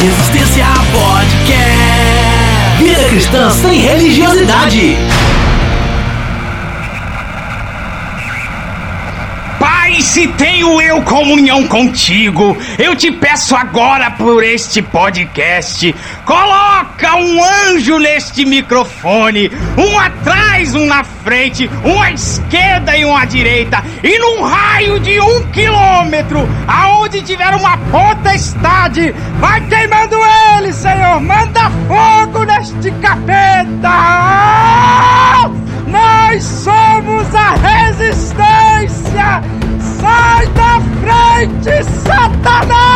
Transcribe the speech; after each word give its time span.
Resistência 0.00 0.64
Podcast. 0.92 1.58
Vida 2.78 3.04
cristã 3.08 3.50
sem 3.50 3.80
religiosidade. 3.80 4.96
Pai, 9.58 10.00
se 10.18 10.26
tenho 10.26 10.80
eu 10.80 11.00
comunhão 11.02 11.68
contigo, 11.68 12.56
eu 12.76 12.96
te 12.96 13.08
peço 13.12 13.54
agora 13.54 14.10
por 14.10 14.42
este 14.42 14.82
podcast, 14.82 15.94
coloca 16.24 17.14
um 17.14 17.40
anjo 17.44 18.00
neste 18.00 18.44
microfone, 18.44 19.48
um 19.76 19.96
atrás, 19.96 20.74
um 20.74 20.86
na 20.86 21.04
frente, 21.04 21.70
um 21.84 22.02
à 22.02 22.10
esquerda 22.10 22.96
e 22.96 23.04
um 23.04 23.16
à 23.16 23.24
direita, 23.24 23.80
e 24.02 24.18
num 24.18 24.42
raio 24.42 24.98
de 24.98 25.20
um 25.20 25.48
quilômetro, 25.52 26.48
aonde 26.66 27.22
tiver 27.22 27.54
uma 27.54 27.78
potestade, 27.78 29.14
vai 29.38 29.60
queimando 29.68 30.16
ele, 30.56 30.72
Senhor, 30.72 31.20
manda 31.20 31.70
fogo 31.86 32.42
neste 32.42 32.90
capeta! 33.00 33.88
Nós 35.86 36.42
somos 36.42 37.32
a 37.36 37.54
resistência! 37.54 39.42
Sai 40.00 40.46
da 40.48 40.80
frente, 41.00 41.84
Satanás! 41.84 42.88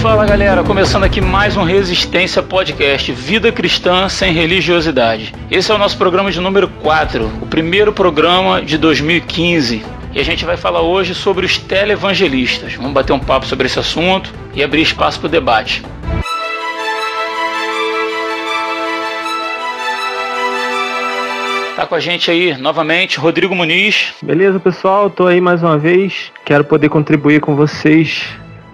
Fala 0.00 0.26
galera, 0.26 0.62
começando 0.62 1.04
aqui 1.04 1.20
mais 1.20 1.56
um 1.56 1.62
Resistência 1.64 2.42
Podcast 2.42 3.10
Vida 3.12 3.50
Cristã 3.52 4.08
sem 4.08 4.32
Religiosidade. 4.32 5.34
Esse 5.50 5.70
é 5.70 5.74
o 5.74 5.78
nosso 5.78 5.96
programa 5.98 6.30
de 6.30 6.40
número 6.40 6.68
4, 6.68 7.26
o 7.42 7.46
primeiro 7.46 7.92
programa 7.92 8.62
de 8.62 8.78
2015. 8.78 9.84
E 10.12 10.20
a 10.20 10.24
gente 10.24 10.44
vai 10.44 10.56
falar 10.56 10.82
hoje 10.82 11.14
sobre 11.14 11.44
os 11.44 11.58
televangelistas. 11.58 12.74
Vamos 12.74 12.92
bater 12.92 13.12
um 13.12 13.18
papo 13.18 13.46
sobre 13.46 13.66
esse 13.66 13.78
assunto 13.78 14.32
e 14.54 14.62
abrir 14.62 14.82
espaço 14.82 15.18
para 15.18 15.26
o 15.26 15.30
debate. 15.30 15.82
Tá 21.84 21.88
com 21.88 21.96
a 21.96 22.00
gente 22.00 22.30
aí 22.30 22.56
novamente 22.56 23.18
Rodrigo 23.18 23.54
Muniz. 23.54 24.14
Beleza, 24.22 24.58
pessoal? 24.58 25.10
Tô 25.10 25.26
aí 25.26 25.38
mais 25.38 25.62
uma 25.62 25.76
vez. 25.76 26.32
Quero 26.42 26.64
poder 26.64 26.88
contribuir 26.88 27.42
com 27.42 27.54
vocês. 27.54 28.24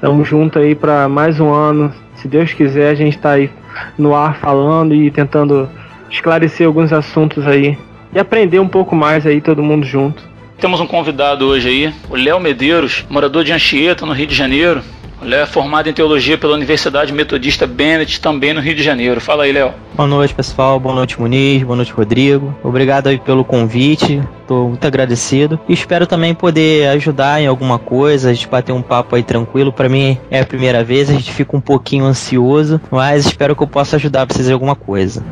Tamo 0.00 0.24
junto 0.24 0.60
aí 0.60 0.76
para 0.76 1.08
mais 1.08 1.40
um 1.40 1.52
ano. 1.52 1.92
Se 2.14 2.28
Deus 2.28 2.52
quiser, 2.52 2.88
a 2.88 2.94
gente 2.94 3.18
tá 3.18 3.32
aí 3.32 3.50
no 3.98 4.14
ar 4.14 4.36
falando 4.36 4.94
e 4.94 5.10
tentando 5.10 5.68
esclarecer 6.08 6.64
alguns 6.64 6.92
assuntos 6.92 7.44
aí 7.48 7.76
e 8.14 8.18
aprender 8.20 8.60
um 8.60 8.68
pouco 8.68 8.94
mais 8.94 9.26
aí 9.26 9.40
todo 9.40 9.60
mundo 9.60 9.84
junto. 9.84 10.22
Temos 10.60 10.78
um 10.78 10.86
convidado 10.86 11.46
hoje 11.46 11.68
aí, 11.68 11.94
o 12.08 12.14
Léo 12.14 12.38
Medeiros, 12.38 13.04
morador 13.10 13.42
de 13.42 13.50
Anchieta, 13.50 14.06
no 14.06 14.12
Rio 14.12 14.28
de 14.28 14.36
Janeiro. 14.36 14.84
Léo 15.22 15.42
é 15.42 15.46
formado 15.46 15.88
em 15.88 15.92
teologia 15.92 16.38
pela 16.38 16.54
Universidade 16.54 17.12
Metodista 17.12 17.66
Bennett, 17.66 18.20
também 18.20 18.54
no 18.54 18.60
Rio 18.60 18.74
de 18.74 18.82
Janeiro. 18.82 19.20
Fala 19.20 19.44
aí, 19.44 19.52
Léo. 19.52 19.72
Boa 19.94 20.08
noite, 20.08 20.34
pessoal. 20.34 20.80
Boa 20.80 20.94
noite, 20.94 21.20
Muniz. 21.20 21.62
Boa 21.62 21.76
noite, 21.76 21.92
Rodrigo. 21.92 22.56
Obrigado 22.64 23.08
aí 23.08 23.18
pelo 23.18 23.44
convite. 23.44 24.22
Estou 24.40 24.68
muito 24.68 24.86
agradecido. 24.86 25.60
E 25.68 25.74
espero 25.74 26.06
também 26.06 26.34
poder 26.34 26.88
ajudar 26.88 27.40
em 27.40 27.46
alguma 27.46 27.78
coisa, 27.78 28.30
a 28.30 28.32
gente 28.32 28.48
bater 28.48 28.72
um 28.72 28.82
papo 28.82 29.14
aí 29.14 29.22
tranquilo. 29.22 29.72
Para 29.72 29.88
mim 29.88 30.18
é 30.30 30.40
a 30.40 30.46
primeira 30.46 30.82
vez, 30.82 31.10
a 31.10 31.12
gente 31.12 31.32
fica 31.32 31.54
um 31.56 31.60
pouquinho 31.60 32.04
ansioso, 32.04 32.80
mas 32.90 33.26
espero 33.26 33.54
que 33.54 33.62
eu 33.62 33.66
possa 33.66 33.96
ajudar 33.96 34.26
vocês 34.26 34.48
em 34.48 34.52
alguma 34.52 34.74
coisa. 34.74 35.22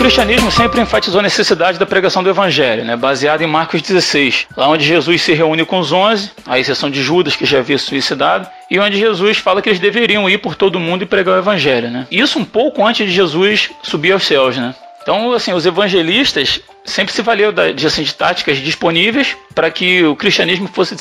Cristianismo 0.00 0.50
sempre 0.50 0.80
enfatizou 0.80 1.20
a 1.20 1.22
necessidade 1.22 1.78
da 1.78 1.84
pregação 1.84 2.22
do 2.22 2.30
evangelho, 2.30 2.86
né, 2.86 2.96
baseado 2.96 3.42
em 3.42 3.46
Marcos 3.46 3.82
16, 3.82 4.46
lá 4.56 4.66
onde 4.66 4.82
Jesus 4.82 5.20
se 5.20 5.34
reúne 5.34 5.62
com 5.66 5.78
os 5.78 5.92
onze, 5.92 6.30
à 6.46 6.58
exceção 6.58 6.90
de 6.90 7.02
Judas, 7.02 7.36
que 7.36 7.44
já 7.44 7.58
havia 7.58 7.76
suicidado, 7.76 8.48
e 8.70 8.78
onde 8.78 8.98
Jesus 8.98 9.36
fala 9.36 9.60
que 9.60 9.68
eles 9.68 9.78
deveriam 9.78 10.28
ir 10.28 10.38
por 10.38 10.54
todo 10.54 10.80
mundo 10.80 11.02
e 11.02 11.06
pregar 11.06 11.34
o 11.34 11.38
evangelho. 11.38 11.90
Né? 11.90 12.06
Isso 12.10 12.38
um 12.38 12.46
pouco 12.46 12.82
antes 12.82 13.06
de 13.06 13.12
Jesus 13.12 13.70
subir 13.82 14.12
aos 14.12 14.22
céus. 14.22 14.56
Né? 14.56 14.74
Então, 15.02 15.32
assim, 15.32 15.52
os 15.52 15.64
evangelistas 15.64 16.60
sempre 16.84 17.12
se 17.12 17.22
valeu 17.22 17.52
de, 17.52 17.86
assim, 17.86 18.02
de 18.02 18.14
táticas 18.14 18.58
disponíveis 18.58 19.36
para 19.54 19.70
que 19.70 20.04
o 20.04 20.14
cristianismo 20.14 20.68
fosse 20.68 20.94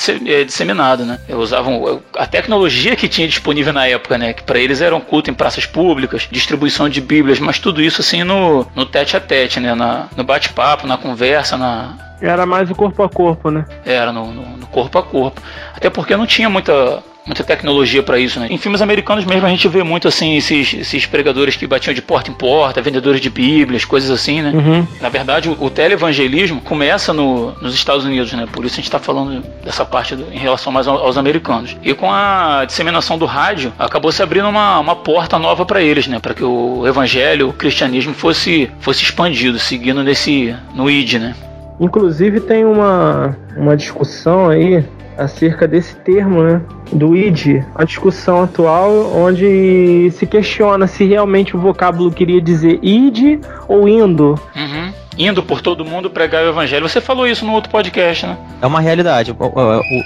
disseminado, 0.46 1.06
né? 1.06 1.20
Usavam 1.30 2.02
a 2.16 2.26
tecnologia 2.26 2.96
que 2.96 3.08
tinha 3.08 3.28
disponível 3.28 3.74
na 3.74 3.88
época, 3.88 4.18
né? 4.18 4.34
Que 4.34 4.44
para 4.44 4.60
eles 4.60 4.82
era 4.82 4.96
um 4.96 5.02
culto 5.02 5.30
em 5.30 5.34
praças 5.34 5.66
públicas, 5.66 6.28
distribuição 6.32 6.88
de 6.88 7.02
bíblias, 7.02 7.40
mas 7.40 7.60
tudo 7.60 7.82
isso 7.82 8.02
assim 8.02 8.24
no, 8.24 8.66
no 8.76 8.86
tete 8.86 9.18
a 9.18 9.20
tete, 9.20 9.60
né? 9.60 9.76
Na, 9.76 10.08
no 10.16 10.24
bate-papo, 10.24 10.88
na 10.88 10.98
conversa, 10.98 11.58
na, 11.58 11.98
Era 12.22 12.46
mais 12.46 12.70
o 12.70 12.76
corpo 12.76 13.04
a 13.04 13.10
corpo, 13.10 13.52
né? 13.52 13.66
era 13.86 14.12
no, 14.12 14.32
no, 14.32 14.58
no 14.58 14.68
corpo 14.68 14.98
a 14.98 15.04
corpo. 15.04 15.42
Até 15.76 15.90
porque 15.90 16.16
não 16.16 16.26
tinha 16.26 16.50
muita 16.50 17.04
muita 17.30 17.44
tecnologia 17.44 18.02
para 18.02 18.18
isso, 18.18 18.40
né? 18.40 18.48
Em 18.50 18.58
filmes 18.58 18.82
americanos 18.82 19.24
mesmo 19.24 19.46
a 19.46 19.50
gente 19.50 19.68
vê 19.68 19.84
muito 19.84 20.08
assim 20.08 20.36
esses, 20.36 20.74
esses 20.74 21.06
pregadores 21.06 21.56
que 21.56 21.68
batiam 21.68 21.94
de 21.94 22.02
porta 22.02 22.32
em 22.32 22.34
porta, 22.34 22.82
vendedores 22.82 23.22
de 23.22 23.30
bíblias, 23.30 23.86
coisas 23.86 24.10
assim, 24.10 24.42
né? 24.42 24.52
Uhum. 24.52 24.88
Na 25.00 25.10
verdade, 25.10 25.48
o, 25.48 25.56
o 25.64 25.70
televangelismo 25.70 26.60
começa 26.62 27.14
no, 27.14 27.52
nos 27.62 27.76
Estados 27.76 28.04
Unidos, 28.04 28.34
né? 28.34 28.48
Por 28.52 28.66
isso 28.66 28.74
a 28.74 28.78
gente 28.78 28.86
está 28.86 28.98
falando 28.98 29.44
dessa 29.64 29.86
parte 29.86 30.16
do- 30.16 30.26
em 30.34 30.40
relação 30.40 30.74
mais 30.74 30.88
ao- 30.88 30.98
aos 30.98 31.18
americanos. 31.18 31.78
E 31.84 31.94
com 31.94 32.12
a 32.12 32.64
disseminação 32.66 33.16
do 33.16 33.26
rádio, 33.28 33.72
acabou 33.78 34.12
se 34.12 34.24
abrindo 34.24 34.48
uma, 34.50 34.80
uma 34.80 34.96
porta 34.96 35.38
nova 35.38 35.64
para 35.68 35.84
eles, 35.84 36.08
né? 36.08 36.18
Para 36.20 36.34
que 36.34 36.44
o 36.44 36.88
evangelho, 36.88 37.50
o 37.50 37.54
cristianismo 37.54 38.14
fosse, 38.16 38.72
fosse 38.80 39.04
expandido, 39.04 39.60
seguindo 39.60 40.04
nesse 40.04 40.56
no 40.74 40.90
ID, 40.90 41.14
né? 41.20 41.36
Inclusive 41.80 42.42
tem 42.42 42.66
uma, 42.66 43.38
uma 43.56 43.78
discussão 43.78 44.50
aí 44.50 44.84
acerca 45.20 45.68
desse 45.68 45.96
termo, 45.98 46.42
né? 46.44 46.62
Do 46.92 47.16
id, 47.16 47.64
a 47.76 47.84
discussão 47.84 48.44
atual 48.44 48.92
onde 49.16 50.10
se 50.12 50.26
questiona 50.26 50.88
se 50.88 51.06
realmente 51.06 51.56
o 51.56 51.60
vocábulo 51.60 52.12
queria 52.12 52.42
dizer 52.42 52.80
id 52.82 53.40
ou 53.68 53.88
indo. 53.88 54.40
Uhum. 54.56 54.92
Indo 55.18 55.44
por 55.44 55.60
todo 55.62 55.84
mundo 55.84 56.10
pregar 56.10 56.46
o 56.46 56.50
evangelho. 56.50 56.88
Você 56.88 57.02
falou 57.02 57.28
isso 57.28 57.46
no 57.46 57.52
outro 57.52 57.70
podcast, 57.70 58.26
né? 58.26 58.38
É 58.62 58.66
uma 58.66 58.80
realidade. 58.80 59.36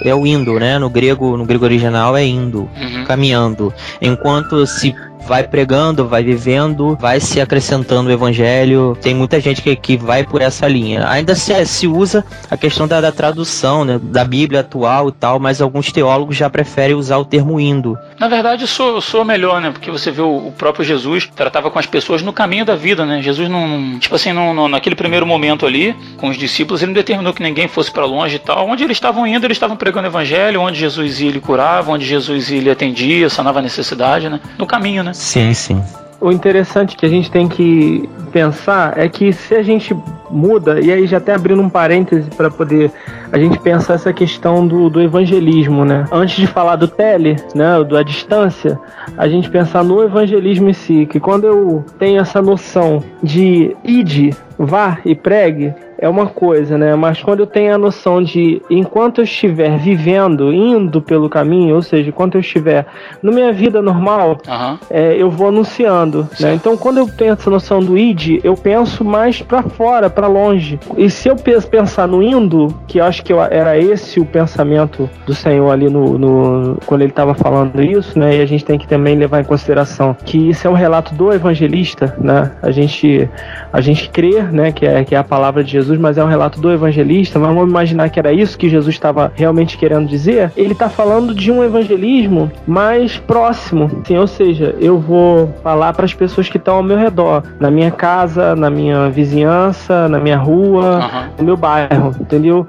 É 0.04 0.12
o 0.14 0.26
indo, 0.26 0.58
né? 0.58 0.76
No 0.78 0.90
grego, 0.90 1.36
no 1.36 1.44
grego 1.44 1.64
original 1.64 2.16
é 2.16 2.24
indo, 2.24 2.68
Uhum. 2.76 3.04
caminhando. 3.06 3.72
Enquanto 4.02 4.66
se 4.66 4.92
vai 5.26 5.42
pregando, 5.44 6.06
vai 6.06 6.22
vivendo, 6.22 6.96
vai 7.00 7.20
se 7.20 7.40
acrescentando 7.40 8.08
o 8.08 8.12
evangelho. 8.12 8.96
Tem 9.00 9.14
muita 9.14 9.40
gente 9.40 9.62
que, 9.62 9.74
que 9.76 9.96
vai 9.96 10.24
por 10.24 10.42
essa 10.42 10.66
linha. 10.68 11.08
Ainda 11.08 11.34
se, 11.34 11.64
se 11.66 11.86
usa 11.86 12.24
a 12.50 12.56
questão 12.56 12.86
da, 12.86 13.00
da 13.00 13.10
tradução, 13.12 13.84
né? 13.84 13.98
Da 14.02 14.24
Bíblia 14.24 14.60
atual 14.60 15.08
e 15.08 15.12
tal, 15.12 15.38
mas 15.38 15.60
alguns 15.60 15.90
teólogos 15.90 16.36
já 16.36 16.48
preferem 16.50 16.94
usar 16.94 17.16
o 17.18 17.24
termo 17.24 17.58
indo. 17.58 17.98
Na 18.18 18.28
verdade, 18.28 18.66
soa, 18.66 19.00
soa 19.00 19.24
melhor, 19.24 19.60
né? 19.60 19.70
Porque 19.70 19.90
você 19.90 20.10
vê 20.10 20.22
o, 20.22 20.48
o 20.48 20.52
próprio 20.52 20.84
Jesus 20.84 21.28
tratava 21.34 21.70
com 21.70 21.78
as 21.78 21.86
pessoas 21.86 22.22
no 22.22 22.32
caminho 22.32 22.64
da 22.64 22.76
vida, 22.76 23.06
né? 23.06 23.22
Jesus 23.22 23.48
não, 23.48 23.66
não- 23.66 23.98
tipo 23.98 24.14
assim, 24.14 24.32
não, 24.32 24.52
não- 24.52 24.68
naquele 24.68 24.94
primeiro 24.94 25.26
momento 25.26 25.66
ali, 25.66 25.94
com 26.18 26.28
os 26.28 26.36
discípulos, 26.36 26.82
ele 26.82 26.90
não 26.90 26.94
determinou 26.94 27.32
que 27.32 27.42
ninguém 27.42 27.68
fosse 27.68 27.90
para 27.90 28.04
longe 28.04 28.36
e 28.36 28.38
tal. 28.38 28.68
Onde 28.68 28.84
eles 28.84 28.96
estavam 28.96 29.26
indo, 29.26 29.46
eles 29.46 29.56
estavam 29.56 29.76
pregando 29.76 30.06
o 30.06 30.10
evangelho, 30.10 30.60
onde 30.60 30.78
Jesus 30.78 31.20
ia, 31.20 31.28
ele 31.28 31.40
curava, 31.40 31.90
onde 31.92 32.04
Jesus 32.04 32.50
ia, 32.50 32.58
ele 32.58 32.70
atendia, 32.70 33.28
sanava 33.30 33.58
a 33.60 33.62
necessidade, 33.62 34.28
né? 34.28 34.40
No 34.58 34.66
caminho, 34.66 35.02
né? 35.02 35.12
Sim, 35.14 35.54
sim. 35.54 35.82
O 36.20 36.32
interessante 36.32 36.96
que 36.96 37.06
a 37.06 37.08
gente 37.08 37.30
tem 37.30 37.48
que 37.48 38.08
pensar 38.32 38.98
é 38.98 39.08
que 39.08 39.32
se 39.32 39.54
a 39.54 39.62
gente 39.62 39.96
muda, 40.30 40.80
e 40.80 40.92
aí 40.92 41.06
já 41.06 41.18
até 41.18 41.34
abrindo 41.34 41.62
um 41.62 41.68
parêntese 41.68 42.28
para 42.30 42.50
poder 42.50 42.90
a 43.30 43.38
gente 43.38 43.58
pensar 43.60 43.94
essa 43.94 44.12
questão 44.12 44.66
do, 44.66 44.90
do 44.90 45.00
evangelismo, 45.00 45.84
né? 45.84 46.04
Antes 46.10 46.36
de 46.36 46.46
falar 46.46 46.76
do 46.76 46.88
tele, 46.88 47.36
né, 47.54 47.82
do 47.84 48.02
distância, 48.02 48.78
a 49.16 49.28
gente 49.28 49.48
pensar 49.50 49.84
no 49.84 50.02
evangelismo 50.02 50.68
em 50.68 50.72
si, 50.72 51.06
que 51.06 51.20
quando 51.20 51.46
eu 51.46 51.84
tenho 51.98 52.20
essa 52.20 52.42
noção 52.42 53.02
de 53.22 53.76
ide, 53.84 54.34
vá 54.58 54.98
e 55.04 55.14
pregue, 55.14 55.72
é 56.04 56.08
uma 56.08 56.26
coisa, 56.26 56.76
né? 56.76 56.94
Mas 56.94 57.22
quando 57.22 57.40
eu 57.40 57.46
tenho 57.46 57.74
a 57.74 57.78
noção 57.78 58.22
de 58.22 58.60
enquanto 58.68 59.18
eu 59.20 59.24
estiver 59.24 59.78
vivendo, 59.78 60.52
indo 60.52 61.00
pelo 61.00 61.28
caminho, 61.28 61.74
ou 61.74 61.82
seja, 61.82 62.08
enquanto 62.10 62.34
eu 62.34 62.40
estiver 62.40 62.86
na 63.22 63.32
minha 63.32 63.52
vida 63.52 63.80
normal, 63.80 64.38
Aham. 64.46 64.78
é, 64.90 65.14
eu 65.16 65.30
vou 65.30 65.48
anunciando, 65.48 66.28
né? 66.38 66.54
Então, 66.54 66.76
quando 66.76 66.98
eu 66.98 67.08
tenho 67.08 67.32
essa 67.32 67.48
noção 67.50 67.80
do 67.80 67.96
id, 67.96 68.40
eu 68.44 68.54
penso 68.54 69.04
mais 69.04 69.40
pra 69.40 69.62
fora, 69.62 70.10
pra 70.10 70.26
longe. 70.26 70.78
E 70.96 71.08
se 71.08 71.28
eu 71.28 71.36
pe- 71.36 71.60
pensar 71.62 72.06
no 72.06 72.22
indo, 72.22 72.74
que 72.86 72.98
eu 72.98 73.04
acho 73.04 73.22
que 73.24 73.32
era 73.32 73.78
esse 73.78 74.20
o 74.20 74.24
pensamento 74.26 75.08
do 75.26 75.34
Senhor 75.34 75.70
ali 75.70 75.88
no, 75.88 76.18
no- 76.18 76.78
quando 76.86 77.00
ele 77.02 77.10
estava 77.12 77.34
falando 77.34 77.82
isso, 77.82 78.18
né? 78.18 78.36
E 78.36 78.40
a 78.42 78.46
gente 78.46 78.64
tem 78.64 78.78
que 78.78 78.86
também 78.86 79.16
levar 79.16 79.40
em 79.40 79.44
consideração 79.44 80.14
que 80.24 80.50
isso 80.50 80.66
é 80.66 80.70
um 80.70 80.74
relato 80.74 81.14
do 81.14 81.32
evangelista, 81.32 82.14
né? 82.18 82.50
A 82.62 82.70
gente 82.70 83.28
a 83.72 83.80
gente 83.80 84.10
crê, 84.10 84.42
né? 84.42 84.70
Que 84.70 84.84
é 84.86 85.02
que 85.04 85.14
é 85.14 85.18
a 85.18 85.24
palavra 85.24 85.64
de 85.64 85.70
Jesus 85.72 85.93
Jesus, 85.94 85.98
mas 85.98 86.18
é 86.18 86.24
um 86.24 86.28
relato 86.28 86.60
do 86.60 86.70
evangelista, 86.70 87.38
mas 87.38 87.54
vamos 87.54 87.70
imaginar 87.70 88.08
que 88.10 88.18
era 88.18 88.32
isso 88.32 88.58
que 88.58 88.68
Jesus 88.68 88.94
estava 88.94 89.32
realmente 89.34 89.78
querendo 89.78 90.06
dizer. 90.06 90.52
Ele 90.56 90.72
está 90.72 90.88
falando 90.88 91.34
de 91.34 91.50
um 91.50 91.62
evangelismo 91.62 92.50
mais 92.66 93.16
próximo, 93.16 93.90
assim, 94.02 94.16
ou 94.16 94.26
seja, 94.26 94.74
eu 94.80 94.98
vou 94.98 95.48
falar 95.62 95.92
para 95.92 96.04
as 96.04 96.14
pessoas 96.14 96.48
que 96.48 96.56
estão 96.56 96.76
ao 96.76 96.82
meu 96.82 96.98
redor, 96.98 97.42
na 97.58 97.70
minha 97.70 97.90
casa, 97.90 98.54
na 98.54 98.68
minha 98.68 99.08
vizinhança, 99.10 100.08
na 100.08 100.18
minha 100.18 100.36
rua, 100.36 100.98
uhum. 100.98 101.28
no 101.38 101.44
meu 101.44 101.56
bairro, 101.56 102.12
entendeu? 102.20 102.66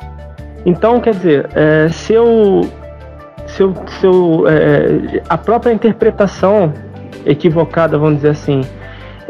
Então, 0.65 0.99
quer 0.99 1.13
dizer, 1.13 1.49
é, 1.53 1.87
se 1.89 2.13
eu 2.13 2.67
se 3.47 3.61
eu, 3.61 3.73
se 3.99 4.05
eu 4.05 4.45
é, 4.47 5.21
a 5.29 5.37
própria 5.37 5.71
interpretação 5.71 6.73
equivocada, 7.25 7.97
vamos 7.97 8.17
dizer 8.17 8.29
assim, 8.29 8.61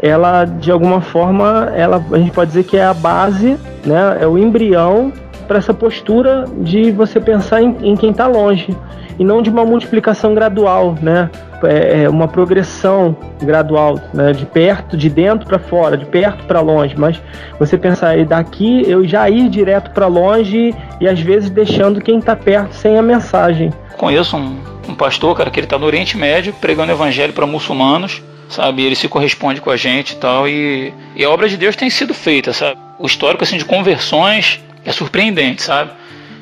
ela 0.00 0.44
de 0.44 0.70
alguma 0.70 1.00
forma, 1.00 1.72
ela 1.74 2.04
a 2.12 2.18
gente 2.18 2.32
pode 2.32 2.48
dizer 2.48 2.64
que 2.64 2.76
é 2.76 2.84
a 2.84 2.94
base, 2.94 3.56
né, 3.84 4.18
é 4.20 4.26
o 4.26 4.38
embrião 4.38 5.12
para 5.46 5.58
essa 5.58 5.72
postura 5.72 6.44
de 6.58 6.90
você 6.90 7.20
pensar 7.20 7.62
em, 7.62 7.76
em 7.82 7.96
quem 7.96 8.10
está 8.10 8.26
longe 8.26 8.76
e 9.18 9.24
não 9.24 9.40
de 9.40 9.48
uma 9.48 9.64
multiplicação 9.64 10.34
gradual, 10.34 10.94
né? 11.00 11.30
É, 11.64 12.02
é 12.02 12.08
uma 12.08 12.28
progressão 12.28 13.16
gradual, 13.42 13.98
né? 14.12 14.32
De 14.32 14.44
perto, 14.44 14.96
de 14.96 15.08
dentro 15.08 15.46
para 15.46 15.58
fora, 15.58 15.96
de 15.96 16.04
perto 16.04 16.44
para 16.44 16.60
longe. 16.60 16.94
Mas 16.96 17.20
você 17.58 17.78
pensar 17.78 18.22
daqui 18.26 18.82
eu 18.86 19.06
já 19.06 19.28
ir 19.30 19.48
direto 19.48 19.90
para 19.92 20.06
longe 20.06 20.74
e 21.00 21.08
às 21.08 21.18
vezes 21.20 21.48
deixando 21.48 22.00
quem 22.00 22.18
está 22.18 22.36
perto 22.36 22.74
sem 22.74 22.98
a 22.98 23.02
mensagem. 23.02 23.72
Conheço 23.96 24.36
um, 24.36 24.58
um 24.88 24.94
pastor, 24.94 25.34
cara, 25.34 25.50
que 25.50 25.58
ele 25.58 25.66
está 25.66 25.78
no 25.78 25.86
Oriente 25.86 26.18
Médio 26.18 26.52
pregando 26.60 26.92
evangelho 26.92 27.32
para 27.32 27.46
muçulmanos 27.46 28.22
sabe? 28.48 28.82
Ele 28.82 28.94
se 28.94 29.08
corresponde 29.08 29.60
com 29.60 29.70
a 29.70 29.76
gente 29.76 30.12
e 30.12 30.16
tal, 30.16 30.48
e, 30.48 30.92
e 31.14 31.24
a 31.24 31.30
obra 31.30 31.48
de 31.48 31.56
Deus 31.56 31.76
tem 31.76 31.90
sido 31.90 32.14
feita, 32.14 32.52
sabe? 32.52 32.80
O 32.98 33.06
histórico 33.06 33.44
assim 33.44 33.58
de 33.58 33.64
conversões 33.64 34.60
é 34.84 34.92
surpreendente, 34.92 35.62
sabe? 35.62 35.90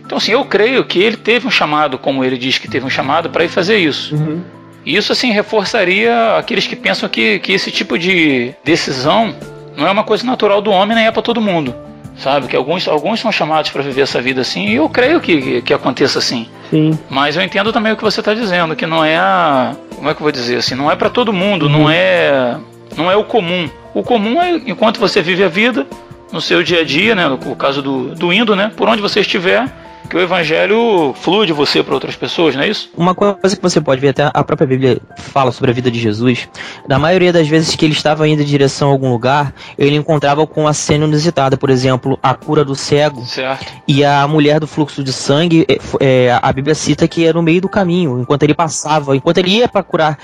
Então, 0.05 0.19
assim, 0.19 0.33
eu 0.33 0.45
creio 0.45 0.85
que 0.85 0.99
ele 0.99 1.17
teve 1.17 1.47
um 1.47 1.51
chamado, 1.51 1.99
como 1.99 2.23
ele 2.23 2.37
diz 2.37 2.59
que 2.59 2.69
teve 2.69 2.85
um 2.85 2.91
chamado, 2.91 3.31
para 3.31 3.45
ir 3.45 3.49
fazer 3.49 3.79
isso. 3.79 4.15
Uhum. 4.15 4.43
E 4.85 4.95
isso, 4.97 5.13
assim, 5.13 5.31
reforçaria 5.31 6.37
aqueles 6.37 6.67
que 6.67 6.77
pensam 6.77 7.09
que, 7.09 7.39
que 7.39 7.53
esse 7.53 7.71
tipo 7.71 7.99
de 7.99 8.55
decisão 8.63 9.35
não 9.77 9.87
é 9.87 9.91
uma 9.91 10.05
coisa 10.05 10.25
natural 10.25 10.61
do 10.61 10.71
homem, 10.71 10.95
nem 10.95 11.07
é 11.07 11.11
para 11.11 11.23
todo 11.23 11.41
mundo. 11.41 11.75
Sabe? 12.17 12.47
Que 12.47 12.57
alguns, 12.57 12.87
alguns 12.87 13.21
são 13.21 13.33
chamados 13.33 13.71
para 13.71 13.83
viver 13.83 14.03
essa 14.03 14.21
vida 14.21 14.41
assim, 14.41 14.69
e 14.69 14.77
eu 14.77 14.89
creio 14.89 15.21
que, 15.21 15.63
que, 15.63 15.75
aconteça 15.75 16.19
assim. 16.19 16.49
Sim. 16.71 16.99
Mas 17.11 17.37
eu 17.37 17.43
entendo 17.43 17.73
também 17.73 17.93
o 17.93 17.97
que 17.97 18.05
você 18.05 18.21
está 18.21 18.33
dizendo, 18.35 18.77
que 18.77 18.87
não 18.87 19.05
é 19.05 19.17
a. 19.17 19.75
Como 19.97 20.09
é 20.09 20.15
que 20.15 20.21
eu 20.21 20.25
vou 20.25 20.33
dizer 20.33 20.57
assim? 20.57 20.75
Não 20.75 20.91
é 20.91 20.97
para 20.97 21.11
todo 21.11 21.33
mundo, 21.33 21.69
não 21.69 21.91
é. 21.91 22.57
Não 22.97 23.11
é 23.11 23.17
o 23.17 23.25
comum. 23.25 23.69
O 23.93 24.03
comum 24.03 24.41
é 24.41 24.61
enquanto 24.67 25.01
você 25.01 25.21
vive 25.23 25.43
a 25.43 25.49
vida, 25.49 25.87
no 26.33 26.41
seu 26.41 26.63
dia 26.63 26.81
a 26.81 26.85
dia, 26.85 27.15
né? 27.15 27.29
No 27.29 27.57
caso 27.57 27.83
do, 27.83 28.15
do 28.15 28.33
indo, 28.33 28.55
né? 28.57 28.71
Por 28.77 28.89
onde 28.89 29.01
você 29.01 29.21
estiver, 29.21 29.67
que 30.09 30.17
o 30.17 30.21
evangelho 30.21 31.15
flui 31.15 31.47
de 31.47 31.53
você 31.53 31.83
para 31.83 31.95
outras 31.95 32.17
pessoas, 32.17 32.55
não 32.55 32.63
é 32.63 32.69
isso? 32.69 32.91
Uma 32.97 33.15
coisa 33.15 33.57
que 33.57 33.63
você 33.63 33.81
pode 33.81 34.01
ver, 34.01 34.09
até 34.09 34.31
a 34.33 34.45
própria 34.45 34.67
Bíblia 34.67 35.01
fala 35.17 35.51
sobre 35.51 35.71
a 35.71 35.75
vida 35.75 35.91
de 35.91 35.99
Jesus, 35.99 36.49
na 36.89 36.99
maioria 36.99 37.33
das 37.33 37.49
vezes 37.49 37.75
que 37.75 37.85
ele 37.85 37.95
estava 37.95 38.29
indo 38.29 38.43
em 38.43 38.45
direção 38.45 38.89
a 38.89 38.93
algum 38.93 39.11
lugar, 39.11 39.55
ele 39.79 39.97
encontrava 39.97 40.47
com 40.47 40.69
a 40.69 40.73
cena 40.73 41.05
inusitada, 41.05 41.57
por 41.57 41.71
exemplo, 41.71 42.19
a 42.23 42.35
cura 42.35 42.65
do 42.65 42.75
cego 42.75 43.25
certo. 43.25 43.73
e 43.89 44.05
a 44.05 44.27
mulher 44.29 44.61
do 44.61 44.67
fluxo 44.67 45.03
de 45.03 45.13
sangue, 45.13 45.67
é, 46.01 46.39
a 46.41 46.53
Bíblia 46.53 46.75
cita 46.75 47.09
que 47.09 47.25
era 47.25 47.35
no 47.35 47.43
meio 47.43 47.61
do 47.61 47.69
caminho, 47.69 48.21
enquanto 48.21 48.43
ele 48.43 48.55
passava, 48.55 49.17
enquanto 49.17 49.39
ele 49.39 49.51
ia 49.51 49.69
para 49.69 49.83
curar 49.83 50.19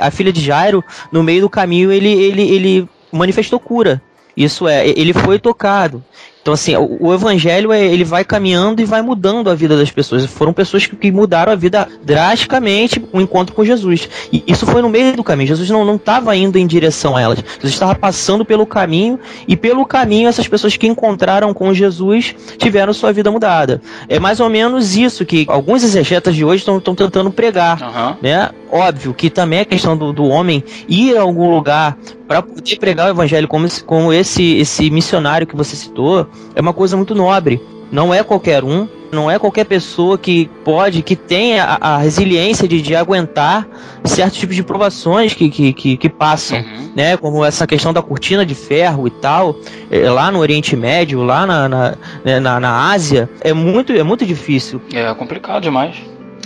a 0.00 0.10
filha 0.10 0.32
de 0.32 0.40
Jairo, 0.40 0.84
no 1.10 1.22
meio 1.22 1.42
do 1.42 1.50
caminho 1.50 1.90
ele, 1.90 2.10
ele, 2.10 2.42
ele 2.42 2.88
manifestou 3.10 3.58
cura. 3.58 4.02
Isso 4.36 4.66
é, 4.66 4.88
ele 4.88 5.12
foi 5.12 5.38
tocado. 5.38 6.02
Então, 6.44 6.52
assim, 6.52 6.76
o, 6.76 6.98
o, 7.00 7.14
evangelho 7.14 7.72
é, 7.72 7.82
ele 7.82 8.04
vai 8.04 8.22
caminhando 8.22 8.82
e 8.82 8.84
vai 8.84 9.00
mudando 9.00 9.48
a 9.48 9.54
vida 9.54 9.78
das 9.78 9.90
pessoas. 9.90 10.26
Foram 10.26 10.52
pessoas 10.52 10.84
que, 10.84 10.94
que 10.94 11.10
mudaram 11.10 11.50
a 11.50 11.54
vida 11.54 11.88
drasticamente 12.02 13.02
o 13.14 13.18
encontro 13.18 13.54
com 13.54 13.64
Jesus. 13.64 14.06
E 14.30 14.44
isso 14.46 14.66
foi 14.66 14.82
no 14.82 14.90
meio 14.90 15.16
do 15.16 15.24
caminho. 15.24 15.48
Jesus 15.48 15.70
não 15.70 15.94
estava 15.94 16.36
indo 16.36 16.58
em 16.58 16.66
direção 16.66 17.16
a 17.16 17.22
elas. 17.22 17.38
Jesus 17.38 17.72
estava 17.72 17.94
passando 17.94 18.44
pelo 18.44 18.66
caminho 18.66 19.18
e 19.48 19.56
pelo 19.56 19.86
caminho 19.86 20.28
essas 20.28 20.46
pessoas 20.46 20.76
que 20.76 20.86
encontraram 20.86 21.54
com 21.54 21.72
Jesus 21.72 22.34
tiveram 22.58 22.92
sua 22.92 23.10
vida 23.10 23.30
mudada. 23.30 23.80
É 24.06 24.20
mais 24.20 24.38
ou 24.38 24.50
menos 24.50 24.94
isso 24.94 25.24
que 25.24 25.46
alguns 25.48 25.82
exegetas 25.82 26.36
de 26.36 26.44
hoje 26.44 26.58
estão 26.58 26.78
tentando 26.94 27.30
pregar. 27.30 27.80
Uhum. 27.80 28.16
Né? 28.20 28.50
Óbvio 28.74 29.14
que 29.14 29.30
também 29.30 29.60
é 29.60 29.64
questão 29.64 29.96
do, 29.96 30.12
do 30.12 30.24
homem 30.24 30.64
ir 30.88 31.16
a 31.16 31.20
algum 31.22 31.48
lugar 31.48 31.96
para 32.26 32.42
poder 32.42 32.76
pregar 32.76 33.06
o 33.06 33.10
evangelho 33.10 33.46
como, 33.46 33.68
como 33.86 34.12
esse, 34.12 34.56
esse 34.56 34.90
missionário 34.90 35.46
que 35.46 35.54
você 35.54 35.76
citou, 35.76 36.26
é 36.56 36.60
uma 36.60 36.72
coisa 36.72 36.96
muito 36.96 37.14
nobre. 37.14 37.62
Não 37.92 38.12
é 38.12 38.24
qualquer 38.24 38.64
um, 38.64 38.88
não 39.12 39.30
é 39.30 39.38
qualquer 39.38 39.64
pessoa 39.64 40.18
que 40.18 40.50
pode, 40.64 41.02
que 41.02 41.14
tenha 41.14 41.62
a, 41.62 41.94
a 41.94 41.98
resiliência 41.98 42.66
de, 42.66 42.82
de, 42.82 42.96
aguentar 42.96 43.64
certos 44.02 44.40
tipos 44.40 44.56
de 44.56 44.64
provações 44.64 45.34
que, 45.34 45.48
que, 45.48 45.72
que, 45.72 45.96
que 45.96 46.08
passam, 46.08 46.58
uhum. 46.58 46.90
né? 46.96 47.16
Como 47.16 47.44
essa 47.44 47.68
questão 47.68 47.92
da 47.92 48.02
cortina 48.02 48.44
de 48.44 48.56
ferro 48.56 49.06
e 49.06 49.10
tal, 49.10 49.54
é, 49.88 50.10
lá 50.10 50.32
no 50.32 50.40
Oriente 50.40 50.74
Médio, 50.74 51.22
lá 51.22 51.46
na, 51.46 51.68
na, 51.68 51.94
né, 52.24 52.40
na, 52.40 52.58
na 52.58 52.90
Ásia, 52.90 53.30
é 53.40 53.52
muito, 53.52 53.92
é 53.92 54.02
muito 54.02 54.26
difícil. 54.26 54.82
É 54.92 55.14
complicado 55.14 55.62
demais. 55.62 55.94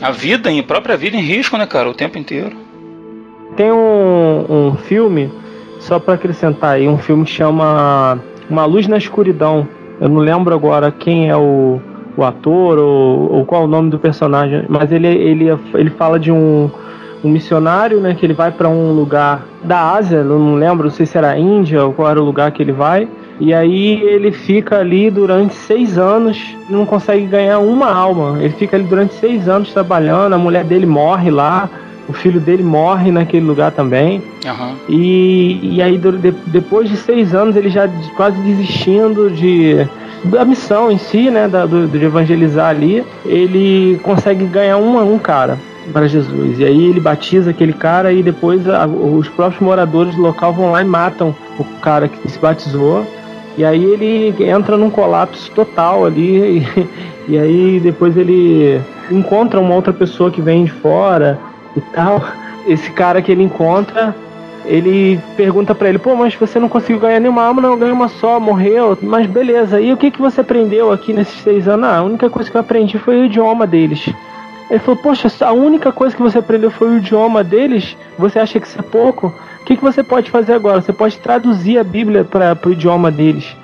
A 0.00 0.10
vida, 0.12 0.48
a 0.48 0.62
própria 0.62 0.96
vida 0.96 1.16
em 1.16 1.20
risco, 1.20 1.56
né, 1.56 1.66
cara, 1.66 1.90
o 1.90 1.94
tempo 1.94 2.18
inteiro. 2.18 2.56
Tem 3.56 3.72
um, 3.72 4.44
um 4.48 4.76
filme 4.76 5.30
só 5.80 5.98
para 5.98 6.14
acrescentar 6.14 6.76
aí, 6.76 6.88
um 6.88 6.98
filme 6.98 7.24
que 7.24 7.30
chama 7.30 8.18
Uma 8.48 8.64
Luz 8.64 8.86
na 8.86 8.96
Escuridão. 8.96 9.66
Eu 10.00 10.08
não 10.08 10.20
lembro 10.20 10.54
agora 10.54 10.92
quem 10.92 11.28
é 11.28 11.36
o, 11.36 11.80
o 12.16 12.22
ator 12.22 12.78
ou, 12.78 13.32
ou 13.32 13.44
qual 13.44 13.62
é 13.62 13.64
o 13.64 13.68
nome 13.68 13.90
do 13.90 13.98
personagem, 13.98 14.64
mas 14.68 14.92
ele, 14.92 15.08
ele, 15.08 15.46
ele 15.74 15.90
fala 15.90 16.20
de 16.20 16.30
um, 16.30 16.70
um 17.24 17.28
missionário, 17.28 18.00
né, 18.00 18.14
que 18.14 18.24
ele 18.24 18.34
vai 18.34 18.52
para 18.52 18.68
um 18.68 18.92
lugar 18.92 19.44
da 19.64 19.92
Ásia, 19.92 20.22
não 20.22 20.54
lembro, 20.54 20.84
não 20.84 20.94
sei 20.94 21.06
se 21.06 21.18
era 21.18 21.36
Índia 21.36 21.84
ou 21.84 21.92
qual 21.92 22.08
era 22.08 22.20
o 22.20 22.24
lugar 22.24 22.52
que 22.52 22.62
ele 22.62 22.72
vai. 22.72 23.08
E 23.40 23.54
aí 23.54 24.00
ele 24.02 24.32
fica 24.32 24.78
ali 24.78 25.10
durante 25.10 25.54
seis 25.54 25.96
anos, 25.96 26.56
não 26.68 26.84
consegue 26.84 27.26
ganhar 27.26 27.58
uma 27.60 27.92
alma. 27.92 28.38
Ele 28.40 28.52
fica 28.54 28.76
ali 28.76 28.84
durante 28.84 29.14
seis 29.14 29.48
anos 29.48 29.72
trabalhando, 29.72 30.32
a 30.32 30.38
mulher 30.38 30.64
dele 30.64 30.86
morre 30.86 31.30
lá, 31.30 31.70
o 32.08 32.12
filho 32.12 32.40
dele 32.40 32.62
morre 32.62 33.12
naquele 33.12 33.46
lugar 33.46 33.70
também. 33.70 34.22
Uhum. 34.44 34.74
E, 34.88 35.76
e 35.76 35.82
aí, 35.82 35.98
de, 35.98 36.32
depois 36.46 36.88
de 36.88 36.96
seis 36.96 37.34
anos, 37.34 37.54
ele 37.54 37.68
já 37.68 37.88
quase 38.16 38.40
desistindo 38.40 39.30
de 39.30 39.86
da 40.24 40.44
missão 40.44 40.90
em 40.90 40.98
si, 40.98 41.30
né, 41.30 41.46
da, 41.46 41.64
do, 41.64 41.86
de 41.86 42.04
evangelizar 42.04 42.70
ali, 42.70 43.04
ele 43.24 44.00
consegue 44.02 44.44
ganhar 44.46 44.76
um, 44.76 45.14
um 45.14 45.16
cara 45.16 45.56
para 45.92 46.06
Jesus. 46.06 46.58
E 46.58 46.64
aí 46.64 46.86
ele 46.86 47.00
batiza 47.00 47.50
aquele 47.50 47.72
cara 47.72 48.12
e 48.12 48.22
depois 48.22 48.68
a, 48.68 48.86
os 48.86 49.28
próprios 49.28 49.62
moradores 49.62 50.14
do 50.14 50.22
local 50.22 50.52
vão 50.52 50.72
lá 50.72 50.82
e 50.82 50.84
matam 50.84 51.34
o 51.58 51.64
cara 51.80 52.08
que 52.08 52.28
se 52.28 52.38
batizou. 52.38 53.06
E 53.58 53.64
aí 53.64 53.84
ele 53.84 54.34
entra 54.44 54.76
num 54.76 54.88
colapso 54.88 55.50
total 55.50 56.06
ali. 56.06 56.66
E, 57.28 57.34
e 57.34 57.38
aí 57.38 57.78
depois 57.78 58.16
ele 58.16 58.80
encontra 59.10 59.60
uma 59.60 59.74
outra 59.74 59.92
pessoa 59.92 60.30
que 60.30 60.40
vem 60.40 60.64
de 60.64 60.72
fora 60.72 61.38
e 61.76 61.80
tal. 61.92 62.24
Esse 62.66 62.90
cara 62.90 63.20
que 63.20 63.30
ele 63.30 63.42
encontra, 63.42 64.16
ele 64.64 65.20
pergunta 65.36 65.74
para 65.74 65.90
ele: 65.90 65.98
pô, 65.98 66.14
mas 66.14 66.34
você 66.34 66.58
não 66.58 66.70
conseguiu 66.70 66.98
ganhar 66.98 67.20
nenhuma 67.20 67.44
alma, 67.44 67.60
não, 67.60 67.78
ganhou 67.78 67.94
uma 67.94 68.08
só, 68.08 68.40
morreu, 68.40 68.96
mas 69.02 69.26
beleza. 69.26 69.78
E 69.78 69.92
o 69.92 69.96
que, 69.98 70.10
que 70.10 70.20
você 70.22 70.40
aprendeu 70.40 70.90
aqui 70.90 71.12
nesses 71.12 71.42
seis 71.42 71.68
anos? 71.68 71.86
Ah, 71.86 71.98
a 71.98 72.02
única 72.02 72.30
coisa 72.30 72.50
que 72.50 72.56
eu 72.56 72.60
aprendi 72.62 72.98
foi 72.98 73.20
o 73.20 73.24
idioma 73.26 73.66
deles. 73.66 74.08
Ele 74.70 74.78
falou: 74.78 75.00
Poxa, 75.00 75.28
a 75.44 75.52
única 75.52 75.90
coisa 75.92 76.14
que 76.14 76.22
você 76.22 76.38
aprendeu 76.38 76.70
foi 76.70 76.88
o 76.90 76.98
idioma 76.98 77.42
deles? 77.42 77.96
Você 78.18 78.38
acha 78.38 78.60
que 78.60 78.66
isso 78.66 78.78
é 78.78 78.82
pouco? 78.82 79.28
O 79.60 79.64
que, 79.64 79.76
que 79.76 79.82
você 79.82 80.02
pode 80.02 80.30
fazer 80.30 80.52
agora? 80.54 80.80
Você 80.80 80.92
pode 80.92 81.18
traduzir 81.18 81.78
a 81.78 81.84
Bíblia 81.84 82.24
para 82.24 82.58
o 82.66 82.72
idioma 82.72 83.10
deles. 83.10 83.56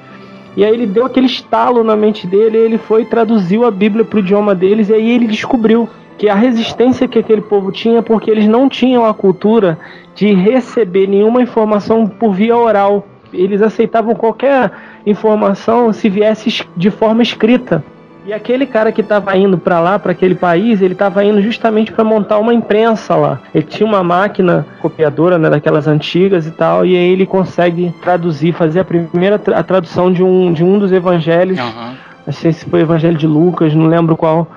E 0.56 0.64
aí 0.64 0.72
ele 0.72 0.86
deu 0.86 1.04
aquele 1.04 1.26
estalo 1.26 1.82
na 1.82 1.96
mente 1.96 2.26
dele, 2.26 2.56
ele 2.56 2.78
foi 2.78 3.02
e 3.02 3.06
traduziu 3.06 3.64
a 3.64 3.70
Bíblia 3.70 4.04
para 4.04 4.18
o 4.18 4.20
idioma 4.20 4.54
deles, 4.54 4.88
e 4.88 4.94
aí 4.94 5.10
ele 5.10 5.26
descobriu 5.26 5.88
que 6.16 6.28
a 6.28 6.34
resistência 6.34 7.08
que 7.08 7.18
aquele 7.18 7.40
povo 7.40 7.72
tinha 7.72 8.00
porque 8.02 8.30
eles 8.30 8.46
não 8.46 8.68
tinham 8.68 9.04
a 9.04 9.12
cultura 9.12 9.76
de 10.14 10.32
receber 10.32 11.08
nenhuma 11.08 11.42
informação 11.42 12.06
por 12.06 12.32
via 12.32 12.56
oral. 12.56 13.04
Eles 13.32 13.60
aceitavam 13.60 14.14
qualquer 14.14 14.70
informação 15.04 15.92
se 15.92 16.08
viesse 16.08 16.64
de 16.76 16.90
forma 16.90 17.20
escrita. 17.20 17.84
E 18.26 18.32
aquele 18.32 18.64
cara 18.64 18.90
que 18.90 19.02
estava 19.02 19.36
indo 19.36 19.58
para 19.58 19.78
lá, 19.80 19.98
para 19.98 20.12
aquele 20.12 20.34
país, 20.34 20.80
ele 20.80 20.94
estava 20.94 21.22
indo 21.22 21.42
justamente 21.42 21.92
para 21.92 22.02
montar 22.02 22.38
uma 22.38 22.54
imprensa 22.54 23.14
lá. 23.14 23.38
Ele 23.54 23.64
tinha 23.64 23.86
uma 23.86 24.02
máquina 24.02 24.66
copiadora, 24.80 25.38
né, 25.38 25.50
daquelas 25.50 25.86
antigas 25.86 26.46
e 26.46 26.50
tal, 26.50 26.86
e 26.86 26.96
aí 26.96 27.12
ele 27.12 27.26
consegue 27.26 27.94
traduzir, 28.00 28.54
fazer 28.54 28.80
a 28.80 28.84
primeira 28.84 29.38
tra 29.38 29.58
a 29.58 29.62
tradução 29.62 30.10
de 30.10 30.22
um, 30.22 30.52
de 30.54 30.64
um 30.64 30.78
dos 30.78 30.90
evangelhos. 30.90 31.58
Uhum. 31.60 31.94
Não 32.26 32.32
sei 32.32 32.52
se 32.52 32.64
foi 32.64 32.80
o 32.80 32.82
evangelho 32.82 33.18
de 33.18 33.26
Lucas, 33.26 33.74
não 33.74 33.86
lembro 33.86 34.16
qual 34.16 34.48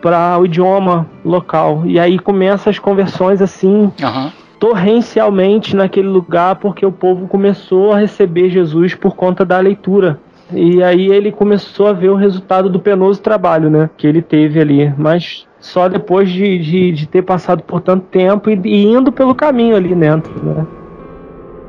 para 0.00 0.38
o 0.38 0.46
idioma 0.46 1.04
local. 1.24 1.82
E 1.84 1.98
aí 1.98 2.20
começam 2.20 2.70
as 2.70 2.78
conversões 2.78 3.42
assim, 3.42 3.90
uhum. 4.00 4.30
torrencialmente 4.60 5.74
naquele 5.74 6.06
lugar, 6.06 6.54
porque 6.56 6.86
o 6.86 6.92
povo 6.92 7.26
começou 7.26 7.92
a 7.92 7.98
receber 7.98 8.50
Jesus 8.50 8.94
por 8.94 9.16
conta 9.16 9.44
da 9.44 9.58
leitura. 9.58 10.20
E 10.52 10.82
aí 10.82 11.08
ele 11.08 11.32
começou 11.32 11.88
a 11.88 11.92
ver 11.92 12.10
o 12.10 12.14
resultado 12.14 12.70
do 12.70 12.78
penoso 12.78 13.20
trabalho, 13.20 13.68
né? 13.68 13.90
Que 13.96 14.06
ele 14.06 14.22
teve 14.22 14.60
ali. 14.60 14.92
Mas 14.96 15.46
só 15.60 15.88
depois 15.88 16.30
de, 16.30 16.58
de, 16.58 16.92
de 16.92 17.06
ter 17.06 17.22
passado 17.22 17.62
por 17.62 17.80
tanto 17.80 18.06
tempo 18.06 18.48
e, 18.50 18.60
e, 18.64 18.84
indo 18.84 19.10
pelo 19.10 19.34
caminho 19.34 19.74
ali 19.76 19.94
dentro, 19.94 20.32
né? 20.44 20.66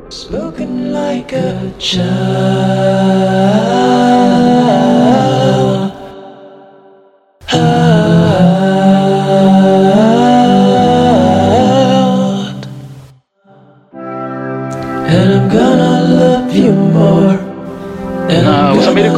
Spoken 0.10 0.92
like 0.92 1.36
a 1.36 1.54
child. 1.80 2.08
And 7.54 8.07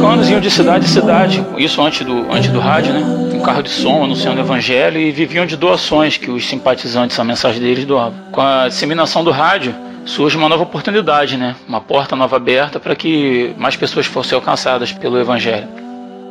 americanos 0.00 0.30
iam 0.30 0.40
de 0.40 0.50
cidade 0.50 0.86
em 0.86 0.88
cidade, 0.88 1.46
isso 1.58 1.82
antes 1.82 2.06
do, 2.06 2.32
antes 2.32 2.50
do 2.50 2.58
rádio, 2.58 2.94
né? 2.94 3.00
Um 3.34 3.40
carro 3.40 3.62
de 3.62 3.68
som 3.68 4.04
anunciando 4.04 4.40
o 4.40 4.44
evangelho 4.44 4.98
e 4.98 5.10
viviam 5.12 5.44
de 5.44 5.56
doações 5.56 6.16
que 6.16 6.30
os 6.30 6.48
simpatizantes, 6.48 7.18
a 7.18 7.24
mensagem 7.24 7.60
deles 7.60 7.84
doavam. 7.84 8.18
Com 8.32 8.40
a 8.40 8.68
disseminação 8.68 9.22
do 9.22 9.30
rádio, 9.30 9.74
surge 10.06 10.38
uma 10.38 10.48
nova 10.48 10.62
oportunidade, 10.62 11.36
né? 11.36 11.54
Uma 11.68 11.82
porta 11.82 12.16
nova 12.16 12.36
aberta 12.36 12.80
para 12.80 12.96
que 12.96 13.54
mais 13.58 13.76
pessoas 13.76 14.06
fossem 14.06 14.34
alcançadas 14.34 14.90
pelo 14.90 15.18
evangelho. 15.18 15.68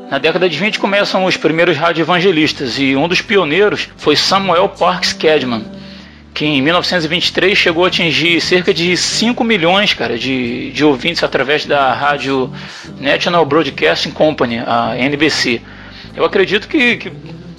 Na 0.09 0.17
década 0.17 0.49
de 0.49 0.57
20 0.57 0.79
começam 0.79 1.25
os 1.25 1.38
primeiros 1.38 1.77
rádio 1.77 2.01
evangelistas 2.01 2.79
e 2.79 2.95
um 2.95 3.07
dos 3.07 3.21
pioneiros 3.21 3.88
foi 3.97 4.15
Samuel 4.15 4.69
Parks 4.69 5.13
Cadman 5.13 5.63
que 6.39 6.46
em 6.46 6.62
1923 6.62 7.58
chegou 7.58 7.84
a 7.84 7.89
atingir 7.89 8.39
cerca 8.39 8.74
de 8.74 8.96
5 8.96 9.43
milhões 9.43 9.93
cara, 9.93 10.17
de, 10.17 10.72
de 10.72 10.86
ouvintes 10.86 11.22
através 11.22 11.65
da 11.65 11.93
rádio 11.93 12.50
National 12.98 13.46
Broadcasting 13.46 14.12
Company, 14.12 14.60
a 14.60 14.96
NBC. 14.98 15.62
Eu 16.15 16.24
acredito 16.24 16.69
que, 16.69 16.96
que 16.96 17.12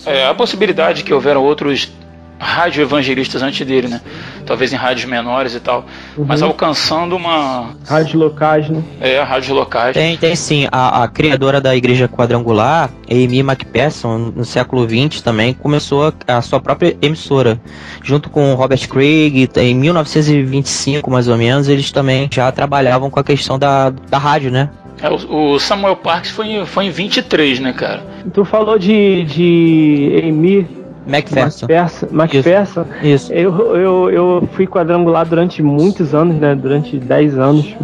é, 0.06 0.26
a 0.26 0.32
possibilidade 0.32 1.04
que 1.04 1.12
houveram 1.12 1.42
outros 1.42 1.92
rádio 2.40 2.82
evangelistas 2.82 3.42
antes 3.42 3.66
dele, 3.66 3.86
né? 3.86 4.00
Talvez 4.46 4.72
em 4.72 4.76
rádios 4.76 5.04
menores 5.04 5.54
e 5.54 5.60
tal, 5.60 5.84
uhum. 6.16 6.24
mas 6.26 6.42
alcançando 6.42 7.14
uma. 7.14 7.70
Rádios 7.86 8.14
locais, 8.14 8.68
né? 8.70 8.82
É, 8.98 9.20
rádios 9.20 9.50
locais. 9.50 9.94
Tem, 9.94 10.16
tem 10.16 10.34
sim. 10.34 10.66
A, 10.72 11.04
a 11.04 11.08
criadora 11.08 11.60
da 11.60 11.76
Igreja 11.76 12.08
Quadrangular, 12.08 12.90
Amy 13.10 13.40
McPherson, 13.40 14.32
no 14.34 14.44
século 14.44 14.88
XX 14.88 15.20
também, 15.20 15.52
começou 15.52 16.12
a, 16.26 16.38
a 16.38 16.42
sua 16.42 16.58
própria 16.60 16.96
emissora. 17.02 17.60
Junto 18.02 18.30
com 18.30 18.54
Robert 18.54 18.88
Craig, 18.88 19.48
em 19.56 19.74
1925 19.74 21.10
mais 21.10 21.28
ou 21.28 21.36
menos, 21.36 21.68
eles 21.68 21.92
também 21.92 22.28
já 22.32 22.50
trabalhavam 22.50 23.10
com 23.10 23.20
a 23.20 23.24
questão 23.24 23.58
da, 23.58 23.90
da 23.90 24.16
rádio, 24.16 24.50
né? 24.50 24.70
É, 25.02 25.08
o 25.08 25.58
Samuel 25.58 25.96
Parks 25.96 26.30
foi, 26.30 26.64
foi 26.66 26.86
em 26.86 26.90
23, 26.90 27.60
né, 27.60 27.72
cara? 27.72 28.04
Tu 28.32 28.44
falou 28.44 28.78
de, 28.78 29.24
de 29.24 30.22
Amy 30.24 30.79
Macpherson. 31.10 31.66
Macpherson. 32.10 32.84
Isso. 33.02 33.32
Eu, 33.32 33.76
eu, 33.76 34.10
eu 34.10 34.48
fui 34.52 34.66
quadrangular 34.66 35.26
durante 35.26 35.62
muitos 35.62 36.14
anos, 36.14 36.36
né? 36.36 36.54
Durante 36.54 36.96
10 36.98 37.38
anos 37.38 37.76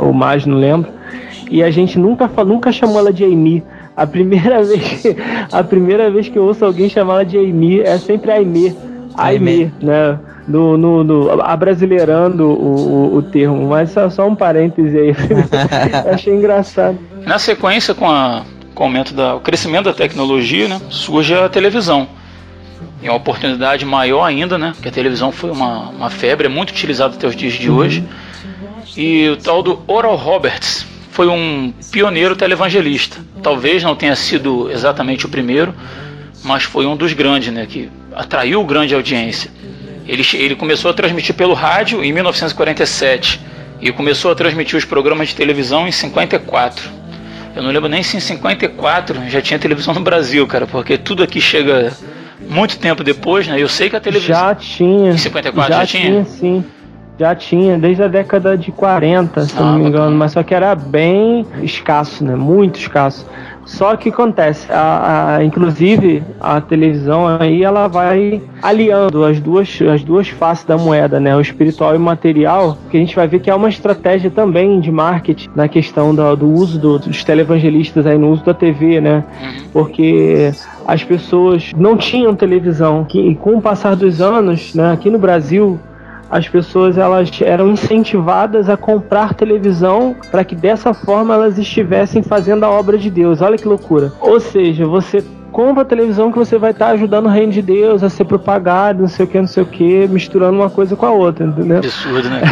ou 0.00 0.12
mais, 0.12 0.46
não 0.46 0.56
lembro. 0.56 0.90
E 1.50 1.62
a 1.62 1.70
gente 1.70 1.98
nunca, 1.98 2.28
nunca 2.44 2.72
chamou 2.72 2.98
ela 2.98 3.12
de 3.12 3.24
Amy. 3.24 3.62
A 3.96 4.06
primeira 4.06 4.62
vez, 4.64 5.04
a 5.52 5.62
primeira 5.62 6.10
vez 6.10 6.28
que 6.28 6.38
eu 6.38 6.44
ouço 6.44 6.64
alguém 6.64 6.88
chamar 6.88 7.14
ela 7.14 7.24
de 7.24 7.36
Amy 7.36 7.80
é 7.80 7.98
sempre 7.98 8.30
Aimee. 8.30 8.74
Aimee, 9.16 9.72
né? 9.80 10.18
No, 10.48 10.76
no, 10.76 11.02
no, 11.02 11.40
abrasileirando 11.40 12.44
o, 12.44 13.14
o, 13.14 13.16
o, 13.16 13.22
termo, 13.22 13.68
mas 13.68 13.90
só, 13.90 14.10
só 14.10 14.28
um 14.28 14.34
parêntese 14.34 14.98
aí. 14.98 15.16
Achei 16.12 16.34
engraçado. 16.34 16.98
Na 17.24 17.38
sequência, 17.38 17.94
com, 17.94 18.10
a, 18.10 18.42
com 18.74 18.82
o 18.82 18.86
aumento 18.86 19.14
da, 19.14 19.36
o 19.36 19.40
crescimento 19.40 19.84
da 19.84 19.94
tecnologia, 19.94 20.68
né, 20.68 20.78
surge 20.90 21.32
a 21.32 21.48
televisão 21.48 22.06
e 23.04 23.08
uma 23.08 23.16
oportunidade 23.16 23.84
maior 23.84 24.24
ainda, 24.24 24.56
né? 24.56 24.72
Porque 24.74 24.88
a 24.88 24.92
televisão 24.92 25.30
foi 25.30 25.50
uma, 25.50 25.90
uma 25.90 26.08
febre, 26.08 26.46
é 26.46 26.48
muito 26.48 26.70
utilizada 26.70 27.14
até 27.14 27.26
os 27.26 27.36
dias 27.36 27.52
de 27.52 27.68
uhum. 27.68 27.76
hoje. 27.76 28.04
E 28.96 29.28
o 29.28 29.36
tal 29.36 29.62
do 29.62 29.82
Oral 29.86 30.16
Roberts 30.16 30.86
foi 31.10 31.28
um 31.28 31.72
pioneiro 31.92 32.34
televangelista. 32.34 33.18
Talvez 33.42 33.82
não 33.82 33.94
tenha 33.94 34.16
sido 34.16 34.70
exatamente 34.70 35.26
o 35.26 35.28
primeiro, 35.28 35.74
mas 36.42 36.62
foi 36.62 36.86
um 36.86 36.96
dos 36.96 37.12
grandes, 37.12 37.52
né? 37.52 37.66
Que 37.66 37.90
atraiu 38.14 38.64
grande 38.64 38.94
audiência. 38.94 39.50
Ele, 40.06 40.26
ele 40.32 40.54
começou 40.56 40.90
a 40.90 40.94
transmitir 40.94 41.34
pelo 41.34 41.52
rádio 41.52 42.02
em 42.02 42.10
1947 42.10 43.38
e 43.82 43.92
começou 43.92 44.30
a 44.30 44.34
transmitir 44.34 44.78
os 44.78 44.84
programas 44.86 45.28
de 45.28 45.34
televisão 45.34 45.86
em 45.86 45.92
54. 45.92 46.90
Eu 47.54 47.62
não 47.62 47.70
lembro 47.70 47.88
nem 47.88 48.02
se 48.02 48.16
em 48.16 48.20
54 48.20 49.28
já 49.28 49.42
tinha 49.42 49.58
televisão 49.58 49.92
no 49.92 50.00
Brasil, 50.00 50.46
cara, 50.46 50.66
porque 50.66 50.96
tudo 50.96 51.22
aqui 51.22 51.40
chega 51.40 51.94
muito 52.48 52.78
tempo 52.78 53.02
depois, 53.04 53.46
né? 53.46 53.60
Eu 53.60 53.68
sei 53.68 53.90
que 53.90 53.96
a 53.96 54.00
televisão. 54.00 54.34
Já 54.34 54.54
tinha. 54.54 55.12
Em 55.12 55.18
54 55.18 55.72
já, 55.72 55.80
já 55.80 55.86
tinha? 55.86 56.04
tinha? 56.04 56.24
sim. 56.24 56.64
Já 57.18 57.34
tinha, 57.34 57.78
desde 57.78 58.02
a 58.02 58.08
década 58.08 58.58
de 58.58 58.72
40, 58.72 59.44
se 59.44 59.54
ah, 59.56 59.62
não 59.62 59.78
me 59.78 59.88
engano, 59.88 60.16
mas 60.16 60.32
só 60.32 60.42
que 60.42 60.52
era 60.52 60.74
bem 60.74 61.46
escasso, 61.62 62.24
né? 62.24 62.34
Muito 62.34 62.78
escasso. 62.78 63.24
Só 63.66 63.96
que 63.96 64.10
acontece, 64.10 64.70
a, 64.70 65.36
a, 65.36 65.44
inclusive 65.44 66.22
a 66.38 66.60
televisão 66.60 67.26
aí 67.26 67.62
ela 67.62 67.88
vai 67.88 68.42
aliando 68.62 69.24
as 69.24 69.40
duas, 69.40 69.80
as 69.90 70.02
duas 70.02 70.28
faces 70.28 70.66
da 70.66 70.76
moeda, 70.76 71.18
né? 71.18 71.34
O 71.34 71.40
espiritual 71.40 71.94
e 71.94 71.96
o 71.96 72.00
material, 72.00 72.76
que 72.90 72.96
a 72.96 73.00
gente 73.00 73.16
vai 73.16 73.26
ver 73.26 73.40
que 73.40 73.50
é 73.50 73.54
uma 73.54 73.68
estratégia 73.68 74.30
também 74.30 74.80
de 74.80 74.90
marketing 74.90 75.48
na 75.54 75.66
questão 75.66 76.14
do, 76.14 76.36
do 76.36 76.46
uso 76.50 76.78
do, 76.78 76.98
dos 76.98 77.24
televangelistas 77.24 78.06
aí 78.06 78.18
no 78.18 78.30
uso 78.30 78.44
da 78.44 78.52
TV, 78.52 79.00
né? 79.00 79.24
Uhum. 79.40 79.68
Porque 79.72 80.52
as 80.86 81.02
pessoas 81.02 81.72
não 81.76 81.96
tinham 81.96 82.34
televisão, 82.34 83.04
que, 83.04 83.18
e 83.18 83.34
com 83.34 83.56
o 83.56 83.62
passar 83.62 83.96
dos 83.96 84.20
anos, 84.20 84.74
né, 84.74 84.92
aqui 84.92 85.08
no 85.08 85.18
Brasil, 85.18 85.80
as 86.34 86.48
pessoas 86.48 86.98
elas 86.98 87.30
eram 87.40 87.68
incentivadas 87.68 88.68
a 88.68 88.76
comprar 88.76 89.34
televisão 89.34 90.16
para 90.32 90.42
que 90.42 90.56
dessa 90.56 90.92
forma 90.92 91.32
elas 91.32 91.58
estivessem 91.58 92.24
fazendo 92.24 92.64
a 92.64 92.70
obra 92.70 92.98
de 92.98 93.08
Deus. 93.08 93.40
Olha 93.40 93.56
que 93.56 93.68
loucura. 93.68 94.12
Ou 94.20 94.40
seja, 94.40 94.84
você 94.84 95.22
compra 95.52 95.82
a 95.82 95.84
televisão 95.84 96.32
que 96.32 96.38
você 96.38 96.58
vai 96.58 96.72
estar 96.72 96.86
tá 96.86 96.90
ajudando 96.90 97.26
o 97.26 97.28
reino 97.28 97.52
de 97.52 97.62
Deus 97.62 98.02
a 98.02 98.10
ser 98.10 98.24
propagado, 98.24 99.02
não 99.02 99.08
sei 99.08 99.24
o 99.24 99.28
que, 99.28 99.38
não 99.38 99.46
sei 99.46 99.62
o 99.62 99.66
que, 99.66 100.08
misturando 100.08 100.58
uma 100.58 100.68
coisa 100.68 100.96
com 100.96 101.06
a 101.06 101.12
outra, 101.12 101.46
entendeu? 101.46 101.78
Absurdo, 101.78 102.28
né? 102.28 102.42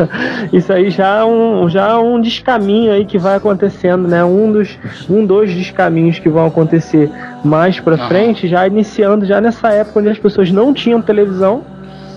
Isso 0.50 0.72
aí 0.72 0.88
já 0.88 1.18
é 1.18 1.24
um, 1.24 1.68
já 1.68 1.90
é 1.90 1.94
um 1.96 2.18
descaminho 2.18 2.90
aí 2.90 3.04
que 3.04 3.18
vai 3.18 3.36
acontecendo, 3.36 4.08
né? 4.08 4.24
Um 4.24 4.50
dos, 4.50 4.78
um 5.10 5.26
dos 5.26 5.52
descaminhos 5.52 6.18
que 6.18 6.30
vão 6.30 6.46
acontecer 6.46 7.10
mais 7.44 7.78
para 7.78 8.00
uhum. 8.00 8.08
frente, 8.08 8.48
já 8.48 8.66
iniciando 8.66 9.26
já 9.26 9.42
nessa 9.42 9.68
época 9.68 10.00
onde 10.00 10.08
as 10.08 10.18
pessoas 10.18 10.50
não 10.50 10.72
tinham 10.72 11.02
televisão, 11.02 11.75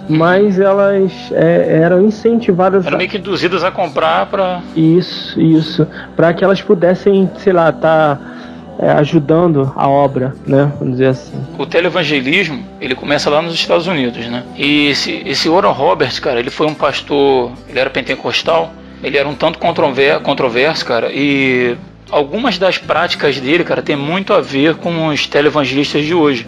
mas 0.09 0.59
elas 0.59 1.11
é, 1.31 1.79
eram 1.83 2.03
incentivadas. 2.03 2.85
Eram 2.85 2.97
meio 2.97 3.09
que 3.09 3.17
induzidas 3.17 3.63
a 3.63 3.71
comprar 3.71 4.25
para. 4.25 4.61
Isso, 4.75 5.39
isso. 5.39 5.87
Para 6.15 6.33
que 6.33 6.43
elas 6.43 6.61
pudessem, 6.61 7.29
sei 7.37 7.53
lá, 7.53 7.69
estar. 7.69 8.17
Tá 8.17 8.39
é, 8.79 8.91
ajudando 8.91 9.73
a 9.75 9.89
obra, 9.89 10.33
né? 10.47 10.71
Vamos 10.79 10.93
dizer 10.93 11.07
assim. 11.07 11.33
O 11.57 11.65
televangelismo, 11.65 12.63
ele 12.79 12.95
começa 12.95 13.29
lá 13.29 13.41
nos 13.41 13.53
Estados 13.53 13.87
Unidos, 13.87 14.25
né? 14.27 14.45
E 14.55 14.87
esse, 14.87 15.21
esse 15.25 15.49
Oral 15.49 15.73
Roberts, 15.73 16.17
cara, 16.19 16.39
ele 16.39 16.49
foi 16.49 16.65
um 16.65 16.73
pastor, 16.73 17.51
ele 17.67 17.77
era 17.77 17.89
pentecostal, 17.89 18.71
ele 19.03 19.17
era 19.17 19.27
um 19.27 19.35
tanto 19.35 19.59
controverso, 19.59 20.85
cara, 20.85 21.11
e 21.11 21.75
algumas 22.09 22.57
das 22.57 22.77
práticas 22.77 23.37
dele, 23.37 23.65
cara, 23.65 23.81
tem 23.81 23.97
muito 23.97 24.33
a 24.33 24.39
ver 24.39 24.75
com 24.75 25.07
os 25.07 25.27
televangelistas 25.27 26.05
de 26.05 26.13
hoje. 26.13 26.47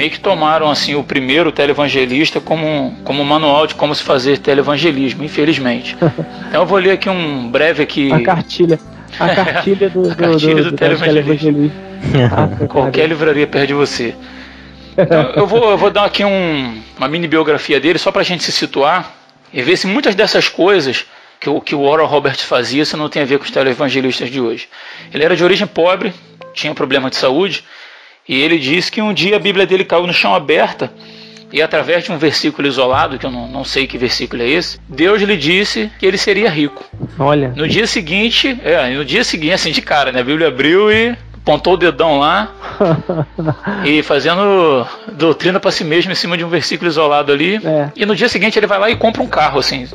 Meio 0.00 0.10
que 0.12 0.18
tomaram 0.18 0.70
assim 0.70 0.94
o 0.94 1.04
primeiro 1.04 1.52
televangelista 1.52 2.40
como, 2.40 2.96
como 3.04 3.22
manual 3.22 3.66
de 3.66 3.74
como 3.74 3.94
se 3.94 4.02
fazer 4.02 4.38
televangelismo, 4.38 5.22
infelizmente. 5.22 5.94
Então 6.48 6.62
eu 6.62 6.66
vou 6.66 6.78
ler 6.78 6.92
aqui 6.92 7.08
um 7.08 7.50
breve 7.50 7.82
aqui. 7.82 8.10
A 8.10 8.22
cartilha. 8.22 8.80
A 9.20 9.28
cartilha 9.36 9.90
do, 9.90 10.10
a 10.10 10.14
cartilha 10.14 10.54
do, 10.54 10.64
do, 10.64 10.70
do 10.70 10.76
televangelista. 10.76 11.76
Qualquer 12.66 13.08
livraria 13.10 13.46
perde 13.46 13.74
você. 13.74 14.14
Então, 14.96 15.32
eu, 15.36 15.46
vou, 15.46 15.70
eu 15.70 15.76
vou 15.76 15.90
dar 15.90 16.06
aqui 16.06 16.24
um, 16.24 16.82
uma 16.96 17.06
mini 17.06 17.28
biografia 17.28 17.78
dele 17.78 17.98
só 17.98 18.10
para 18.10 18.22
a 18.22 18.24
gente 18.24 18.42
se 18.42 18.52
situar 18.52 19.12
e 19.52 19.62
ver 19.62 19.76
se 19.76 19.86
muitas 19.86 20.14
dessas 20.14 20.48
coisas 20.48 21.04
que 21.38 21.50
o, 21.50 21.60
que 21.60 21.74
o 21.74 21.82
Oral 21.82 22.06
Roberts 22.06 22.42
fazia 22.42 22.86
se 22.86 22.96
não 22.96 23.10
tem 23.10 23.20
a 23.20 23.26
ver 23.26 23.38
com 23.38 23.44
os 23.44 23.50
televangelistas 23.50 24.30
de 24.30 24.40
hoje. 24.40 24.66
Ele 25.12 25.22
era 25.22 25.36
de 25.36 25.44
origem 25.44 25.66
pobre, 25.66 26.14
tinha 26.54 26.74
problema 26.74 27.10
de 27.10 27.16
saúde 27.16 27.62
e 28.30 28.40
ele 28.40 28.60
disse 28.60 28.92
que 28.92 29.02
um 29.02 29.12
dia 29.12 29.34
a 29.34 29.38
Bíblia 29.40 29.66
dele 29.66 29.84
caiu 29.84 30.06
no 30.06 30.12
chão 30.12 30.32
aberta 30.32 30.88
e 31.52 31.60
através 31.60 32.04
de 32.04 32.12
um 32.12 32.16
versículo 32.16 32.68
isolado, 32.68 33.18
que 33.18 33.26
eu 33.26 33.30
não, 33.30 33.48
não 33.48 33.64
sei 33.64 33.88
que 33.88 33.98
versículo 33.98 34.40
é 34.40 34.48
esse, 34.48 34.78
Deus 34.88 35.20
lhe 35.20 35.36
disse 35.36 35.90
que 35.98 36.06
ele 36.06 36.16
seria 36.16 36.48
rico. 36.48 36.84
Olha. 37.18 37.52
No 37.56 37.66
dia 37.66 37.88
seguinte, 37.88 38.56
é, 38.62 38.88
no 38.90 39.04
dia 39.04 39.24
seguinte, 39.24 39.54
assim 39.54 39.72
de 39.72 39.82
cara, 39.82 40.12
né? 40.12 40.20
A 40.20 40.22
Bíblia 40.22 40.46
abriu 40.46 40.92
e 40.92 41.16
apontou 41.38 41.74
o 41.74 41.76
dedão 41.76 42.20
lá 42.20 42.52
e 43.84 44.00
fazendo 44.04 44.86
doutrina 45.12 45.58
para 45.58 45.72
si 45.72 45.82
mesmo 45.82 46.12
em 46.12 46.14
cima 46.14 46.38
de 46.38 46.44
um 46.44 46.48
versículo 46.48 46.88
isolado 46.88 47.32
ali. 47.32 47.56
É. 47.56 47.90
E 47.96 48.06
no 48.06 48.14
dia 48.14 48.28
seguinte 48.28 48.56
ele 48.56 48.68
vai 48.68 48.78
lá 48.78 48.88
e 48.88 48.94
compra 48.94 49.20
um 49.20 49.26
carro, 49.26 49.58
assim. 49.58 49.88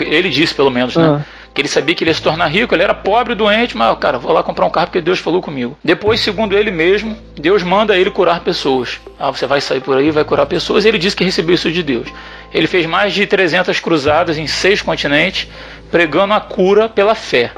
Ele 0.00 0.30
disse, 0.30 0.54
pelo 0.54 0.70
menos, 0.70 0.96
né? 0.96 1.20
Ah. 1.20 1.43
Que 1.54 1.60
ele 1.60 1.68
sabia 1.68 1.94
que 1.94 2.02
ele 2.02 2.10
ia 2.10 2.14
se 2.14 2.20
tornar 2.20 2.48
rico, 2.48 2.74
ele 2.74 2.82
era 2.82 2.92
pobre, 2.92 3.34
doente, 3.36 3.76
mas, 3.76 3.96
cara, 3.98 4.18
vou 4.18 4.32
lá 4.32 4.42
comprar 4.42 4.66
um 4.66 4.70
carro 4.70 4.88
porque 4.88 5.00
Deus 5.00 5.20
falou 5.20 5.40
comigo. 5.40 5.78
Depois, 5.84 6.18
segundo 6.18 6.56
ele 6.56 6.72
mesmo, 6.72 7.16
Deus 7.36 7.62
manda 7.62 7.96
ele 7.96 8.10
curar 8.10 8.40
pessoas. 8.40 9.00
Ah, 9.18 9.30
você 9.30 9.46
vai 9.46 9.60
sair 9.60 9.80
por 9.80 9.96
aí, 9.96 10.10
vai 10.10 10.24
curar 10.24 10.46
pessoas. 10.46 10.84
E 10.84 10.88
ele 10.88 10.98
disse 10.98 11.14
que 11.14 11.22
recebeu 11.22 11.54
isso 11.54 11.70
de 11.70 11.82
Deus. 11.82 12.08
Ele 12.52 12.66
fez 12.66 12.86
mais 12.86 13.14
de 13.14 13.24
300 13.24 13.78
cruzadas 13.78 14.36
em 14.36 14.48
seis 14.48 14.82
continentes, 14.82 15.48
pregando 15.92 16.34
a 16.34 16.40
cura 16.40 16.88
pela 16.88 17.14
fé. 17.14 17.52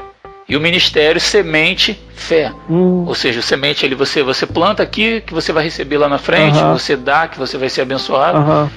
E 0.47 0.55
o 0.55 0.61
ministério 0.61 1.19
semente 1.19 1.99
fé. 2.13 2.53
Hum. 2.69 3.03
Ou 3.05 3.15
seja, 3.15 3.39
o 3.39 3.43
semente 3.43 3.85
ele 3.85 3.95
você 3.95 4.23
você 4.23 4.45
planta 4.45 4.81
aqui 4.81 5.21
que 5.21 5.33
você 5.33 5.51
vai 5.51 5.63
receber 5.63 5.97
lá 5.97 6.07
na 6.07 6.17
frente, 6.17 6.57
uh 6.57 6.67
-huh. 6.67 6.73
você 6.73 6.95
dá 6.95 7.27
que 7.27 7.37
você 7.37 7.57
vai 7.57 7.67
ser 7.67 7.81
abençoado. 7.81 8.39
Uh 8.39 8.43
-huh. 8.43 8.69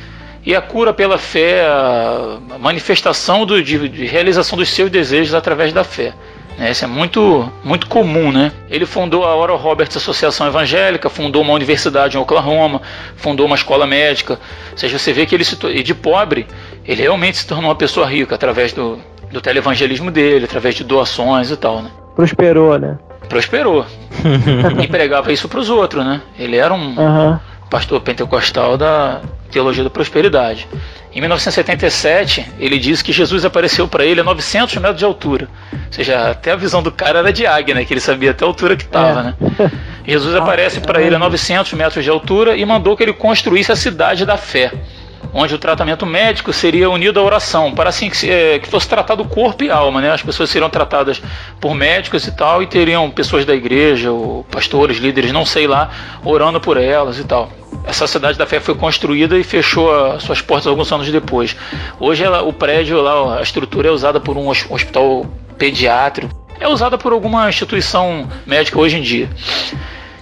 E 0.45 0.55
a 0.55 0.61
cura 0.61 0.93
pela 0.93 1.19
fé, 1.19 1.63
a 1.67 2.59
manifestação 2.59 3.45
do, 3.45 3.63
de, 3.63 3.89
de 3.89 4.07
realização 4.07 4.57
dos 4.57 4.71
seus 4.71 4.91
desejos 4.91 5.35
através 5.35 5.73
da 5.73 5.85
fé. 5.85 6.15
Né, 6.61 6.71
isso 6.71 6.85
é 6.85 6.89
muito, 6.89 7.51
muito 7.65 7.87
comum, 7.87 8.31
né? 8.31 8.53
Ele 8.69 8.85
fundou 8.85 9.25
a 9.25 9.35
Oral 9.35 9.57
Roberts 9.57 9.97
Associação 9.97 10.47
Evangélica, 10.47 11.09
fundou 11.09 11.43
uma 11.43 11.55
universidade 11.55 12.17
em 12.17 12.21
Oklahoma, 12.21 12.83
fundou 13.17 13.47
uma 13.47 13.57
escola 13.57 13.87
médica. 13.87 14.39
Ou 14.73 14.79
seja, 14.79 14.99
você 14.99 15.13
vê 15.13 15.25
que 15.25 15.35
ele 15.35 15.45
se 15.45 15.57
e 15.69 15.83
de 15.83 15.95
pobre, 15.95 16.47
ele 16.85 17.01
realmente 17.01 17.39
se 17.39 17.47
tornou 17.47 17.71
uma 17.71 17.75
pessoa 17.75 18.07
rica 18.07 18.35
através 18.35 18.73
do, 18.73 18.99
do 19.31 19.41
televangelismo 19.41 20.11
dele, 20.11 20.45
através 20.45 20.75
de 20.75 20.85
doações 20.85 21.51
e 21.51 21.57
tal, 21.57 21.83
né? 21.83 21.91
Prosperou, 22.15 22.79
né? 22.79 22.99
Prosperou. 23.29 23.87
e 24.83 24.87
pregava 24.87 25.33
isso 25.33 25.49
para 25.49 25.61
os 25.61 25.71
outros, 25.71 26.05
né? 26.05 26.21
Ele 26.39 26.57
era 26.57 26.75
um 26.75 26.99
uhum. 26.99 27.39
Pastor 27.71 28.01
pentecostal 28.01 28.77
da 28.77 29.21
teologia 29.51 29.85
da 29.85 29.91
prosperidade. 29.91 30.69
Em 31.13 31.21
1977, 31.21 32.53
ele 32.59 32.79
diz 32.79 33.03
que 33.03 33.13
Jesus 33.13 33.45
apareceu 33.45 33.89
para 33.89 34.05
ele 34.05 34.21
a 34.21 34.25
900 34.25 34.77
metros 34.77 34.99
de 34.99 35.05
altura. 35.05 35.49
Ou 35.73 35.79
seja, 35.93 36.31
até 36.31 36.53
a 36.53 36.57
visão 36.57 36.83
do 36.83 36.93
cara 36.93 37.21
era 37.21 37.33
de 37.33 37.47
águia, 37.47 37.75
né? 37.75 37.85
Que 37.85 37.93
ele 37.93 38.01
sabia 38.01 38.31
até 38.31 38.45
a 38.45 38.49
altura 38.49 38.77
que 38.77 38.85
estava, 38.85 39.21
é. 39.21 39.23
né? 39.25 39.71
Jesus 40.07 40.35
aparece 40.37 40.81
para 40.81 41.03
ele 41.03 41.15
a 41.15 41.19
900 41.19 41.73
metros 41.73 42.05
de 42.05 42.11
altura 42.11 42.57
e 42.57 42.65
mandou 42.65 42.97
que 42.97 43.03
ele 43.03 43.13
construísse 43.13 43.73
a 43.73 43.77
cidade 43.77 44.25
da 44.25 44.37
fé 44.37 44.73
onde 45.33 45.55
o 45.55 45.59
tratamento 45.59 46.05
médico 46.05 46.53
seria 46.53 46.91
unido 46.91 47.21
à 47.21 47.23
oração, 47.23 47.73
para 47.73 47.89
assim 47.89 48.11
que, 48.11 48.29
é, 48.29 48.59
que 48.59 48.69
fosse 48.69 48.89
tratado 48.89 49.25
corpo 49.25 49.65
e 49.65 49.71
alma, 49.71 50.01
né? 50.01 50.11
As 50.11 50.23
pessoas 50.23 50.51
seriam 50.51 50.71
tratadas 50.71 51.23
por 51.61 51.75
médicos 51.75 52.27
e 52.27 52.33
tal, 52.33 52.63
e 52.63 52.67
teriam 52.67 53.11
pessoas 53.11 53.45
da 53.45 53.55
igreja, 53.55 54.11
ou 54.11 54.45
pastores, 54.45 54.99
líderes, 54.99 55.33
não 55.33 55.45
sei 55.45 55.67
lá, 55.67 55.91
orando 56.25 56.61
por 56.61 56.77
elas 56.77 57.19
e 57.19 57.25
tal. 57.25 57.51
Essa 57.85 58.07
cidade 58.07 58.37
da 58.37 58.47
fé 58.47 58.61
foi 58.61 58.75
construída 58.75 59.39
e 59.39 59.45
fechou 59.45 59.95
as 59.95 60.23
suas 60.23 60.41
portas 60.41 60.67
alguns 60.67 60.91
anos 60.93 61.11
depois. 61.11 61.57
Hoje 61.99 62.25
ela, 62.25 62.43
o 62.43 62.53
prédio 62.53 63.01
lá, 63.01 63.39
a 63.39 63.43
estrutura 63.43 63.89
é 63.89 63.91
usada 63.91 64.21
por 64.21 64.37
um 64.37 64.49
hospital 64.49 65.27
pediátrico. 65.57 66.35
É 66.59 66.69
usada 66.69 66.99
por 66.99 67.13
alguma 67.13 67.49
instituição 67.49 68.29
médica 68.47 68.79
hoje 68.79 68.99
em 68.99 69.03
dia. 69.03 69.31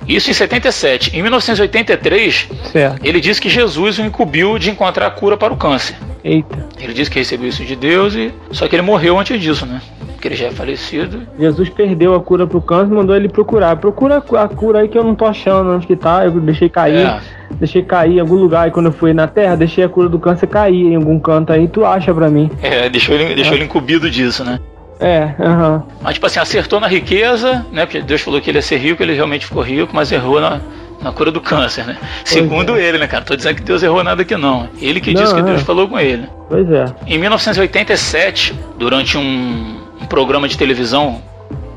Isso 0.08 0.30
em 0.30 0.32
77. 0.32 1.16
Em 1.16 1.22
1983, 1.22 2.48
certo. 2.72 3.06
ele 3.06 3.20
disse 3.20 3.40
que 3.40 3.48
Jesus 3.48 3.98
o 3.98 4.02
incumbiu 4.02 4.58
de 4.58 4.70
encontrar 4.70 5.06
a 5.06 5.10
cura 5.10 5.36
para 5.36 5.52
o 5.52 5.56
câncer. 5.56 5.96
Eita. 6.24 6.66
Ele 6.80 6.94
disse 6.94 7.10
que 7.10 7.18
recebeu 7.18 7.48
isso 7.48 7.64
de 7.64 7.76
Deus 7.76 8.14
e 8.14 8.32
só 8.50 8.66
que 8.66 8.74
ele 8.74 8.82
morreu 8.82 9.18
antes 9.18 9.38
disso, 9.40 9.66
né? 9.66 9.82
Porque 10.14 10.28
ele 10.28 10.34
já 10.34 10.46
é 10.46 10.50
falecido. 10.50 11.22
Jesus 11.38 11.68
perdeu 11.68 12.14
a 12.14 12.20
cura 12.20 12.46
para 12.46 12.58
o 12.58 12.62
câncer 12.62 12.92
e 12.92 12.96
mandou 12.96 13.14
ele 13.14 13.28
procurar. 13.28 13.76
Procura 13.76 14.16
a 14.16 14.48
cura 14.48 14.80
aí 14.80 14.88
que 14.88 14.98
eu 14.98 15.04
não 15.04 15.14
tô 15.14 15.24
achando 15.26 15.70
onde 15.70 15.86
que 15.86 15.94
tá. 15.94 16.24
Eu 16.24 16.32
deixei 16.40 16.68
cair. 16.68 17.06
É. 17.06 17.20
Deixei 17.52 17.82
cair 17.82 18.16
em 18.16 18.20
algum 18.20 18.34
lugar 18.34 18.68
e 18.68 18.70
quando 18.70 18.86
eu 18.86 18.92
fui 18.92 19.12
na 19.12 19.26
terra, 19.26 19.56
deixei 19.56 19.84
a 19.84 19.88
cura 19.88 20.08
do 20.08 20.18
câncer 20.18 20.46
cair 20.46 20.86
em 20.86 20.96
algum 20.96 21.18
canto 21.20 21.52
aí, 21.52 21.68
tu 21.68 21.84
acha 21.84 22.12
pra 22.12 22.28
mim. 22.28 22.50
É, 22.62 22.88
deixou 22.88 23.14
ele, 23.14 23.34
deixou 23.34 23.54
é. 23.54 23.56
ele 23.56 23.64
incumbido 23.64 24.10
disso, 24.10 24.44
né? 24.44 24.58
É, 25.00 25.34
aham. 25.38 25.74
Uhum. 25.74 25.82
Mas, 26.02 26.14
tipo 26.14 26.26
assim, 26.26 26.40
acertou 26.40 26.80
na 26.80 26.88
riqueza, 26.88 27.64
né? 27.70 27.86
Porque 27.86 28.00
Deus 28.00 28.20
falou 28.20 28.40
que 28.40 28.50
ele 28.50 28.58
ia 28.58 28.62
ser 28.62 28.78
rico, 28.78 29.02
ele 29.02 29.14
realmente 29.14 29.46
ficou 29.46 29.62
rico, 29.62 29.94
mas 29.94 30.10
errou 30.10 30.40
na, 30.40 30.60
na 31.00 31.12
cura 31.12 31.30
do 31.30 31.40
câncer, 31.40 31.86
né? 31.86 31.96
Pois 32.00 32.28
Segundo 32.28 32.76
é. 32.76 32.82
ele, 32.82 32.98
né, 32.98 33.06
cara? 33.06 33.24
Tô 33.24 33.36
dizendo 33.36 33.56
que 33.56 33.62
Deus 33.62 33.82
errou 33.82 34.02
nada 34.02 34.22
aqui 34.22 34.36
não. 34.36 34.68
Ele 34.80 35.00
que 35.00 35.12
não, 35.12 35.22
disse 35.22 35.34
que 35.34 35.42
Deus 35.42 35.60
é. 35.60 35.64
falou 35.64 35.88
com 35.88 35.98
ele. 35.98 36.28
Pois 36.48 36.68
é. 36.70 36.86
Em 37.06 37.18
1987, 37.18 38.54
durante 38.76 39.16
um, 39.16 39.80
um 40.00 40.06
programa 40.06 40.48
de 40.48 40.58
televisão, 40.58 41.22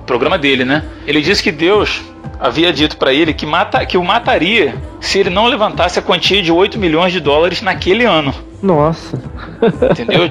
programa 0.06 0.38
dele, 0.38 0.65
né? 0.65 0.84
Ele 1.06 1.22
disse 1.22 1.43
que 1.43 1.52
Deus 1.52 2.02
havia 2.41 2.73
dito 2.73 2.97
para 2.97 3.13
ele 3.13 3.34
que, 3.34 3.45
mata, 3.45 3.86
que 3.86 3.97
o 3.97 4.04
mataria 4.04 4.75
se 4.99 5.19
ele 5.19 5.30
não 5.30 5.45
levantasse 5.45 5.99
a 5.99 6.01
quantia 6.01 6.41
de 6.41 6.51
8 6.51 6.80
milhões 6.80 7.13
de 7.13 7.19
dólares 7.19 7.62
naquele 7.62 8.04
ano. 8.04 8.34
Nossa. 8.62 9.17
Entendeu? 9.91 10.30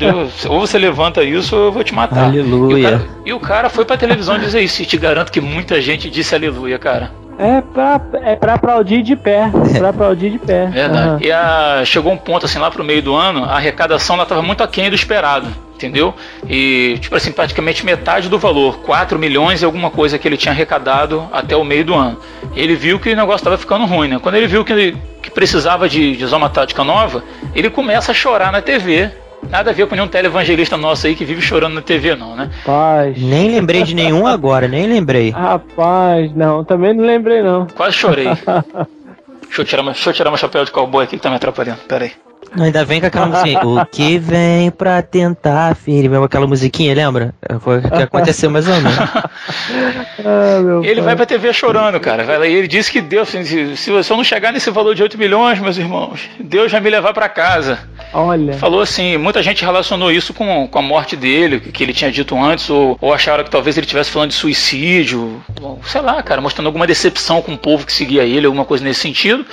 Ou 0.48 0.60
você 0.60 0.78
levanta 0.78 1.22
isso 1.22 1.56
ou 1.56 1.66
eu 1.66 1.72
vou 1.72 1.84
te 1.84 1.94
matar. 1.94 2.24
Aleluia. 2.24 2.76
E 2.76 2.80
o 2.80 2.90
cara, 2.90 3.08
e 3.26 3.32
o 3.32 3.40
cara 3.40 3.68
foi 3.70 3.84
pra 3.84 3.96
televisão 3.96 4.38
dizer 4.38 4.60
isso. 4.60 4.82
E 4.82 4.86
te 4.86 4.96
garanto 4.96 5.32
que 5.32 5.40
muita 5.40 5.80
gente 5.80 6.10
disse 6.10 6.34
aleluia, 6.34 6.78
cara. 6.78 7.12
É 7.38 7.60
pra, 7.62 8.00
é 8.22 8.36
pra 8.36 8.54
aplaudir 8.54 9.02
de 9.02 9.16
pé. 9.16 9.50
Pra 9.78 9.88
aplaudir 9.88 10.30
de 10.30 10.38
pé. 10.38 10.66
Verdade. 10.66 11.08
Uhum. 11.08 11.18
E 11.22 11.32
a, 11.32 11.82
chegou 11.86 12.12
um 12.12 12.16
ponto 12.16 12.44
assim 12.44 12.58
lá 12.58 12.70
pro 12.70 12.84
meio 12.84 13.02
do 13.02 13.14
ano, 13.14 13.44
a 13.44 13.56
arrecadação 13.56 14.16
ela 14.16 14.26
tava 14.26 14.42
muito 14.42 14.62
aquém 14.62 14.90
do 14.90 14.94
esperado 14.94 15.48
entendeu? 15.80 16.14
E, 16.48 16.98
tipo 17.00 17.16
assim, 17.16 17.32
praticamente 17.32 17.84
metade 17.84 18.28
do 18.28 18.38
valor, 18.38 18.78
4 18.80 19.18
milhões 19.18 19.62
e 19.62 19.64
alguma 19.64 19.90
coisa 19.90 20.18
que 20.18 20.28
ele 20.28 20.36
tinha 20.36 20.52
arrecadado 20.52 21.26
até 21.32 21.56
o 21.56 21.64
meio 21.64 21.84
do 21.84 21.94
ano. 21.94 22.18
Ele 22.54 22.74
viu 22.74 22.98
que 22.98 23.12
o 23.12 23.16
negócio 23.16 23.38
estava 23.38 23.56
ficando 23.56 23.86
ruim, 23.86 24.08
né? 24.08 24.18
Quando 24.22 24.34
ele 24.34 24.46
viu 24.46 24.64
que, 24.64 24.72
ele, 24.72 24.96
que 25.22 25.30
precisava 25.30 25.88
de, 25.88 26.16
de 26.16 26.24
usar 26.24 26.36
uma 26.36 26.50
tática 26.50 26.84
nova, 26.84 27.24
ele 27.54 27.70
começa 27.70 28.12
a 28.12 28.14
chorar 28.14 28.52
na 28.52 28.60
TV. 28.60 29.10
Nada 29.48 29.70
a 29.70 29.72
ver 29.72 29.86
com 29.86 29.94
nenhum 29.94 30.06
televangelista 30.06 30.76
nosso 30.76 31.06
aí 31.06 31.14
que 31.14 31.24
vive 31.24 31.40
chorando 31.40 31.72
na 31.72 31.80
TV, 31.80 32.14
não, 32.14 32.36
né? 32.36 32.50
Rapaz. 32.58 33.16
Nem 33.16 33.50
lembrei 33.50 33.82
de 33.82 33.94
nenhum 33.94 34.26
agora, 34.26 34.68
nem 34.68 34.86
lembrei. 34.86 35.30
Rapaz, 35.30 36.30
não, 36.36 36.62
também 36.62 36.92
não 36.92 37.04
lembrei, 37.04 37.42
não. 37.42 37.66
Quase 37.74 37.96
chorei. 37.96 38.26
deixa, 39.48 39.62
eu 39.62 39.64
tirar, 39.64 39.82
deixa 39.82 40.10
eu 40.10 40.12
tirar 40.12 40.30
meu 40.30 40.36
chapéu 40.36 40.62
de 40.62 40.70
cowboy 40.70 41.04
aqui 41.04 41.16
que 41.16 41.22
tá 41.22 41.30
me 41.30 41.36
atrapalhando, 41.36 41.78
pera 41.88 42.10
aí. 42.52 42.62
Ainda 42.64 42.84
vem 42.84 43.00
com 43.00 43.06
aquela 43.06 43.26
musiquinha. 43.26 43.60
o 43.64 43.86
que 43.86 44.18
vem 44.18 44.70
pra 44.70 45.02
tentar, 45.02 45.74
filho? 45.74 46.22
Aquela 46.22 46.46
musiquinha, 46.46 46.94
lembra? 46.94 47.34
Foi 47.60 47.78
o 47.78 47.82
que 47.82 48.02
aconteceu 48.02 48.50
mais 48.50 48.66
ou 48.68 48.74
menos. 48.74 48.98
ah, 48.98 50.80
ele 50.82 50.96
pai. 50.96 51.04
vai 51.04 51.16
pra 51.16 51.26
TV 51.26 51.52
chorando, 51.52 51.98
cara. 52.00 52.46
E 52.46 52.52
ele 52.52 52.68
disse 52.68 52.90
que 52.90 53.00
Deus, 53.00 53.28
se 53.28 53.90
eu 53.90 54.16
não 54.16 54.24
chegar 54.24 54.52
nesse 54.52 54.70
valor 54.70 54.94
de 54.94 55.02
8 55.02 55.18
milhões, 55.18 55.58
meus 55.58 55.78
irmãos, 55.78 56.28
Deus 56.38 56.70
vai 56.70 56.80
me 56.80 56.90
levar 56.90 57.12
para 57.12 57.28
casa. 57.28 57.78
Olha. 58.12 58.54
Falou 58.54 58.80
assim, 58.80 59.16
muita 59.16 59.42
gente 59.42 59.64
relacionou 59.64 60.10
isso 60.10 60.34
com, 60.34 60.66
com 60.68 60.78
a 60.78 60.82
morte 60.82 61.16
dele, 61.16 61.60
que 61.60 61.82
ele 61.82 61.92
tinha 61.92 62.10
dito 62.10 62.36
antes, 62.36 62.68
ou, 62.68 62.98
ou 63.00 63.12
acharam 63.12 63.44
que 63.44 63.50
talvez 63.50 63.76
ele 63.76 63.84
estivesse 63.84 64.10
falando 64.10 64.30
de 64.30 64.36
suicídio, 64.36 65.42
ou, 65.60 65.80
sei 65.84 66.00
lá, 66.00 66.22
cara, 66.22 66.40
mostrando 66.40 66.66
alguma 66.66 66.86
decepção 66.86 67.40
com 67.40 67.52
o 67.52 67.58
povo 67.58 67.86
que 67.86 67.92
seguia 67.92 68.24
ele, 68.24 68.46
alguma 68.46 68.64
coisa 68.64 68.84
nesse 68.84 69.00
sentido. 69.00 69.44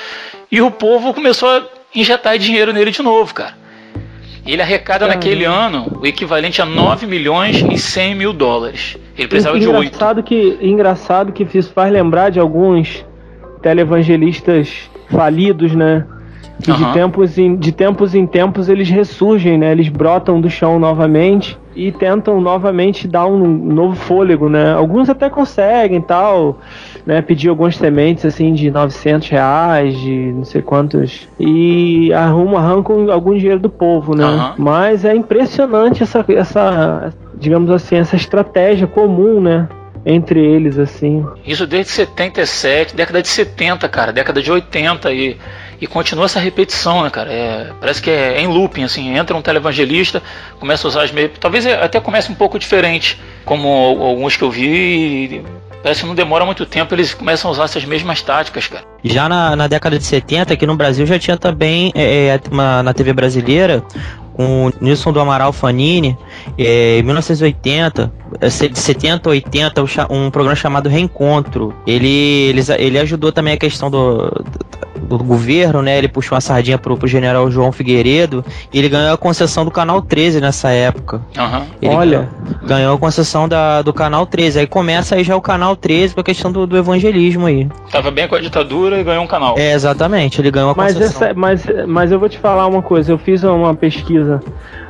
E 0.51 0.61
o 0.61 0.71
povo 0.71 1.13
começou 1.13 1.49
a 1.49 1.76
injetar 1.99 2.37
dinheiro 2.37 2.71
nele 2.73 2.91
de 2.91 3.01
novo, 3.01 3.33
cara. 3.33 3.55
Ele 4.45 4.61
arrecada 4.61 5.07
naquele 5.07 5.43
ano 5.43 5.99
o 6.01 6.07
equivalente 6.07 6.61
a 6.61 6.65
9 6.65 7.05
milhões 7.05 7.57
e 7.69 7.77
100 7.77 8.15
mil 8.15 8.31
dólares. 8.31 8.97
Ele 9.17 9.27
precisava 9.27 9.59
de 9.59 9.67
8. 9.67 9.87
Engraçado 9.87 10.23
que, 10.23 10.57
engraçado 10.61 11.33
que 11.33 11.45
isso 11.57 11.73
faz 11.73 11.91
lembrar 11.91 12.29
de 12.29 12.39
alguns 12.39 13.05
televangelistas 13.61 14.89
falidos, 15.09 15.75
né? 15.75 16.05
Que 16.61 16.71
uhum. 16.71 16.77
de, 16.77 16.93
tempos 16.93 17.37
em, 17.37 17.55
de 17.55 17.71
tempos 17.71 18.15
em 18.15 18.25
tempos 18.25 18.67
eles 18.67 18.89
ressurgem, 18.89 19.57
né? 19.57 19.71
Eles 19.71 19.89
brotam 19.89 20.41
do 20.41 20.49
chão 20.49 20.79
novamente 20.79 21.57
e 21.75 21.91
tentam 21.91 22.41
novamente 22.41 23.07
dar 23.07 23.27
um 23.27 23.47
novo 23.47 23.95
fôlego, 23.95 24.49
né? 24.49 24.73
Alguns 24.73 25.07
até 25.09 25.29
conseguem 25.29 26.01
tal, 26.01 26.57
né? 27.05 27.21
Pedir 27.21 27.49
algumas 27.49 27.77
sementes 27.77 28.25
assim 28.25 28.53
de 28.53 28.71
900 28.71 29.29
reais, 29.29 29.99
de 29.99 30.33
não 30.33 30.43
sei 30.43 30.63
quantos 30.63 31.27
e 31.39 32.11
arrumam, 32.11 32.57
arrancam 32.57 33.11
algum 33.11 33.37
dinheiro 33.37 33.59
do 33.59 33.69
povo, 33.69 34.15
né? 34.15 34.25
Uhum. 34.25 34.53
Mas 34.57 35.05
é 35.05 35.15
impressionante 35.15 36.01
essa, 36.01 36.25
essa, 36.29 37.13
digamos 37.35 37.69
assim, 37.69 37.97
essa 37.97 38.15
estratégia 38.15 38.87
comum, 38.87 39.39
né? 39.39 39.67
entre 40.05 40.39
eles, 40.39 40.79
assim. 40.79 41.25
Isso 41.45 41.67
desde 41.67 41.91
77, 41.91 42.95
década 42.95 43.21
de 43.21 43.27
70, 43.27 43.89
cara, 43.89 44.13
década 44.13 44.41
de 44.41 44.49
80 44.49 45.11
e 45.11 45.37
e 45.79 45.87
continua 45.87 46.25
essa 46.25 46.39
repetição, 46.39 47.03
né, 47.03 47.09
cara? 47.09 47.31
É, 47.31 47.71
parece 47.79 48.01
que 48.01 48.09
é, 48.09 48.41
em 48.41 48.47
looping, 48.47 48.83
assim, 48.83 49.15
entra 49.15 49.35
um 49.35 49.41
televangelista, 49.41 50.21
começa 50.59 50.87
a 50.87 50.89
usar 50.89 51.03
as 51.03 51.11
mesmas. 51.11 51.37
Talvez 51.39 51.65
até 51.65 51.99
comece 51.99 52.31
um 52.31 52.35
pouco 52.35 52.57
diferente, 52.57 53.19
como 53.45 53.67
alguns 53.67 54.35
que 54.35 54.43
eu 54.43 54.51
vi, 54.51 54.67
e 54.67 55.45
parece 55.81 56.01
que 56.01 56.07
não 56.07 56.15
demora 56.15 56.45
muito 56.45 56.65
tempo, 56.65 56.93
eles 56.93 57.13
começam 57.13 57.49
a 57.49 57.51
usar 57.51 57.63
essas 57.65 57.85
mesmas 57.85 58.21
táticas, 58.21 58.67
cara. 58.67 58.83
Já 59.03 59.29
na, 59.29 59.55
na 59.55 59.67
década 59.67 59.97
de 59.97 60.03
70, 60.03 60.53
aqui 60.53 60.65
no 60.65 60.75
Brasil 60.75 61.05
já 61.05 61.19
tinha 61.19 61.37
também 61.37 61.91
é, 61.95 62.27
é, 62.27 62.41
uma, 62.51 62.83
na 62.83 62.93
TV 62.93 63.13
brasileira 63.13 63.83
com 64.33 64.67
o 64.67 64.73
Nilson 64.79 65.11
do 65.11 65.19
Amaral 65.19 65.51
Fanini, 65.51 66.15
é, 66.57 66.99
em 66.99 67.03
1980, 67.03 68.11
de 68.39 68.79
70, 68.79 69.29
80, 69.29 69.83
um 70.09 70.29
programa 70.29 70.55
chamado 70.55 70.87
Reencontro. 70.89 71.73
Ele, 71.85 72.07
ele, 72.07 72.61
ele 72.77 72.99
ajudou 72.99 73.31
também 73.31 73.53
a 73.53 73.57
questão 73.57 73.89
do, 73.89 74.29
do, 75.07 75.17
do 75.17 75.23
governo, 75.23 75.81
né? 75.81 75.97
Ele 75.97 76.07
puxou 76.07 76.35
uma 76.35 76.41
sardinha 76.41 76.77
pro, 76.77 76.95
pro 76.97 77.07
general 77.07 77.49
João 77.49 77.71
Figueiredo 77.71 78.45
e 78.71 78.77
ele 78.77 78.89
ganhou 78.89 79.13
a 79.13 79.17
concessão 79.17 79.65
do 79.65 79.71
Canal 79.71 80.01
13 80.01 80.39
nessa 80.39 80.69
época. 80.69 81.21
Uhum. 81.37 81.95
Olha. 81.95 82.29
Ganhou, 82.29 82.67
ganhou 82.67 82.95
a 82.95 82.99
concessão 82.99 83.47
da, 83.47 83.81
do 83.81 83.91
Canal 83.91 84.25
13. 84.25 84.59
Aí 84.59 84.67
começa 84.67 85.15
aí 85.15 85.23
já 85.23 85.35
o 85.35 85.41
Canal 85.41 85.75
13 85.75 86.13
com 86.13 86.21
a 86.21 86.23
questão 86.23 86.51
do, 86.51 86.67
do 86.67 86.77
evangelismo 86.77 87.47
aí. 87.47 87.67
Tava 87.91 88.11
bem 88.11 88.27
com 88.27 88.35
a 88.35 88.39
ditadura 88.39 88.99
e 88.99 89.03
ganhou 89.03 89.23
um 89.23 89.27
canal. 89.27 89.55
É, 89.57 89.73
exatamente. 89.73 90.39
Ele 90.39 90.51
ganhou 90.51 90.71
a 90.71 90.75
Mas, 90.75 90.93
concessão. 90.93 91.27
essa, 91.27 91.33
mas, 91.33 91.65
mas 91.87 92.11
eu 92.11 92.19
vou 92.19 92.29
te 92.29 92.37
falar 92.37 92.67
uma 92.67 92.81
coisa. 92.81 93.11
Eu 93.11 93.17
fiz 93.17 93.43
uma 93.43 93.73
pesquisa 93.73 94.41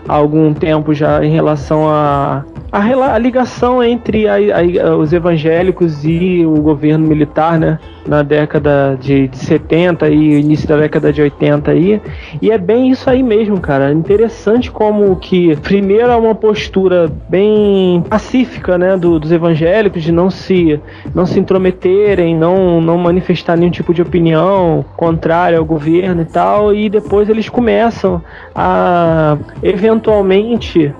há 0.07 0.13
algum 0.13 0.53
tempo 0.53 0.93
já 0.93 1.23
em 1.23 1.31
relação 1.31 1.87
a 1.89 2.43
a, 2.71 3.13
a 3.13 3.17
ligação 3.17 3.36
entre 3.83 4.27
a, 4.27 4.35
a, 4.35 4.95
os 4.95 5.13
evangélicos 5.13 6.03
e 6.03 6.45
o 6.45 6.61
governo 6.61 7.07
militar, 7.07 7.59
né? 7.59 7.79
Na 8.07 8.23
década 8.23 8.97
de, 8.99 9.27
de 9.27 9.37
70 9.37 10.09
e 10.09 10.39
início 10.39 10.67
da 10.67 10.77
década 10.77 11.11
de 11.11 11.21
80 11.21 11.71
aí. 11.71 12.01
E 12.41 12.51
é 12.51 12.57
bem 12.57 12.89
isso 12.89 13.09
aí 13.09 13.21
mesmo, 13.21 13.59
cara. 13.59 13.91
Interessante 13.91 14.71
como 14.71 15.15
que, 15.17 15.55
primeiro, 15.57 16.09
é 16.09 16.15
uma 16.15 16.33
postura 16.33 17.11
bem 17.29 18.03
pacífica, 18.09 18.77
né? 18.77 18.95
Do, 18.95 19.19
dos 19.19 19.31
evangélicos, 19.31 20.03
de 20.03 20.11
não 20.11 20.29
se, 20.29 20.79
não 21.13 21.25
se 21.25 21.39
intrometerem, 21.39 22.35
não, 22.35 22.79
não 22.79 22.97
manifestar 22.97 23.57
nenhum 23.57 23.71
tipo 23.71 23.93
de 23.93 24.01
opinião 24.01 24.85
contrária 24.95 25.57
ao 25.57 25.65
governo 25.65 26.21
e 26.21 26.25
tal. 26.25 26.73
E 26.73 26.89
depois 26.89 27.29
eles 27.29 27.49
começam 27.49 28.21
a, 28.55 29.37
eventualmente, 29.61 30.93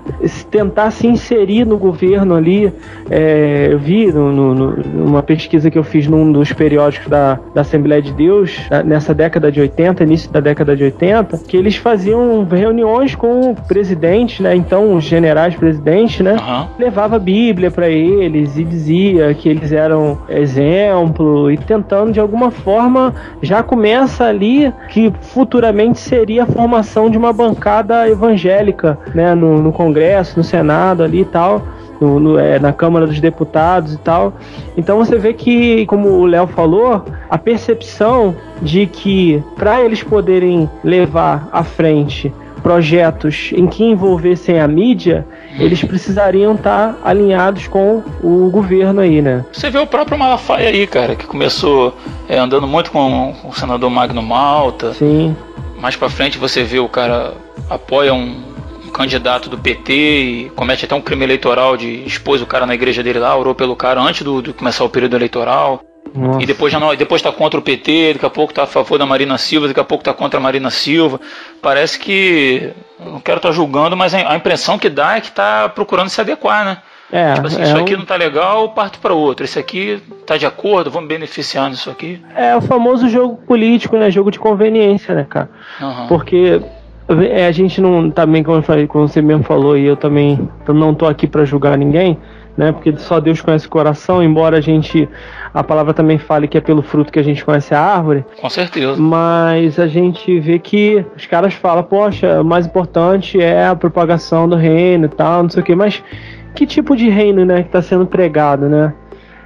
tentar 0.50 0.90
se 0.90 1.06
inserir 1.06 1.64
no 1.64 1.78
governo 1.78 2.34
ali, 2.34 2.72
é, 3.10 3.68
eu 3.70 3.78
vi 3.78 4.12
no, 4.12 4.32
no, 4.32 4.76
numa 4.76 5.22
pesquisa 5.22 5.70
que 5.70 5.78
eu 5.78 5.84
fiz 5.84 6.06
num 6.06 6.30
dos 6.30 6.52
periódicos 6.52 6.97
da, 7.06 7.38
da 7.54 7.60
Assembleia 7.60 8.00
de 8.02 8.12
Deus, 8.12 8.58
nessa 8.84 9.14
década 9.14 9.50
de 9.52 9.60
80, 9.60 10.02
início 10.04 10.30
da 10.30 10.40
década 10.40 10.76
de 10.76 10.84
80, 10.84 11.38
que 11.46 11.56
eles 11.56 11.76
faziam 11.76 12.46
reuniões 12.50 13.14
com 13.14 13.50
o 13.50 13.54
presidente, 13.54 14.42
né, 14.42 14.54
então 14.54 14.94
os 14.96 15.04
generais 15.04 15.54
presidentes, 15.54 16.20
né, 16.20 16.36
Uhum. 16.38 16.66
levava 16.78 17.16
a 17.16 17.18
Bíblia 17.18 17.70
para 17.70 17.88
eles 17.88 18.56
e 18.56 18.64
dizia 18.64 19.34
que 19.34 19.48
eles 19.48 19.72
eram 19.72 20.18
exemplo 20.28 21.50
e 21.50 21.56
tentando 21.56 22.12
de 22.12 22.20
alguma 22.20 22.50
forma 22.50 23.14
já 23.42 23.62
começa 23.62 24.24
ali 24.24 24.72
que 24.88 25.12
futuramente 25.20 25.98
seria 25.98 26.44
a 26.44 26.46
formação 26.46 27.10
de 27.10 27.18
uma 27.18 27.32
bancada 27.32 28.08
evangélica, 28.08 28.98
né, 29.14 29.34
no, 29.34 29.60
no 29.60 29.72
Congresso, 29.72 30.38
no 30.38 30.44
Senado 30.44 31.02
ali 31.02 31.20
e 31.20 31.24
tal. 31.24 31.62
No, 32.00 32.20
no, 32.20 32.38
é, 32.38 32.58
na 32.58 32.72
Câmara 32.72 33.06
dos 33.06 33.20
Deputados 33.20 33.94
e 33.94 33.98
tal. 33.98 34.32
Então 34.76 34.98
você 34.98 35.16
vê 35.16 35.32
que, 35.32 35.84
como 35.86 36.08
o 36.08 36.26
Léo 36.26 36.46
falou, 36.46 37.04
a 37.28 37.36
percepção 37.36 38.36
de 38.62 38.86
que 38.86 39.42
para 39.56 39.80
eles 39.80 40.02
poderem 40.02 40.70
levar 40.84 41.48
à 41.52 41.64
frente 41.64 42.32
projetos 42.58 43.50
em 43.54 43.66
que 43.66 43.84
envolvessem 43.84 44.60
a 44.60 44.68
mídia, 44.68 45.26
eles 45.58 45.82
precisariam 45.82 46.54
estar 46.54 46.98
alinhados 47.04 47.66
com 47.66 48.02
o 48.22 48.50
governo 48.50 49.00
aí, 49.00 49.22
né? 49.22 49.44
Você 49.52 49.70
vê 49.70 49.78
o 49.78 49.86
próprio 49.86 50.18
Malafaia 50.18 50.68
aí, 50.68 50.86
cara, 50.86 51.16
que 51.16 51.26
começou 51.26 51.94
é, 52.28 52.38
andando 52.38 52.66
muito 52.66 52.90
com, 52.90 53.34
com 53.40 53.48
o 53.48 53.54
senador 53.54 53.90
Magno 53.90 54.22
Malta. 54.22 54.92
Sim. 54.94 55.34
Mais 55.80 55.96
pra 55.96 56.08
frente 56.08 56.38
você 56.38 56.62
vê 56.62 56.78
o 56.78 56.88
cara 56.88 57.32
apoia 57.70 58.12
um, 58.12 58.36
um 58.56 58.57
candidato 58.98 59.48
do 59.48 59.56
PT 59.56 59.92
e 59.92 60.50
comete 60.56 60.84
até 60.84 60.94
um 60.94 61.00
crime 61.00 61.24
eleitoral 61.24 61.76
de 61.76 62.04
expôs 62.04 62.42
o 62.42 62.46
cara 62.46 62.66
na 62.66 62.74
igreja 62.74 63.02
dele 63.02 63.18
lá, 63.20 63.36
orou 63.36 63.54
pelo 63.54 63.76
cara 63.76 64.00
antes 64.00 64.22
do, 64.22 64.42
do 64.42 64.52
começar 64.52 64.84
o 64.84 64.88
período 64.90 65.14
eleitoral. 65.16 65.82
Nossa. 66.14 66.42
E 66.42 66.46
depois 66.46 66.72
já 66.72 66.80
não, 66.80 66.94
depois 66.96 67.20
tá 67.22 67.30
contra 67.30 67.60
o 67.60 67.62
PT, 67.62 68.14
daqui 68.14 68.26
a 68.26 68.30
pouco 68.30 68.52
tá 68.52 68.64
a 68.64 68.66
favor 68.66 68.98
da 68.98 69.06
Marina 69.06 69.38
Silva, 69.38 69.68
daqui 69.68 69.78
a 69.80 69.84
pouco 69.84 70.02
tá 70.02 70.12
contra 70.12 70.40
a 70.40 70.42
Marina 70.42 70.70
Silva. 70.70 71.20
Parece 71.62 71.98
que 71.98 72.72
não 72.98 73.20
quero 73.20 73.36
estar 73.36 73.52
julgando, 73.52 73.96
mas 73.96 74.12
a 74.14 74.34
impressão 74.34 74.78
que 74.78 74.88
dá 74.88 75.16
é 75.16 75.20
que 75.20 75.30
tá 75.30 75.68
procurando 75.68 76.08
se 76.08 76.20
adequar, 76.20 76.64
né? 76.64 76.78
É, 77.10 77.34
Tipo 77.34 77.46
assim, 77.46 77.60
é, 77.60 77.64
isso 77.64 77.74
um- 77.76 77.80
aqui 77.80 77.96
não 77.96 78.04
tá 78.04 78.16
legal, 78.16 78.70
parto 78.70 78.98
para 78.98 79.14
outro. 79.14 79.44
Esse 79.44 79.58
aqui 79.58 80.02
tá 80.26 80.36
de 80.36 80.44
acordo, 80.44 80.90
vamos 80.90 81.08
beneficiar 81.08 81.70
nisso 81.70 81.88
aqui. 81.90 82.20
é 82.34 82.54
o 82.56 82.60
famoso 82.60 83.08
jogo 83.08 83.36
político, 83.46 83.96
né? 83.96 84.10
Jogo 84.10 84.30
de 84.30 84.38
conveniência, 84.38 85.14
né, 85.14 85.26
cara? 85.28 85.48
Aham. 85.80 86.06
Porque 86.06 86.60
a 87.08 87.50
gente 87.52 87.80
não 87.80 88.10
também, 88.10 88.42
como, 88.42 88.60
falei, 88.62 88.86
como 88.86 89.08
você 89.08 89.22
mesmo 89.22 89.42
falou, 89.42 89.76
e 89.78 89.86
eu 89.86 89.96
também 89.96 90.38
eu 90.66 90.74
não 90.74 90.94
tô 90.94 91.06
aqui 91.06 91.26
para 91.26 91.44
julgar 91.44 91.76
ninguém, 91.78 92.18
né? 92.56 92.70
Porque 92.72 92.94
só 92.98 93.18
Deus 93.18 93.40
conhece 93.40 93.66
o 93.66 93.70
coração, 93.70 94.22
embora 94.22 94.58
a 94.58 94.60
gente 94.60 95.08
a 95.54 95.64
palavra 95.64 95.94
também 95.94 96.18
fale 96.18 96.46
que 96.46 96.58
é 96.58 96.60
pelo 96.60 96.82
fruto 96.82 97.10
que 97.10 97.18
a 97.18 97.22
gente 97.22 97.42
conhece 97.44 97.74
a 97.74 97.80
árvore, 97.80 98.24
Com 98.38 98.50
certeza. 98.50 99.00
mas 99.00 99.78
a 99.78 99.86
gente 99.86 100.38
vê 100.38 100.58
que 100.58 101.02
os 101.16 101.24
caras 101.24 101.54
falam, 101.54 101.82
poxa, 101.82 102.42
o 102.42 102.44
mais 102.44 102.66
importante 102.66 103.40
é 103.40 103.66
a 103.66 103.74
propagação 103.74 104.46
do 104.46 104.56
reino 104.56 105.06
e 105.06 105.08
tal, 105.08 105.42
não 105.44 105.50
sei 105.50 105.62
o 105.62 105.64
que, 105.64 105.74
mas 105.74 106.02
que 106.54 106.66
tipo 106.66 106.94
de 106.94 107.08
reino, 107.08 107.44
né, 107.46 107.62
que 107.62 107.68
está 107.68 107.80
sendo 107.80 108.04
pregado, 108.06 108.68
né? 108.68 108.92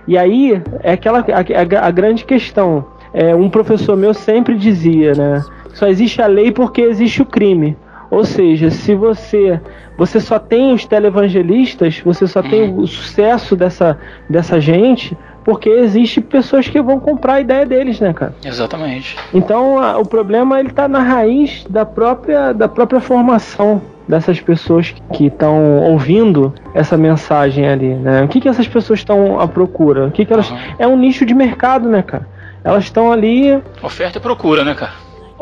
E 0.09 0.19
aí 0.19 0.61
é 0.83 0.93
aquela 0.95 1.21
a, 1.21 1.23
a- 1.23 1.87
a 1.87 1.91
grande 1.93 2.25
questão. 2.25 2.85
É, 3.15 3.35
um 3.37 3.49
professor 3.51 3.97
meu 3.97 4.13
sempre 4.15 4.57
dizia, 4.57 5.13
né? 5.15 5.45
Só 5.75 5.87
existe 5.87 6.21
a 6.23 6.27
lei 6.27 6.51
porque 6.53 6.81
existe 6.83 7.23
o 7.23 7.27
crime. 7.27 7.77
Ou 8.11 8.25
seja, 8.25 8.71
se 8.71 8.95
você 8.95 9.61
você 9.97 10.21
só 10.21 10.39
tem 10.39 10.73
os 10.73 10.85
televangelistas, 10.85 12.01
você 12.05 12.27
só 12.27 12.43
tem 12.43 12.75
o 12.77 12.87
sucesso 12.87 13.55
dessa, 13.57 13.99
dessa 14.29 14.61
gente 14.61 15.17
porque 15.45 15.69
existe 15.69 16.21
pessoas 16.21 16.69
que 16.69 16.81
vão 16.81 17.01
comprar 17.01 17.35
a 17.35 17.41
ideia 17.41 17.67
deles, 17.67 17.99
né, 18.01 18.13
cara? 18.13 18.35
Exatamente. 18.45 19.17
Então 19.35 19.79
a- 19.79 19.99
o 19.99 20.05
problema 20.07 20.61
ele 20.61 20.69
está 20.69 20.87
na 20.87 21.01
raiz 21.01 21.65
da 21.69 21.85
própria, 21.85 22.53
da 22.53 22.69
própria 22.69 23.01
formação 23.01 23.83
dessas 24.07 24.41
pessoas 24.41 24.95
que 25.13 25.27
estão 25.27 25.79
ouvindo 25.83 26.53
essa 26.75 26.97
mensagem 26.97 27.67
ali, 27.67 27.95
né? 27.95 28.23
O 28.23 28.29
que, 28.29 28.41
que 28.41 28.49
essas 28.49 28.69
pessoas 28.69 29.01
estão 29.01 29.41
à 29.41 29.49
procura? 29.49 30.07
O 30.07 30.11
que, 30.11 30.25
que 30.25 30.33
elas 30.33 30.51
Aham. 30.51 30.59
é 30.79 30.87
um 30.87 30.97
nicho 30.97 31.25
de 31.25 31.35
mercado, 31.35 31.89
né, 31.89 32.03
cara? 32.03 32.27
Elas 32.63 32.85
estão 32.85 33.11
ali 33.11 33.61
Oferta 33.83 34.19
e 34.19 34.21
procura, 34.21 34.65
né, 34.65 34.75
cara? 34.75 34.93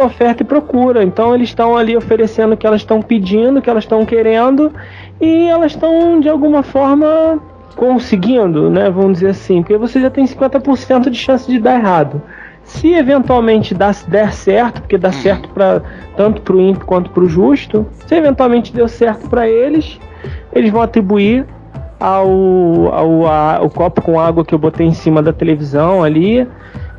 Oferta 0.05 0.43
e 0.43 0.47
procura. 0.47 1.03
Então 1.05 1.35
eles 1.35 1.49
estão 1.49 1.77
ali 1.77 1.97
oferecendo 1.97 2.53
o 2.55 2.57
que 2.57 2.67
elas 2.67 2.81
estão 2.81 3.01
pedindo, 3.03 3.59
o 3.59 3.63
que 3.63 3.71
elas 3.71 3.85
estão 3.85 4.05
querendo 4.05 4.73
e 5.21 5.47
elas 5.49 5.73
estão 5.73 6.21
de 6.21 6.29
alguma 6.29 6.63
forma 6.63 7.39
conseguindo, 7.77 8.69
né? 8.71 8.91
Vamos 8.91 9.15
dizer 9.15 9.31
assim, 9.31 9.63
porque 9.63 9.77
você 9.77 10.01
já 10.01 10.11
tem 10.11 10.25
50% 10.27 11.09
de 11.09 11.17
chance 11.17 11.51
de 11.51 11.59
dar 11.59 11.77
errado. 11.79 12.21
Se 12.63 12.93
eventualmente 12.93 13.75
dá, 13.75 13.91
der 14.07 14.33
certo, 14.33 14.83
porque 14.83 14.99
dá 14.99 15.11
certo 15.13 15.49
para 15.49 15.83
tanto 16.17 16.43
para 16.43 16.55
o 16.55 16.61
ímpio 16.61 16.85
quanto 16.87 17.11
para 17.11 17.25
o 17.25 17.29
justo, 17.29 17.87
se 18.07 18.15
eventualmente 18.15 18.73
deu 18.73 18.87
certo 18.87 19.29
para 19.29 19.49
eles, 19.49 19.99
eles 20.53 20.71
vão 20.71 20.83
atribuir 20.83 21.47
ao, 21.99 22.29
ao, 22.93 23.27
a- 23.27 23.57
ao 23.57 23.71
copo 23.71 24.03
com 24.03 24.21
água 24.21 24.45
que 24.45 24.55
eu 24.55 24.59
botei 24.59 24.87
em 24.87 24.93
cima 24.93 25.23
da 25.23 25.33
televisão 25.33 26.03
ali 26.05 26.47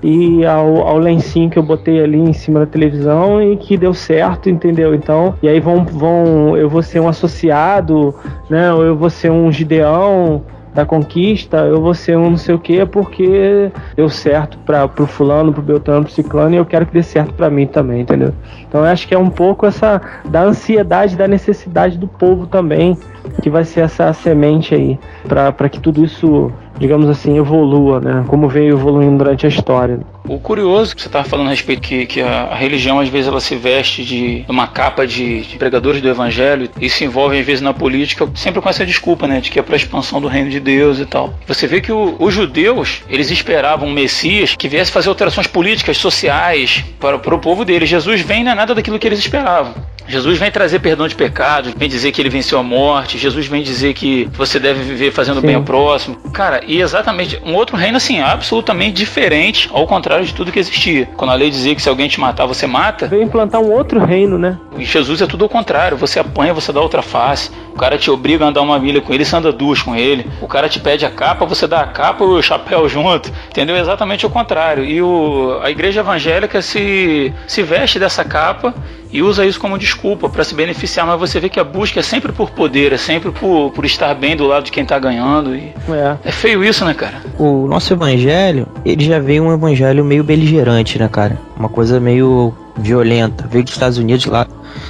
e 0.03 0.45
ao, 0.45 0.87
ao 0.87 0.97
lencinho 0.97 1.49
que 1.49 1.59
eu 1.59 1.63
botei 1.63 2.03
ali 2.03 2.19
em 2.19 2.33
cima 2.33 2.59
da 2.59 2.65
televisão 2.65 3.41
e 3.41 3.55
que 3.57 3.77
deu 3.77 3.93
certo, 3.93 4.49
entendeu? 4.49 4.95
Então, 4.95 5.35
e 5.41 5.47
aí 5.47 5.59
vão, 5.59 5.85
vão 5.85 6.57
eu 6.57 6.69
vou 6.69 6.81
ser 6.81 6.99
um 6.99 7.07
associado, 7.07 8.13
né? 8.49 8.73
Ou 8.73 8.83
eu 8.83 8.95
vou 8.95 9.09
ser 9.09 9.31
um 9.31 9.51
gideão 9.51 10.41
da 10.73 10.85
conquista, 10.85 11.57
eu 11.57 11.81
vou 11.81 11.93
ser 11.93 12.17
um 12.17 12.29
não 12.29 12.37
sei 12.37 12.55
o 12.55 12.59
que 12.59 12.85
porque 12.85 13.71
deu 13.95 14.09
certo 14.09 14.57
para 14.59 14.87
pro 14.87 15.05
fulano, 15.05 15.51
pro 15.51 15.61
Beltrano, 15.61 16.05
pro 16.05 16.13
Ciclano 16.13 16.55
e 16.55 16.57
eu 16.57 16.65
quero 16.65 16.85
que 16.85 16.93
dê 16.93 17.03
certo 17.03 17.33
para 17.33 17.49
mim 17.49 17.67
também, 17.67 18.01
entendeu? 18.01 18.33
Então 18.67 18.81
eu 18.81 18.87
acho 18.87 19.07
que 19.07 19.13
é 19.13 19.17
um 19.17 19.29
pouco 19.29 19.65
essa 19.65 20.01
da 20.25 20.43
ansiedade, 20.43 21.17
da 21.17 21.27
necessidade 21.27 21.97
do 21.97 22.07
povo 22.07 22.47
também, 22.47 22.97
que 23.41 23.49
vai 23.49 23.63
ser 23.63 23.81
essa 23.81 24.12
semente 24.13 24.73
aí, 24.75 24.99
para 25.27 25.69
que 25.69 25.79
tudo 25.79 26.03
isso, 26.03 26.51
digamos 26.79 27.10
assim, 27.10 27.38
evolua, 27.38 27.99
né? 27.99 28.23
Como 28.27 28.47
veio 28.47 28.75
evoluindo 28.75 29.17
durante 29.17 29.45
a 29.45 29.49
história. 29.49 29.99
O 30.27 30.39
curioso 30.39 30.95
que 30.95 31.01
você 31.01 31.07
estava 31.07 31.25
falando 31.27 31.47
a 31.47 31.49
respeito 31.49 31.81
que, 31.81 32.05
que 32.05 32.21
a, 32.21 32.43
a 32.43 32.55
religião 32.55 32.99
às 32.99 33.10
vezes 33.10 33.27
ela 33.27 33.39
se 33.41 33.55
veste 33.55 34.03
de 34.05 34.45
uma 34.47 34.67
capa 34.67 35.05
de, 35.05 35.41
de 35.41 35.57
pregadores 35.57 35.99
do 36.01 36.07
evangelho 36.07 36.69
e 36.79 36.89
se 36.89 37.03
envolve 37.03 37.38
às 37.39 37.45
vezes 37.45 37.62
na 37.62 37.73
política 37.73 38.27
sempre 38.36 38.62
com 38.62 38.69
essa 38.69 38.86
desculpa, 38.86 39.27
né, 39.27 39.41
de 39.41 39.49
que 39.49 39.60
é 39.60 39.62
para 39.62 39.75
expansão 39.75 40.21
do 40.21 40.27
reino 40.27 40.49
de 40.49 40.60
Deus 40.60 40.99
e 40.99 41.05
tal. 41.05 41.34
Você 41.47 41.65
vê 41.67 41.81
que 41.81 41.91
o- 41.91 42.15
os 42.19 42.34
judeus 42.34 43.01
eles 43.10 43.29
esperavam 43.31 43.88
um 43.89 43.91
Messias 43.91 44.55
que 44.55 44.67
viesse 44.69 44.91
fazer 44.91 45.10
alterações 45.10 45.47
políticas, 45.47 45.97
sociais 45.97 46.86
para, 46.99 47.17
para 47.17 47.36
o 47.36 47.39
povo 47.39 47.65
deles. 47.65 47.89
Jesus 47.89 48.21
vem 48.21 48.43
não 48.43 48.51
é 48.51 48.55
nada 48.55 48.75
daquilo 48.75 48.99
que 48.99 49.07
eles 49.07 49.19
esperavam. 49.19 49.73
Jesus 50.12 50.38
vem 50.38 50.52
trazer 50.52 50.80
perdão 50.80 51.08
de 51.08 51.15
pecados, 51.15 51.74
vem 51.76 51.88
dizer 51.88 52.12
que 52.12 52.21
ele 52.21 52.30
venceu 52.30 52.60
a 52.60 52.63
morte, 52.63 53.17
Jesus 53.17 53.47
vem 53.47 53.63
dizer 53.63 53.93
que 53.93 54.30
você 54.34 54.60
deve 54.60 54.84
viver 54.84 55.12
fazendo 55.12 55.39
Sim. 55.39 55.47
bem 55.47 55.56
ao 55.56 55.63
próximo. 55.63 56.17
Cara, 56.34 56.62
e 56.67 56.82
exatamente 56.82 57.41
um 57.45 57.56
outro 57.56 57.78
reino 57.78 57.97
assim, 57.97 58.19
absolutamente 58.19 58.93
diferente, 58.93 59.69
ao 59.71 59.88
contrário 59.88 60.26
de 60.26 60.34
tudo 60.34 60.52
que 60.52 60.60
existia. 60.60 61.08
Quando 61.15 61.32
a 61.32 61.36
lei 61.36 61.50
dizia 61.50 61.74
que 61.74 61.82
se 61.82 61.88
alguém 61.88 62.10
te 62.10 62.19
matar, 62.19 62.45
você 62.45 62.67
mata. 62.67 63.08
Veio 63.08 63.24
implantar 63.24 63.62
um 63.62 63.71
outro 63.71 64.04
reino, 64.04 64.38
né? 64.38 64.60
E 64.78 64.84
Jesus 64.84 65.21
é 65.21 65.28
tudo 65.28 65.45
ao 65.45 65.50
contrário, 65.50 65.97
você 65.97 66.19
apanha, 66.19 66.54
você 66.54 66.74
dá 66.74 66.82
outra 66.82 67.02
face. 67.02 67.50
O 67.74 67.78
cara 67.78 67.97
te 67.97 68.12
obriga 68.12 68.43
a 68.43 68.50
andar 68.50 68.62
uma 68.62 68.78
milha 68.78 69.00
com 69.00 69.13
ele, 69.13 69.24
você 69.24 69.36
anda 69.36 69.52
duas 69.52 69.82
com 69.82 69.95
ele. 69.95 70.30
O 70.41 70.47
cara 70.47 70.67
te 70.67 70.80
pede 70.80 71.06
a 71.06 71.10
capa, 71.10 71.45
você 71.45 71.65
dá 71.65 71.82
a 71.82 71.88
capa 71.88 72.24
e 72.24 72.28
o 72.28 72.41
chapéu 72.41 72.88
junto. 72.89 73.32
Entendeu? 73.50 73.78
Exatamente 73.78 74.26
o 74.26 74.30
contrário. 74.30 74.84
E 74.84 75.02
o, 75.02 75.60
a 75.63 75.71
igreja 75.71 76.02
evangélica 76.02 76.62
se, 76.62 77.34
se 77.47 77.63
veste 77.63 77.97
dessa 77.97 78.26
capa 78.26 78.74
e 79.12 79.21
usa 79.21 79.45
isso 79.45 79.60
como 79.60 79.78
desculpa 79.78 80.30
para 80.30 80.43
se 80.43 80.56
beneficiar, 80.56 81.06
mas 81.06 81.19
você 81.19 81.39
vê 81.39 81.50
que 81.50 81.60
a 81.60 81.63
busca 81.63 82.00
é 82.00 82.04
sempre 82.04 82.32
por 82.32 82.52
poder, 82.52 82.93
é 82.93 82.97
sempre 82.97 83.32
por, 83.32 83.71
por 83.71 83.84
estar 83.84 84.13
bem 84.15 84.36
do 84.36 84.47
lado 84.47 84.63
de 84.63 84.71
quem 84.71 84.86
tá 84.86 84.97
ganhando. 84.97 85.56
E 85.56 85.74
é. 85.89 86.17
é 86.24 86.32
feio 86.32 86.63
isso, 86.63 86.86
né, 86.86 86.93
cara? 86.93 87.21
O 87.38 87.67
nosso 87.67 87.93
evangelho, 87.93 88.67
ele 88.86 89.04
já 89.04 89.19
veio 89.19 89.43
um 89.43 89.54
evangelho 89.54 90.06
meio 90.06 90.24
beligerante, 90.24 90.97
né, 90.97 91.10
cara? 91.10 91.38
Uma 91.58 91.67
coisa 91.67 92.00
meio 92.00 92.54
violenta. 92.78 93.45
Veio 93.50 93.65
dos 93.65 93.74
Estados 93.74 93.97
Unidos 93.97 94.26
lá, 94.26 94.47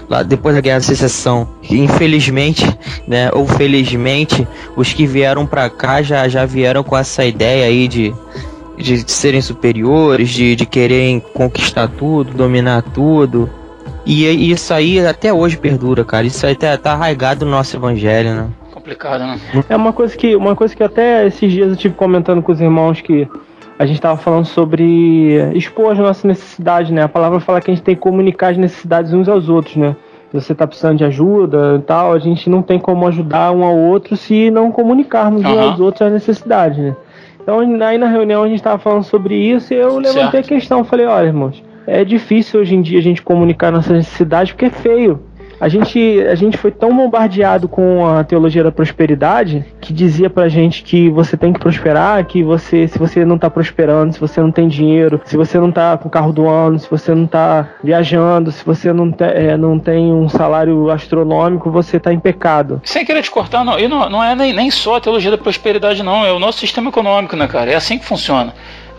lá 0.08 0.22
depois 0.22 0.54
da 0.54 0.62
Guerra 0.62 0.78
da 0.78 0.86
Secessão. 0.86 1.48
Infelizmente, 1.70 2.66
né, 3.08 3.32
ou 3.34 3.48
felizmente, 3.48 4.48
os 4.76 4.94
que 4.94 5.08
vieram 5.08 5.48
para 5.48 5.70
cá 5.70 6.04
já, 6.04 6.28
já 6.28 6.46
vieram 6.46 6.84
com 6.84 6.96
essa 6.96 7.26
ideia 7.26 7.66
aí 7.66 7.88
de 7.88 8.14
de 8.78 9.12
serem 9.12 9.42
superiores, 9.42 10.30
de, 10.30 10.56
de 10.56 10.66
quererem 10.66 11.20
conquistar 11.20 11.88
tudo, 11.88 12.34
dominar 12.34 12.82
tudo, 12.82 13.48
e 14.06 14.52
isso 14.52 14.74
aí 14.74 15.06
até 15.06 15.32
hoje 15.32 15.58
perdura, 15.58 16.04
cara. 16.04 16.26
Isso 16.26 16.46
aí 16.46 16.56
tá, 16.56 16.78
tá 16.78 16.94
arraigado 16.94 17.46
no 17.46 17.52
nosso 17.52 17.76
evangelho, 17.76 18.34
né? 18.36 18.50
Complicado, 18.74 19.22
né? 19.22 19.40
É 19.70 19.76
uma 19.76 19.94
coisa 19.94 20.16
que, 20.16 20.36
uma 20.36 20.56
coisa 20.56 20.76
que 20.76 20.84
até 20.84 21.28
esses 21.28 21.52
dias 21.52 21.70
eu 21.70 21.76
tive 21.76 21.96
comentando 21.96 22.42
com 22.42 22.52
os 22.52 22.60
irmãos 22.60 23.00
que 23.00 23.28
a 23.78 23.86
gente 23.86 23.98
estava 23.98 24.18
falando 24.18 24.46
sobre 24.46 25.52
expor 25.56 25.94
as 25.94 26.00
nossas 26.00 26.24
necessidades, 26.24 26.92
né? 26.92 27.04
A 27.04 27.10
palavra 27.10 27.40
fala 27.40 27.62
que 27.62 27.72
a 27.72 27.74
gente 27.74 27.84
tem 27.84 27.96
que 27.96 28.02
comunicar 28.02 28.50
as 28.50 28.58
necessidades 28.58 29.14
uns 29.14 29.30
aos 29.30 29.50
outros, 29.50 29.76
né? 29.76 29.96
Se 30.32 30.40
você 30.40 30.54
está 30.54 30.66
precisando 30.66 30.98
de 30.98 31.04
ajuda 31.04 31.78
e 31.80 31.82
tal, 31.82 32.14
a 32.14 32.20
gente 32.20 32.50
não 32.50 32.62
tem 32.62 32.80
como 32.80 33.08
ajudar 33.08 33.52
um 33.52 33.64
ao 33.64 33.76
outro 33.76 34.16
se 34.16 34.50
não 34.50 34.72
comunicarmos 34.72 35.44
uhum. 35.44 35.52
uns 35.52 35.58
aos 35.58 35.80
outros 35.80 36.02
as 36.02 36.14
necessidades, 36.14 36.78
né? 36.78 36.96
Então 37.42 37.60
aí 37.60 37.98
na 37.98 38.08
reunião 38.08 38.44
a 38.44 38.48
gente 38.48 38.60
estava 38.60 38.78
falando 38.78 39.04
sobre 39.04 39.36
isso 39.36 39.74
e 39.74 39.78
eu 39.78 39.98
levantei 39.98 40.44
certo. 40.44 40.46
a 40.46 40.56
questão, 40.56 40.84
falei, 40.84 41.06
olha, 41.06 41.26
irmãos, 41.26 41.62
é 41.88 42.04
difícil 42.04 42.62
hoje 42.62 42.76
em 42.76 42.82
dia 42.82 43.00
a 43.00 43.04
gente 43.04 43.22
comunicar 43.22 43.72
nossa 43.72 43.94
necessidade 43.94 44.54
porque 44.54 44.66
é 44.66 44.70
feio. 44.70 45.32
A 45.62 45.70
gente, 45.70 46.20
a 46.22 46.34
gente 46.34 46.58
foi 46.58 46.72
tão 46.72 46.92
bombardeado 46.98 47.70
com 47.70 48.08
a 48.08 48.24
teologia 48.24 48.64
da 48.64 48.72
prosperidade 48.72 49.64
que 49.80 49.94
dizia 49.94 50.28
pra 50.28 50.50
gente 50.50 50.82
que 50.82 51.08
você 51.08 51.38
tem 51.38 51.54
que 51.54 51.60
prosperar, 51.60 52.26
que 52.26 52.42
você, 52.42 52.88
se 52.88 52.98
você 52.98 53.24
não 53.24 53.38
tá 53.38 53.48
prosperando, 53.48 54.12
se 54.12 54.20
você 54.20 54.42
não 54.42 54.52
tem 54.52 54.68
dinheiro, 54.68 55.22
se 55.24 55.38
você 55.38 55.60
não 55.60 55.72
tá 55.72 55.96
com 56.00 56.08
o 56.08 56.12
carro 56.12 56.34
do 56.34 56.50
ano, 56.50 56.80
se 56.80 56.90
você 56.90 57.14
não 57.14 57.28
tá 57.28 57.70
viajando, 57.84 58.52
se 58.52 58.66
você 58.66 58.92
não, 58.92 59.12
te, 59.12 59.24
é, 59.24 59.56
não 59.56 59.78
tem 59.78 60.12
um 60.12 60.28
salário 60.28 60.90
astronômico, 60.90 61.70
você 61.70 62.00
tá 62.00 62.12
em 62.12 62.20
pecado. 62.20 62.82
Sem 62.84 63.06
querer 63.06 63.22
te 63.22 63.30
cortar, 63.30 63.64
não, 63.64 63.78
e 63.78 63.88
não, 63.88 64.10
não 64.10 64.24
é 64.24 64.34
nem, 64.34 64.54
nem 64.54 64.72
só 64.72 64.96
a 64.96 65.02
teologia 65.02 65.30
da 65.30 65.38
prosperidade, 65.38 66.02
não, 66.02 66.26
é 66.26 66.34
o 66.34 66.40
nosso 66.40 66.58
sistema 66.58 66.90
econômico, 66.90 67.36
né, 67.36 67.48
cara? 67.48 67.70
É 67.70 67.76
assim 67.76 68.00
que 68.00 68.06
funciona. 68.06 68.52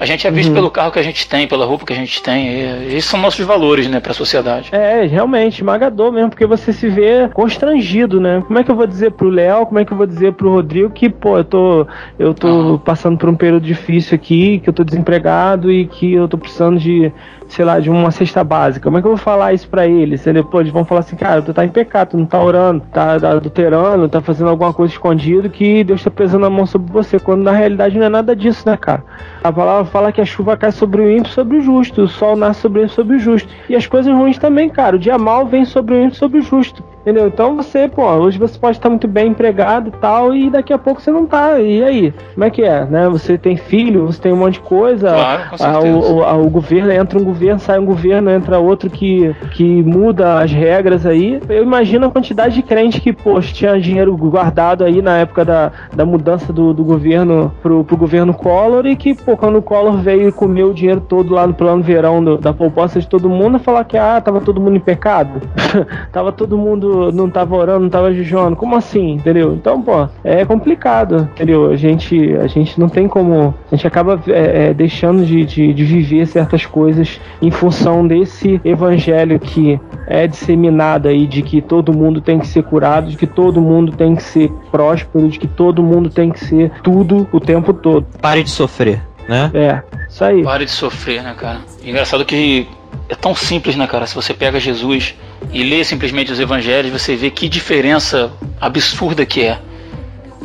A 0.02 0.04
gente 0.04 0.26
é 0.26 0.32
visto 0.32 0.48
uhum. 0.48 0.54
pelo 0.56 0.68
carro 0.68 0.90
que 0.90 0.98
a 0.98 1.02
gente 1.02 1.28
tem, 1.28 1.46
pela 1.46 1.64
roupa 1.64 1.86
que 1.86 1.92
a 1.92 1.96
gente 1.96 2.20
tem. 2.20 2.48
E 2.48 2.96
esses 2.96 3.04
são 3.04 3.20
nossos 3.20 3.46
valores, 3.46 3.86
né, 3.86 4.00
pra 4.00 4.12
sociedade. 4.12 4.68
É, 4.72 5.06
realmente, 5.06 5.58
esmagador 5.58 6.10
mesmo, 6.10 6.30
porque 6.30 6.44
você 6.44 6.72
se 6.72 6.88
vê 6.88 7.28
constrangido, 7.32 8.20
né? 8.20 8.42
Como 8.44 8.58
é 8.58 8.64
que 8.64 8.70
eu 8.72 8.74
vou 8.74 8.84
dizer 8.88 9.12
pro 9.12 9.28
Léo, 9.28 9.64
como 9.64 9.78
é 9.78 9.84
que 9.84 9.92
eu 9.92 9.96
vou 9.96 10.04
dizer 10.04 10.32
pro 10.32 10.50
Rodrigo 10.50 10.90
que, 10.90 11.08
pô, 11.08 11.38
eu 11.38 11.44
tô, 11.44 11.86
eu 12.18 12.34
tô 12.34 12.48
uhum. 12.48 12.78
passando 12.78 13.16
por 13.16 13.28
um 13.28 13.36
período 13.36 13.64
difícil 13.64 14.16
aqui, 14.16 14.58
que 14.58 14.68
eu 14.68 14.72
tô 14.72 14.82
desempregado 14.82 15.70
e 15.70 15.86
que 15.86 16.12
eu 16.12 16.26
tô 16.26 16.36
precisando 16.36 16.80
de 16.80 17.12
sei 17.52 17.64
lá, 17.66 17.78
de 17.78 17.90
uma 17.90 18.10
cesta 18.10 18.42
básica. 18.42 18.84
Como 18.84 18.96
é 18.96 19.00
que 19.02 19.06
eu 19.06 19.10
vou 19.10 19.18
falar 19.18 19.52
isso 19.52 19.68
para 19.68 19.86
eles? 19.86 20.26
Ele, 20.26 20.42
pô, 20.42 20.60
eles 20.60 20.72
vão 20.72 20.84
falar 20.84 21.00
assim, 21.00 21.16
cara, 21.16 21.42
tu 21.42 21.52
tá 21.52 21.64
em 21.64 21.68
pecado, 21.68 22.10
tu 22.10 22.16
não 22.16 22.24
tá 22.24 22.42
orando, 22.42 22.82
tá, 22.90 23.20
tá 23.20 23.30
adulterando, 23.30 24.08
tá 24.08 24.22
fazendo 24.22 24.48
alguma 24.48 24.72
coisa 24.72 24.92
escondido 24.92 25.50
que 25.50 25.84
Deus 25.84 26.02
tá 26.02 26.10
pesando 26.10 26.46
a 26.46 26.50
mão 26.50 26.64
sobre 26.64 26.90
você, 26.90 27.18
quando 27.18 27.42
na 27.42 27.52
realidade 27.52 27.98
não 27.98 28.06
é 28.06 28.08
nada 28.08 28.34
disso, 28.34 28.66
né, 28.66 28.76
cara? 28.76 29.04
A 29.44 29.52
palavra 29.52 29.84
fala 29.92 30.10
que 30.10 30.22
a 30.22 30.24
chuva 30.24 30.56
cai 30.56 30.72
sobre 30.72 31.02
o 31.02 31.10
ímpio 31.10 31.30
sobre 31.30 31.58
o 31.58 31.60
justo, 31.60 32.02
o 32.02 32.08
sol 32.08 32.34
nasce 32.34 32.62
sobre 32.62 32.80
o 32.80 32.88
sobre 32.88 33.16
o 33.16 33.18
justo. 33.18 33.48
E 33.68 33.76
as 33.76 33.86
coisas 33.86 34.12
ruins 34.12 34.38
também, 34.38 34.70
cara. 34.70 34.96
O 34.96 34.98
dia 34.98 35.18
mal 35.18 35.46
vem 35.46 35.66
sobre 35.66 35.94
o 35.94 36.02
ímpio 36.02 36.16
sobre 36.16 36.38
o 36.38 36.42
justo. 36.42 36.82
Entendeu? 37.02 37.26
Então 37.26 37.56
você, 37.56 37.88
pô, 37.88 38.04
hoje 38.04 38.38
você 38.38 38.56
pode 38.56 38.76
estar 38.78 38.88
muito 38.88 39.08
bem 39.08 39.28
empregado 39.28 39.88
e 39.88 39.90
tal, 39.90 40.34
e 40.34 40.48
daqui 40.48 40.72
a 40.72 40.78
pouco 40.78 41.02
você 41.02 41.10
não 41.10 41.26
tá. 41.26 41.58
E 41.58 41.82
aí? 41.82 42.14
Como 42.34 42.44
é 42.44 42.50
que 42.50 42.62
é? 42.62 42.84
Né? 42.84 43.08
Você 43.08 43.36
tem 43.36 43.56
filho, 43.56 44.06
você 44.06 44.20
tem 44.20 44.32
um 44.32 44.36
monte 44.36 44.54
de 44.54 44.60
coisa. 44.60 45.08
Claro, 45.08 45.42
com 45.58 45.64
a, 45.64 45.80
o, 45.80 46.22
a, 46.22 46.34
o 46.34 46.48
governo, 46.48 46.92
entra 46.92 47.18
um 47.18 47.24
governo, 47.24 47.58
sai 47.58 47.80
um 47.80 47.84
governo, 47.84 48.30
entra 48.30 48.60
outro 48.60 48.88
que, 48.88 49.34
que 49.50 49.82
muda 49.82 50.40
as 50.40 50.52
regras 50.52 51.04
aí. 51.04 51.40
Eu 51.48 51.64
imagino 51.64 52.06
a 52.06 52.10
quantidade 52.10 52.54
de 52.54 52.62
crente 52.62 53.00
que, 53.00 53.12
poxa, 53.12 53.52
tinha 53.52 53.80
dinheiro 53.80 54.16
guardado 54.16 54.84
aí 54.84 55.02
na 55.02 55.18
época 55.18 55.44
da, 55.44 55.72
da 55.92 56.06
mudança 56.06 56.52
do, 56.52 56.72
do 56.72 56.84
governo 56.84 57.52
pro, 57.60 57.82
pro 57.82 57.96
governo 57.96 58.32
Collor 58.32 58.86
e 58.86 58.94
que, 58.94 59.12
pô, 59.12 59.36
quando 59.36 59.58
o 59.58 59.62
Collor 59.62 59.96
veio 59.96 60.28
e 60.28 60.32
comeu 60.32 60.70
o 60.70 60.74
dinheiro 60.74 61.00
todo 61.00 61.34
lá 61.34 61.48
no 61.48 61.54
plano 61.54 61.82
verão 61.82 62.22
do, 62.22 62.38
da 62.38 62.52
proposta 62.52 63.00
de 63.00 63.08
todo 63.08 63.28
mundo, 63.28 63.58
falar 63.58 63.84
que, 63.84 63.98
ah, 63.98 64.20
tava 64.20 64.40
todo 64.40 64.60
mundo 64.60 64.76
em 64.76 64.80
pecado. 64.80 65.42
tava 66.12 66.30
todo 66.30 66.56
mundo 66.56 66.91
não 67.12 67.28
tava 67.30 67.56
orando, 67.56 67.80
não 67.80 67.90
tava 67.90 68.12
jejuando. 68.12 68.56
Como 68.56 68.76
assim? 68.76 69.12
Entendeu? 69.12 69.54
Então, 69.54 69.80
pô, 69.82 70.08
é 70.24 70.44
complicado, 70.44 71.28
entendeu? 71.32 71.70
A 71.70 71.76
gente, 71.76 72.34
a 72.36 72.46
gente 72.46 72.78
não 72.78 72.88
tem 72.88 73.08
como. 73.08 73.54
A 73.70 73.76
gente 73.76 73.86
acaba 73.86 74.20
é, 74.28 74.68
é, 74.68 74.74
deixando 74.74 75.24
de, 75.24 75.44
de, 75.44 75.72
de 75.72 75.84
viver 75.84 76.26
certas 76.26 76.66
coisas 76.66 77.20
em 77.40 77.50
função 77.50 78.06
desse 78.06 78.60
evangelho 78.64 79.38
que 79.38 79.80
é 80.06 80.26
disseminado 80.26 81.08
aí 81.08 81.26
de 81.26 81.42
que 81.42 81.60
todo 81.60 81.92
mundo 81.92 82.20
tem 82.20 82.38
que 82.38 82.46
ser 82.46 82.62
curado, 82.62 83.10
de 83.10 83.16
que 83.16 83.26
todo 83.26 83.60
mundo 83.60 83.92
tem 83.92 84.14
que 84.14 84.22
ser 84.22 84.50
próspero, 84.70 85.28
de 85.28 85.38
que 85.38 85.46
todo 85.46 85.82
mundo 85.82 86.10
tem 86.10 86.30
que 86.30 86.44
ser 86.44 86.70
tudo 86.82 87.28
o 87.32 87.40
tempo 87.40 87.72
todo. 87.72 88.06
Pare 88.20 88.42
de 88.42 88.50
sofrer, 88.50 89.02
né? 89.28 89.50
É, 89.54 89.82
isso 90.08 90.24
aí. 90.24 90.42
Pare 90.42 90.64
de 90.64 90.70
sofrer, 90.70 91.22
né, 91.22 91.34
cara? 91.36 91.60
Engraçado 91.84 92.24
que 92.24 92.66
é 93.08 93.14
tão 93.14 93.34
simples, 93.34 93.76
né, 93.76 93.86
cara? 93.86 94.06
Se 94.06 94.14
você 94.14 94.34
pega 94.34 94.58
Jesus 94.60 95.14
e 95.50 95.62
lê 95.62 95.84
simplesmente 95.84 96.30
os 96.30 96.38
evangelhos, 96.38 96.92
você 96.92 97.16
vê 97.16 97.30
que 97.30 97.48
diferença 97.48 98.32
absurda 98.60 99.24
que 99.26 99.42
é. 99.42 99.58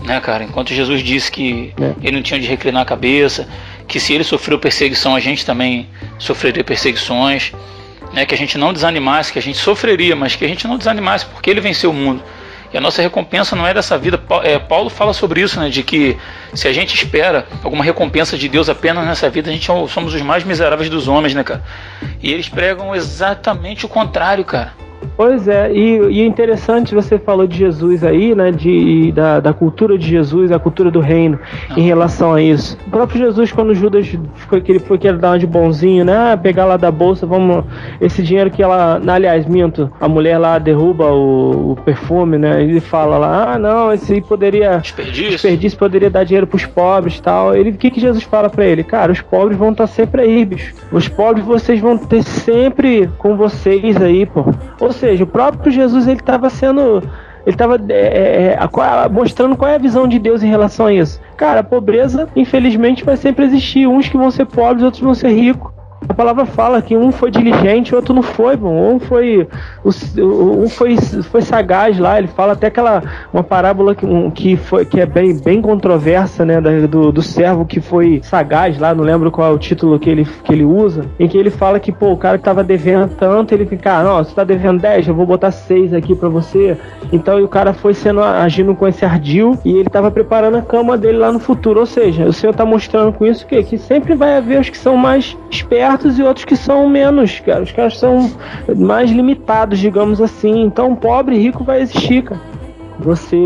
Né, 0.03 0.19
cara? 0.21 0.43
Enquanto 0.43 0.73
Jesus 0.73 1.01
disse 1.01 1.31
que 1.31 1.73
é. 1.79 1.93
ele 2.01 2.17
não 2.17 2.23
tinha 2.23 2.39
de 2.39 2.47
reclinar 2.47 2.83
a 2.83 2.85
cabeça, 2.85 3.47
que 3.87 3.99
se 3.99 4.13
ele 4.13 4.23
sofreu 4.23 4.59
perseguição, 4.59 5.15
a 5.15 5.19
gente 5.19 5.45
também 5.45 5.89
sofreria 6.17 6.63
perseguições, 6.63 7.51
né? 8.13 8.25
Que 8.25 8.33
a 8.33 8.37
gente 8.37 8.57
não 8.57 8.73
desanimasse, 8.73 9.31
que 9.31 9.39
a 9.39 9.41
gente 9.41 9.57
sofreria, 9.57 10.15
mas 10.15 10.35
que 10.35 10.45
a 10.45 10.47
gente 10.47 10.67
não 10.67 10.77
desanimasse 10.77 11.25
porque 11.25 11.49
ele 11.49 11.61
venceu 11.61 11.89
o 11.89 11.93
mundo. 11.93 12.23
E 12.73 12.77
a 12.77 12.81
nossa 12.81 13.01
recompensa 13.01 13.55
não 13.55 13.65
é 13.65 13.73
dessa 13.73 13.97
vida. 13.97 14.21
É, 14.43 14.59
Paulo 14.59 14.89
fala 14.89 15.13
sobre 15.13 15.41
isso, 15.41 15.59
né? 15.59 15.69
De 15.69 15.83
que 15.83 16.17
se 16.53 16.67
a 16.67 16.73
gente 16.73 16.93
espera 16.93 17.47
alguma 17.63 17.83
recompensa 17.83 18.37
de 18.37 18.49
Deus 18.49 18.67
apenas 18.67 19.05
nessa 19.05 19.29
vida, 19.29 19.49
a 19.49 19.53
gente 19.53 19.69
é 19.71 19.87
somos 19.87 20.13
os 20.13 20.21
mais 20.21 20.43
miseráveis 20.43 20.89
dos 20.89 21.07
homens, 21.07 21.33
né, 21.33 21.43
cara? 21.43 21.63
E 22.21 22.31
eles 22.31 22.49
pregam 22.49 22.93
exatamente 22.93 23.85
o 23.85 23.89
contrário, 23.89 24.43
cara. 24.43 24.86
Pois 25.15 25.47
é, 25.47 25.71
e, 25.73 25.97
e 26.09 26.25
interessante 26.25 26.93
você 26.93 27.17
falou 27.17 27.47
de 27.47 27.57
Jesus 27.57 28.03
aí, 28.03 28.35
né? 28.35 28.51
De, 28.51 29.11
da, 29.11 29.39
da 29.39 29.53
cultura 29.53 29.97
de 29.97 30.07
Jesus, 30.07 30.51
a 30.51 30.59
cultura 30.59 30.91
do 30.91 30.99
reino 30.99 31.39
em 31.75 31.81
relação 31.81 32.33
a 32.33 32.41
isso. 32.41 32.77
O 32.85 32.91
próprio 32.91 33.19
Jesus, 33.19 33.51
quando 33.51 33.73
Judas 33.73 34.15
foi 34.47 34.61
que 34.61 34.71
ele 34.71 34.79
foi 34.79 34.97
querer 34.97 35.17
dar 35.17 35.31
uma 35.31 35.39
de 35.39 35.47
bonzinho, 35.47 36.05
né? 36.05 36.33
Ah, 36.33 36.37
pegar 36.37 36.65
lá 36.65 36.77
da 36.77 36.91
bolsa, 36.91 37.25
vamos. 37.25 37.65
Esse 37.99 38.21
dinheiro 38.21 38.51
que 38.51 38.61
ela. 38.61 39.01
Aliás, 39.07 39.47
minto, 39.47 39.91
a 39.99 40.07
mulher 40.07 40.37
lá 40.37 40.59
derruba 40.59 41.11
o, 41.11 41.71
o 41.71 41.75
perfume, 41.77 42.37
né? 42.37 42.61
Ele 42.61 42.79
fala 42.79 43.17
lá, 43.17 43.53
ah, 43.53 43.59
não, 43.59 43.91
esse 43.91 44.13
aí 44.13 44.21
poderia. 44.21 44.77
Desperdício. 44.77 45.31
Desperdício 45.31 45.79
poderia 45.79 46.09
dar 46.09 46.23
dinheiro 46.25 46.45
pros 46.45 46.65
pobres 46.65 47.17
e 47.17 47.21
tal. 47.21 47.55
Ele, 47.55 47.71
o 47.71 47.73
que, 47.73 47.89
que 47.89 47.99
Jesus 47.99 48.23
fala 48.23 48.49
para 48.49 48.65
ele? 48.65 48.83
Cara, 48.83 49.11
os 49.11 49.21
pobres 49.21 49.57
vão 49.57 49.71
estar 49.71 49.87
sempre 49.87 50.21
aí, 50.21 50.45
bicho. 50.45 50.75
Os 50.91 51.07
pobres 51.07 51.43
vocês 51.43 51.79
vão 51.79 51.97
ter 51.97 52.21
sempre 52.21 53.09
com 53.17 53.35
vocês 53.35 53.99
aí, 53.99 54.25
pô. 54.25 54.45
Ou 54.87 54.93
seja, 54.93 55.25
o 55.25 55.27
próprio 55.27 55.69
Jesus 55.69 56.07
ele 56.07 56.21
estava 56.21 56.49
sendo 56.49 57.03
ele 57.45 57.55
estava 57.55 57.77
é, 57.89 58.57
é, 58.57 58.59
é 58.59 59.09
mostrando 59.09 59.55
qual 59.55 59.69
é 59.69 59.75
a 59.75 59.77
visão 59.77 60.07
de 60.07 60.17
Deus 60.17 60.43
em 60.43 60.49
relação 60.49 60.85
a 60.85 60.93
isso. 60.93 61.19
Cara, 61.35 61.59
a 61.59 61.63
pobreza, 61.63 62.27
infelizmente, 62.35 63.03
vai 63.03 63.15
sempre 63.17 63.45
existir. 63.45 63.87
Uns 63.87 64.07
que 64.07 64.17
vão 64.17 64.31
ser 64.31 64.45
pobres, 64.45 64.83
outros 64.83 65.01
vão 65.01 65.13
ser 65.13 65.29
ricos. 65.29 65.71
A 66.07 66.13
palavra 66.13 66.45
fala 66.45 66.81
que 66.81 66.95
um 66.95 67.11
foi 67.11 67.31
diligente, 67.31 67.95
outro 67.95 68.13
não 68.13 68.21
foi, 68.21 68.55
bom. 68.55 68.95
Um 68.95 68.99
foi. 68.99 69.47
Um 69.83 70.69
foi, 70.69 70.95
foi 70.95 71.41
sagaz 71.41 71.97
lá. 71.97 72.19
Ele 72.19 72.27
fala 72.27 72.53
até 72.53 72.67
aquela. 72.67 73.03
Uma 73.33 73.43
parábola 73.43 73.95
que, 73.95 74.05
um, 74.05 74.29
que, 74.29 74.55
foi, 74.57 74.85
que 74.85 74.99
é 74.99 75.05
bem, 75.05 75.39
bem 75.39 75.61
controversa, 75.61 76.45
né? 76.45 76.61
Do, 76.61 77.11
do 77.11 77.21
servo 77.21 77.65
que 77.65 77.81
foi 77.81 78.21
sagaz 78.23 78.77
lá, 78.77 78.93
não 78.93 79.03
lembro 79.03 79.31
qual 79.31 79.51
é 79.51 79.53
o 79.53 79.57
título 79.57 79.99
que 79.99 80.09
ele, 80.09 80.25
que 80.43 80.53
ele 80.53 80.63
usa. 80.63 81.05
Em 81.19 81.27
que 81.27 81.37
ele 81.37 81.49
fala 81.49 81.79
que, 81.79 81.91
pô, 81.91 82.11
o 82.11 82.17
cara 82.17 82.37
que 82.37 82.43
tava 82.43 82.63
devendo 82.63 83.09
tanto, 83.15 83.53
ele 83.53 83.65
fica, 83.65 83.97
ah, 83.97 84.03
não, 84.03 84.17
você 84.23 84.33
tá 84.33 84.43
devendo 84.43 84.81
10, 84.81 85.07
eu 85.07 85.15
vou 85.15 85.25
botar 85.25 85.51
6 85.51 85.93
aqui 85.93 86.15
para 86.15 86.29
você. 86.29 86.77
Então 87.11 87.43
o 87.43 87.47
cara 87.47 87.73
foi 87.73 87.93
sendo 87.93 88.21
agindo 88.21 88.75
com 88.75 88.87
esse 88.87 89.03
ardil 89.03 89.57
e 89.65 89.77
ele 89.77 89.89
tava 89.89 90.11
preparando 90.11 90.57
a 90.57 90.61
cama 90.61 90.97
dele 90.97 91.17
lá 91.17 91.31
no 91.31 91.39
futuro. 91.39 91.79
Ou 91.79 91.85
seja, 91.85 92.25
o 92.25 92.33
Senhor 92.33 92.53
tá 92.53 92.65
mostrando 92.65 93.11
com 93.13 93.25
isso 93.25 93.45
que, 93.47 93.61
que 93.63 93.77
sempre 93.77 94.13
vai 94.13 94.37
haver 94.37 94.59
os 94.59 94.69
que 94.69 94.77
são 94.77 94.95
mais 94.95 95.35
espertos 95.49 95.86
e 96.17 96.23
outros 96.23 96.45
que 96.45 96.55
são 96.55 96.89
menos, 96.89 97.39
cara. 97.39 97.63
Os 97.63 97.71
caras 97.71 97.97
são 97.97 98.31
mais 98.75 99.11
limitados, 99.11 99.79
digamos 99.79 100.21
assim. 100.21 100.63
Então, 100.63 100.95
pobre 100.95 101.35
e 101.35 101.39
rico 101.39 101.63
vai 101.63 101.81
existir, 101.81 102.23
cara. 102.23 102.41
Você 102.99 103.37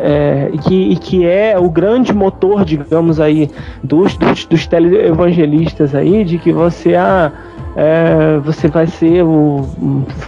é, 0.00 0.50
e, 0.52 0.58
que, 0.58 0.96
que 0.96 1.26
é 1.26 1.58
o 1.58 1.68
grande 1.68 2.12
motor, 2.12 2.64
digamos 2.64 3.18
aí, 3.18 3.50
dos, 3.82 4.16
dos, 4.16 4.44
dos 4.44 4.66
televangelistas 4.66 5.92
aí, 5.92 6.24
de 6.24 6.38
que 6.38 6.52
você 6.52 6.94
ah, 6.94 7.32
é, 7.74 8.38
você 8.44 8.68
vai 8.68 8.86
ser 8.86 9.24
o 9.24 9.68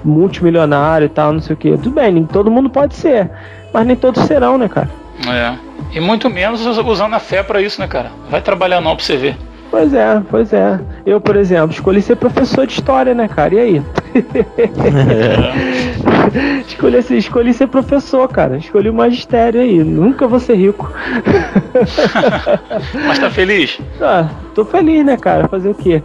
multimilionário 0.05 1.07
e 1.07 1.09
tal, 1.09 1.33
não 1.33 1.41
sei 1.41 1.55
o 1.55 1.57
que. 1.57 1.71
Tudo 1.73 1.93
bem, 1.93 2.13
nem 2.13 2.25
todo 2.25 2.51
mundo 2.51 2.69
pode 2.69 2.95
ser, 2.95 3.31
mas 3.73 3.87
nem 3.87 3.95
todos 3.95 4.25
serão, 4.25 4.59
né, 4.59 4.69
cara? 4.69 4.91
É. 5.29 5.55
E 5.93 6.01
muito 6.01 6.29
menos 6.29 6.67
usando 6.67 7.15
a 7.15 7.21
fé 7.21 7.43
para 7.45 7.63
isso, 7.63 7.81
né, 7.81 7.87
cara? 7.87 8.11
Vai 8.29 8.41
trabalhar 8.41 8.81
não 8.81 8.97
pra 8.97 9.05
você 9.05 9.17
ver. 9.17 9.37
Pois 9.75 9.93
é, 9.93 10.23
pois 10.31 10.53
é. 10.53 10.79
Eu, 11.05 11.21
por 11.21 11.35
exemplo, 11.35 11.73
escolhi 11.73 12.01
ser 12.01 12.15
professor 12.15 12.65
de 12.65 12.75
história, 12.75 13.13
né, 13.13 13.27
cara? 13.27 13.57
E 13.57 13.59
aí? 13.59 13.83
escolhi, 16.65 17.19
escolhi 17.19 17.53
ser 17.53 17.67
professor, 17.67 18.29
cara. 18.29 18.57
Escolhi 18.57 18.89
o 18.89 18.95
magistério 18.95 19.61
aí. 19.61 19.83
Nunca 19.83 20.29
vou 20.29 20.39
ser 20.39 20.55
rico. 20.55 20.93
Mas 23.05 23.19
tá 23.19 23.29
feliz? 23.29 23.81
Ah, 24.01 24.29
tô 24.55 24.65
feliz, 24.65 25.05
né, 25.05 25.17
cara? 25.17 25.49
Fazer 25.49 25.71
o 25.71 25.75
quê? 25.75 26.01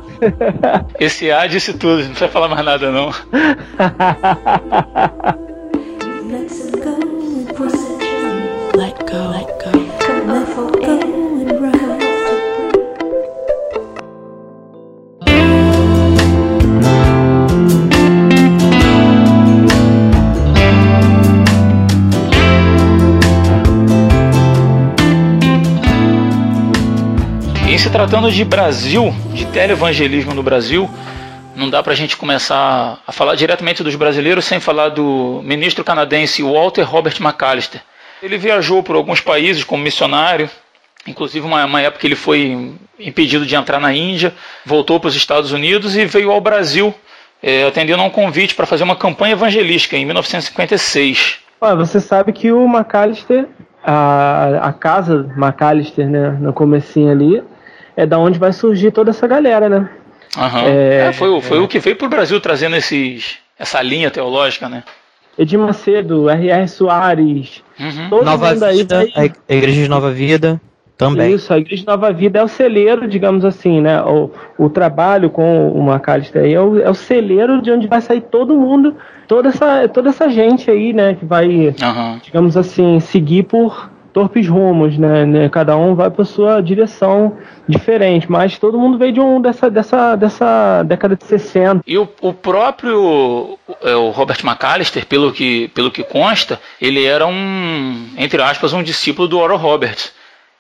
Esse 1.00 1.32
A 1.32 1.46
disse 1.46 1.74
tudo, 1.74 2.00
não 2.00 2.10
precisa 2.10 2.28
falar 2.28 2.48
mais 2.48 2.66
nada, 2.66 2.92
não. 2.92 3.12
Let 6.28 7.19
se 27.80 27.90
tratando 27.90 28.30
de 28.30 28.44
Brasil, 28.44 29.16
de 29.34 29.46
televangelismo 29.46 30.34
no 30.34 30.44
Brasil, 30.44 30.90
não 31.56 31.70
dá 31.70 31.82
para 31.82 31.94
a 31.94 31.96
gente 31.96 32.18
começar 32.18 33.00
a 33.08 33.12
falar 33.14 33.36
diretamente 33.36 33.82
dos 33.82 33.96
brasileiros 33.96 34.44
sem 34.44 34.60
falar 34.60 34.90
do 34.90 35.40
ministro 35.46 35.82
canadense 35.82 36.44
Walter 36.44 36.82
Robert 36.82 37.16
McAllister. 37.22 37.82
Ele 38.22 38.38
viajou 38.38 38.84
por 38.84 38.98
alguns 38.98 39.22
países 39.22 39.64
como 39.64 39.82
missionário, 39.82 40.50
inclusive 41.08 41.48
uma, 41.48 41.64
uma 41.64 41.80
época 41.80 42.06
ele 42.06 42.18
foi 42.18 42.74
impedido 43.00 43.46
de 43.46 43.56
entrar 43.56 43.80
na 43.80 43.94
Índia, 43.94 44.34
voltou 44.66 45.00
para 45.00 45.08
os 45.08 45.16
Estados 45.16 45.54
Unidos 45.54 45.96
e 45.96 46.04
veio 46.04 46.32
ao 46.32 46.42
Brasil 46.42 46.94
é, 47.42 47.66
atendendo 47.66 48.02
a 48.04 48.06
um 48.06 48.10
convite 48.10 48.56
para 48.56 48.66
fazer 48.66 48.84
uma 48.84 48.98
campanha 48.98 49.32
evangelística 49.32 49.96
em 49.96 50.04
1956. 50.04 51.40
você 51.78 52.02
sabe 52.02 52.34
que 52.34 52.52
o 52.52 52.68
McAllister, 52.68 53.48
a, 53.82 54.68
a 54.68 54.74
casa 54.74 55.34
McAllister, 55.38 56.10
né, 56.10 56.32
no 56.42 56.52
comecinho 56.52 57.10
ali, 57.10 57.42
é 58.00 58.06
da 58.06 58.18
onde 58.18 58.40
vai 58.40 58.54
surgir 58.54 58.92
toda 58.92 59.10
essa 59.10 59.28
galera, 59.28 59.68
né? 59.68 59.90
Uhum. 60.38 60.60
É, 60.60 61.08
é, 61.08 61.14
foi, 61.14 61.42
foi 61.42 61.58
é. 61.58 61.62
o 61.62 61.68
que 61.68 61.80
veio 61.80 61.98
para 61.98 62.08
o 62.08 62.10
Brasil 62.10 62.40
trazendo 62.40 62.78
esses, 62.78 63.38
essa 63.58 63.82
linha 63.82 64.10
teológica, 64.10 64.70
né? 64.70 64.84
Edir 65.38 65.60
Macedo, 65.60 66.30
R.R. 66.30 66.68
Soares, 66.68 67.62
uhum. 67.78 68.10
todo 68.10 68.26
Nova 68.26 68.54
mundo 68.54 68.64
aí. 68.64 68.78
Vida, 68.78 69.06
a 69.48 69.54
Igreja 69.54 69.84
de 69.84 69.90
Nova 69.90 70.12
Vida 70.12 70.62
também. 70.98 71.34
Isso, 71.34 71.54
a 71.54 71.58
Igreja 71.58 71.82
de 71.82 71.88
Nova 71.88 72.12
Vida 72.14 72.40
é 72.40 72.44
o 72.44 72.48
celeiro, 72.48 73.06
digamos 73.06 73.44
assim, 73.44 73.82
né? 73.82 74.02
O, 74.02 74.32
o 74.58 74.70
trabalho 74.70 75.30
com 75.30 75.70
o 75.72 75.82
Macalister 75.84 76.44
aí 76.44 76.54
é 76.54 76.62
o, 76.62 76.80
é 76.80 76.90
o 76.90 76.96
celeiro 76.96 77.62
de 77.62 77.70
onde 77.70 77.88
vai 77.88 78.00
sair 78.00 78.22
todo 78.22 78.56
mundo, 78.56 78.96
toda 79.28 79.50
essa, 79.50 79.90
toda 79.90 80.10
essa 80.10 80.30
gente 80.30 80.72
aí, 80.72 80.94
né? 80.94 81.16
Que 81.16 81.26
vai, 81.26 81.48
uhum. 81.48 82.20
digamos 82.24 82.56
assim, 82.56 83.02
seguir 83.02 83.44
por 83.44 83.90
torpes 84.14 84.48
rumos, 84.48 84.98
né, 84.98 85.26
né? 85.26 85.50
Cada 85.50 85.78
um 85.78 85.96
vai 85.96 86.10
para 86.10 86.26
sua 86.26 86.62
direção 86.62 87.38
diferente, 87.68 88.30
mas 88.32 88.58
todo 88.58 88.80
mundo 88.80 88.98
veio 88.98 89.14
de 89.14 89.20
um 89.20 89.42
dessa, 89.42 89.70
dessa, 89.70 90.16
dessa 90.16 90.84
década 90.84 91.16
de 91.16 91.26
60. 91.26 91.82
E 91.86 91.98
o, 91.98 92.08
o 92.22 92.34
próprio 92.34 93.58
é, 93.82 93.96
o 93.96 94.10
Robert 94.10 94.40
McAllister, 94.44 95.06
pelo 95.06 95.32
que, 95.32 95.68
pelo 95.70 95.92
que 95.92 96.04
consta, 96.04 96.60
ele 96.82 97.06
era 97.06 97.26
um, 97.28 98.08
entre 98.18 98.42
aspas, 98.42 98.74
um 98.74 98.84
discípulo 98.84 99.28
do 99.28 99.40
Oral 99.40 99.58
Roberts 99.58 100.19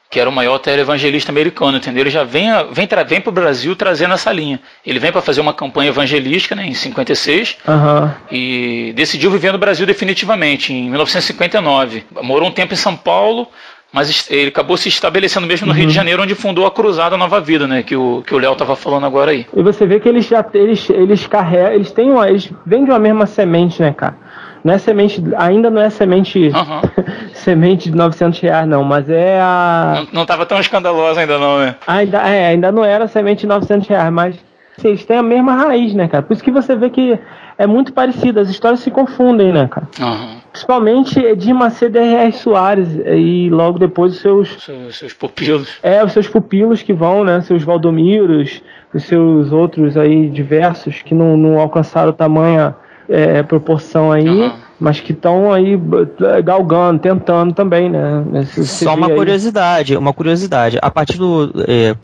que 0.10 0.20
era 0.20 0.30
o 0.30 0.34
maior 0.34 0.58
televangelista 0.58 1.32
americano, 1.32 1.78
entendeu? 1.78 2.02
Ele 2.02 2.10
já 2.10 2.24
vem, 2.24 2.50
vem, 2.72 2.88
vem 3.08 3.22
para 3.22 3.30
o 3.30 3.34
Brasil 3.34 3.76
trazendo 3.76 4.16
essa 4.16 4.32
linha. 4.34 4.60
Ele 4.84 4.98
vem 4.98 5.12
para 5.12 5.22
fazer 5.22 5.40
uma 5.40 5.54
campanha 5.54 5.90
evangelística 5.90 6.56
né, 6.56 6.66
em 6.66 6.74
56 6.74 7.58
uhum. 7.68 8.10
e 8.32 8.92
decidiu 8.96 9.30
viver 9.30 9.52
no 9.52 9.60
Brasil 9.60 9.86
definitivamente 9.86 10.74
em 10.74 10.90
1959. 10.90 12.06
Morou 12.24 12.50
um 12.50 12.52
tempo 12.52 12.74
em 12.74 12.78
São 12.78 12.96
Paulo, 12.96 13.48
mas 13.94 14.28
ele 14.32 14.50
acabou 14.50 14.78
se 14.78 14.90
estabelecendo 14.90 15.46
mesmo 15.46 15.68
no 15.68 15.74
uhum. 15.74 15.78
Rio 15.78 15.86
de 15.86 15.92
uhum. 15.92 15.96
Janeiro, 15.96 16.24
onde 16.24 16.34
fundou 16.34 16.66
a 16.66 16.72
Cruzada 16.72 17.16
Nova 17.16 17.40
Vida, 17.40 17.68
né? 17.68 17.84
Que 17.84 17.96
o 17.96 18.24
que 18.26 18.34
o 18.34 18.40
Léo 18.40 18.54
estava 18.54 18.76
falando 18.76 19.06
agora 19.06 19.30
aí. 19.30 19.46
E 19.56 19.62
você 19.62 19.86
vê 19.86 20.00
que 20.00 20.10
eles 20.10 20.26
já 20.26 20.44
eles 20.56 20.90
eles 20.90 21.28
carregam, 21.28 21.74
eles 21.74 21.92
têm 21.92 22.10
uma, 22.10 22.28
eles 22.28 22.52
vêm 22.66 22.84
de 22.84 22.90
uma 22.90 23.00
mesma 23.00 23.28
semente, 23.28 23.80
né, 23.80 23.94
cara? 23.94 24.18
Não 24.64 24.74
é 24.74 24.78
semente, 24.78 25.24
ainda 25.38 25.70
não 25.70 25.82
é 25.82 25.90
semente 25.90 26.48
uhum. 26.48 27.06
semente 27.34 27.90
de 27.90 27.96
900 27.96 28.40
reais, 28.40 28.68
não, 28.68 28.84
mas 28.84 29.10
é 29.10 29.40
a. 29.40 29.94
Não, 29.96 30.20
não 30.20 30.26
tava 30.26 30.46
tão 30.46 30.60
escandalosa 30.60 31.22
ainda, 31.22 31.38
não, 31.38 31.60
né? 31.60 31.76
Ainda, 31.88 32.18
é, 32.20 32.48
ainda 32.48 32.72
não 32.72 32.84
era 32.84 33.08
semente 33.08 33.42
de 33.42 33.48
900 33.48 33.88
reais, 33.88 34.12
mas 34.12 34.36
assim, 34.78 34.90
eles 34.90 35.06
têm 35.06 35.18
a 35.18 35.24
mesma 35.24 35.54
raiz, 35.54 35.94
né, 35.94 36.08
cara? 36.08 36.24
Por 36.24 36.34
isso 36.34 36.44
que 36.44 36.52
você 36.52 36.76
vê 36.76 36.90
que 36.90 37.20
é 37.58 37.68
muito 37.68 37.94
parecido, 37.94 38.40
as 38.40 38.50
histórias 38.50 38.80
se 38.80 38.90
confundem, 38.90 39.52
né, 39.52 39.68
cara? 39.68 39.88
Uhum. 40.00 40.40
Principalmente 40.52 41.36
de 41.36 41.54
Macedo 41.54 42.00
e. 42.00 42.32
Soares, 42.32 42.90
e 43.06 43.50
logo 43.50 43.78
depois 43.78 44.14
os 44.14 44.20
seus. 44.20 44.64
Seus, 44.64 44.98
seus 44.98 45.14
pupilos. 45.14 45.78
É, 45.84 46.04
os 46.04 46.12
seus 46.12 46.28
pupilos 46.28 46.82
que 46.82 46.94
vão, 46.94 47.24
né? 47.24 47.42
Seus 47.42 47.64
Valdomiros, 47.64 48.62
os 48.94 49.04
seus 49.04 49.52
outros 49.52 49.96
aí 49.96 50.30
diversos 50.30 51.02
que 51.02 51.14
não, 51.14 51.38
não 51.38 51.60
alcançaram 51.60 52.12
tamanha 52.12 52.76
é, 53.10 53.42
proporção 53.44 54.12
aí, 54.12 54.30
uhum. 54.30 54.54
mas 54.80 55.00
que 55.00 55.12
estão 55.12 55.52
aí 55.52 55.80
é, 56.22 56.42
galgando, 56.42 57.00
tentando 57.00 57.54
também, 57.54 57.90
né? 57.90 58.24
Só 58.46 58.94
uma 58.94 59.10
curiosidade, 59.10 59.98
uma 59.98 60.14
curiosidade. 60.14 60.78
A 60.82 60.92
partir 60.92 61.18
do, 61.18 61.52
é, 61.68 61.96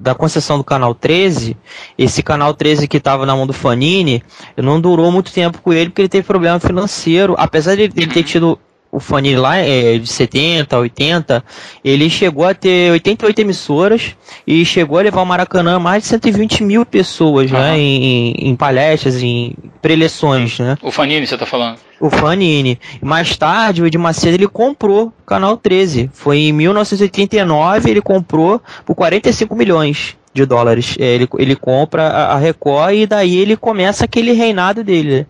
da 0.00 0.14
concessão 0.14 0.56
do 0.56 0.64
canal 0.64 0.94
13, 0.94 1.56
esse 1.98 2.22
canal 2.22 2.54
13 2.54 2.88
que 2.88 2.96
estava 2.96 3.26
na 3.26 3.36
mão 3.36 3.46
do 3.46 3.52
Fanini, 3.52 4.22
não 4.56 4.80
durou 4.80 5.12
muito 5.12 5.32
tempo 5.32 5.60
com 5.60 5.72
ele 5.72 5.90
porque 5.90 6.02
ele 6.02 6.08
teve 6.08 6.26
problema 6.26 6.58
financeiro, 6.58 7.34
apesar 7.38 7.76
de 7.76 7.82
ele 7.82 8.06
ter 8.06 8.22
tido 8.22 8.58
o 8.94 9.00
Fanny 9.00 9.34
lá 9.34 9.56
é 9.56 9.98
de 9.98 10.06
70, 10.06 10.78
80, 10.78 11.44
ele 11.84 12.08
chegou 12.08 12.46
a 12.46 12.54
ter 12.54 12.92
88 12.92 13.40
emissoras 13.40 14.14
e 14.46 14.64
chegou 14.64 14.98
a 14.98 15.02
levar 15.02 15.20
o 15.20 15.26
Maracanã 15.26 15.80
mais 15.80 16.04
de 16.04 16.10
120 16.10 16.62
mil 16.62 16.86
pessoas, 16.86 17.50
uhum. 17.50 17.58
né, 17.58 17.76
em, 17.76 18.34
em, 18.38 18.54
palestras, 18.54 19.20
em 19.20 19.52
preleções, 19.82 20.60
né. 20.60 20.78
O 20.80 20.92
Fanini, 20.92 21.26
você 21.26 21.36
tá 21.36 21.44
falando? 21.44 21.78
O 22.00 22.08
Fanini. 22.08 22.78
Mais 23.02 23.36
tarde, 23.36 23.82
o 23.82 23.86
Ed 23.86 23.98
Macedo, 23.98 24.36
ele 24.36 24.46
comprou 24.46 25.06
o 25.06 25.26
Canal 25.26 25.56
13. 25.56 26.10
Foi 26.12 26.38
em 26.38 26.52
1989, 26.52 27.90
ele 27.90 28.00
comprou 28.00 28.62
por 28.86 28.94
45 28.94 29.56
milhões 29.56 30.16
de 30.32 30.46
dólares. 30.46 30.96
É, 31.00 31.14
ele, 31.14 31.28
ele 31.38 31.56
compra 31.56 32.08
a 32.08 32.36
Record 32.36 32.94
e 32.94 33.06
daí 33.06 33.38
ele 33.38 33.56
começa 33.56 34.04
aquele 34.04 34.32
reinado 34.32 34.84
dele 34.84 35.26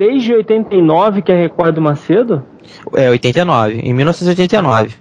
desde 0.00 0.32
89 0.32 1.20
que 1.20 1.30
é 1.30 1.36
Record 1.36 1.74
do 1.74 1.82
Macedo? 1.82 2.42
É, 2.94 3.10
89, 3.10 3.80
em 3.80 3.92
1989. 3.92 4.94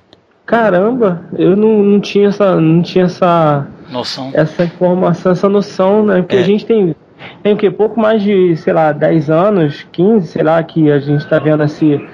Caramba, 0.45 1.23
eu 1.37 1.55
não, 1.55 1.81
não 1.81 1.99
tinha 2.01 2.27
essa 2.27 2.59
não 2.59 2.81
tinha 2.81 3.05
essa 3.05 3.65
noção. 3.89 4.29
Essa 4.33 4.65
informação, 4.65 5.31
essa 5.31 5.47
noção, 5.47 6.05
né? 6.05 6.21
Porque 6.21 6.35
é. 6.35 6.39
a 6.39 6.43
gente 6.43 6.65
tem 6.65 6.93
tem 7.41 7.53
o 7.53 7.57
que 7.57 7.71
pouco 7.71 7.97
mais 7.97 8.21
de, 8.21 8.57
sei 8.57 8.73
lá, 8.73 8.91
10 8.91 9.29
anos, 9.29 9.87
15, 9.89 10.27
sei 10.27 10.43
lá, 10.43 10.61
que 10.61 10.91
a 10.91 10.99
gente 10.99 11.21
está 11.21 11.39
vendo 11.39 11.63
esse 11.63 12.05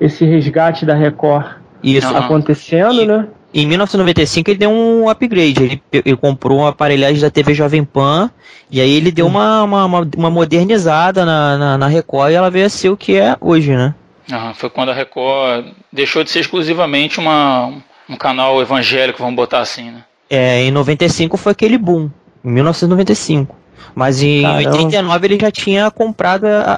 esse 0.00 0.24
resgate 0.24 0.84
da 0.84 0.94
Record 0.94 1.46
Isso. 1.84 2.16
acontecendo, 2.16 3.00
e, 3.00 3.06
né? 3.06 3.28
Em 3.54 3.66
1995 3.68 4.50
ele 4.50 4.58
deu 4.58 4.70
um 4.70 5.08
upgrade, 5.08 5.62
ele, 5.62 5.82
ele 5.92 6.16
comprou 6.16 6.58
uma 6.58 6.70
aparelhagem 6.70 7.20
da 7.20 7.30
TV 7.30 7.54
Jovem 7.54 7.84
Pan 7.84 8.28
e 8.68 8.80
aí 8.80 8.90
ele 8.90 9.12
deu 9.12 9.28
uma, 9.28 9.62
uma, 9.62 10.08
uma 10.16 10.30
modernizada 10.30 11.24
na, 11.24 11.56
na, 11.56 11.78
na, 11.78 11.86
Record 11.86 12.32
e 12.32 12.34
ela 12.34 12.50
veio 12.50 12.66
a 12.66 12.68
ser 12.68 12.88
o 12.88 12.96
que 12.96 13.16
é 13.16 13.36
hoje, 13.40 13.76
né? 13.76 13.94
Ah, 14.28 14.52
foi 14.54 14.68
quando 14.68 14.88
a 14.88 14.94
Record 14.94 15.66
deixou 15.92 16.24
de 16.24 16.30
ser 16.30 16.40
exclusivamente 16.40 17.20
uma, 17.20 17.72
um 18.08 18.16
canal 18.16 18.60
evangélico, 18.60 19.20
vamos 19.20 19.36
botar 19.36 19.60
assim, 19.60 19.90
né? 19.90 20.04
É, 20.28 20.64
em 20.64 20.72
95 20.72 21.36
foi 21.36 21.52
aquele 21.52 21.78
boom, 21.78 22.10
em 22.44 22.50
1995. 22.50 23.54
Mas 23.94 24.20
em 24.20 24.42
Caramba. 24.42 24.70
89 24.70 25.26
ele 25.28 25.38
já 25.40 25.50
tinha 25.52 25.90
comprado 25.92 26.46
a, 26.46 26.74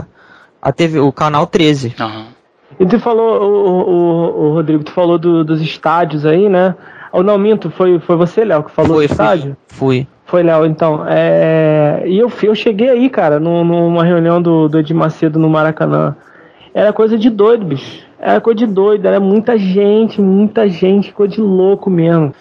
a, 0.00 0.04
a 0.62 0.72
TV, 0.72 0.98
o 1.00 1.12
canal 1.12 1.46
13. 1.46 1.94
Uhum. 2.00 2.35
E 2.78 2.86
tu 2.86 2.98
falou, 2.98 3.42
o, 3.42 3.90
o, 3.90 4.44
o 4.44 4.52
Rodrigo, 4.54 4.84
tu 4.84 4.92
falou 4.92 5.18
do, 5.18 5.44
dos 5.44 5.60
estádios 5.60 6.26
aí, 6.26 6.48
né? 6.48 6.74
Ou 7.12 7.22
não, 7.22 7.38
minto, 7.38 7.70
foi, 7.70 7.98
foi 7.98 8.16
você, 8.16 8.44
Léo, 8.44 8.64
que 8.64 8.70
falou 8.70 8.96
foi, 8.96 9.06
do 9.06 9.12
estádio? 9.12 9.56
Fui. 9.68 10.06
Foi, 10.26 10.42
Léo, 10.42 10.66
então. 10.66 11.04
É... 11.08 12.02
E 12.04 12.18
eu, 12.18 12.30
eu 12.42 12.54
cheguei 12.54 12.90
aí, 12.90 13.08
cara, 13.08 13.40
numa 13.40 14.04
reunião 14.04 14.42
do, 14.42 14.68
do 14.68 14.78
Edir 14.78 14.94
Macedo 14.94 15.38
no 15.38 15.48
Maracanã. 15.48 16.14
Era 16.74 16.92
coisa 16.92 17.16
de 17.16 17.30
doido, 17.30 17.64
bicho. 17.64 18.04
Era 18.18 18.40
coisa 18.40 18.58
de 18.58 18.66
doido, 18.66 19.06
era 19.06 19.20
muita 19.20 19.56
gente, 19.56 20.20
muita 20.20 20.68
gente, 20.68 21.12
coisa 21.12 21.34
de 21.34 21.40
louco 21.40 21.88
mesmo 21.88 22.34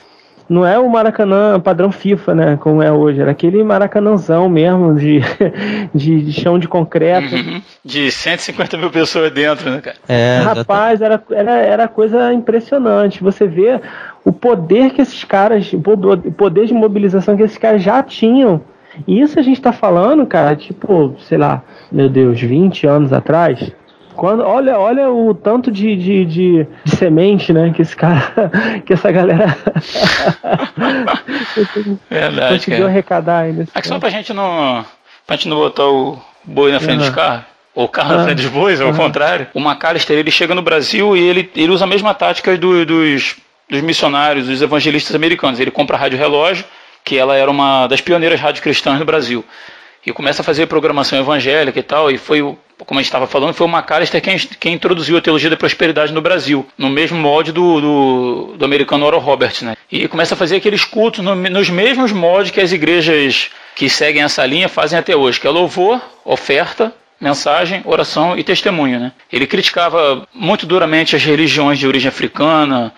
não 0.47 0.65
é 0.65 0.77
o 0.77 0.89
Maracanã 0.89 1.59
padrão 1.59 1.91
FIFA, 1.91 2.35
né? 2.35 2.57
Como 2.57 2.81
é 2.81 2.91
hoje. 2.91 3.19
Era 3.19 3.31
aquele 3.31 3.63
Maracanãzão 3.63 4.47
mesmo, 4.47 4.93
de, 4.93 5.21
de, 5.93 6.21
de 6.21 6.33
chão 6.33 6.59
de 6.59 6.67
concreto. 6.67 7.35
Uhum. 7.35 7.61
De 7.83 8.11
150 8.11 8.77
mil 8.77 8.91
pessoas 8.91 9.31
dentro, 9.31 9.69
né, 9.69 9.81
cara? 9.81 9.97
É, 10.07 10.39
Rapaz, 10.43 11.01
era, 11.01 11.21
era, 11.31 11.51
era 11.51 11.87
coisa 11.87 12.31
impressionante. 12.33 13.23
Você 13.23 13.47
vê 13.47 13.81
o 14.23 14.31
poder 14.31 14.91
que 14.91 15.01
esses 15.01 15.23
caras, 15.23 15.71
o 15.73 16.31
poder 16.31 16.65
de 16.67 16.73
mobilização 16.73 17.35
que 17.35 17.43
esses 17.43 17.57
caras 17.57 17.81
já 17.81 18.01
tinham. 18.03 18.61
E 19.07 19.19
isso 19.19 19.39
a 19.39 19.41
gente 19.41 19.61
tá 19.61 19.73
falando, 19.73 20.25
cara, 20.25 20.55
tipo, 20.55 21.15
sei 21.19 21.37
lá, 21.37 21.63
meu 21.91 22.07
Deus, 22.07 22.39
20 22.39 22.87
anos 22.87 23.11
atrás. 23.11 23.71
Quando, 24.15 24.43
olha, 24.43 24.79
olha 24.79 25.09
o 25.09 25.33
tanto 25.33 25.71
de, 25.71 25.95
de, 25.95 26.25
de, 26.25 26.67
de, 26.83 26.95
semente, 26.95 27.51
né? 27.53 27.71
Que 27.75 27.81
esse 27.81 27.95
cara, 27.95 28.51
que 28.85 28.93
essa 28.93 29.11
galera 29.11 29.55
Verdade, 32.09 32.53
conseguiu 32.55 32.79
cara. 32.79 32.89
arrecadar 32.89 33.39
ainda. 33.39 33.67
É 33.73 33.81
que 33.81 33.87
só 33.87 33.99
pra 33.99 34.09
gente 34.09 34.33
não. 34.33 34.85
Pra 35.27 35.35
gente 35.35 35.49
não 35.49 35.57
botar 35.57 35.87
o 35.87 36.19
boi 36.43 36.71
na 36.71 36.79
frente 36.79 36.99
uhum. 36.99 37.05
dos 37.05 37.15
carros. 37.15 37.45
Ou 37.73 37.85
o 37.85 37.89
carro 37.89 38.11
uhum. 38.11 38.17
na 38.17 38.23
frente 38.23 38.37
dos 38.37 38.47
bois, 38.47 38.79
ao 38.79 38.93
contrário. 38.93 39.47
O 39.53 39.59
McAllister, 39.59 40.17
ele 40.17 40.31
chega 40.31 40.55
no 40.55 40.61
Brasil 40.61 41.15
e 41.17 41.21
ele, 41.21 41.51
ele 41.55 41.71
usa 41.71 41.83
a 41.83 41.87
mesma 41.87 42.13
tática 42.13 42.57
do, 42.57 42.85
dos, 42.85 43.35
dos 43.69 43.81
missionários, 43.81 44.47
dos 44.47 44.61
evangelistas 44.61 45.13
americanos. 45.13 45.59
Ele 45.59 45.71
compra 45.71 45.97
a 45.97 45.99
rádio 45.99 46.17
relógio, 46.17 46.63
que 47.03 47.17
ela 47.17 47.35
era 47.35 47.51
uma 47.51 47.85
das 47.87 47.99
pioneiras 47.99 48.39
rádios 48.39 48.63
cristãs 48.63 48.97
no 48.97 49.05
Brasil. 49.05 49.43
E 50.05 50.13
começa 50.13 50.41
a 50.41 50.45
fazer 50.45 50.67
programação 50.67 51.19
evangélica 51.19 51.79
e 51.79 51.83
tal, 51.83 52.09
e 52.11 52.17
foi 52.17 52.41
o 52.41 52.57
como 52.85 52.99
a 52.99 53.01
gente 53.01 53.07
estava 53.07 53.27
falando, 53.27 53.53
foi 53.53 53.67
o 53.67 53.69
McAllister 53.69 54.21
quem, 54.21 54.37
quem 54.37 54.73
introduziu 54.73 55.17
a 55.17 55.21
teologia 55.21 55.49
da 55.49 55.57
prosperidade 55.57 56.11
no 56.11 56.21
Brasil, 56.21 56.65
no 56.77 56.89
mesmo 56.89 57.17
molde 57.17 57.51
do, 57.51 57.79
do, 57.81 58.57
do 58.57 58.65
americano 58.65 59.05
Oral 59.05 59.19
Roberts. 59.19 59.61
Né? 59.61 59.75
E 59.91 60.07
começa 60.07 60.33
a 60.33 60.37
fazer 60.37 60.57
aqueles 60.57 60.83
cultos 60.83 61.23
no, 61.23 61.35
nos 61.35 61.69
mesmos 61.69 62.11
moldes 62.11 62.51
que 62.51 62.59
as 62.59 62.71
igrejas 62.71 63.49
que 63.75 63.89
seguem 63.89 64.23
essa 64.23 64.45
linha 64.45 64.67
fazem 64.69 64.97
até 64.97 65.15
hoje, 65.15 65.39
que 65.39 65.47
é 65.47 65.49
louvor, 65.49 66.01
oferta, 66.23 66.93
mensagem, 67.19 67.81
oração 67.85 68.37
e 68.37 68.43
testemunho. 68.43 68.99
Né? 68.99 69.11
Ele 69.31 69.47
criticava 69.47 70.27
muito 70.33 70.65
duramente 70.65 71.15
as 71.15 71.23
religiões 71.23 71.79
de 71.79 71.87
origem 71.87 72.09
africana, 72.09 72.93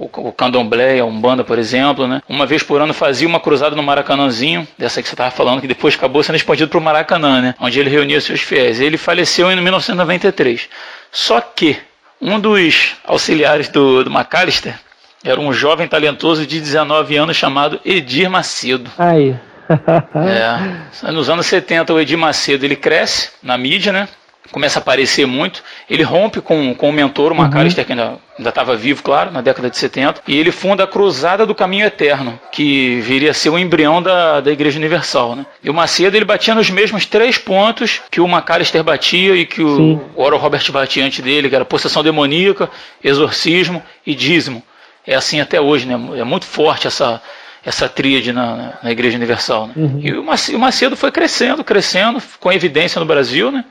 o, 0.00 0.32
candomblé, 0.32 0.98
a 0.98 1.04
umbanda, 1.04 1.44
por 1.44 1.58
exemplo, 1.58 2.08
né? 2.08 2.22
Uma 2.26 2.46
vez 2.46 2.62
por 2.62 2.80
ano 2.80 2.94
fazia 2.94 3.28
uma 3.28 3.38
cruzada 3.38 3.76
no 3.76 3.82
Maracanãzinho, 3.82 4.66
dessa 4.78 5.02
que 5.02 5.08
você 5.08 5.14
estava 5.14 5.30
falando, 5.30 5.60
que 5.60 5.68
depois 5.68 5.94
acabou 5.94 6.22
sendo 6.22 6.36
expandido 6.36 6.70
para 6.70 6.78
o 6.78 6.82
Maracanã, 6.82 7.42
né? 7.42 7.54
Onde 7.60 7.78
ele 7.78 7.90
reunia 7.90 8.20
seus 8.20 8.40
fiéis. 8.40 8.80
Ele 8.80 8.96
faleceu 8.96 9.52
em 9.52 9.56
1993. 9.60 10.68
Só 11.12 11.40
que 11.40 11.76
um 12.20 12.40
dos 12.40 12.96
auxiliares 13.04 13.68
do, 13.68 14.04
do 14.04 14.10
McAllister 14.10 14.74
era 15.22 15.38
um 15.38 15.52
jovem 15.52 15.86
talentoso 15.86 16.46
de 16.46 16.60
19 16.60 17.16
anos 17.16 17.36
chamado 17.36 17.78
Edir 17.84 18.30
Macedo. 18.30 18.90
Aí. 18.98 19.36
é, 21.06 21.12
nos 21.12 21.30
anos 21.30 21.46
70 21.46 21.92
o 21.92 22.00
Edir 22.00 22.18
Macedo 22.18 22.64
ele 22.64 22.74
cresce 22.74 23.30
na 23.42 23.56
mídia, 23.58 23.92
né? 23.92 24.08
Começa 24.50 24.78
a 24.78 24.82
aparecer 24.82 25.26
muito. 25.26 25.62
Ele 25.88 26.02
rompe 26.02 26.40
com, 26.40 26.74
com 26.74 26.88
o 26.88 26.92
mentor, 26.92 27.32
o 27.32 27.34
McAllister, 27.34 27.82
uhum. 27.82 27.86
que 27.86 27.92
ainda 27.92 28.18
estava 28.38 28.76
vivo, 28.76 29.02
claro, 29.02 29.30
na 29.30 29.40
década 29.40 29.70
de 29.70 29.76
70, 29.76 30.22
e 30.26 30.36
ele 30.36 30.50
funda 30.50 30.84
a 30.84 30.86
Cruzada 30.86 31.46
do 31.46 31.54
Caminho 31.54 31.86
Eterno, 31.86 32.38
que 32.50 33.00
viria 33.00 33.30
a 33.30 33.34
ser 33.34 33.50
o 33.50 33.58
embrião 33.58 34.02
da, 34.02 34.40
da 34.40 34.50
Igreja 34.50 34.78
Universal. 34.78 35.36
Né? 35.36 35.46
E 35.62 35.70
o 35.70 35.74
Macedo 35.74 36.16
ele 36.16 36.24
batia 36.24 36.54
nos 36.54 36.70
mesmos 36.70 37.06
três 37.06 37.38
pontos 37.38 38.00
que 38.10 38.20
o 38.20 38.26
McAllister 38.26 38.82
batia 38.82 39.36
e 39.36 39.46
que 39.46 39.62
o, 39.62 40.00
o 40.14 40.22
Oral 40.22 40.38
Robert 40.38 40.70
batia 40.72 41.04
antes 41.04 41.20
dele, 41.20 41.48
que 41.48 41.54
era 41.54 41.64
possessão 41.64 42.02
demoníaca, 42.02 42.70
exorcismo 43.02 43.82
e 44.06 44.14
dízimo. 44.14 44.62
É 45.06 45.14
assim 45.14 45.40
até 45.40 45.60
hoje, 45.60 45.86
né? 45.86 45.94
É 46.18 46.24
muito 46.24 46.44
forte 46.44 46.86
essa, 46.86 47.22
essa 47.64 47.88
tríade 47.88 48.32
na, 48.32 48.74
na 48.82 48.90
Igreja 48.90 49.16
Universal. 49.16 49.68
Né? 49.68 49.72
Uhum. 49.76 50.00
E 50.02 50.54
o 50.54 50.58
Macedo 50.58 50.96
foi 50.96 51.10
crescendo, 51.10 51.64
crescendo, 51.64 52.22
com 52.38 52.52
evidência 52.52 53.00
no 53.00 53.06
Brasil, 53.06 53.50
né? 53.50 53.64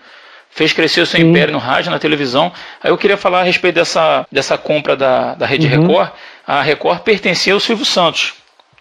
Fez 0.50 0.74
crescer 0.74 1.02
o 1.02 1.06
seu 1.06 1.20
Sim. 1.20 1.30
império 1.30 1.54
no 1.54 1.60
rádio, 1.60 1.92
na 1.92 2.00
televisão. 2.00 2.52
Aí 2.84 2.92
eu 2.92 2.98
queria 2.98 3.18
falar 3.18 3.42
a 3.42 3.44
respeito 3.44 3.76
dessa, 3.76 4.26
dessa 4.32 4.58
compra 4.58 4.96
da, 4.96 5.36
da 5.36 5.46
Rede 5.46 5.68
uhum. 5.68 5.88
Record. 5.88 6.12
A 6.46 6.62
Record 6.62 7.02
pertencia 7.02 7.54
ao 7.54 7.60
Silvio 7.60 7.86
Santos, 7.86 8.34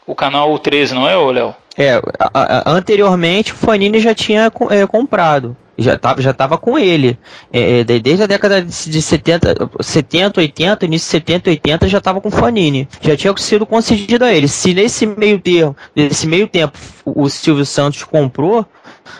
o 0.06 0.14
canal 0.14 0.58
13, 0.58 0.94
não 0.94 1.08
é, 1.08 1.14
Léo? 1.16 1.54
É, 1.76 2.02
a, 2.18 2.70
a, 2.70 2.72
anteriormente 2.72 3.52
o 3.52 3.56
Fanini 3.56 4.00
já 4.00 4.12
tinha 4.12 4.50
é, 4.70 4.86
comprado. 4.86 5.56
Já 5.80 5.94
estava 5.94 6.20
já 6.20 6.32
tava 6.34 6.58
com 6.58 6.76
ele. 6.76 7.16
É, 7.52 7.80
é 7.80 7.84
desde 7.84 8.24
a 8.24 8.26
década 8.26 8.60
de 8.60 9.00
70, 9.00 9.70
70, 9.80 10.40
80, 10.40 10.86
início 10.86 11.06
de 11.06 11.10
70, 11.12 11.50
80, 11.50 11.88
já 11.88 11.98
estava 11.98 12.20
com 12.20 12.28
o 12.28 12.32
Fanini. 12.32 12.88
Já 13.00 13.16
tinha 13.16 13.32
sido 13.36 13.64
concedido 13.64 14.24
a 14.24 14.34
ele. 14.34 14.48
Se 14.48 14.74
nesse 14.74 15.06
meio 15.06 15.38
termo, 15.38 15.76
nesse 15.94 16.26
meio 16.26 16.48
tempo, 16.48 16.76
o 17.04 17.28
Silvio 17.28 17.64
Santos 17.64 18.02
comprou, 18.02 18.66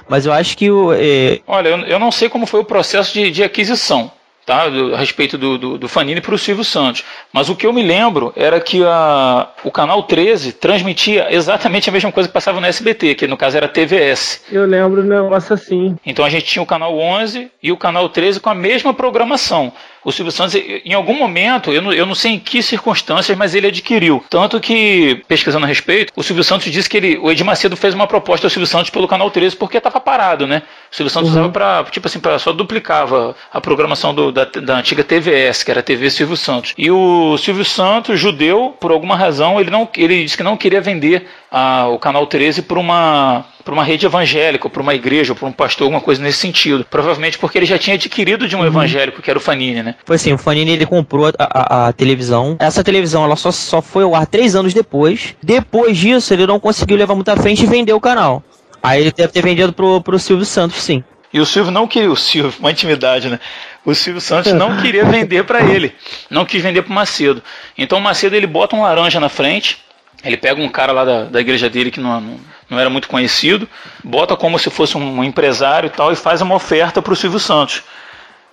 mas 0.08 0.26
eu 0.26 0.32
acho 0.32 0.56
que 0.56 0.70
o. 0.70 0.92
É... 0.92 1.40
Olha, 1.46 1.68
eu, 1.68 1.78
eu 1.80 1.98
não 1.98 2.10
sei 2.10 2.28
como 2.28 2.46
foi 2.46 2.60
o 2.60 2.64
processo 2.64 3.12
de, 3.12 3.30
de 3.30 3.42
aquisição. 3.42 4.10
Tá, 4.48 4.62
a 4.62 4.96
respeito 4.96 5.36
do, 5.36 5.58
do, 5.58 5.76
do 5.76 5.88
Fanini 5.90 6.22
para 6.22 6.34
o 6.34 6.38
Silvio 6.38 6.64
Santos. 6.64 7.04
Mas 7.30 7.50
o 7.50 7.54
que 7.54 7.66
eu 7.66 7.72
me 7.72 7.82
lembro 7.82 8.32
era 8.34 8.58
que 8.58 8.82
a, 8.82 9.46
o 9.62 9.70
canal 9.70 10.02
13 10.04 10.54
transmitia 10.54 11.26
exatamente 11.30 11.90
a 11.90 11.92
mesma 11.92 12.10
coisa 12.10 12.30
que 12.30 12.32
passava 12.32 12.58
no 12.58 12.66
SBT, 12.66 13.14
que 13.14 13.26
no 13.26 13.36
caso 13.36 13.58
era 13.58 13.68
TVS. 13.68 14.44
Eu 14.50 14.64
lembro 14.64 15.02
do 15.02 15.06
negócio 15.06 15.52
assim. 15.52 15.98
Então 16.06 16.24
a 16.24 16.30
gente 16.30 16.46
tinha 16.46 16.62
o 16.62 16.66
canal 16.66 16.98
11 16.98 17.50
e 17.62 17.70
o 17.70 17.76
canal 17.76 18.08
13 18.08 18.40
com 18.40 18.48
a 18.48 18.54
mesma 18.54 18.94
programação 18.94 19.70
o 20.08 20.12
Silvio 20.12 20.32
Santos, 20.32 20.54
em 20.54 20.94
algum 20.94 21.14
momento, 21.14 21.70
eu 21.70 21.82
não, 21.82 21.92
eu 21.92 22.06
não 22.06 22.14
sei 22.14 22.32
em 22.32 22.38
que 22.38 22.62
circunstâncias, 22.62 23.36
mas 23.36 23.54
ele 23.54 23.66
adquiriu. 23.66 24.24
Tanto 24.30 24.58
que, 24.58 25.22
pesquisando 25.28 25.66
a 25.66 25.68
respeito, 25.68 26.12
o 26.16 26.22
Silvio 26.22 26.42
Santos 26.42 26.72
disse 26.72 26.88
que 26.88 26.96
ele, 26.96 27.18
o 27.18 27.30
Edir 27.30 27.44
Macedo 27.44 27.76
fez 27.76 27.94
uma 27.94 28.06
proposta 28.06 28.46
ao 28.46 28.50
Silvio 28.50 28.66
Santos 28.66 28.88
pelo 28.88 29.06
Canal 29.06 29.30
13 29.30 29.54
porque 29.56 29.76
estava 29.76 30.00
parado, 30.00 30.46
né? 30.46 30.62
O 30.90 30.96
Silvio 30.96 31.10
Santos 31.10 31.30
uhum. 31.30 31.36
usava 31.36 31.52
para, 31.52 31.84
tipo 31.84 32.06
assim, 32.06 32.18
pra, 32.18 32.38
só 32.38 32.52
duplicava 32.52 33.34
a 33.52 33.60
programação 33.60 34.14
do, 34.14 34.32
da, 34.32 34.44
da 34.44 34.78
antiga 34.78 35.04
TVS, 35.04 35.62
que 35.62 35.70
era 35.70 35.80
a 35.80 35.82
TV 35.82 36.10
Silvio 36.10 36.36
Santos. 36.36 36.74
E 36.76 36.90
o 36.90 37.36
Silvio 37.38 37.64
Santos, 37.64 38.18
judeu, 38.18 38.74
por 38.80 38.90
alguma 38.90 39.16
razão, 39.16 39.60
ele, 39.60 39.70
não, 39.70 39.88
ele 39.96 40.24
disse 40.24 40.36
que 40.36 40.42
não 40.42 40.56
queria 40.56 40.80
vender 40.80 41.26
a, 41.50 41.88
o 41.88 41.98
Canal 41.98 42.26
13 42.26 42.62
para 42.62 42.78
uma 42.78 43.44
para 43.68 43.74
uma 43.74 43.84
rede 43.84 44.06
evangélica, 44.06 44.70
para 44.70 44.80
uma 44.80 44.94
igreja, 44.94 45.34
para 45.34 45.46
um 45.46 45.52
pastor, 45.52 45.84
alguma 45.84 46.00
coisa 46.00 46.22
nesse 46.22 46.38
sentido. 46.38 46.86
Provavelmente 46.88 47.38
porque 47.38 47.58
ele 47.58 47.66
já 47.66 47.76
tinha 47.76 47.96
adquirido 47.96 48.48
de 48.48 48.56
um 48.56 48.60
uhum. 48.60 48.66
evangélico, 48.66 49.20
que 49.20 49.28
era 49.28 49.38
o 49.38 49.42
Fanini, 49.42 49.82
né? 49.82 49.94
Foi 50.06 50.16
assim, 50.16 50.32
o 50.32 50.38
Fanini 50.38 50.70
ele 50.70 50.86
comprou 50.86 51.26
a, 51.26 51.32
a, 51.38 51.88
a, 51.88 51.92
televisão. 51.92 52.56
Essa 52.58 52.82
televisão 52.82 53.24
ela 53.24 53.36
só, 53.36 53.52
só 53.52 53.82
foi 53.82 54.04
ao 54.04 54.14
ar 54.14 54.26
três 54.26 54.56
anos 54.56 54.72
depois. 54.72 55.36
Depois 55.42 55.98
disso, 55.98 56.32
ele 56.32 56.46
não 56.46 56.58
conseguiu 56.58 56.96
levar 56.96 57.14
muita 57.14 57.36
frente 57.36 57.64
e 57.64 57.66
vendeu 57.66 57.96
o 57.96 58.00
canal. 58.00 58.42
Aí 58.82 59.00
ele 59.02 59.12
deve 59.12 59.32
ter 59.32 59.42
vendido 59.42 59.72
pro, 59.72 60.00
pro 60.00 60.18
Silvio 60.18 60.44
Santos, 60.44 60.80
sim. 60.80 61.02
E 61.32 61.40
o 61.40 61.46
Silvio 61.46 61.70
não 61.70 61.86
queria, 61.86 62.10
o 62.10 62.16
Silvio, 62.16 62.54
uma 62.58 62.70
intimidade, 62.70 63.28
né? 63.28 63.38
O 63.84 63.94
Silvio 63.94 64.20
Santos 64.20 64.52
não 64.52 64.78
queria 64.80 65.04
vender 65.04 65.44
para 65.44 65.60
ele, 65.62 65.94
não 66.30 66.44
quis 66.44 66.62
vender 66.62 66.82
para 66.82 66.90
o 66.90 66.94
Macedo. 66.94 67.42
Então 67.76 67.98
o 67.98 68.00
Macedo 68.00 68.34
ele 68.34 68.46
bota 68.46 68.74
um 68.74 68.82
laranja 68.82 69.20
na 69.20 69.28
frente, 69.28 69.78
ele 70.24 70.36
pega 70.36 70.60
um 70.60 70.68
cara 70.68 70.92
lá 70.92 71.04
da, 71.04 71.24
da 71.24 71.40
igreja 71.40 71.68
dele 71.68 71.90
que 71.90 72.00
não, 72.00 72.20
não, 72.20 72.40
não, 72.70 72.78
era 72.78 72.88
muito 72.88 73.08
conhecido, 73.08 73.68
bota 74.02 74.36
como 74.36 74.58
se 74.58 74.70
fosse 74.70 74.96
um 74.96 75.22
empresário 75.22 75.86
e 75.86 75.90
tal, 75.90 76.10
e 76.10 76.16
faz 76.16 76.40
uma 76.40 76.54
oferta 76.54 77.02
para 77.02 77.12
o 77.12 77.16
Silvio 77.16 77.38
Santos. 77.38 77.82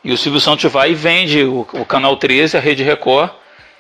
E 0.04 0.12
o 0.12 0.18
Silvio 0.18 0.40
Santos 0.40 0.72
vai 0.72 0.92
e 0.92 0.96
vende 0.96 1.44
o, 1.44 1.62
o 1.74 1.86
Canal 1.86 2.18
13, 2.18 2.58
a 2.58 2.60
Rede 2.60 2.84
Record, 2.84 3.32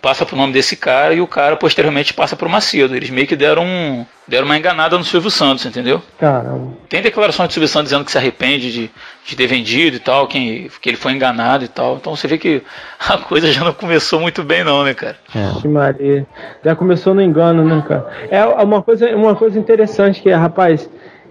passa 0.05 0.23
pro 0.23 0.37
nome 0.37 0.53
desse 0.53 0.75
cara 0.75 1.15
e 1.15 1.19
o 1.19 1.25
cara 1.25 1.55
posteriormente 1.55 2.13
passa 2.13 2.35
pro 2.35 2.47
Macedo. 2.47 2.95
Eles 2.95 3.09
meio 3.09 3.25
que 3.25 3.35
deram, 3.35 3.63
um, 3.65 4.05
deram 4.27 4.45
uma 4.45 4.55
enganada 4.55 4.95
no 4.95 5.03
Silvio 5.03 5.31
Santos, 5.31 5.65
entendeu? 5.65 5.99
Caramba. 6.19 6.73
Tem 6.87 7.01
declarações 7.01 7.49
do 7.49 7.53
Silvio 7.53 7.67
Santos 7.67 7.89
dizendo 7.89 8.05
que 8.05 8.11
se 8.11 8.17
arrepende 8.19 8.71
de, 8.71 8.91
de 9.25 9.35
ter 9.35 9.47
vendido 9.47 9.97
e 9.97 9.99
tal, 9.99 10.27
que, 10.27 10.69
que 10.79 10.89
ele 10.89 10.95
foi 10.95 11.13
enganado 11.13 11.65
e 11.65 11.67
tal. 11.67 11.95
Então 11.95 12.15
você 12.15 12.27
vê 12.27 12.37
que 12.37 12.61
a 13.09 13.17
coisa 13.17 13.51
já 13.51 13.63
não 13.63 13.73
começou 13.73 14.19
muito 14.19 14.43
bem, 14.43 14.63
não, 14.63 14.83
né, 14.83 14.93
cara? 14.93 15.15
É. 15.33 15.67
Maria. 15.67 16.27
Já 16.63 16.75
começou 16.75 17.15
no 17.15 17.21
engano, 17.23 17.65
né, 17.65 17.83
cara? 17.87 18.05
É 18.29 18.45
uma 18.45 18.83
coisa, 18.83 19.09
uma 19.15 19.33
coisa 19.33 19.57
interessante 19.57 20.21
que 20.21 20.29
é, 20.29 20.35
rapaz, 20.35 20.87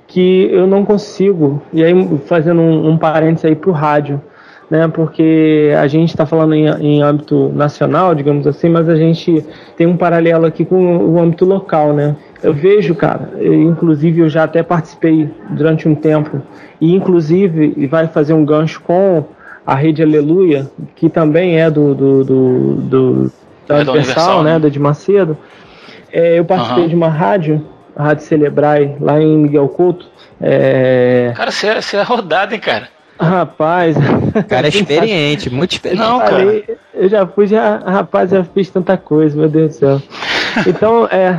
que 0.09 0.49
eu 0.51 0.67
não 0.67 0.85
consigo, 0.85 1.63
e 1.73 1.85
aí 1.85 1.95
fazendo 2.27 2.61
um, 2.61 2.89
um 2.89 2.99
parênteses 2.99 3.45
aí 3.45 3.55
pro 3.55 3.71
rádio 3.71 4.21
né? 4.71 4.89
Porque 4.89 5.73
a 5.79 5.87
gente 5.87 6.11
está 6.11 6.27
falando 6.27 6.55
em, 6.55 6.67
em, 6.67 7.03
âmbito 7.03 7.51
nacional, 7.55 8.15
digamos 8.15 8.47
assim, 8.47 8.69
mas 8.69 8.89
a 8.89 8.97
gente 8.97 9.45
tem 9.77 9.87
um 9.87 9.97
paralelo 9.97 10.47
aqui 10.47 10.65
com 10.65 10.97
o 10.97 11.21
âmbito 11.21 11.45
local, 11.45 11.93
né? 11.93 12.17
Eu 12.43 12.53
vejo, 12.53 12.95
cara, 12.95 13.31
eu, 13.39 13.55
inclusive 13.55 14.21
eu 14.21 14.29
já 14.29 14.45
até 14.45 14.63
participei 14.63 15.29
durante 15.51 15.89
um 15.89 15.95
tempo, 15.95 16.43
e 16.81 16.95
inclusive 16.95 17.87
vai 17.87 18.07
fazer 18.07 18.35
um 18.35 18.45
gancho 18.45 18.81
com 18.81 19.25
a 19.67 19.75
Rede 19.75 20.03
Aleluia, 20.03 20.71
que 20.95 21.09
também 21.09 21.59
é 21.61 21.71
do, 21.71 21.95
do, 21.95 22.25
do, 22.25 22.75
do 22.75 23.33
da 23.67 23.77
é 23.77 23.81
Universal, 23.81 23.95
Universal, 23.95 24.43
né? 24.45 24.59
Da 24.59 24.69
de 24.69 24.79
Macedo. 24.79 25.39
É, 26.13 26.39
eu 26.39 26.45
participei 26.45 26.85
uhum. 26.85 26.89
de 26.89 26.95
uma 26.95 27.09
rádio, 27.09 27.65
a 27.97 28.05
Rádio 28.05 28.25
Celebrai, 28.25 28.97
lá 29.01 29.21
em 29.21 29.39
Miguel 29.39 29.69
Couto. 29.69 30.07
É... 30.41 31.33
Cara, 31.35 31.51
você 31.51 31.67
é, 31.67 31.81
você 31.81 31.97
é 31.97 32.03
rodado, 32.03 32.55
hein, 32.55 32.61
cara? 32.61 32.89
Rapaz. 33.19 33.97
Cara 34.49 34.67
é 34.67 34.71
experiente, 34.71 35.51
muito 35.51 35.73
experiente. 35.73 36.03
Não, 36.03 36.19
cara. 36.19 36.63
Eu 36.95 37.09
já 37.09 37.27
fui, 37.27 37.47
já, 37.47 37.79
rapaz, 37.79 38.31
já 38.31 38.45
fiz 38.45 38.71
tanta 38.71 38.97
coisa, 38.97 39.37
meu 39.37 39.49
Deus 39.49 39.71
do 39.71 39.79
céu. 39.79 40.03
Então, 40.69 41.09
é. 41.09 41.37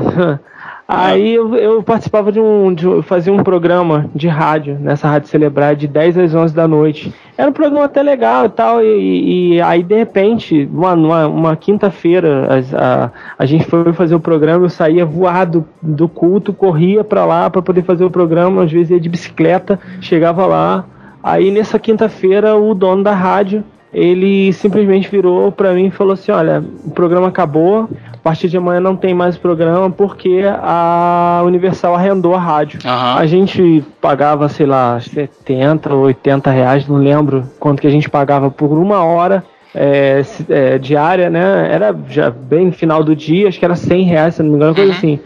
Aí 0.87 1.33
eu, 1.33 1.55
eu 1.55 1.81
participava 1.81 2.31
de 2.31 2.39
um. 2.39 2.73
De, 2.73 3.01
fazia 3.01 3.33
um 3.33 3.43
programa 3.43 4.07
de 4.13 4.27
rádio, 4.27 4.77
nessa 4.79 5.07
Rádio 5.07 5.29
Celebrar, 5.29 5.75
de 5.75 5.87
10 5.87 6.17
às 6.17 6.35
11 6.35 6.53
da 6.53 6.67
noite. 6.67 7.11
Era 7.35 7.49
um 7.49 7.53
programa 7.53 7.85
até 7.85 8.03
legal 8.03 8.45
e 8.45 8.49
tal, 8.49 8.83
e, 8.83 9.55
e 9.55 9.61
aí 9.61 9.81
de 9.81 9.95
repente, 9.95 10.69
uma, 10.71 10.93
uma, 10.93 11.27
uma 11.27 11.55
quinta-feira, 11.55 12.63
a, 12.77 13.09
a 13.37 13.45
gente 13.45 13.65
foi 13.65 13.91
fazer 13.93 14.13
o 14.13 14.19
programa, 14.19 14.65
eu 14.65 14.69
saía 14.69 15.05
voado 15.05 15.65
do 15.81 16.07
culto, 16.07 16.53
corria 16.53 17.03
para 17.03 17.25
lá 17.25 17.49
para 17.49 17.63
poder 17.63 17.83
fazer 17.83 18.05
o 18.05 18.11
programa, 18.11 18.63
às 18.63 18.71
vezes 18.71 18.91
ia 18.91 18.99
de 18.99 19.09
bicicleta, 19.09 19.79
chegava 19.99 20.45
lá, 20.45 20.85
Aí 21.25 21.49
nessa 21.49 21.79
quinta-feira 21.79 22.55
o 22.55 22.75
dono 22.75 23.01
da 23.01 23.11
rádio 23.11 23.63
ele 23.91 24.53
simplesmente 24.53 25.09
virou 25.09 25.51
para 25.51 25.73
mim 25.73 25.87
e 25.87 25.91
falou 25.91 26.13
assim: 26.13 26.31
Olha, 26.31 26.63
o 26.85 26.91
programa 26.91 27.29
acabou, 27.29 27.89
a 28.13 28.17
partir 28.17 28.47
de 28.47 28.57
amanhã 28.57 28.79
não 28.79 28.95
tem 28.95 29.11
mais 29.15 29.35
programa 29.35 29.89
porque 29.89 30.43
a 30.45 31.41
Universal 31.43 31.95
arrendou 31.95 32.35
a 32.35 32.39
rádio. 32.39 32.79
Uhum. 32.85 32.91
A 32.91 33.25
gente 33.25 33.83
pagava, 33.99 34.47
sei 34.49 34.67
lá, 34.67 34.99
70 34.99 35.95
ou 35.95 36.03
80 36.03 36.51
reais, 36.51 36.87
não 36.87 36.97
lembro 36.97 37.49
quanto 37.59 37.81
que 37.81 37.87
a 37.87 37.91
gente 37.91 38.07
pagava 38.07 38.51
por 38.51 38.77
uma 38.77 39.03
hora. 39.03 39.43
É, 39.77 40.21
é, 40.47 40.77
diária, 40.77 41.29
né? 41.29 41.69
Era 41.69 41.93
já 42.07 42.29
bem 42.29 42.67
no 42.67 42.71
final 42.71 43.03
do 43.03 43.13
dia, 43.13 43.49
acho 43.49 43.59
que 43.59 43.65
era 43.65 43.75
100 43.75 44.03
reais, 44.03 44.35
se 44.35 44.43
não 44.43 44.51
me 44.51 44.55
engano, 44.55 44.73
coisa 44.73 44.91
uhum. 44.91 44.97
assim. 44.97 45.19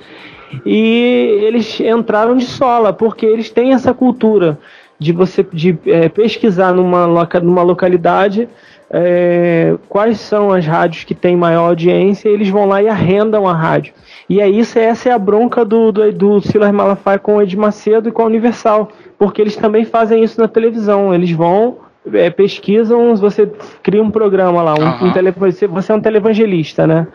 E 0.65 1.43
eles 1.43 1.79
entraram 1.79 2.35
de 2.35 2.45
sola, 2.45 2.91
porque 2.91 3.27
eles 3.27 3.51
têm 3.51 3.73
essa 3.73 3.93
cultura 3.93 4.57
de 4.99 5.13
você 5.13 5.45
de, 5.51 5.77
é, 5.85 6.09
pesquisar 6.09 6.73
numa, 6.73 7.05
loca, 7.05 7.39
numa 7.39 7.63
localidade 7.63 8.49
é, 8.91 9.75
quais 9.87 10.19
são 10.19 10.51
as 10.51 10.65
rádios 10.65 11.03
que 11.03 11.13
têm 11.13 11.35
maior 11.35 11.69
audiência, 11.69 12.27
eles 12.27 12.49
vão 12.49 12.65
lá 12.65 12.81
e 12.81 12.89
arrendam 12.89 13.47
a 13.47 13.53
rádio. 13.53 13.93
E 14.27 14.41
é 14.41 14.49
isso, 14.49 14.79
essa 14.79 15.09
é 15.09 15.11
a 15.11 15.19
bronca 15.19 15.63
do, 15.63 15.91
do, 15.91 16.11
do 16.11 16.41
Silas 16.41 16.71
Malafaia 16.71 17.19
com 17.19 17.35
o 17.35 17.41
Ed 17.41 17.55
Macedo 17.55 18.09
e 18.09 18.11
com 18.11 18.23
a 18.23 18.25
Universal, 18.25 18.89
porque 19.17 19.41
eles 19.41 19.55
também 19.55 19.85
fazem 19.85 20.23
isso 20.23 20.39
na 20.39 20.47
televisão. 20.47 21.13
Eles 21.13 21.31
vão, 21.31 21.77
é, 22.13 22.29
pesquisam, 22.29 23.15
você 23.15 23.51
cria 23.83 24.01
um 24.01 24.11
programa 24.11 24.61
lá, 24.63 24.73
um, 24.73 24.83
uhum. 24.83 25.09
um 25.09 25.13
tele, 25.13 25.31
você, 25.31 25.67
você 25.67 25.91
é 25.91 25.95
um 25.95 26.01
televangelista, 26.01 26.87
né? 26.87 27.07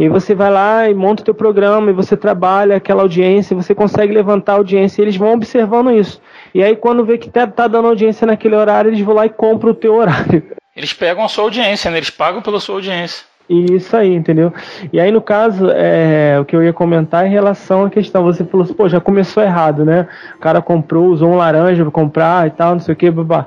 E 0.00 0.08
você 0.08 0.34
vai 0.34 0.50
lá 0.50 0.88
e 0.88 0.94
monta 0.94 1.20
o 1.20 1.24
teu 1.26 1.34
programa 1.34 1.90
e 1.90 1.92
você 1.92 2.16
trabalha 2.16 2.74
aquela 2.74 3.02
audiência, 3.02 3.54
você 3.54 3.74
consegue 3.74 4.14
levantar 4.14 4.54
a 4.54 4.56
audiência 4.56 5.02
e 5.02 5.04
eles 5.04 5.14
vão 5.14 5.34
observando 5.34 5.90
isso. 5.90 6.22
E 6.54 6.64
aí 6.64 6.74
quando 6.74 7.04
vê 7.04 7.18
que 7.18 7.28
tá, 7.28 7.46
tá 7.46 7.68
dando 7.68 7.88
audiência 7.88 8.26
naquele 8.26 8.54
horário, 8.54 8.88
eles 8.88 9.02
vão 9.02 9.14
lá 9.14 9.26
e 9.26 9.28
compram 9.28 9.72
o 9.72 9.74
teu 9.74 9.94
horário. 9.94 10.42
Eles 10.74 10.94
pegam 10.94 11.22
a 11.22 11.28
sua 11.28 11.44
audiência, 11.44 11.90
né? 11.90 11.98
Eles 11.98 12.08
pagam 12.08 12.40
pela 12.40 12.58
sua 12.58 12.76
audiência. 12.76 13.26
Isso 13.50 13.94
aí, 13.94 14.14
entendeu? 14.14 14.54
E 14.90 14.98
aí, 14.98 15.10
no 15.10 15.20
caso, 15.20 15.68
é, 15.68 16.38
o 16.40 16.44
que 16.44 16.56
eu 16.56 16.62
ia 16.62 16.72
comentar 16.72 17.26
em 17.26 17.30
relação 17.30 17.84
à 17.84 17.90
questão, 17.90 18.22
você 18.22 18.44
falou 18.44 18.64
assim, 18.64 18.72
pô, 18.72 18.88
já 18.88 19.00
começou 19.00 19.42
errado, 19.42 19.84
né? 19.84 20.08
O 20.36 20.38
cara 20.38 20.62
comprou, 20.62 21.08
usou 21.08 21.28
um 21.28 21.36
laranja 21.36 21.82
para 21.82 21.90
comprar 21.90 22.46
e 22.46 22.50
tal, 22.50 22.74
não 22.74 22.80
sei 22.80 22.94
o 22.94 22.96
que, 22.96 23.10
babá. 23.10 23.46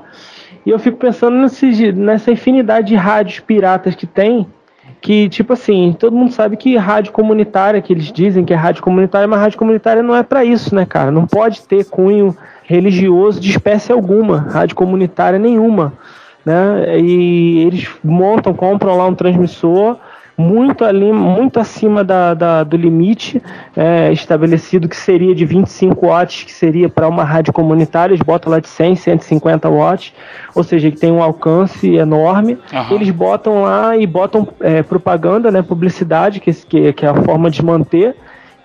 E 0.64 0.70
eu 0.70 0.78
fico 0.78 0.98
pensando 0.98 1.36
nesse, 1.38 1.90
nessa 1.92 2.30
infinidade 2.30 2.88
de 2.88 2.94
rádios 2.94 3.40
piratas 3.40 3.94
que 3.94 4.06
tem, 4.06 4.46
que, 5.04 5.28
tipo 5.28 5.52
assim, 5.52 5.94
todo 5.98 6.16
mundo 6.16 6.32
sabe 6.32 6.56
que 6.56 6.78
rádio 6.78 7.12
comunitária, 7.12 7.82
que 7.82 7.92
eles 7.92 8.10
dizem 8.10 8.42
que 8.42 8.54
é 8.54 8.56
rádio 8.56 8.82
comunitária, 8.82 9.28
mas 9.28 9.38
rádio 9.38 9.58
comunitária 9.58 10.02
não 10.02 10.16
é 10.16 10.22
para 10.22 10.42
isso, 10.46 10.74
né, 10.74 10.86
cara? 10.86 11.10
Não 11.10 11.26
pode 11.26 11.60
ter 11.60 11.84
cunho 11.84 12.34
religioso 12.62 13.38
de 13.38 13.50
espécie 13.50 13.92
alguma, 13.92 14.38
rádio 14.38 14.74
comunitária 14.74 15.38
nenhuma. 15.38 15.92
Né? 16.42 16.98
E 17.00 17.66
eles 17.66 17.86
montam, 18.02 18.54
compram 18.54 18.96
lá 18.96 19.06
um 19.06 19.14
transmissor 19.14 19.98
muito 20.36 20.84
ali, 20.84 21.12
muito 21.12 21.60
acima 21.60 22.02
da, 22.02 22.34
da 22.34 22.64
do 22.64 22.76
limite 22.76 23.40
é, 23.76 24.12
estabelecido 24.12 24.88
que 24.88 24.96
seria 24.96 25.34
de 25.34 25.44
25 25.44 26.06
watts, 26.06 26.44
que 26.44 26.52
seria 26.52 26.88
para 26.88 27.08
uma 27.08 27.24
rádio 27.24 27.52
comunitária, 27.52 28.14
eles 28.14 28.24
botam 28.24 28.50
lá 28.50 28.58
de 28.58 28.68
100, 28.68 28.96
150 28.96 29.68
watts, 29.68 30.12
ou 30.54 30.64
seja, 30.64 30.90
que 30.90 30.98
tem 30.98 31.12
um 31.12 31.22
alcance 31.22 31.94
enorme. 31.94 32.58
Uhum. 32.72 32.96
Eles 32.96 33.10
botam 33.10 33.62
lá 33.62 33.96
e 33.96 34.06
botam 34.06 34.48
é, 34.60 34.82
propaganda, 34.82 35.50
né, 35.50 35.62
publicidade, 35.62 36.40
que, 36.40 36.52
que, 36.52 36.92
que 36.92 37.06
é 37.06 37.08
a 37.08 37.14
forma 37.14 37.50
de 37.50 37.64
manter. 37.64 38.16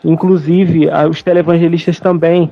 Inclusive, 0.04 0.88
os 1.10 1.22
televangelistas 1.22 2.00
também 2.00 2.50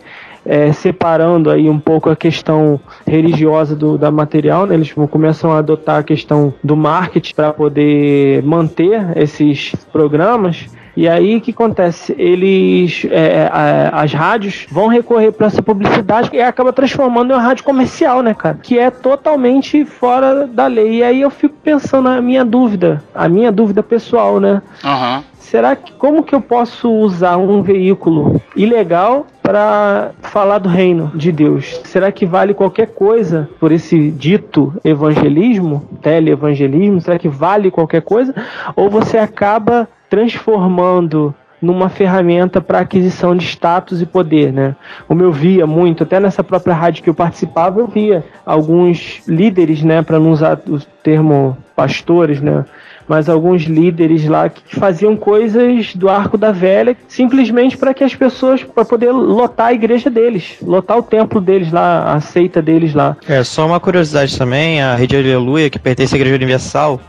é, 0.48 0.72
separando 0.72 1.52
aí 1.52 1.70
um 1.70 1.80
pouco 1.80 2.10
a 2.10 2.16
questão 2.16 2.80
religiosa 3.06 3.76
do, 3.76 3.98
da 3.98 4.10
material, 4.10 4.66
né? 4.66 4.76
eles 4.76 4.94
começam 5.12 5.52
a 5.52 5.60
adotar 5.60 6.00
a 6.00 6.04
questão 6.04 6.54
do 6.64 6.76
marketing 6.76 7.36
para 7.36 7.54
poder 7.54 8.42
manter 8.44 9.18
esses 9.18 9.76
programas. 9.92 10.66
E 10.96 11.08
aí 11.08 11.38
o 11.38 11.42
que 11.42 11.52
acontece? 11.52 12.16
Eles, 12.18 13.06
é, 13.12 13.48
as 13.94 14.12
rádios 14.14 14.66
vão 14.72 14.88
recorrer 14.88 15.32
para 15.32 15.46
essa 15.46 15.62
publicidade 15.62 16.32
e 16.34 16.42
acaba 16.42 16.74
transformando 16.74 17.30
em 17.30 17.36
uma 17.36 17.42
rádio 17.42 17.64
comercial, 17.64 18.24
né, 18.24 18.34
cara? 18.34 18.58
Que 18.64 18.80
é 18.80 18.90
totalmente 18.90 19.86
fora 19.86 20.48
da 20.48 20.66
lei. 20.66 20.96
E 20.96 21.04
aí 21.04 21.22
eu 21.22 21.30
fico 21.30 21.54
pensando 21.64 22.10
a 22.10 22.20
minha 22.20 22.44
dúvida, 22.44 23.04
a 23.14 23.30
minha 23.30 23.52
dúvida 23.52 23.84
pessoal, 23.84 24.40
né? 24.40 24.60
Uhum. 24.84 25.24
Será 25.50 25.78
que 25.78 25.94
como 25.94 26.24
que 26.24 26.36
eu 26.36 26.42
posso 26.42 26.92
usar 26.92 27.38
um 27.38 27.62
veículo 27.62 28.42
ilegal 28.54 29.26
para 29.42 30.12
falar 30.24 30.58
do 30.58 30.68
reino 30.68 31.10
de 31.16 31.32
Deus. 31.32 31.80
Será 31.86 32.12
que 32.12 32.26
vale 32.26 32.54
qualquer 32.54 32.88
coisa 32.88 33.50
por 33.62 33.72
esse 33.72 34.12
dito 34.12 34.74
evangelismo, 34.84 35.88
teleevangelismo? 36.02 37.00
Será 37.00 37.18
que 37.18 37.30
vale 37.30 37.72
qualquer 37.72 38.02
coisa? 38.02 38.36
Ou 38.76 38.90
você 38.90 39.18
acaba 39.18 39.88
transformando 40.10 41.34
numa 41.62 41.88
ferramenta 41.88 42.60
para 42.60 42.80
aquisição 42.80 43.36
de 43.36 43.46
status 43.46 44.02
e 44.02 44.06
poder, 44.06 44.52
né? 44.52 44.76
Como 45.08 45.24
eu 45.24 45.32
via 45.32 45.66
muito, 45.66 46.04
até 46.04 46.20
nessa 46.20 46.44
própria 46.44 46.74
rádio 46.74 47.02
que 47.02 47.10
eu 47.10 47.16
participava, 47.16 47.80
eu 47.80 47.88
via 47.88 48.26
alguns 48.46 49.24
líderes, 49.26 49.82
né, 49.82 50.02
para 50.02 50.20
não 50.20 50.32
usar 50.32 50.60
o 50.68 50.78
termo 51.02 51.58
pastores, 51.76 52.42
né, 52.42 52.66
mas 53.08 53.30
alguns 53.30 53.64
líderes 53.64 54.26
lá 54.26 54.50
que 54.50 54.76
faziam 54.76 55.16
coisas 55.16 55.96
do 55.96 56.10
arco 56.10 56.38
da 56.38 56.52
velha 56.52 56.96
simplesmente 57.08 57.78
para 57.78 57.94
que 57.94 58.04
as 58.04 58.14
pessoas 58.14 58.64
para 58.64 58.84
poder 58.84 59.12
lotar 59.12 59.68
a 59.68 59.74
igreja 59.74 60.10
deles, 60.10 60.58
lotar 60.62 60.98
o 60.98 61.04
templo 61.04 61.40
deles 61.40 61.72
lá, 61.72 62.14
a 62.14 62.20
seita 62.20 62.62
deles 62.62 62.94
lá. 62.94 63.16
É, 63.28 63.44
só 63.44 63.66
uma 63.66 63.80
curiosidade 63.80 64.38
também, 64.38 64.82
a 64.82 64.96
Rede 64.96 65.16
Aleluia, 65.16 65.70
que 65.70 65.80
pertence 65.80 66.14
à 66.14 66.18
Igreja 66.18 66.36
Universal, 66.36 67.00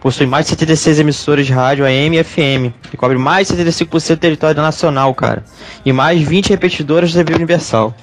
possui 0.00 0.26
mais 0.26 0.44
de 0.44 0.50
76 0.50 1.00
emissoras 1.00 1.46
de 1.46 1.52
rádio 1.52 1.86
AM 1.86 2.16
e 2.16 2.22
FM, 2.22 2.74
que 2.90 2.96
cobre 2.96 3.16
mais 3.16 3.48
de 3.48 3.54
75% 3.54 4.08
do 4.08 4.16
território 4.18 4.60
nacional, 4.60 5.14
cara, 5.14 5.42
e 5.84 5.92
mais 5.92 6.20
20 6.20 6.50
repetidoras 6.50 7.14
da 7.14 7.24
TV 7.24 7.36
Universal. 7.36 7.94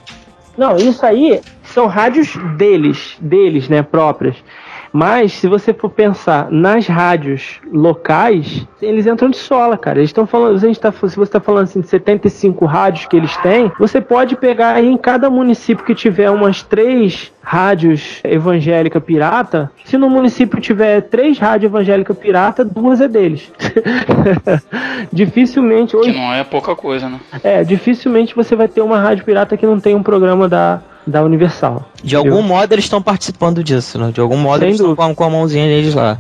Não, 0.57 0.75
isso 0.77 1.05
aí 1.05 1.39
são 1.63 1.87
rádios 1.87 2.35
deles, 2.57 3.15
deles, 3.19 3.69
né, 3.69 3.81
próprias. 3.81 4.35
Mas 4.91 5.33
se 5.33 5.47
você 5.47 5.73
for 5.73 5.89
pensar 5.89 6.51
nas 6.51 6.85
rádios 6.87 7.59
locais, 7.71 8.67
eles 8.81 9.07
entram 9.07 9.29
de 9.29 9.37
sola, 9.37 9.77
cara. 9.77 9.99
Eles 9.99 10.09
estão 10.09 10.27
falando, 10.27 10.55
a 10.55 10.59
gente 10.59 10.79
tá, 10.79 10.91
se 10.91 11.15
você 11.15 11.21
está 11.21 11.39
falando 11.39 11.63
assim 11.63 11.81
de 11.81 11.87
75 11.87 12.65
rádios 12.65 13.05
que 13.05 13.15
eles 13.15 13.35
têm, 13.37 13.71
você 13.79 14.01
pode 14.01 14.35
pegar 14.35 14.73
aí 14.73 14.87
em 14.87 14.97
cada 14.97 15.29
município 15.29 15.85
que 15.85 15.95
tiver 15.95 16.29
umas 16.29 16.61
três 16.61 17.31
rádios 17.41 18.19
evangélica 18.23 18.99
pirata, 19.01 19.71
se 19.83 19.97
no 19.97 20.09
município 20.09 20.59
tiver 20.59 21.01
três 21.01 21.39
rádios 21.39 21.71
evangélica 21.71 22.13
pirata, 22.13 22.63
duas 22.63 23.01
é 23.01 23.07
deles. 23.07 23.51
dificilmente 25.11 25.95
hoje. 25.95 26.11
Que 26.11 26.17
não 26.17 26.33
é 26.33 26.43
pouca 26.43 26.75
coisa, 26.75 27.09
né? 27.09 27.19
É, 27.43 27.63
dificilmente 27.63 28.35
você 28.35 28.55
vai 28.55 28.67
ter 28.67 28.81
uma 28.81 28.99
rádio 28.99 29.25
pirata 29.25 29.57
que 29.57 29.65
não 29.65 29.79
tem 29.79 29.95
um 29.95 30.03
programa 30.03 30.47
da 30.47 30.81
da 31.05 31.23
Universal. 31.23 31.85
De 32.03 32.15
entendeu? 32.15 32.33
algum 32.33 32.47
modo 32.47 32.73
eles 32.73 32.85
estão 32.85 33.01
participando 33.01 33.63
disso, 33.63 33.97
né? 33.97 34.11
De 34.11 34.19
algum 34.19 34.37
modo 34.37 34.59
Sem 34.59 34.69
eles 34.69 34.79
estão 34.79 35.15
com 35.15 35.23
a 35.23 35.29
mãozinha 35.29 35.65
deles 35.65 35.93
lá. 35.93 36.19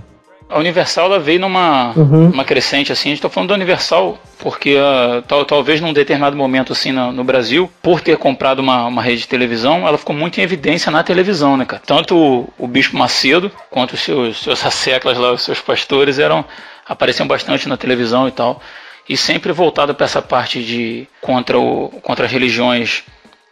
A 0.51 0.59
Universal 0.59 1.05
ela 1.05 1.19
veio 1.19 1.39
numa 1.39 1.93
uhum. 1.95 2.29
uma 2.29 2.43
crescente 2.43 2.91
assim. 2.91 3.09
A 3.09 3.11
gente 3.13 3.21
tá 3.21 3.29
falando 3.29 3.49
da 3.49 3.55
Universal 3.55 4.17
porque 4.37 4.75
uh, 4.75 5.21
tal, 5.21 5.45
talvez 5.45 5.79
num 5.79 5.93
determinado 5.93 6.35
momento 6.35 6.73
assim 6.73 6.91
no, 6.91 7.11
no, 7.11 7.23
Brasil, 7.23 7.71
por 7.81 8.01
ter 8.01 8.17
comprado 8.17 8.59
uma, 8.59 8.85
uma 8.85 9.01
rede 9.01 9.21
de 9.21 9.27
televisão, 9.29 9.87
ela 9.87 9.97
ficou 9.97 10.13
muito 10.13 10.39
em 10.39 10.43
evidência 10.43 10.91
na 10.91 11.03
televisão, 11.03 11.55
né, 11.55 11.63
cara? 11.63 11.81
Tanto 11.85 12.17
o, 12.17 12.49
o 12.57 12.67
Bispo 12.67 12.97
Macedo 12.97 13.49
quanto 13.69 13.93
os 13.93 14.01
seus, 14.01 14.43
seus 14.43 14.65
asseclas 14.65 15.17
lá, 15.17 15.31
os 15.31 15.41
seus 15.41 15.61
pastores 15.61 16.19
eram 16.19 16.43
apareciam 16.85 17.25
bastante 17.25 17.69
na 17.69 17.77
televisão 17.77 18.27
e 18.27 18.31
tal. 18.31 18.61
E 19.07 19.15
sempre 19.15 19.53
voltado 19.53 19.95
para 19.95 20.05
essa 20.05 20.21
parte 20.21 20.61
de 20.61 21.07
contra, 21.21 21.57
o, 21.57 21.89
contra 22.01 22.25
as 22.25 22.31
religiões 22.31 23.03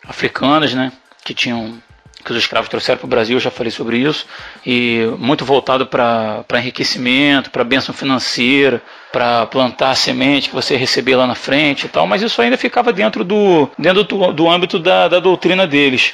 africanas, 0.05 0.73
né? 0.73 0.91
Que 1.23 1.33
tinham 1.33 1.81
que 2.23 2.31
os 2.31 2.37
escravos 2.37 2.69
trouxeram 2.69 2.97
para 2.97 3.05
o 3.05 3.09
Brasil, 3.09 3.37
eu 3.37 3.41
já 3.41 3.49
falei 3.49 3.71
sobre 3.71 3.97
isso, 3.97 4.25
e 4.65 5.05
muito 5.17 5.45
voltado 5.45 5.87
para 5.87 6.45
enriquecimento, 6.55 7.49
para 7.49 7.63
bênção 7.63 7.93
financeira, 7.93 8.81
para 9.11 9.45
plantar 9.45 9.95
semente 9.95 10.49
que 10.49 10.55
você 10.55 10.75
receber 10.75 11.15
lá 11.15 11.25
na 11.25 11.35
frente 11.35 11.85
e 11.85 11.89
tal, 11.89 12.05
mas 12.05 12.21
isso 12.21 12.41
ainda 12.41 12.57
ficava 12.57 12.91
dentro 12.91 13.23
do, 13.23 13.69
dentro 13.77 14.03
do, 14.03 14.33
do 14.33 14.49
âmbito 14.49 14.77
da, 14.77 15.07
da 15.07 15.19
doutrina 15.19 15.65
deles. 15.65 16.13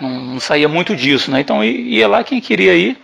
Não, 0.00 0.08
não, 0.08 0.40
saía 0.40 0.68
muito 0.68 0.94
disso, 0.94 1.30
né? 1.30 1.40
Então 1.40 1.62
ia 1.64 2.08
lá 2.08 2.24
quem 2.24 2.40
queria 2.40 2.74
ir, 2.74 2.96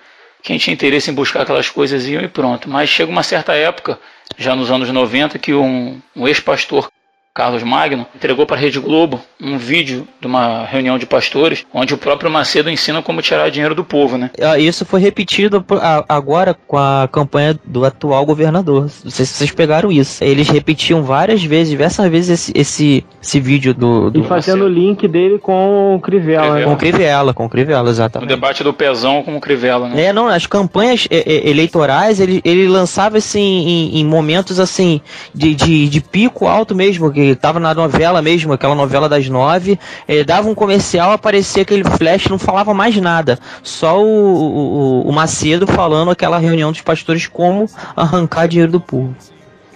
quem 0.42 0.56
tinha 0.56 0.72
interesse 0.72 1.10
em 1.10 1.14
buscar 1.14 1.42
aquelas 1.42 1.68
coisas 1.68 2.06
iam 2.06 2.22
e 2.22 2.28
pronto. 2.28 2.70
Mas 2.70 2.88
chega 2.88 3.10
uma 3.10 3.22
certa 3.22 3.54
época, 3.54 3.98
já 4.38 4.54
nos 4.54 4.70
anos 4.70 4.88
90, 4.88 5.38
que 5.38 5.52
um, 5.52 6.00
um 6.14 6.26
ex-pastor 6.26 6.88
Carlos 7.36 7.62
Magno, 7.62 8.06
entregou 8.14 8.46
para 8.46 8.56
a 8.56 8.58
Rede 8.58 8.80
Globo 8.80 9.20
um 9.38 9.58
vídeo 9.58 10.08
de 10.18 10.26
uma 10.26 10.64
reunião 10.64 10.96
de 10.96 11.04
pastores, 11.04 11.66
onde 11.72 11.92
o 11.92 11.98
próprio 11.98 12.30
Macedo 12.30 12.70
ensina 12.70 13.02
como 13.02 13.20
tirar 13.20 13.50
dinheiro 13.50 13.74
do 13.74 13.84
povo, 13.84 14.16
né? 14.16 14.30
Ah, 14.40 14.58
isso 14.58 14.86
foi 14.86 15.02
repetido 15.02 15.62
agora 16.08 16.54
com 16.54 16.78
a 16.78 17.06
campanha 17.12 17.60
do 17.62 17.84
atual 17.84 18.24
governador. 18.24 18.90
Não 19.04 19.10
sei 19.10 19.26
se 19.26 19.34
vocês 19.34 19.50
pegaram 19.50 19.92
isso. 19.92 20.24
Eles 20.24 20.48
repetiam 20.48 21.02
várias 21.02 21.44
vezes, 21.44 21.68
diversas 21.68 22.10
vezes, 22.10 22.30
esse, 22.30 22.52
esse, 22.54 23.04
esse 23.26 23.40
vídeo 23.40 23.74
do. 23.74 24.10
do 24.10 24.20
e 24.20 24.24
fazendo 24.24 24.64
o 24.64 24.68
link 24.68 25.06
dele 25.08 25.38
com 25.38 25.96
o 25.96 26.00
Crivella. 26.00 26.42
Crivella. 26.42 26.64
Com 26.64 26.72
o 26.72 26.76
Crivella, 26.76 27.34
com 27.34 27.44
o 27.44 27.48
Crivella, 27.48 27.90
exatamente. 27.90 28.32
O 28.32 28.34
debate 28.34 28.62
do 28.62 28.72
pezão 28.72 29.22
com 29.22 29.36
o 29.36 29.40
Crivella, 29.40 29.88
né? 29.88 30.04
É, 30.04 30.12
não, 30.12 30.28
as 30.28 30.46
campanhas 30.46 31.08
eleitorais, 31.10 32.20
ele, 32.20 32.40
ele 32.44 32.68
lançava 32.68 33.18
assim 33.18 33.40
em, 33.40 34.00
em 34.00 34.04
momentos 34.04 34.60
assim 34.60 35.00
de, 35.34 35.54
de, 35.54 35.88
de 35.88 36.00
pico 36.00 36.46
alto 36.46 36.74
mesmo, 36.74 37.12
que 37.12 37.34
tava 37.34 37.58
na 37.58 37.74
novela 37.74 38.22
mesmo, 38.22 38.52
aquela 38.52 38.74
novela 38.74 39.08
das 39.08 39.28
nove, 39.28 39.78
ele 40.08 40.24
dava 40.24 40.48
um 40.48 40.54
comercial, 40.54 41.10
aparecia 41.10 41.62
aquele 41.62 41.84
flash, 41.84 42.28
não 42.28 42.38
falava 42.38 42.72
mais 42.72 42.96
nada. 42.96 43.38
Só 43.62 44.00
o, 44.00 44.06
o, 44.06 45.08
o 45.08 45.12
Macedo 45.12 45.66
falando 45.66 46.10
aquela 46.10 46.38
reunião 46.38 46.70
dos 46.70 46.80
pastores 46.80 47.26
como 47.26 47.68
arrancar 47.96 48.46
dinheiro 48.46 48.70
do 48.70 48.80
povo. 48.80 49.14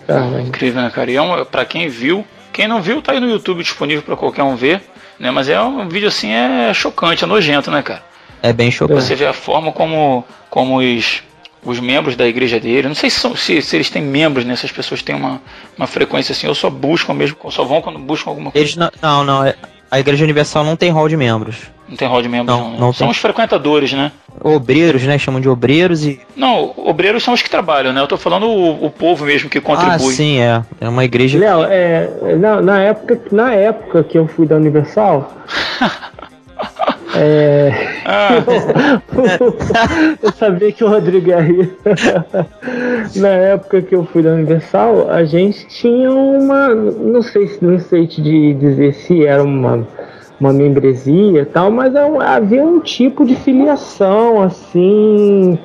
Ah, 0.08 0.40
incrível, 0.40 0.82
né, 0.82 0.90
cara? 0.90 1.10
E 1.10 1.16
é 1.16 1.22
um, 1.22 1.44
pra 1.44 1.64
quem 1.64 1.88
viu, 1.88 2.24
quem 2.60 2.68
não 2.68 2.82
viu, 2.82 3.00
tá 3.00 3.12
aí 3.12 3.20
no 3.20 3.30
YouTube 3.30 3.62
disponível 3.62 4.02
para 4.02 4.14
qualquer 4.14 4.42
um 4.42 4.54
ver, 4.54 4.82
né? 5.18 5.30
Mas 5.30 5.48
é 5.48 5.58
um 5.62 5.88
vídeo 5.88 6.08
assim, 6.08 6.30
é 6.30 6.74
chocante, 6.74 7.24
é 7.24 7.26
nojento, 7.26 7.70
né, 7.70 7.80
cara? 7.80 8.02
É 8.42 8.52
bem 8.52 8.70
chocante. 8.70 9.02
Você 9.02 9.14
vê 9.14 9.24
a 9.24 9.32
forma 9.32 9.72
como, 9.72 10.22
como 10.50 10.76
os 10.76 11.22
os 11.62 11.78
membros 11.78 12.16
da 12.16 12.26
igreja 12.26 12.58
dele. 12.58 12.88
Não 12.88 12.94
sei 12.94 13.10
se, 13.10 13.20
são, 13.20 13.36
se, 13.36 13.60
se, 13.60 13.76
eles 13.76 13.90
têm 13.90 14.02
membros, 14.02 14.44
né? 14.44 14.56
Se 14.56 14.66
as 14.66 14.72
pessoas 14.72 15.02
têm 15.02 15.14
uma, 15.14 15.40
uma 15.76 15.86
frequência 15.86 16.32
assim, 16.32 16.46
ou 16.46 16.54
só 16.54 16.70
buscam 16.70 17.14
mesmo, 17.14 17.36
só 17.50 17.64
vão 17.64 17.82
quando 17.82 17.98
buscam 17.98 18.30
alguma 18.30 18.50
coisa. 18.50 18.64
Eles 18.64 18.76
não, 18.76 18.90
não, 19.02 19.24
não, 19.24 19.44
é, 19.44 19.54
a 19.90 19.98
Igreja 19.98 20.24
Universal 20.24 20.64
não 20.64 20.76
tem 20.76 20.90
hall 20.90 21.08
de 21.08 21.16
membros. 21.16 21.56
Não 21.90 21.96
tem 21.96 22.06
hall 22.06 22.22
de 22.22 22.28
membros, 22.28 22.56
não. 22.56 22.64
não, 22.64 22.72
né? 22.72 22.80
não 22.80 22.92
são 22.92 23.08
tem. 23.08 23.10
os 23.10 23.18
frequentadores, 23.18 23.92
né? 23.92 24.12
Obreiros, 24.42 25.02
né? 25.02 25.18
Chamam 25.18 25.40
de 25.40 25.48
obreiros 25.48 26.06
e. 26.06 26.20
Não, 26.36 26.72
obreiros 26.76 27.24
são 27.24 27.34
os 27.34 27.42
que 27.42 27.50
trabalham, 27.50 27.92
né? 27.92 28.00
Eu 28.00 28.06
tô 28.06 28.16
falando 28.16 28.46
o, 28.46 28.86
o 28.86 28.90
povo 28.90 29.24
mesmo 29.24 29.50
que 29.50 29.60
contribui. 29.60 29.94
Ah, 29.94 29.98
sim, 29.98 30.38
é. 30.38 30.62
É 30.80 30.88
uma 30.88 31.04
igreja. 31.04 31.36
Léo, 31.36 31.64
é, 31.64 32.36
na, 32.38 32.62
na, 32.62 32.80
época, 32.80 33.20
na 33.32 33.52
época 33.52 34.04
que 34.04 34.16
eu 34.16 34.28
fui 34.28 34.46
da 34.46 34.56
Universal. 34.56 35.32
É... 37.12 37.72
Ah. 38.04 38.30
Eu, 39.16 39.56
eu, 40.22 40.32
sabia 40.32 40.70
que 40.70 40.84
o 40.84 40.88
Rodrigo 40.88 41.28
ia 41.28 41.40
rir. 41.40 41.76
Na 43.16 43.28
época 43.28 43.82
que 43.82 43.94
eu 43.94 44.04
fui 44.04 44.22
da 44.22 44.30
Universal, 44.30 45.10
a 45.10 45.24
gente 45.24 45.66
tinha 45.66 46.08
uma. 46.08 46.68
Não 46.72 47.20
sei, 47.20 47.50
não 47.60 47.80
sei 47.80 48.06
te 48.06 48.22
dizer 48.54 48.94
se 48.94 49.26
era 49.26 49.42
uma 49.42 49.84
uma 50.40 50.52
membresia 50.52 51.42
e 51.42 51.44
tal, 51.44 51.70
mas 51.70 51.94
é 51.94 52.00
havia 52.24 52.64
um 52.64 52.80
tipo 52.80 53.26
de 53.26 53.36
filiação, 53.36 54.42
assim, 54.42 55.58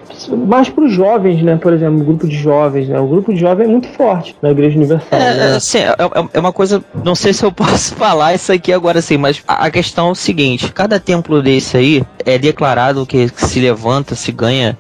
mais 0.46 0.70
para 0.70 0.84
os 0.84 0.92
jovens, 0.92 1.42
né? 1.42 1.56
Por 1.56 1.72
exemplo, 1.72 2.02
o 2.02 2.04
grupo 2.04 2.28
de 2.28 2.36
jovens, 2.36 2.90
né? 2.90 3.00
O 3.00 3.08
grupo 3.08 3.34
de 3.34 3.40
jovens 3.40 3.66
é 3.66 3.72
muito 3.72 3.88
forte 3.88 4.36
na 4.42 4.52
Igreja 4.52 4.78
Universal. 4.78 5.20
É, 5.20 5.34
né? 5.34 5.56
assim, 5.56 5.80
é, 5.80 5.92
é, 5.92 6.28
é 6.34 6.40
uma 6.40 6.52
coisa, 6.52 6.84
não 7.04 7.16
sei 7.16 7.32
se 7.34 7.46
eu 7.46 7.52
posso 7.54 7.96
falar 7.96 8.36
isso 8.36 8.52
aqui 8.52 8.74
agora 8.74 9.02
sim, 9.02 9.18
mas 9.18 9.42
a 9.48 9.72
questão 9.72 10.10
é 10.10 10.12
o 10.12 10.16
seguinte: 10.16 10.72
cada 10.74 11.00
templo 11.00 11.42
desse 11.42 11.78
aí 11.78 12.04
é 12.26 12.38
declarado 12.38 13.06
que 13.06 13.30
se 13.36 13.60
levanta, 13.60 14.16
se 14.16 14.32
ganha 14.32 14.78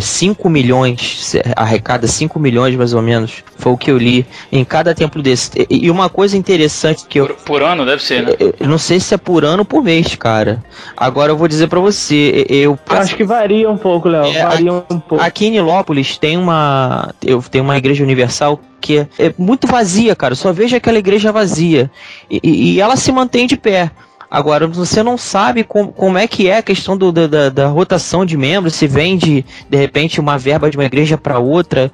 5 0.00 0.48
é, 0.48 0.50
milhões, 0.50 1.36
arrecada 1.54 2.06
5 2.06 2.38
milhões 2.40 2.74
mais 2.76 2.94
ou 2.94 3.02
menos, 3.02 3.44
foi 3.56 3.72
o 3.72 3.76
que 3.76 3.90
eu 3.90 3.98
li 3.98 4.26
em 4.50 4.64
cada 4.64 4.94
templo 4.94 5.22
desse. 5.22 5.66
E 5.68 5.90
uma 5.90 6.08
coisa 6.08 6.36
interessante 6.36 7.04
que 7.06 7.20
eu. 7.20 7.26
Por, 7.26 7.36
por 7.36 7.62
ano 7.62 7.84
deve 7.84 8.02
ser, 8.02 8.22
né? 8.22 8.32
Eu 8.58 8.66
não 8.66 8.78
sei 8.78 8.98
se 8.98 9.14
é 9.14 9.18
por 9.18 9.44
ano 9.44 9.60
ou 9.60 9.64
por 9.64 9.82
mês, 9.82 10.14
cara. 10.16 10.64
Agora 10.96 11.32
eu 11.32 11.36
vou 11.36 11.46
dizer 11.46 11.68
para 11.68 11.80
você, 11.80 12.46
eu 12.48 12.78
acho 12.88 13.16
que 13.16 13.24
varia 13.24 13.70
um 13.70 13.76
pouco, 13.76 14.08
Léo. 14.08 14.24
É, 14.24 14.42
varia 14.42 14.72
um 14.72 14.80
pouco. 14.80 15.22
Aqui 15.22 15.46
em 15.46 15.50
Nilópolis 15.50 16.16
tem 16.16 16.36
uma, 16.38 17.12
eu 17.24 17.42
tenho 17.42 17.64
uma 17.64 17.76
igreja 17.76 18.02
universal 18.02 18.58
que 18.80 18.98
é, 18.98 19.08
é 19.18 19.34
muito 19.36 19.66
vazia, 19.66 20.14
cara. 20.16 20.34
só 20.34 20.52
vejo 20.52 20.76
aquela 20.76 20.98
igreja 20.98 21.32
vazia 21.32 21.90
e, 22.30 22.40
e 22.74 22.80
ela 22.80 22.96
se 22.96 23.10
mantém 23.12 23.46
de 23.46 23.56
pé. 23.56 23.90
Agora, 24.30 24.66
você 24.66 25.02
não 25.02 25.16
sabe 25.16 25.64
com, 25.64 25.88
como 25.88 26.18
é 26.18 26.26
que 26.26 26.48
é 26.48 26.58
a 26.58 26.62
questão 26.62 26.96
do, 26.96 27.10
da, 27.10 27.48
da, 27.48 27.66
rotação 27.66 28.26
de 28.26 28.36
membros, 28.36 28.74
se 28.74 28.86
vem 28.86 29.16
de, 29.16 29.44
de 29.68 29.76
repente, 29.76 30.20
uma 30.20 30.36
verba 30.36 30.70
de 30.70 30.76
uma 30.76 30.84
igreja 30.84 31.16
para 31.16 31.38
outra. 31.38 31.90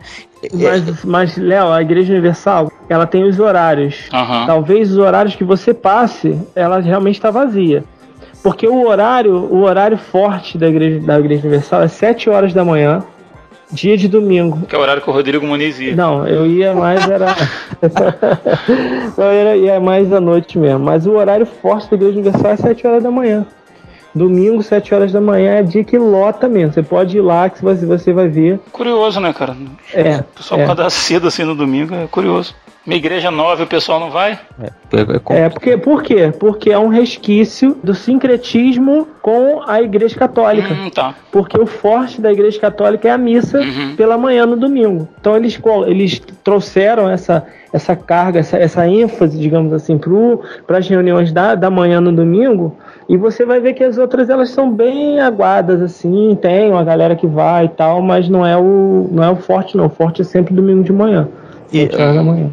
Mas, 0.53 1.05
mas 1.05 1.37
Léo, 1.37 1.71
a 1.71 1.81
Igreja 1.81 2.13
Universal, 2.13 2.73
ela 2.89 3.07
tem 3.07 3.23
os 3.23 3.39
horários. 3.39 4.09
Uhum. 4.13 4.47
Talvez 4.47 4.91
os 4.91 4.99
horários 4.99 5.37
que 5.37 5.45
você 5.45 5.73
passe, 5.73 6.37
ela 6.57 6.81
realmente 6.81 7.17
está 7.17 7.31
vazia. 7.31 7.85
Porque 8.43 8.67
o 8.67 8.87
horário, 8.87 9.33
o 9.33 9.63
horário 9.63 9.97
forte 9.97 10.59
da 10.59 10.69
Igreja, 10.69 11.01
da 11.01 11.19
igreja 11.19 11.43
Universal 11.43 11.83
é 11.83 11.89
7 11.89 12.29
horas 12.29 12.53
da 12.53 12.65
manhã, 12.65 13.03
dia 13.75 13.97
de 13.97 14.09
domingo. 14.09 14.67
Que 14.67 14.75
é 14.75 14.79
o 14.79 14.81
horário 14.81 15.03
que 15.03 15.11
o 15.11 15.13
Rodrigo 15.13 15.47
Muniz 15.47 15.79
ia. 15.81 15.95
Não, 15.97 16.27
eu 16.27 16.47
ia 16.47 16.73
mais, 16.73 17.07
era. 17.09 17.35
eu 19.19 19.33
ia, 19.33 19.57
ia 19.57 19.81
mais 19.81 20.13
à 20.13 20.21
noite 20.21 20.59
mesmo. 20.59 20.79
Mas 20.79 21.07
o 21.07 21.13
horário 21.13 21.45
forte 21.45 21.91
da 21.91 21.97
Igreja 21.97 22.21
Universal 22.21 22.51
é 22.53 22.57
7 22.57 22.87
horas 22.87 23.03
da 23.03 23.11
manhã. 23.11 23.45
Domingo, 24.15 24.63
7 24.63 24.95
horas 24.95 25.13
da 25.13 25.21
manhã, 25.21 25.55
é 25.55 25.63
dia 25.63 25.83
que 25.83 25.99
lota 25.99 26.49
mesmo. 26.49 26.73
Você 26.73 26.83
pode 26.85 27.17
ir 27.19 27.21
lá 27.21 27.51
que 27.51 27.61
você, 27.61 27.85
você 27.85 28.13
vai 28.13 28.29
ver. 28.29 28.61
Curioso, 28.71 29.19
né, 29.21 29.33
cara? 29.33 29.57
É. 29.93 30.19
O 30.19 30.25
pessoal 30.37 30.61
é. 30.61 30.65
acordar 30.65 30.89
cedo 30.91 31.27
assim 31.27 31.43
no 31.43 31.55
domingo 31.55 31.93
é 31.95 32.07
curioso. 32.07 32.55
Minha 32.87 32.99
igreja 32.99 33.31
nova 33.31 33.63
e 33.63 33.65
o 33.65 33.67
pessoal 33.67 33.99
não 33.99 34.11
vai? 34.11 34.39
É, 34.61 34.67
é, 34.67 35.45
é, 35.45 35.49
porque, 35.49 35.77
por 35.79 36.03
quê? 36.03 36.31
Porque 36.39 36.71
é 36.71 36.79
um 36.79 36.89
resquício 36.89 37.79
do 37.83 37.95
sincretismo 37.95 39.09
com 39.23 39.63
a 39.67 39.81
igreja 39.81 40.15
católica. 40.17 40.75
Hum, 40.75 40.91
tá. 40.91 41.15
Porque 41.33 41.59
o 41.59 41.65
forte 41.65 42.21
da 42.21 42.31
igreja 42.31 42.61
católica 42.61 43.09
é 43.09 43.11
a 43.11 43.17
missa 43.17 43.59
uhum. 43.59 43.97
pela 43.97 44.19
manhã 44.19 44.45
no 44.45 44.55
domingo. 44.55 45.09
Então 45.19 45.35
eles, 45.35 45.59
eles 45.87 46.21
trouxeram 46.45 47.09
essa, 47.09 47.47
essa 47.73 47.97
carga, 47.97 48.41
essa, 48.41 48.59
essa 48.59 48.87
ênfase, 48.87 49.39
digamos 49.39 49.73
assim, 49.73 49.99
para 50.67 50.77
as 50.77 50.87
reuniões 50.87 51.33
da, 51.33 51.55
da 51.55 51.71
manhã 51.71 52.03
no 52.03 52.13
domingo. 52.13 52.77
E 53.09 53.17
você 53.17 53.47
vai 53.47 53.61
ver 53.61 53.73
que 53.73 53.83
as 53.83 53.97
outras 53.97 54.29
elas 54.29 54.51
são 54.51 54.71
bem 54.71 55.21
aguadas, 55.21 55.81
assim, 55.81 56.37
tem 56.41 56.71
uma 56.71 56.85
galera 56.85 57.17
que 57.17 57.27
vai 57.27 57.65
e 57.65 57.69
tal, 57.69 58.03
mas 58.03 58.29
não 58.29 58.47
é 58.47 58.57
o, 58.57 59.09
não 59.11 59.25
é 59.25 59.31
o 59.31 59.37
forte, 59.37 59.75
não. 59.75 59.87
O 59.87 59.91
forte 59.91 60.21
é 60.21 60.25
sempre 60.25 60.55
domingo 60.55 60.83
de 60.83 60.93
manhã. 60.93 61.29
E, 61.75 61.91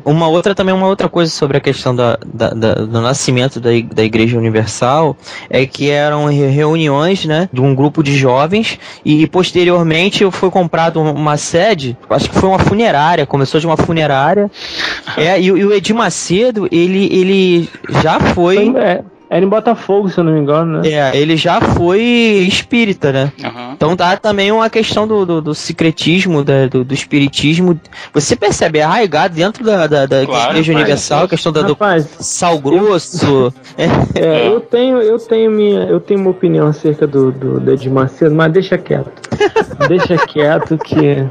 uma 0.04 0.28
outra 0.28 0.56
também, 0.56 0.74
uma 0.74 0.88
outra 0.88 1.08
coisa 1.08 1.32
sobre 1.32 1.58
a 1.58 1.60
questão 1.60 1.96
da, 1.96 2.18
da, 2.26 2.50
da, 2.50 2.74
do 2.74 3.02
nascimento 3.02 3.60
da, 3.60 3.70
da 3.94 4.04
Igreja 4.04 4.38
Universal 4.38 5.16
é 5.50 5.66
que 5.66 5.90
eram 5.90 6.26
reuniões, 6.26 7.26
né, 7.26 7.48
de 7.54 7.62
um 7.62 7.76
grupo 7.76 8.02
de 8.02 8.18
jovens 8.18 8.80
e 9.06 9.28
posteriormente 9.28 10.30
foi 10.32 10.50
comprado 10.50 11.00
uma 11.00 11.38
sede, 11.38 11.98
acho 12.10 12.30
que 12.30 12.36
foi 12.36 12.50
uma 12.50 12.60
funerária, 12.60 13.26
começou 13.26 13.60
de 13.60 13.68
uma 13.68 13.78
funerária. 13.78 14.50
é, 15.18 15.40
e, 15.40 15.46
e 15.46 15.66
o 15.66 15.74
Edir 15.74 15.96
Macedo, 15.96 16.68
ele, 16.72 17.06
ele 17.12 17.70
já 18.02 18.20
foi. 18.20 18.76
É, 18.78 19.04
era 19.32 19.46
em 19.46 19.48
Botafogo, 19.48 20.10
se 20.10 20.18
eu 20.18 20.26
não 20.26 20.34
me 20.34 20.42
engano, 20.42 20.82
né? 20.82 20.90
É, 20.90 21.18
ele 21.18 21.38
já 21.38 21.62
foi 21.62 22.02
espírita, 22.02 23.14
né? 23.14 23.32
Uhum. 23.42 23.72
Então 23.72 23.96
dá 23.96 24.18
também 24.18 24.52
uma 24.52 24.70
questão 24.70 25.08
do, 25.08 25.26
do, 25.26 25.42
do 25.42 25.56
secretismo, 25.56 26.44
da, 26.44 26.68
do, 26.68 26.84
do, 26.84 26.94
espiritismo. 26.94 27.80
Você 28.14 28.36
percebe, 28.36 28.80
é 28.80 28.84
arraigado 28.84 29.34
dentro 29.34 29.64
da, 29.64 29.88
da, 29.88 30.06
da 30.06 30.26
claro, 30.26 30.52
Igreja 30.52 30.74
Universal, 30.74 31.24
a 31.24 31.28
questão 31.30 31.54
da, 31.54 31.62
rapaz, 31.62 32.04
do 32.08 32.22
sal 32.22 32.60
grosso. 32.60 33.54
é. 33.78 34.20
é. 34.20 34.48
eu 34.50 34.60
tenho, 34.60 34.98
eu 35.02 35.18
tenho 35.18 35.50
minha, 35.50 35.84
eu 35.84 36.02
tenho 36.02 36.20
uma 36.20 36.32
opinião 36.32 36.68
acerca 36.68 37.08
do, 37.08 37.32
do, 37.32 37.58
do 37.62 37.72
Ed 37.72 37.90
Macedo, 37.90 38.36
mas 38.36 38.52
deixa 38.52 38.78
quieto. 38.78 39.14
deixa 39.88 40.18
quieto 40.28 40.78
que 40.78 41.26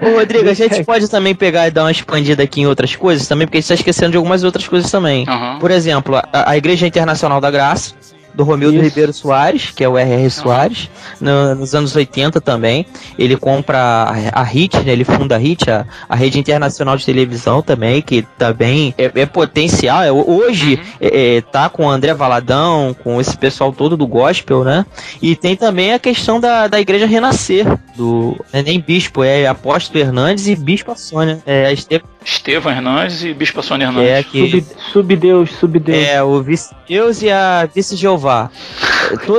Ô, 0.00 0.18
Rodrigo, 0.18 0.48
a 0.48 0.54
gente 0.54 0.82
pode 0.84 1.08
também 1.08 1.34
pegar 1.34 1.68
e 1.68 1.70
dar 1.70 1.84
uma 1.84 1.90
expandida 1.90 2.42
aqui 2.42 2.60
em 2.60 2.66
outras 2.66 2.96
coisas 2.96 3.26
também, 3.26 3.46
porque 3.46 3.58
a 3.58 3.60
gente 3.60 3.64
está 3.70 3.74
esquecendo 3.74 4.12
de 4.12 4.16
algumas 4.16 4.44
outras 4.44 4.66
coisas 4.66 4.90
também. 4.90 5.26
Uhum. 5.28 5.58
Por 5.58 5.70
exemplo, 5.70 6.16
a, 6.16 6.50
a 6.50 6.56
Igreja 6.56 6.86
Internacional 6.86 7.40
da 7.40 7.50
Graça, 7.50 7.94
do 8.34 8.44
Romildo 8.44 8.76
Isso. 8.76 8.84
Ribeiro 8.84 9.12
Soares, 9.12 9.70
que 9.70 9.84
é 9.84 9.88
o 9.88 9.96
R.R. 9.96 10.30
Soares, 10.30 10.90
no, 11.20 11.54
nos 11.54 11.74
anos 11.74 11.94
80 11.94 12.40
também. 12.40 12.86
Ele 13.18 13.36
compra 13.36 13.78
a, 13.78 14.40
a 14.40 14.42
HIT, 14.42 14.78
né, 14.80 14.92
ele 14.92 15.04
funda 15.04 15.36
a 15.36 15.38
HIT, 15.38 15.70
a, 15.70 15.86
a, 16.08 16.16
rede 16.16 16.38
internacional 16.38 16.96
de 16.96 17.04
televisão 17.04 17.62
também, 17.62 18.00
que 18.00 18.22
também 18.38 18.94
é, 18.96 19.10
é 19.14 19.26
potencial. 19.26 20.02
É, 20.02 20.10
hoje 20.12 20.74
uhum. 20.74 20.80
é, 21.00 21.36
é, 21.36 21.40
tá 21.40 21.68
com 21.68 21.86
o 21.86 21.90
André 21.90 22.14
Valadão, 22.14 22.94
com 23.02 23.20
esse 23.20 23.36
pessoal 23.36 23.72
todo 23.72 23.96
do 23.96 24.06
gospel, 24.06 24.64
né? 24.64 24.86
E 25.20 25.36
tem 25.36 25.56
também 25.56 25.92
a 25.92 25.98
questão 25.98 26.40
da, 26.40 26.66
da 26.68 26.80
Igreja 26.80 27.06
Renascer, 27.06 27.66
do 27.96 28.38
é 28.52 28.62
nem 28.62 28.80
bispo, 28.80 29.22
é 29.22 29.46
apóstolo 29.46 30.02
Hernandes 30.02 30.46
e 30.48 30.56
bispo 30.56 30.92
Sônia. 30.96 31.42
É, 31.46 31.66
a 31.66 31.72
Estevão 31.72 32.12
Estevam 32.24 32.72
Hernandes 32.72 33.24
e 33.24 33.34
Bispo 33.34 33.62
Sônia 33.62 33.86
Hernandes. 33.86 34.10
É, 34.10 34.22
que... 34.22 34.50
Sub, 34.50 34.66
subdeus, 34.92 35.50
subdeus. 35.50 35.98
É, 35.98 36.22
o 36.22 36.40
vice-deus 36.42 37.22
e 37.22 37.30
a 37.30 37.68
vice-jeová. 37.72 38.21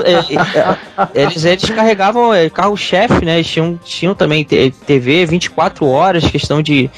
É, 0.06 0.12
é, 0.12 1.22
é, 1.22 1.24
eles, 1.24 1.44
eles 1.46 1.70
carregavam 1.70 2.32
carro-chefe, 2.54 3.26
né? 3.26 3.36
Eles 3.36 3.48
tinham, 3.48 3.80
tinham 3.84 4.14
também 4.14 4.44
TV 4.44 5.26
24 5.26 5.86
horas, 5.88 6.24
questão 6.26 6.62
de, 6.62 6.90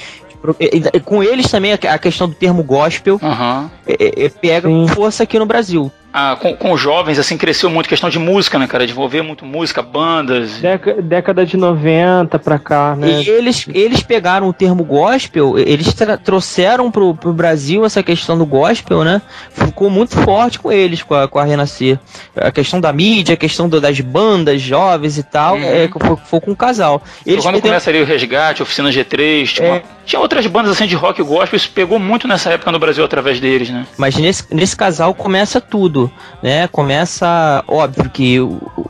com 1.04 1.24
eles 1.24 1.50
também 1.50 1.74
a 1.74 1.98
questão 1.98 2.30
do 2.30 2.36
termo 2.36 2.64
gospel 2.64 3.20
uhum. 3.22 3.70
é, 3.88 4.26
é, 4.26 4.30
pega 4.30 4.68
Sim. 4.68 4.88
força 4.88 5.24
aqui 5.24 5.40
no 5.40 5.46
Brasil 5.46 5.92
ah, 6.18 6.38
com, 6.38 6.56
com 6.56 6.78
jovens, 6.78 7.20
assim, 7.20 7.38
cresceu 7.38 7.70
muito 7.70 7.90
questão 7.90 8.10
de 8.10 8.18
música, 8.18 8.58
né, 8.58 8.66
cara? 8.68 8.86
Desenvolver 8.86 9.22
muito 9.22 9.44
música, 9.46 9.82
bandas. 9.82 10.60
Deca, 10.60 11.02
década 11.02 11.46
de 11.46 11.58
90 11.58 12.40
pra 12.40 12.58
cá, 12.58 12.96
né? 12.96 13.22
E 13.22 13.30
eles, 13.30 13.68
eles 13.74 14.02
pegaram 14.02 14.48
o 14.48 14.54
termo 14.54 14.86
gospel, 14.86 15.60
eles 15.60 15.94
trouxeram 16.24 16.90
pro, 16.90 17.14
pro 17.16 17.34
Brasil 17.34 17.84
essa 17.84 18.02
questão 18.02 18.38
do 18.38 18.46
gospel, 18.46 19.04
né? 19.04 19.22
Ficou 19.50 19.90
muito 19.90 20.18
forte 20.18 20.58
com 20.58 20.72
eles, 20.72 21.04
com 21.04 21.14
a, 21.14 21.28
com 21.28 21.38
a 21.38 21.44
Renascer. 21.44 22.00
A 22.34 22.50
questão 22.50 22.80
da 22.80 22.94
mídia, 22.94 23.34
a 23.34 23.38
questão 23.38 23.68
do, 23.68 23.82
das 23.82 24.00
bandas 24.00 24.62
jovens 24.62 25.18
e 25.18 25.24
tal, 25.24 25.56
uhum. 25.56 25.64
é, 25.64 25.90
foi, 25.90 26.16
foi 26.16 26.40
com 26.40 26.52
o 26.52 26.56
casal. 26.56 27.04
Eles 27.26 27.44
quando 27.44 27.60
começa 27.60 27.90
ali 27.90 28.02
o 28.02 28.06
Resgate, 28.06 28.64
Oficina 28.64 28.90
G3, 28.90 29.48
tipo, 29.48 29.68
é... 29.68 29.84
tinha 30.06 30.22
outras 30.22 30.48
bandas 30.48 30.72
assim 30.72 30.88
de 30.88 30.96
rock 30.96 31.22
gospel, 31.22 31.58
isso 31.58 31.70
pegou 31.72 32.00
muito 32.00 32.26
nessa 32.26 32.52
época 32.52 32.72
no 32.72 32.80
Brasil 32.80 33.04
através 33.04 33.42
deles, 33.42 33.70
né? 33.70 33.86
Mas 33.98 34.16
nesse, 34.16 34.46
nesse 34.56 34.78
casal 34.78 35.14
começa 35.14 35.60
tudo 35.60 36.05
né? 36.42 36.68
Começa, 36.68 37.64
óbvio 37.68 38.10
que 38.10 38.40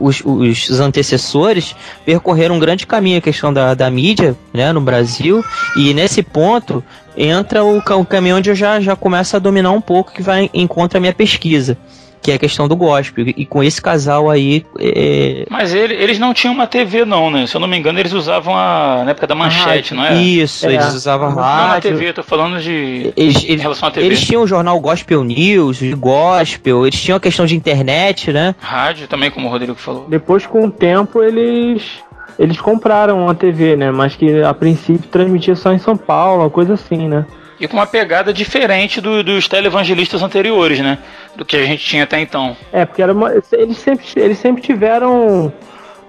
os, 0.00 0.22
os 0.24 0.80
antecessores 0.80 1.74
percorreram 2.04 2.56
um 2.56 2.58
grande 2.58 2.86
caminho 2.86 3.18
a 3.18 3.22
questão 3.22 3.52
da, 3.52 3.74
da 3.74 3.90
mídia, 3.90 4.36
né, 4.52 4.72
no 4.72 4.80
Brasil, 4.80 5.44
e 5.76 5.92
nesse 5.94 6.22
ponto 6.22 6.82
entra 7.16 7.64
o, 7.64 7.78
o 7.78 8.04
caminho 8.04 8.36
onde 8.36 8.50
eu 8.50 8.54
já, 8.54 8.80
já 8.80 8.94
começo 8.94 9.36
a 9.36 9.38
dominar 9.38 9.70
um 9.70 9.80
pouco, 9.80 10.12
que 10.12 10.22
vai 10.22 10.50
em 10.52 10.66
contra 10.66 10.98
a 10.98 11.00
minha 11.00 11.14
pesquisa 11.14 11.78
que 12.26 12.32
é 12.32 12.34
a 12.34 12.38
questão 12.38 12.66
do 12.66 12.74
gospel. 12.74 13.24
E 13.28 13.46
com 13.46 13.62
esse 13.62 13.80
casal 13.80 14.28
aí. 14.28 14.66
É... 14.80 15.46
Mas 15.48 15.72
ele, 15.72 15.94
eles 15.94 16.18
não 16.18 16.34
tinham 16.34 16.52
uma 16.52 16.66
TV, 16.66 17.04
não, 17.04 17.30
né? 17.30 17.46
Se 17.46 17.54
eu 17.54 17.60
não 17.60 17.68
me 17.68 17.78
engano, 17.78 18.00
eles 18.00 18.12
usavam 18.12 18.52
a. 18.52 19.02
Na 19.04 19.12
época 19.12 19.28
da 19.28 19.34
manchete, 19.36 19.94
ah, 19.94 19.96
não 19.96 20.04
é? 20.04 20.20
Isso, 20.20 20.66
é. 20.66 20.74
eles 20.74 20.92
usavam 20.92 21.30
não, 21.30 21.36
rádio. 21.36 21.62
Não 21.62 21.68
na 21.68 21.80
TV, 21.80 22.12
tô 22.12 22.24
falando 22.24 22.60
de. 22.60 23.12
Eles, 23.16 23.44
em 23.44 23.56
relação 23.56 23.88
à 23.88 23.92
TV. 23.92 24.04
Eles 24.04 24.20
tinham 24.20 24.42
o 24.42 24.46
jornal 24.46 24.80
Gospel 24.80 25.22
News, 25.22 25.80
Gospel, 25.94 26.84
eles 26.84 27.00
tinham 27.00 27.16
a 27.16 27.20
questão 27.20 27.46
de 27.46 27.54
internet, 27.54 28.32
né? 28.32 28.56
Rádio 28.58 29.06
também, 29.06 29.30
como 29.30 29.46
o 29.46 29.50
Rodrigo 29.50 29.76
falou. 29.76 30.06
Depois, 30.08 30.44
com 30.44 30.64
o 30.64 30.70
tempo, 30.70 31.22
eles 31.22 32.00
eles 32.36 32.60
compraram 32.60 33.22
uma 33.22 33.36
TV, 33.36 33.76
né? 33.76 33.92
Mas 33.92 34.16
que 34.16 34.42
a 34.42 34.52
princípio 34.52 35.08
transmitia 35.08 35.54
só 35.54 35.72
em 35.72 35.78
São 35.78 35.96
Paulo, 35.96 36.42
uma 36.42 36.50
coisa 36.50 36.74
assim, 36.74 37.06
né? 37.06 37.24
E 37.58 37.66
com 37.66 37.76
uma 37.76 37.86
pegada 37.86 38.32
diferente 38.32 39.00
do, 39.00 39.22
dos 39.22 39.48
televangelistas 39.48 40.22
anteriores, 40.22 40.80
né? 40.80 40.98
Do 41.34 41.44
que 41.44 41.56
a 41.56 41.64
gente 41.64 41.84
tinha 41.84 42.04
até 42.04 42.20
então. 42.20 42.56
É, 42.72 42.84
porque 42.84 43.02
era 43.02 43.12
uma, 43.12 43.32
eles, 43.52 43.78
sempre, 43.78 44.04
eles 44.16 44.38
sempre 44.38 44.62
tiveram 44.62 45.52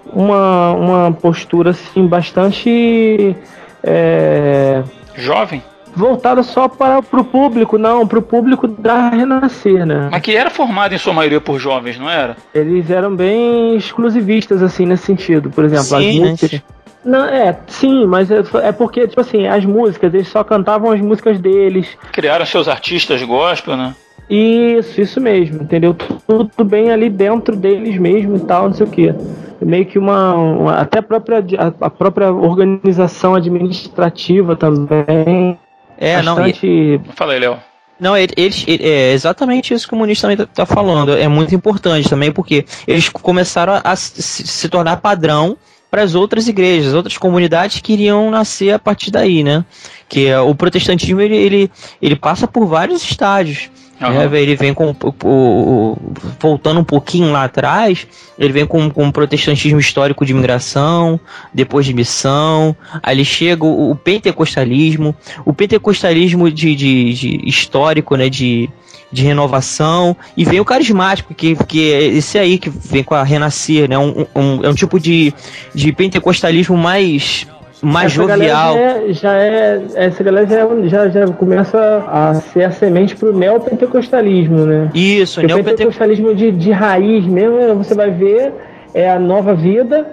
uma, 0.06 0.72
uma 0.74 1.12
postura 1.12 1.72
assim 1.72 2.06
bastante. 2.06 3.36
É... 3.84 4.84
Jovem? 5.16 5.64
voltada 5.98 6.43
só 6.43 6.68
para 6.68 7.00
o 7.00 7.24
público, 7.24 7.78
não, 7.78 8.08
para 8.08 8.20
o 8.20 8.22
público 8.22 8.68
da 8.68 9.10
Renascer, 9.10 9.84
né? 9.84 10.10
Mas 10.12 10.22
que 10.22 10.36
era 10.36 10.50
formado 10.50 10.93
em 10.93 10.98
sua 10.98 11.12
maioria 11.12 11.41
por 11.41 11.60
jovens, 11.60 11.98
não 11.98 12.08
era? 12.08 12.38
Eles 12.54 12.91
eram 12.91 13.16
bem 13.16 13.76
exclusivistas, 13.76 14.62
assim, 14.62 14.86
nesse 14.86 15.06
sentido. 15.06 15.50
Por 15.50 15.66
exemplo, 15.66 15.86
Sim, 15.86 16.24
as 16.24 16.30
músicas. 16.30 16.62
Não, 17.08 17.24
é, 17.24 17.58
sim, 17.68 18.05
mas 18.05 18.30
é, 18.30 18.43
é, 18.64 18.72
porque, 18.74 19.08
tipo 19.08 19.22
assim, 19.22 19.47
as 19.47 19.64
músicas, 19.64 20.14
eles 20.14 20.28
só 20.28 20.43
cantavam 20.43 20.91
as 20.91 20.99
músicas 20.99 21.39
deles. 21.39 21.97
Criaram 22.12 22.45
seus 22.45 22.68
artistas 22.68 23.24
gospel, 23.24 23.78
né? 23.78 23.95
Isso, 24.30 24.99
isso 24.99 25.22
mesmo, 25.22 25.64
entendeu? 25.64 25.95
Tudo 26.28 26.66
bem 26.66 26.91
ali 26.91 27.10
dentro 27.10 27.55
deles 27.55 27.97
mesmo 27.97 28.36
e 28.36 28.39
tal, 28.41 28.68
não 28.68 28.74
sei 28.74 28.86
o 28.86 28.89
quê. 28.89 29.16
Meio 29.62 29.86
que 29.86 29.97
uma. 29.97 30.34
uma 30.36 30.74
até 30.80 30.99
a 30.99 31.01
própria, 31.01 31.38
a, 31.58 31.86
a, 31.86 31.89
própria 31.89 32.30
organização 32.30 33.36
administrativa 33.36 34.58
também. 34.58 35.58
É, 35.97 36.22
bastante... 36.22 37.01
não. 37.05 37.14
Fala 37.14 37.34
aí, 37.34 37.39
Léo. 37.39 37.58
Não, 37.97 38.16
eles, 38.18 38.66
é 38.68 39.14
exatamente 39.14 39.74
isso 39.74 39.88
que 39.88 39.95
o 39.95 39.97
Muniz 39.97 40.20
também 40.20 40.38
está 40.39 40.66
falando. 40.66 41.14
É 41.14 41.28
muito 41.30 41.55
importante 41.55 42.10
também, 42.10 42.32
porque 42.34 42.66
eles 42.86 43.08
começaram 43.10 43.74
a, 43.74 43.82
a 43.84 43.95
se 43.95 44.68
tornar 44.70 44.97
padrão 44.97 45.58
para 45.90 46.04
as 46.04 46.16
outras 46.16 46.48
igrejas, 46.48 46.94
outras 46.94 47.18
comunidades 47.18 47.80
que 47.80 47.94
iriam 47.94 48.30
nascer 48.30 48.72
a 48.72 48.80
partir 48.80 49.12
daí, 49.12 49.44
né? 49.44 49.64
Que 50.10 50.28
é, 50.28 50.40
o 50.40 50.54
protestantismo 50.54 51.22
ele, 51.22 51.36
ele, 51.36 51.72
ele 52.02 52.16
passa 52.16 52.48
por 52.48 52.66
vários 52.66 53.04
estágios. 53.04 53.70
Uhum. 54.00 54.36
Ele 54.36 54.56
vem 54.56 54.74
com 54.74 54.91
o, 54.91 55.16
o, 55.24 55.98
voltando 56.39 56.80
um 56.80 56.84
pouquinho 56.84 57.32
lá 57.32 57.45
atrás, 57.45 58.06
ele 58.38 58.54
vem 58.54 58.66
com, 58.66 58.89
com 58.91 59.08
o 59.08 59.12
protestantismo 59.12 59.80
histórico 59.80 60.24
de 60.24 60.34
imigração, 60.34 61.20
depois 61.52 61.86
de 61.86 61.93
missão, 61.93 62.76
aí 63.02 63.26
chega 63.26 63.66
o, 63.66 63.91
o 63.91 63.95
pentecostalismo, 63.95 65.16
o 65.43 65.52
pentecostalismo 65.52 66.52
de, 66.52 66.76
de, 66.76 67.14
de 67.14 67.50
histórico, 67.50 68.16
né? 68.16 68.30
De, 68.30 68.70
de 69.10 69.24
renovação, 69.24 70.18
e 70.36 70.43
vem 70.43 70.60
o 70.60 70.66
carismático, 70.66 71.34
que, 71.34 71.56
que 71.56 71.93
é 71.93 72.04
esse 72.04 72.38
aí 72.38 72.58
que 72.58 72.70
vem 72.70 73.04
com 73.04 73.16
a 73.16 73.24
renascer, 73.24 73.89
né? 73.89 73.98
Um, 73.98 74.26
um, 74.36 74.64
é 74.66 74.70
um 74.70 74.74
tipo 74.74 75.00
de, 75.00 75.34
de 75.74 75.93
pentecostalismo 75.93 76.76
mais 76.76 77.48
mais 77.82 78.11
essa 78.11 78.15
jovial. 78.15 78.73
Já 78.73 78.80
é, 78.80 79.13
já 79.13 79.34
é, 79.34 79.82
essa 79.95 80.23
galera 80.23 80.47
já, 80.47 80.88
já, 80.88 81.09
já 81.09 81.28
começa 81.28 82.03
a 82.07 82.34
ser 82.36 82.63
a 82.63 82.71
semente 82.71 83.15
pro 83.15 83.36
neopentecostalismo, 83.38 84.65
né? 84.65 84.89
Isso, 84.93 85.41
o 85.41 85.43
neopentecostalismo 85.43 86.34
de, 86.34 86.51
de 86.51 86.71
raiz 86.71 87.25
mesmo, 87.25 87.75
você 87.75 87.93
vai 87.93 88.11
ver, 88.11 88.53
é 88.93 89.09
a 89.09 89.19
nova 89.19 89.53
vida 89.53 90.07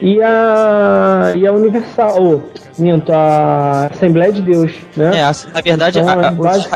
e 0.00 0.22
a, 0.22 1.32
e 1.36 1.46
a 1.46 1.52
Universal, 1.52 2.22
ou, 2.22 2.42
minto, 2.78 3.12
a 3.12 3.88
Assembleia 3.92 4.32
de 4.32 4.42
Deus, 4.42 4.72
né? 4.96 5.10
É, 5.18 5.52
na 5.52 5.60
verdade, 5.60 5.98
então, 5.98 6.20
a, 6.20 6.28
a, 6.28 6.32
os, 6.32 6.70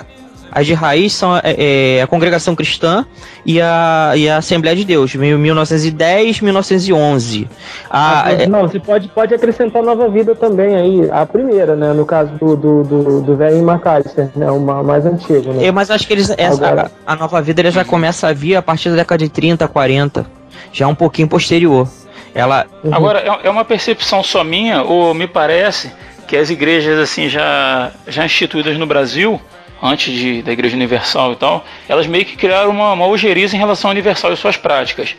as 0.56 0.66
de 0.66 0.72
raiz 0.72 1.12
são 1.12 1.36
é, 1.36 1.98
é, 1.98 2.02
a 2.02 2.06
Congregação 2.06 2.56
Cristã 2.56 3.04
e 3.44 3.60
a, 3.60 4.14
e 4.16 4.26
a 4.26 4.38
Assembleia 4.38 4.74
de 4.74 4.86
Deus, 4.86 5.14
1910, 5.14 6.40
1911. 6.40 7.46
A, 7.90 8.24
ah, 8.24 8.32
é, 8.32 8.46
não, 8.46 8.62
você 8.62 8.80
pode, 8.80 9.06
pode 9.08 9.34
acrescentar 9.34 9.82
Nova 9.82 10.08
Vida 10.08 10.34
também 10.34 10.74
aí, 10.74 11.10
a 11.10 11.26
primeira, 11.26 11.76
né? 11.76 11.92
No 11.92 12.06
caso 12.06 12.32
do, 12.36 12.56
do, 12.56 12.82
do, 12.84 13.20
do 13.20 13.36
velho 13.36 13.58
McAllister, 13.58 14.30
né? 14.34 14.50
Uma 14.50 14.82
mais 14.82 15.04
antiga, 15.04 15.52
né? 15.52 15.66
É, 15.66 15.70
mas 15.70 15.90
acho 15.90 16.06
que 16.06 16.14
eles, 16.14 16.30
essa, 16.30 16.66
Agora... 16.66 16.90
a, 17.06 17.12
a 17.12 17.16
Nova 17.16 17.42
Vida 17.42 17.60
ele 17.60 17.70
já 17.70 17.84
começa 17.84 18.26
a 18.26 18.32
vir 18.32 18.56
a 18.56 18.62
partir 18.62 18.88
da 18.88 18.96
década 18.96 19.22
de 19.24 19.28
30, 19.28 19.68
40, 19.68 20.24
já 20.72 20.88
um 20.88 20.94
pouquinho 20.94 21.28
posterior. 21.28 21.86
Ela... 22.34 22.64
Uhum. 22.82 22.94
Agora, 22.94 23.18
é, 23.18 23.46
é 23.46 23.50
uma 23.50 23.64
percepção 23.66 24.22
só 24.22 24.42
minha, 24.42 24.82
ou 24.82 25.12
me 25.12 25.26
parece 25.26 25.92
que 26.26 26.34
as 26.34 26.48
igrejas 26.48 26.98
assim 26.98 27.28
já, 27.28 27.90
já 28.08 28.24
instituídas 28.24 28.78
no 28.78 28.86
Brasil, 28.86 29.38
antes 29.82 30.12
de, 30.12 30.42
da 30.42 30.52
Igreja 30.52 30.76
Universal 30.76 31.32
e 31.32 31.36
tal, 31.36 31.64
elas 31.88 32.06
meio 32.06 32.24
que 32.24 32.36
criaram 32.36 32.70
uma, 32.70 32.92
uma 32.92 33.06
ojeriza 33.06 33.56
em 33.56 33.58
relação 33.58 33.90
ao 33.90 33.92
Universal 33.92 34.32
e 34.32 34.36
suas 34.36 34.56
práticas. 34.56 35.16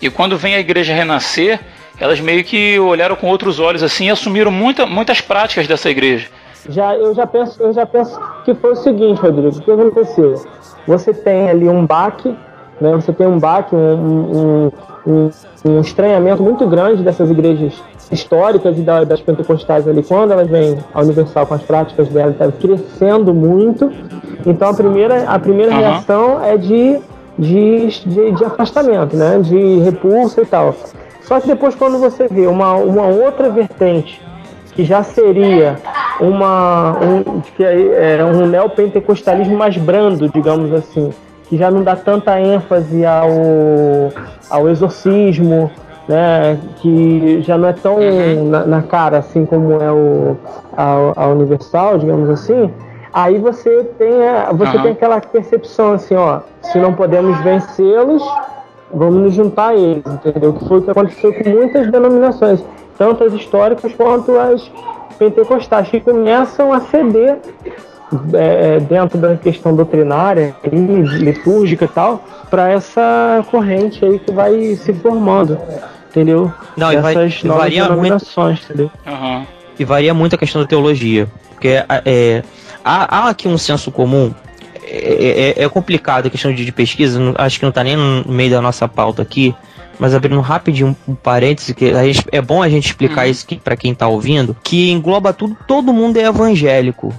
E 0.00 0.10
quando 0.10 0.36
vem 0.36 0.54
a 0.54 0.60
Igreja 0.60 0.92
renascer, 0.92 1.60
elas 1.98 2.20
meio 2.20 2.42
que 2.42 2.78
olharam 2.80 3.14
com 3.14 3.28
outros 3.28 3.60
olhos 3.60 3.82
assim 3.82 4.06
e 4.06 4.10
assumiram 4.10 4.50
muita, 4.50 4.86
muitas 4.86 5.20
práticas 5.20 5.68
dessa 5.68 5.88
igreja. 5.88 6.28
Já, 6.68 6.94
eu, 6.96 7.14
já 7.14 7.26
penso, 7.26 7.62
eu 7.62 7.72
já 7.72 7.86
penso 7.86 8.20
que 8.44 8.54
foi 8.54 8.72
o 8.72 8.76
seguinte, 8.76 9.20
Rodrigo, 9.20 9.56
o 9.56 9.60
que 9.60 9.70
aconteceu? 9.70 10.44
Você 10.86 11.12
tem 11.12 11.48
ali 11.48 11.68
um 11.68 11.86
baque, 11.86 12.36
né, 12.80 12.92
você 12.92 13.12
tem 13.12 13.26
um 13.26 13.38
baque, 13.38 13.74
um, 13.74 13.78
um, 13.78 14.72
um, 15.06 15.30
um 15.64 15.80
estranhamento 15.80 16.42
muito 16.42 16.66
grande 16.66 17.02
dessas 17.02 17.30
igrejas 17.30 17.74
históricas 18.12 18.78
e 18.78 18.82
das 18.82 19.20
pentecostais 19.20 19.88
ali, 19.88 20.02
quando 20.02 20.32
elas 20.32 20.48
vêm 20.48 20.78
a 20.92 21.00
Universal 21.00 21.46
com 21.46 21.54
as 21.54 21.62
práticas 21.62 22.08
dela, 22.08 22.30
está 22.30 22.50
crescendo 22.52 23.32
muito. 23.32 23.90
Então 24.46 24.70
a 24.70 24.74
primeira, 24.74 25.24
a 25.24 25.38
primeira 25.38 25.72
uhum. 25.72 25.78
reação 25.78 26.44
é 26.44 26.56
de, 26.56 26.98
de, 27.38 27.88
de, 27.88 28.32
de, 28.32 28.44
afastamento, 28.44 29.16
né? 29.16 29.38
De 29.38 29.78
repulsa 29.78 30.42
e 30.42 30.46
tal. 30.46 30.74
Só 31.22 31.40
que 31.40 31.46
depois 31.46 31.74
quando 31.74 31.98
você 31.98 32.28
vê 32.28 32.46
uma, 32.46 32.74
uma 32.74 33.06
outra 33.06 33.48
vertente 33.48 34.20
que 34.74 34.84
já 34.84 35.02
seria 35.02 35.76
uma 36.20 36.98
um, 37.00 37.40
que 37.40 37.64
é, 37.64 38.18
é 38.18 38.24
um 38.24 38.46
neopentecostalismo 38.46 39.56
mais 39.56 39.76
brando, 39.76 40.28
digamos 40.28 40.72
assim, 40.72 41.12
que 41.48 41.56
já 41.56 41.70
não 41.70 41.82
dá 41.82 41.96
tanta 41.96 42.40
ênfase 42.40 43.04
ao, 43.04 43.30
ao 44.48 44.68
exorcismo, 44.68 45.70
né, 46.08 46.58
que 46.78 47.40
já 47.42 47.56
não 47.56 47.68
é 47.68 47.72
tão 47.72 47.96
uhum. 47.96 48.48
na, 48.48 48.66
na, 48.66 48.82
cara 48.82 49.18
assim 49.18 49.46
como 49.46 49.80
é 49.80 49.90
o 49.90 50.36
a, 50.76 51.24
a, 51.24 51.28
Universal, 51.28 51.98
digamos 51.98 52.28
assim. 52.28 52.70
Aí 53.12 53.38
você 53.38 53.84
tem 53.98 54.26
a, 54.26 54.52
você 54.52 54.76
uhum. 54.76 54.82
tem 54.82 54.92
aquela 54.92 55.20
percepção 55.20 55.92
assim, 55.92 56.14
ó, 56.14 56.40
se 56.62 56.78
não 56.78 56.94
podemos 56.94 57.38
vencê-los, 57.42 58.22
vamos 58.92 59.22
nos 59.22 59.34
juntar 59.34 59.68
a 59.68 59.74
eles, 59.74 60.04
entendeu? 60.06 60.52
Que 60.52 60.64
foi 60.66 60.78
o 60.78 60.82
que 60.82 60.90
aconteceu 60.90 61.32
com 61.32 61.48
muitas 61.48 61.90
denominações, 61.90 62.64
tanto 62.98 63.24
as 63.24 63.32
históricas 63.32 63.92
quanto 63.94 64.36
as 64.38 64.70
pentecostais, 65.18 65.88
que 65.88 66.00
começam 66.00 66.72
a 66.72 66.80
ceder 66.80 67.38
é, 68.34 68.80
dentro 68.80 69.18
da 69.18 69.36
questão 69.36 69.74
doutrinária, 69.74 70.54
litúrgica 70.72 71.84
e 71.84 71.88
tal, 71.88 72.24
para 72.50 72.70
essa 72.70 73.44
corrente 73.50 74.04
aí 74.04 74.18
que 74.18 74.30
vai 74.30 74.74
se 74.76 74.92
formando, 74.92 75.58
entendeu? 76.10 76.52
Não, 76.76 76.90
Essas 76.90 77.42
e 77.42 77.48
vai, 77.48 77.58
varia 77.58 77.88
muito, 77.90 78.24
entendeu? 78.64 78.90
Uhum. 79.06 79.46
E 79.78 79.84
varia 79.84 80.14
muito 80.14 80.34
a 80.34 80.38
questão 80.38 80.62
da 80.62 80.68
teologia, 80.68 81.28
porque 81.50 81.68
é, 81.68 81.86
é 82.04 82.42
há, 82.84 83.18
há, 83.18 83.28
aqui 83.30 83.48
um 83.48 83.58
senso 83.58 83.90
comum. 83.90 84.32
É, 84.84 85.54
é, 85.58 85.64
é 85.64 85.68
complicado 85.68 86.26
a 86.26 86.30
questão 86.30 86.52
de, 86.52 86.64
de 86.64 86.72
pesquisa, 86.72 87.18
acho 87.36 87.58
que 87.58 87.64
não 87.64 87.70
está 87.70 87.82
nem 87.82 87.96
no 87.96 88.24
meio 88.26 88.50
da 88.50 88.60
nossa 88.60 88.86
pauta 88.86 89.22
aqui, 89.22 89.54
mas 89.98 90.14
abrindo 90.14 90.40
rapidinho 90.40 90.96
um 91.08 91.14
parêntese, 91.14 91.74
que 91.74 91.94
gente, 91.94 92.26
é 92.30 92.42
bom 92.42 92.62
a 92.62 92.68
gente 92.68 92.86
explicar 92.86 93.24
uhum. 93.24 93.30
isso 93.30 93.46
para 93.62 93.76
quem 93.76 93.92
está 93.92 94.08
ouvindo, 94.08 94.56
que 94.62 94.90
engloba 94.90 95.32
tudo, 95.32 95.56
todo 95.66 95.92
mundo 95.92 96.18
é 96.18 96.24
evangélico. 96.24 97.14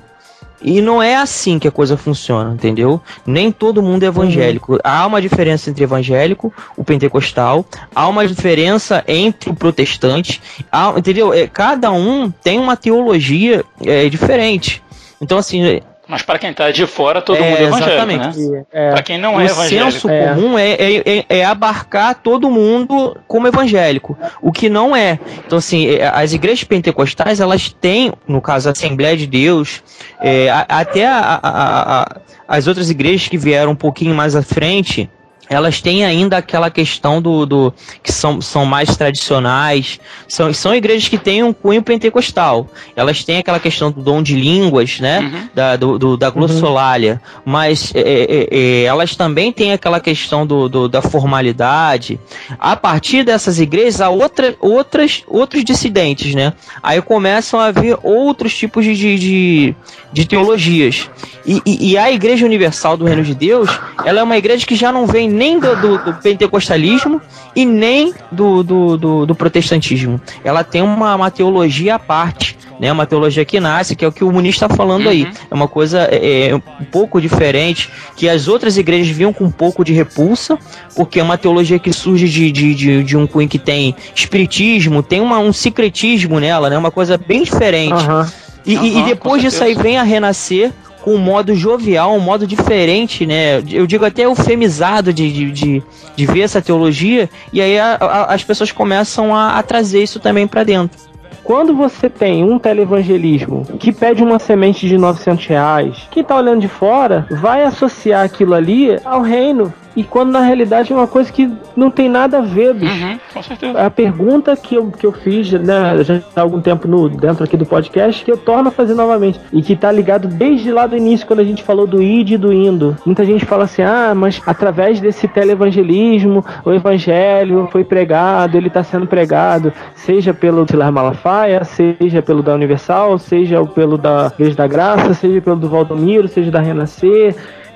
E 0.64 0.82
não 0.82 1.04
é 1.04 1.18
assim 1.18 1.60
que 1.60 1.68
a 1.68 1.72
coisa 1.72 1.98
funciona, 1.98 2.54
entendeu? 2.54 3.02
Nem 3.26 3.52
todo 3.52 3.84
mundo 3.84 4.04
é 4.04 4.08
evangélico. 4.08 4.74
Uhum. 4.74 4.80
Há 4.84 5.06
uma 5.06 5.22
diferença 5.22 5.70
entre 5.70 5.84
evangélico, 5.84 6.54
o 6.78 6.84
pentecostal, 6.84 7.66
há 7.94 8.08
uma 8.08 8.26
diferença 8.26 9.04
entre 9.08 9.50
o 9.50 9.56
protestante, 9.56 10.42
há, 10.72 10.94
entendeu? 10.96 11.34
É, 11.34 11.48
cada 11.48 11.92
um 11.92 12.32
tem 12.32 12.60
uma 12.60 12.78
teologia 12.78 13.66
é, 13.86 14.08
diferente. 14.08 14.82
Então, 15.20 15.38
assim, 15.38 15.82
mas 16.08 16.22
para 16.22 16.38
quem 16.38 16.52
está 16.52 16.70
de 16.70 16.86
fora, 16.86 17.22
todo 17.22 17.38
é, 17.38 17.50
mundo 17.50 17.58
é 17.58 17.64
evangélico, 17.64 18.12
exatamente. 18.12 18.40
né? 18.40 18.66
É. 18.74 18.92
Para 18.92 19.04
quem 19.04 19.18
não 19.18 19.36
o 19.36 19.42
é 19.42 19.46
evangélico. 19.46 19.88
O 19.88 19.92
senso 19.92 20.10
é. 20.10 20.34
comum 20.34 20.58
é, 20.58 20.72
é, 20.74 21.26
é, 21.30 21.46
abarcar 21.46 22.16
todo 22.16 22.50
mundo 22.52 23.18
como 23.28 23.48
evangélico, 23.48 24.18
o 24.42 24.52
que 24.52 24.70
não 24.70 24.96
é. 24.96 25.18
Então, 25.46 25.58
assim, 25.58 25.88
é, 25.88 26.08
as 26.08 26.34
igrejas 26.34 26.66
pentecostais, 26.66 27.40
elas 27.40 27.70
têm, 27.70 28.12
no 28.28 28.42
caso, 28.42 28.68
a 28.68 28.74
Assembleia 28.74 29.16
de 29.16 29.26
Deus, 29.26 29.82
é, 30.22 30.50
até 30.68 31.06
a, 31.06 31.40
a, 31.42 32.02
a, 32.02 32.18
as 32.48 32.68
outras 32.68 32.90
igrejas 32.90 33.30
que 33.30 33.38
vieram 33.38 33.72
um 33.72 33.76
pouquinho 33.76 34.14
mais 34.14 34.36
à 34.36 34.42
frente, 34.42 35.10
elas 35.50 35.82
têm 35.82 36.06
ainda 36.06 36.38
aquela 36.38 36.70
questão 36.70 37.22
do, 37.22 37.46
do 37.46 37.74
que 38.02 38.12
são, 38.12 38.42
são 38.42 38.66
mais 38.66 38.96
tradicionais, 38.96 40.00
são, 40.28 40.54
são 40.54 40.74
igrejas 40.74 41.08
que 41.08 41.18
têm 41.18 41.44
um 41.44 41.54
cunho 41.54 41.82
pentecostal. 41.82 42.68
Elas 42.96 43.24
têm 43.24 43.38
aquela 43.38 43.60
questão 43.60 43.92
do 43.92 44.02
dom 44.02 44.24
de 44.24 44.36
línguas, 44.36 45.00
né? 45.00 45.20
Uhum. 45.20 45.50
Da, 45.54 45.76
do, 45.76 46.00
do, 46.00 46.18
da 46.18 46.30
glossolalia. 46.30 47.22
Uhum. 47.24 47.42
Mas 47.54 47.92
é, 47.94 48.00
é, 48.02 48.48
é, 48.52 48.84
elas 48.84 49.16
também 49.16 49.52
têm 49.52 49.74
aquela 49.74 50.00
questão 50.00 50.46
do, 50.46 50.70
do, 50.70 50.88
da 50.88 51.02
formalidade. 51.02 52.20
A 52.60 52.76
partir 52.76 53.24
dessas 53.24 53.60
igrejas, 53.60 54.02
há 54.02 54.10
outra, 54.10 54.56
outras, 54.60 55.24
outros 55.28 55.64
dissidentes, 55.64 56.34
né? 56.34 56.54
Aí 56.82 57.02
começam 57.02 57.60
a 57.60 57.66
haver 57.66 57.98
outros 58.02 58.56
tipos 58.56 58.86
de, 58.86 58.96
de, 58.96 59.20
de, 59.20 59.76
de 60.12 60.26
teologias. 60.26 61.10
E, 61.46 61.62
e, 61.66 61.92
e 61.92 61.98
a 61.98 62.12
Igreja 62.12 62.46
Universal 62.46 62.96
do 62.96 63.06
Reino 63.06 63.24
de 63.24 63.36
Deus, 63.36 63.70
ela 64.06 64.22
é 64.22 64.24
uma 64.24 64.38
igreja 64.38 64.66
que 64.66 64.76
já 64.76 64.92
não 64.92 65.06
vem 65.06 65.30
nem 65.34 65.60
do, 65.60 65.76
do, 65.76 65.98
do 65.98 66.14
pentecostalismo 66.14 67.22
e 67.56 67.66
nem 67.66 68.14
do, 68.32 68.64
do, 68.64 68.98
do, 68.98 69.26
do 69.26 69.36
protestantismo. 69.36 70.22
Ela 70.44 70.64
tem 70.64 70.82
uma, 70.82 71.16
uma 71.16 71.32
teologia 71.32 71.96
à 71.96 72.00
parte 72.00 72.58
né? 72.80 72.92
Uma 72.92 73.06
teologia 73.06 73.46
que 73.46 73.60
nasce, 73.60 73.96
que 73.96 74.04
é 74.04 74.08
o 74.08 74.12
que 74.12 74.24
o 74.24 74.32
Muniz 74.32 74.56
está 74.56 74.68
falando 74.68 75.06
uhum. 75.06 75.12
aí. 75.12 75.28
É 75.50 75.54
uma 75.54 75.68
coisa 75.68 76.08
é, 76.12 76.50
é, 76.50 76.56
um 76.56 76.86
pouco 76.92 77.22
diferente, 77.22 77.90
que 78.16 78.28
as 78.28 78.48
outras 78.48 78.78
igrejas 78.78 79.16
viam 79.16 79.32
com 79.32 79.46
um 79.46 79.52
pouco 79.52 79.84
de 79.84 79.94
repulsa, 79.94 80.58
porque 80.96 81.20
é 81.20 81.24
uma 81.24 81.38
teologia 81.38 81.80
que 81.80 81.94
surge 81.94 82.28
de, 82.28 82.52
de, 82.52 82.76
de, 82.76 83.04
de 83.04 83.18
um 83.18 83.26
cunho 83.26 83.48
que 83.48 83.60
tem 83.60 83.96
espiritismo, 84.14 85.02
tem 85.02 85.22
uma, 85.22 85.40
um 85.40 85.54
secretismo 85.54 86.40
nela, 86.40 86.70
né? 86.70 86.78
Uma 86.78 86.92
coisa 86.92 87.18
bem 87.18 87.44
diferente. 87.44 87.94
Uhum. 87.94 88.26
E, 88.66 88.78
uhum, 88.78 88.86
e, 88.86 89.04
depois 89.04 89.42
disso 89.42 89.64
aí 89.64 89.76
vem 89.76 89.98
a 89.98 90.04
renascer 90.04 90.72
com 91.04 91.16
um 91.16 91.18
modo 91.18 91.54
jovial, 91.54 92.16
um 92.16 92.20
modo 92.22 92.48
diferente, 92.48 93.26
né? 93.26 93.62
Eu 93.70 93.86
digo 93.86 94.06
até 94.06 94.24
eufemizado 94.24 95.12
de, 95.12 95.32
de, 95.32 95.52
de, 95.52 95.84
de 96.16 96.26
ver 96.26 96.40
essa 96.40 96.62
teologia, 96.62 97.30
e 97.52 97.62
aí 97.62 97.78
a, 97.78 97.96
a, 97.96 98.34
as 98.34 98.42
pessoas 98.42 98.72
começam 98.72 99.36
a, 99.36 99.60
a 99.60 99.64
trazer 99.64 100.02
isso 100.02 100.18
também 100.18 100.48
para 100.48 100.64
dentro. 100.64 100.98
Quando 101.44 101.76
você 101.76 102.10
tem 102.10 102.44
um 102.44 102.58
televangelismo 102.58 103.66
que 103.78 103.92
pede 103.92 104.24
uma 104.24 104.40
semente 104.40 104.88
de 104.88 104.98
900 104.98 105.46
reais, 105.46 106.08
quem 106.10 106.24
tá 106.24 106.36
olhando 106.36 106.62
de 106.62 106.68
fora 106.68 107.28
vai 107.30 107.64
associar 107.64 108.24
aquilo 108.24 108.54
ali 108.54 108.98
ao 109.04 109.22
reino 109.22 109.74
e 109.96 110.04
quando 110.04 110.32
na 110.32 110.42
realidade 110.42 110.92
é 110.92 110.96
uma 110.96 111.08
coisa 111.08 111.32
que 111.32 111.52
não 111.76 111.92
tem 111.92 112.10
nada 112.10 112.40
a 112.40 112.42
ver, 112.42 112.74
bicho. 112.74 113.06
Uhum, 113.06 113.20
com 113.34 113.44
certeza. 113.44 113.80
A 113.80 113.90
pergunta 113.90 114.56
que 114.56 114.76
eu, 114.76 114.92
que 114.92 115.06
eu 115.06 115.12
fiz, 115.12 115.52
né, 115.52 116.04
já 116.04 116.22
há 116.36 116.42
algum 116.42 116.60
tempo 116.60 116.88
no, 116.88 117.10
dentro 117.10 117.44
aqui 117.44 117.56
do 117.56 117.66
podcast, 117.66 118.24
que 118.26 118.32
eu 118.32 118.38
torno 118.38 118.70
a 118.70 118.72
fazer 118.72 118.96
novamente, 118.96 119.40
e 119.52 119.62
que 119.62 119.76
tá 119.76 119.92
ligado 119.92 120.28
desde 120.28 120.72
lá 120.72 120.88
do 120.88 120.98
início, 120.98 121.28
quando 121.28 121.42
a 121.42 121.44
gente 121.44 121.64
falou 121.64 121.86
do 121.86 122.02
id 122.02 122.32
e 122.32 122.38
do 122.38 122.52
indo. 122.52 122.98
Muita 123.06 123.24
gente 123.24 123.46
fala 123.46 123.66
assim, 123.66 123.84
ah, 123.84 124.14
mas 124.16 124.42
através 124.46 125.00
desse 125.00 125.28
televangelismo, 125.28 126.44
o 126.66 126.72
evangelho 126.72 127.68
foi 127.72 127.84
pregado, 127.84 128.58
ele 128.58 128.68
está 128.68 128.84
sendo 128.84 129.06
pregado, 129.06 129.72
seja 129.94 130.34
pelo 130.34 130.68
Silar 130.68 130.92
Malafaia, 130.92 131.33
seja 131.66 132.22
pelo 132.22 132.44
da 132.44 132.54
Universal, 132.54 133.18
seja 133.18 133.64
pelo 133.66 133.98
da 133.98 134.32
Igreja 134.34 134.56
da 134.56 134.68
Graça, 134.68 135.14
seja 135.14 135.42
pelo 135.42 135.56
do 135.56 135.70
Valdomiro, 135.70 136.28
seja 136.28 136.52
da 136.52 136.60
Renascer, 136.60 137.36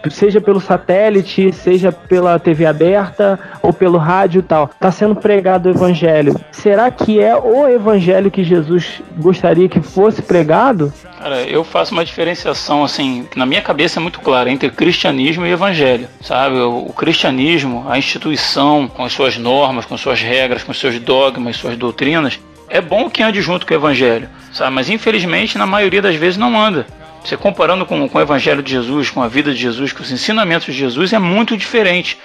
seja 0.10 0.40
pelo 0.40 0.60
satélite, 0.60 1.52
seja 1.52 1.92
pela 1.92 2.40
TV 2.40 2.66
aberta 2.66 3.40
ou 3.62 3.74
pelo 3.74 3.98
rádio 3.98 4.40
e 4.40 4.44
tal, 4.44 4.70
está 4.74 4.92
sendo 4.92 5.16
pregado 5.16 5.68
o 5.68 5.72
evangelho. 5.72 6.36
Será 6.52 6.90
que 6.92 7.20
é 7.20 7.36
o 7.36 7.68
evangelho 7.68 8.32
que 8.32 8.44
Jesus 8.44 9.02
gostaria 9.18 9.68
que 9.68 9.82
fosse 9.82 10.22
pregado? 10.22 10.94
Cara, 11.20 11.42
eu 11.44 11.64
faço 11.64 11.94
uma 11.94 12.06
diferenciação 12.06 12.84
assim, 12.84 13.28
que 13.30 13.38
na 13.38 13.46
minha 13.46 13.62
cabeça 13.62 14.00
é 14.00 14.02
muito 14.02 14.20
clara 14.20 14.50
entre 14.50 14.70
cristianismo 14.70 15.46
e 15.46 15.52
evangelho, 15.52 16.08
sabe? 16.22 16.56
O, 16.58 16.86
o 16.88 16.94
cristianismo, 16.94 17.86
a 17.90 17.98
instituição, 17.98 18.88
com 18.88 19.04
as 19.04 19.14
suas 19.14 19.38
normas, 19.38 19.86
com 19.86 19.98
suas 19.98 20.22
regras, 20.22 20.64
com 20.64 20.74
seus 20.74 21.00
dogmas, 21.00 21.58
suas 21.58 21.76
doutrinas, 21.76 22.40
é 22.70 22.82
bom 22.82 23.10
que 23.10 23.24
ande 23.24 23.42
junto 23.42 23.66
com 23.66 23.74
o 23.74 23.78
evangelho, 23.78 24.30
sabe? 24.52 24.72
Mas 24.72 24.90
infelizmente 24.90 25.58
na 25.58 25.66
maioria 25.66 26.02
das 26.02 26.16
vezes 26.16 26.38
não 26.38 26.60
anda. 26.60 26.86
Você 27.24 27.36
comparando 27.36 27.86
com, 27.86 28.08
com 28.08 28.18
o 28.18 28.22
Evangelho 28.22 28.64
de 28.64 28.72
Jesus, 28.72 29.10
com 29.10 29.22
a 29.22 29.28
vida 29.28 29.52
de 29.52 29.60
Jesus, 29.60 29.92
com 29.92 30.02
os 30.02 30.12
ensinamentos 30.12 30.68
de 30.68 30.80
Jesus, 30.80 31.12
é 31.12 31.20
muito 31.20 31.58
diferente. 31.58 32.18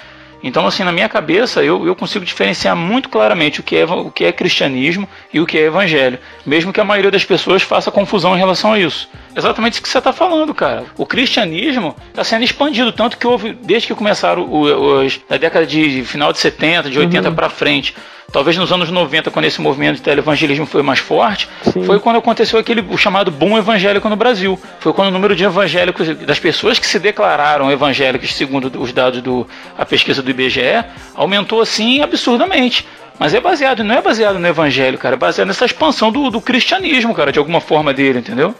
Então, 0.44 0.66
assim, 0.66 0.82
na 0.82 0.90
minha 0.90 1.08
cabeça, 1.08 1.62
eu, 1.62 1.86
eu 1.86 1.94
consigo 1.94 2.24
diferenciar 2.24 2.76
muito 2.76 3.08
claramente 3.08 3.60
o 3.60 3.62
que, 3.62 3.76
é, 3.76 3.84
o 3.84 4.10
que 4.10 4.24
é 4.24 4.32
cristianismo 4.32 5.08
e 5.32 5.40
o 5.40 5.46
que 5.46 5.56
é 5.56 5.62
evangelho. 5.62 6.18
Mesmo 6.44 6.72
que 6.72 6.80
a 6.80 6.84
maioria 6.84 7.10
das 7.10 7.24
pessoas 7.24 7.62
faça 7.62 7.90
confusão 7.92 8.34
em 8.34 8.38
relação 8.38 8.72
a 8.72 8.78
isso. 8.78 9.08
Exatamente 9.36 9.74
isso 9.74 9.82
que 9.82 9.88
você 9.88 9.98
está 9.98 10.12
falando, 10.12 10.52
cara. 10.52 10.84
O 10.96 11.06
cristianismo 11.06 11.96
está 12.08 12.24
sendo 12.24 12.44
expandido, 12.44 12.92
tanto 12.92 13.16
que 13.16 13.26
houve, 13.26 13.54
desde 13.54 13.88
que 13.88 13.94
começaram 13.94 14.48
os, 14.52 15.20
da 15.28 15.36
década 15.36 15.64
de 15.64 16.04
final 16.04 16.32
de 16.32 16.38
70, 16.38 16.90
de 16.90 16.98
80 16.98 17.28
uhum. 17.28 17.34
para 17.34 17.48
frente, 17.48 17.94
talvez 18.32 18.56
nos 18.56 18.72
anos 18.72 18.90
90, 18.90 19.30
quando 19.30 19.44
esse 19.44 19.60
movimento 19.60 19.96
de 19.96 20.02
televangelismo 20.02 20.66
foi 20.66 20.82
mais 20.82 20.98
forte, 20.98 21.48
Sim. 21.62 21.84
foi 21.84 22.00
quando 22.00 22.16
aconteceu 22.16 22.58
aquele 22.58 22.80
o 22.88 22.96
chamado 22.96 23.30
boom 23.30 23.58
evangélico 23.58 24.08
no 24.08 24.16
Brasil. 24.16 24.58
Foi 24.80 24.92
quando 24.92 25.08
o 25.08 25.10
número 25.10 25.36
de 25.36 25.44
evangélicos, 25.44 26.08
das 26.26 26.38
pessoas 26.38 26.78
que 26.78 26.86
se 26.86 26.98
declararam 26.98 27.70
evangélicos, 27.70 28.34
segundo 28.34 28.80
os 28.80 28.92
dados 28.92 29.20
do 29.20 29.46
a 29.76 29.84
pesquisa 29.84 30.22
do 30.22 30.30
IBGE, 30.30 30.84
aumentou 31.14 31.60
assim 31.60 32.00
absurdamente. 32.00 32.86
Mas 33.18 33.34
é 33.34 33.40
baseado, 33.40 33.84
não 33.84 33.94
é 33.94 34.00
baseado 34.00 34.38
no 34.38 34.48
evangelho, 34.48 34.98
cara, 34.98 35.14
é 35.14 35.18
baseado 35.18 35.46
nessa 35.46 35.66
expansão 35.66 36.10
do, 36.10 36.30
do 36.30 36.40
cristianismo, 36.40 37.14
cara, 37.14 37.30
de 37.30 37.38
alguma 37.38 37.60
forma 37.60 37.92
dele, 37.92 38.18
entendeu? 38.18 38.54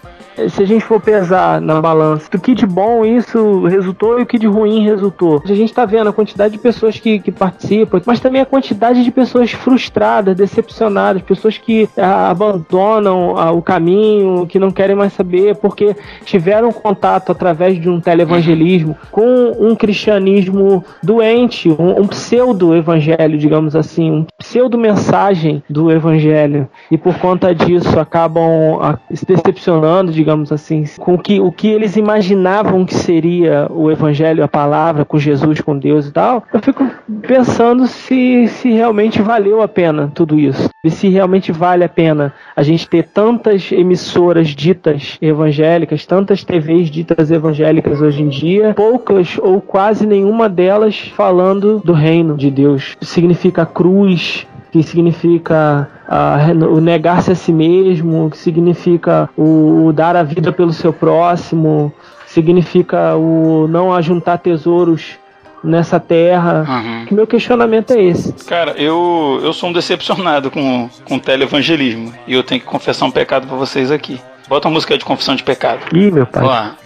Se 0.49 0.63
a 0.63 0.67
gente 0.67 0.85
for 0.85 1.01
pesar 1.01 1.61
na 1.61 1.81
balança 1.81 2.29
do 2.31 2.41
que 2.41 2.55
de 2.55 2.67
bom 2.67 3.05
isso 3.05 3.65
resultou 3.65 4.19
e 4.19 4.23
o 4.23 4.27
que 4.27 4.39
de 4.39 4.47
ruim 4.47 4.85
resultou. 4.85 5.43
A 5.45 5.49
gente 5.49 5.71
está 5.71 5.85
vendo 5.85 6.09
a 6.09 6.13
quantidade 6.13 6.53
de 6.53 6.59
pessoas 6.59 6.99
que, 6.99 7.19
que 7.19 7.31
participam, 7.31 8.01
mas 8.07 8.21
também 8.21 8.41
a 8.41 8.47
quantidade 8.47 9.05
de 9.05 9.11
pessoas 9.11 9.53
frustradas, 9.53 10.37
decepcionadas, 10.37 11.23
pessoas 11.23 11.59
que 11.59 11.89
ah, 11.97 12.31
abandonam 12.31 13.37
ah, 13.37 13.53
o 13.53 13.63
caminho, 13.63 14.47
que 14.47 14.59
não 14.59 14.71
querem 14.71 14.97
mais 14.97 15.13
saber, 15.13 15.57
porque 15.57 15.95
tiveram 16.25 16.73
contato 16.73 17.33
através 17.33 17.81
de 17.81 17.89
um 17.89 18.01
televangelismo 18.01 18.97
com 19.11 19.53
um 19.59 19.75
cristianismo 19.75 20.85
doente, 21.03 21.69
um, 21.69 22.03
um 22.03 22.07
pseudo-evangelho, 22.07 23.39
digamos 23.39 23.77
assim, 23.77 24.11
um 24.11 24.27
pseudo-mensagem 24.39 25.63
do 25.69 25.91
evangelho. 25.91 26.69
E 26.91 26.97
por 26.97 27.19
conta 27.19 27.55
disso 27.55 27.99
acabam 27.99 28.79
ah, 28.81 28.99
se 29.13 29.27
decepcionando, 29.27 30.13
digamos 30.23 30.53
assim, 30.53 30.85
com 30.99 31.19
que, 31.19 31.41
o 31.41 31.51
que 31.51 31.67
eles 31.67 31.97
imaginavam 31.97 32.87
que 32.87 32.95
seria 32.95 33.67
o 33.69 33.91
evangelho, 33.91 34.45
a 34.45 34.49
palavra, 34.49 35.05
com 35.05 35.19
Jesus, 35.19 35.61
com 35.61 35.77
Deus 35.77 36.07
e 36.07 36.13
tal, 36.13 36.45
eu 36.55 36.61
fico 36.61 36.89
pensando 37.27 37.89
se, 37.89 38.47
se 38.47 38.71
realmente 38.71 39.21
valeu 39.21 39.61
a 39.61 39.67
pena 39.67 40.13
tudo 40.15 40.39
isso. 40.39 40.69
E 40.85 40.91
se 40.91 41.09
realmente 41.09 41.51
vale 41.51 41.83
a 41.85 41.89
pena 41.89 42.33
a 42.55 42.63
gente 42.63 42.89
ter 42.89 43.09
tantas 43.09 43.71
emissoras 43.73 44.49
ditas 44.49 45.19
evangélicas, 45.21 46.07
tantas 46.07 46.45
TVs 46.45 46.91
ditas 46.91 47.31
evangélicas 47.31 48.01
hoje 48.01 48.23
em 48.23 48.29
dia, 48.29 48.75
poucas 48.75 49.39
ou 49.39 49.61
quase 49.61 50.07
nenhuma 50.07 50.49
delas 50.49 51.13
falando 51.17 51.81
do 51.85 51.93
reino 51.93 52.37
de 52.37 52.51
Deus. 52.51 52.97
Significa 53.01 53.67
cruz, 53.67 54.47
que 54.73 54.83
significa 54.83 55.87
uh, 56.09 56.65
o 56.65 56.81
negar-se 56.81 57.31
a 57.31 57.35
si 57.35 57.53
mesmo, 57.53 58.31
que 58.31 58.39
significa 58.39 59.29
o, 59.37 59.85
o, 59.87 59.93
dar 59.93 60.17
a 60.17 60.23
vida 60.23 60.51
pelo 60.51 60.73
seu 60.73 60.95
próximo, 60.95 61.93
significa 62.27 63.15
o 63.15 63.69
não 63.69 63.93
ajuntar 63.93 64.39
tesouros 64.39 65.19
nessa 65.63 66.01
terra. 66.01 66.65
Uhum. 66.67 67.05
Que 67.05 67.15
meu 67.15 67.27
questionamento 67.27 67.93
é 67.93 68.03
esse. 68.03 68.33
Cara, 68.47 68.73
eu, 68.79 69.41
eu 69.43 69.53
sou 69.53 69.69
um 69.69 69.73
decepcionado 69.75 70.51
com, 70.51 70.89
com 71.05 71.17
o 71.17 71.21
televangelismo 71.21 72.11
e 72.27 72.33
eu 72.33 72.43
tenho 72.43 72.63
que 72.63 72.67
confessar 72.67 73.05
um 73.05 73.11
pecado 73.11 73.47
para 73.47 73.57
vocês 73.57 73.91
aqui. 73.91 74.19
Bota 74.49 74.69
uma 74.69 74.75
música 74.75 74.97
de 74.97 75.05
confissão 75.05 75.37
de 75.37 75.43
pecado. 75.43 75.81
Ih, 75.95 76.11
meu 76.11 76.27
pai. 76.27 76.45
Lá. 76.45 76.77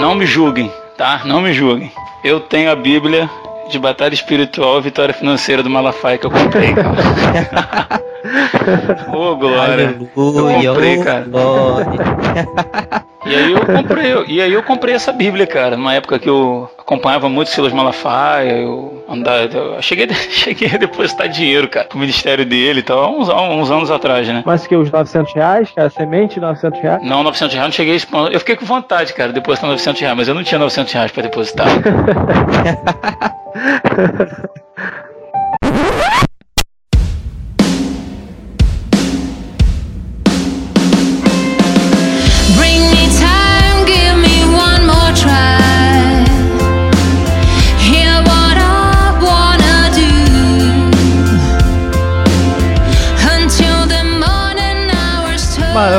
Não 0.00 0.16
me 0.16 0.26
julguem, 0.26 0.72
tá? 0.98 1.22
Não 1.24 1.40
me 1.40 1.54
julguem. 1.54 1.90
Eu 2.24 2.40
tenho 2.40 2.70
a 2.70 2.76
Bíblia 2.76 3.30
de 3.70 3.78
Batalha 3.78 4.12
Espiritual 4.12 4.78
e 4.78 4.82
Vitória 4.82 5.14
Financeira 5.14 5.62
do 5.62 5.70
Malafaia 5.70 6.18
que 6.18 6.26
eu 6.26 6.30
comprei, 6.30 6.74
cara. 6.74 8.02
Ô, 9.16 9.30
oh, 9.30 9.36
glória. 9.36 9.96
Aleluia, 10.16 10.64
eu 10.64 10.74
comprei, 10.74 10.98
cara. 10.98 11.26
e 13.28 13.34
aí 13.34 13.52
eu 13.52 13.66
comprei, 13.66 14.24
e 14.26 14.40
aí 14.40 14.52
eu 14.52 14.62
comprei 14.62 14.94
essa 14.94 15.12
Bíblia, 15.12 15.46
cara, 15.46 15.76
numa 15.76 15.94
época 15.94 16.18
que 16.18 16.28
eu 16.28 16.70
acompanhava 16.78 17.28
muito 17.28 17.50
Silas 17.50 17.72
Malafaia, 17.72 18.52
eu 18.52 19.04
andava, 19.08 19.44
eu 19.44 19.82
cheguei, 19.82 20.08
cheguei 20.30 20.70
a 20.74 20.78
depositar 20.78 21.28
dinheiro, 21.28 21.68
cara, 21.68 21.86
pro 21.86 21.98
ministério 21.98 22.46
dele 22.46 22.80
e 22.80 22.82
tal, 22.82 22.98
há 22.98 23.10
uns, 23.10 23.28
uns 23.28 23.70
anos 23.70 23.90
atrás, 23.90 24.26
né? 24.26 24.42
Mas 24.46 24.66
que 24.66 24.74
os 24.74 24.90
900 24.90 25.34
reais, 25.34 25.70
cara, 25.70 25.90
semente 25.90 26.40
900 26.40 26.80
reais? 26.80 27.02
Não, 27.02 27.22
900 27.22 27.54
reais 27.54 27.68
não 27.68 27.72
cheguei 27.72 27.92
a 27.92 27.96
esse 27.96 28.06
ponto. 28.06 28.32
Eu 28.32 28.40
fiquei 28.40 28.56
com 28.56 28.64
vontade, 28.64 29.12
cara, 29.12 29.28
de 29.28 29.34
depositar 29.34 29.68
900 29.70 30.00
reais, 30.00 30.16
mas 30.16 30.28
eu 30.28 30.34
não 30.34 30.42
tinha 30.42 30.58
900 30.58 30.92
reais 30.92 31.12
pra 31.12 31.22
depositar. 31.22 31.68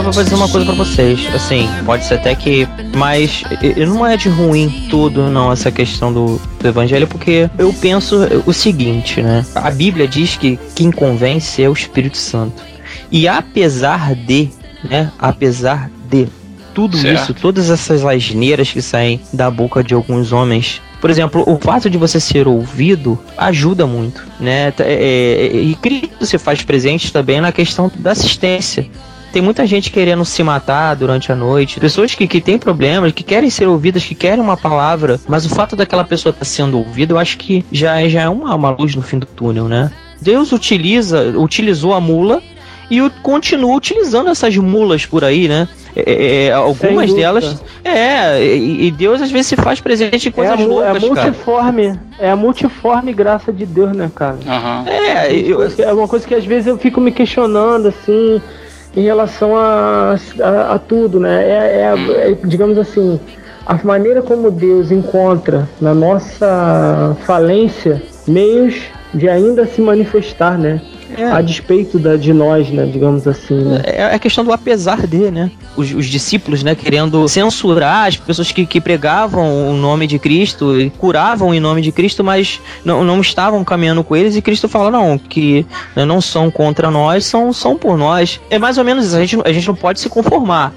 eu 0.08 0.12
vou 0.14 0.24
dizer 0.24 0.36
uma 0.36 0.48
coisa 0.48 0.66
para 0.66 0.76
vocês. 0.76 1.28
Assim, 1.34 1.68
pode 1.86 2.06
ser 2.06 2.16
até 2.16 2.34
que. 2.34 2.68
Mas 2.96 3.44
não 3.88 4.06
é 4.06 4.16
de 4.16 4.30
ruim 4.30 4.88
tudo, 4.90 5.30
não, 5.30 5.52
essa 5.52 5.72
questão 5.72 6.12
do, 6.12 6.42
do 6.60 6.68
evangelho, 6.68 7.08
porque 7.08 7.50
eu 7.58 7.74
penso 7.74 8.18
o 8.46 8.54
seguinte, 8.54 9.22
né? 9.22 9.46
A 9.54 9.70
Bíblia 9.70 10.08
diz 10.08 10.38
que 10.38 10.58
quem 10.74 10.92
convence 10.92 11.62
é 11.62 11.70
o 11.70 11.74
Espírito 11.74 12.18
Santo. 12.18 12.64
E 13.12 13.28
apesar 13.28 14.16
de, 14.16 14.50
né? 14.84 15.12
Apesar 15.20 15.90
de 16.10 16.28
tudo 16.74 16.98
certo. 16.98 17.22
isso, 17.22 17.34
todas 17.34 17.70
essas 17.70 18.06
asneiras 18.06 18.72
que 18.72 18.82
saem 18.82 19.20
da 19.34 19.52
boca 19.52 19.84
de 19.84 19.94
alguns 19.94 20.32
homens 20.32 20.82
por 21.00 21.10
exemplo, 21.10 21.44
o 21.48 21.58
fato 21.58 21.90
de 21.90 21.98
você 21.98 22.20
ser 22.20 22.48
ouvido 22.48 23.18
ajuda 23.38 23.88
muito, 23.88 24.22
né? 24.40 24.74
É, 24.80 24.94
é, 24.94 25.46
e 25.56 25.74
Cristo 25.76 26.26
se 26.26 26.38
faz 26.38 26.62
presente 26.62 27.12
também 27.14 27.40
na 27.40 27.52
questão 27.54 27.90
da 27.96 28.12
assistência. 28.12 28.86
Tem 29.32 29.42
muita 29.42 29.66
gente 29.66 29.92
querendo 29.92 30.26
se 30.26 30.42
matar 30.42 30.96
durante 30.96 31.32
a 31.32 31.36
noite, 31.36 31.80
pessoas 31.80 32.16
que, 32.16 32.28
que 32.28 32.42
têm 32.42 32.58
problemas, 32.58 33.12
que 33.12 33.24
querem 33.24 33.50
ser 33.50 33.68
ouvidas, 33.68 34.04
que 34.04 34.16
querem 34.16 34.42
uma 34.42 34.58
palavra, 34.58 35.20
mas 35.28 35.46
o 35.46 35.50
fato 35.50 35.76
daquela 35.76 36.04
pessoa 36.04 36.32
estar 36.32 36.40
tá 36.40 36.46
sendo 36.46 36.78
ouvida, 36.78 37.14
eu 37.14 37.20
acho 37.20 37.38
que 37.38 37.64
já, 37.72 38.02
é, 38.02 38.10
já 38.10 38.22
é 38.22 38.30
uma, 38.30 38.56
uma 38.56 38.72
luz 38.72 38.96
no 38.96 39.02
fim 39.02 39.20
do 39.20 39.28
túnel, 39.28 39.68
né? 39.68 39.92
Deus 40.20 40.52
utiliza, 40.52 41.34
utilizou 41.38 41.94
a 41.94 42.02
mula 42.02 42.42
e 42.90 43.08
continua 43.22 43.76
utilizando 43.76 44.30
essas 44.30 44.58
mulas 44.58 45.06
por 45.06 45.24
aí, 45.24 45.48
né? 45.48 45.68
É, 45.96 46.02
é, 46.02 46.46
é 46.46 46.52
algumas 46.52 47.14
delas. 47.14 47.64
É, 47.84 48.44
e 48.44 48.90
Deus 48.92 49.22
às 49.22 49.32
vezes 49.32 49.48
se 49.48 49.56
faz 49.56 49.80
presente 49.80 50.30
em 50.30 50.32
coisas 50.32 50.60
é 50.60 50.64
a, 50.64 50.66
loucas, 50.66 50.88
é 50.88 50.98
a 50.98 51.08
multiforme, 51.08 51.88
cara. 51.88 52.00
É 52.20 52.32
a 52.32 52.36
multiforme 52.36 53.14
graça 53.14 53.54
de 53.54 53.66
Deus, 53.66 53.96
né, 53.96 54.10
cara? 54.14 54.38
Uhum. 54.46 54.88
É, 54.88 55.32
eu, 55.32 55.62
é 55.64 55.94
uma 55.94 56.08
coisa 56.08 56.28
que 56.28 56.34
às 56.34 56.46
vezes 56.46 56.68
eu 56.68 56.78
fico 56.78 57.00
me 57.00 57.12
questionando, 57.12 57.88
assim 57.88 58.42
em 58.96 59.04
relação 59.04 59.56
a, 59.56 60.16
a, 60.42 60.74
a 60.74 60.80
tudo, 60.80 61.20
né? 61.20 61.44
É, 61.44 61.82
é, 61.82 62.32
é, 62.32 62.38
digamos 62.46 62.78
assim, 62.78 63.20
a 63.66 63.76
maneira 63.84 64.22
como 64.22 64.50
Deus 64.50 64.92
encontra 64.92 65.68
na 65.80 65.94
nossa 65.94 67.16
falência 67.26 68.02
meios 68.28 68.82
de 69.14 69.30
ainda 69.30 69.66
se 69.66 69.82
manifestar, 69.82 70.58
né? 70.58 70.82
É. 71.18 71.26
A 71.32 71.42
despeito 71.42 71.98
da, 71.98 72.16
de 72.16 72.34
nós, 72.34 72.70
né? 72.70 72.86
Digamos 72.86 73.28
assim. 73.28 73.56
Né? 73.56 73.82
É, 73.86 73.96
é 73.98 74.16
a 74.16 74.20
questão 74.20 74.44
do 74.44 74.52
apesar 74.52 75.08
de, 75.08 75.32
né? 75.32 75.52
Os, 75.76 75.92
os, 75.94 76.06
discípulos, 76.06 76.64
né? 76.64 76.76
Querendo 76.76 77.28
censurar 77.28 78.08
as 78.08 78.18
pessoas 78.18 78.52
que, 78.52 78.66
que 78.66 78.80
pregavam 78.80 79.70
o 79.70 79.74
nome 79.74 80.08
de 80.08 80.20
Cristo 80.20 80.80
e 80.80 80.90
curavam 80.90 81.54
em 81.54 81.60
nome 81.60 81.82
de 81.82 81.92
Cristo, 81.92 82.24
mas 82.24 82.60
não, 82.84 83.04
não 83.04 83.22
estavam 83.22 83.64
caminhando 83.64 84.04
com 84.04 84.16
eles. 84.16 84.36
E 84.36 84.42
Cristo 84.42 84.68
fala, 84.68 84.92
não, 84.92 85.18
que 85.18 85.66
né, 85.96 86.06
não 86.06 86.22
são 86.22 86.52
contra 86.52 86.92
nós, 86.92 87.26
são, 87.26 87.52
são 87.52 87.76
por 87.76 87.98
nós. 87.98 88.40
É 88.50 88.60
mais 88.60 88.78
ou 88.78 88.84
menos 88.84 89.06
isso. 89.08 89.16
A 89.16 89.20
gente, 89.20 89.38
a 89.46 89.52
gente 89.52 89.68
não 89.68 89.76
pode 89.76 90.00
se 90.00 90.10
conformar 90.10 90.74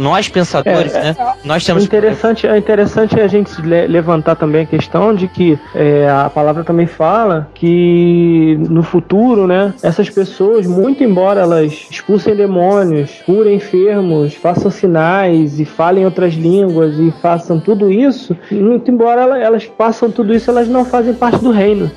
nós 0.00 0.28
pensadores, 0.28 0.94
é, 0.94 1.02
né? 1.02 1.16
Nós 1.44 1.64
temos 1.64 1.84
interessante, 1.84 2.46
é 2.46 2.56
interessante 2.56 3.18
a 3.18 3.26
gente 3.26 3.60
levantar 3.62 4.36
também 4.36 4.62
a 4.62 4.66
questão 4.66 5.14
de 5.14 5.28
que 5.28 5.58
é, 5.74 6.08
a 6.08 6.30
palavra 6.30 6.64
também 6.64 6.86
fala 6.86 7.48
que 7.54 8.56
no 8.68 8.82
futuro, 8.82 9.46
né, 9.46 9.74
essas 9.82 10.08
pessoas, 10.10 10.66
muito 10.66 11.02
embora 11.02 11.40
elas 11.40 11.86
expulsem 11.90 12.34
demônios, 12.34 13.22
curem 13.24 13.56
enfermos, 13.56 14.34
façam 14.34 14.70
sinais 14.70 15.58
e 15.58 15.64
falem 15.64 16.04
outras 16.04 16.34
línguas 16.34 16.98
e 16.98 17.12
façam 17.22 17.58
tudo 17.58 17.90
isso, 17.90 18.36
muito 18.50 18.90
embora 18.90 19.38
elas 19.38 19.64
façam 19.76 20.10
tudo 20.10 20.34
isso, 20.34 20.50
elas 20.50 20.68
não 20.68 20.84
fazem 20.84 21.14
parte 21.14 21.38
do 21.38 21.50
reino. 21.50 21.90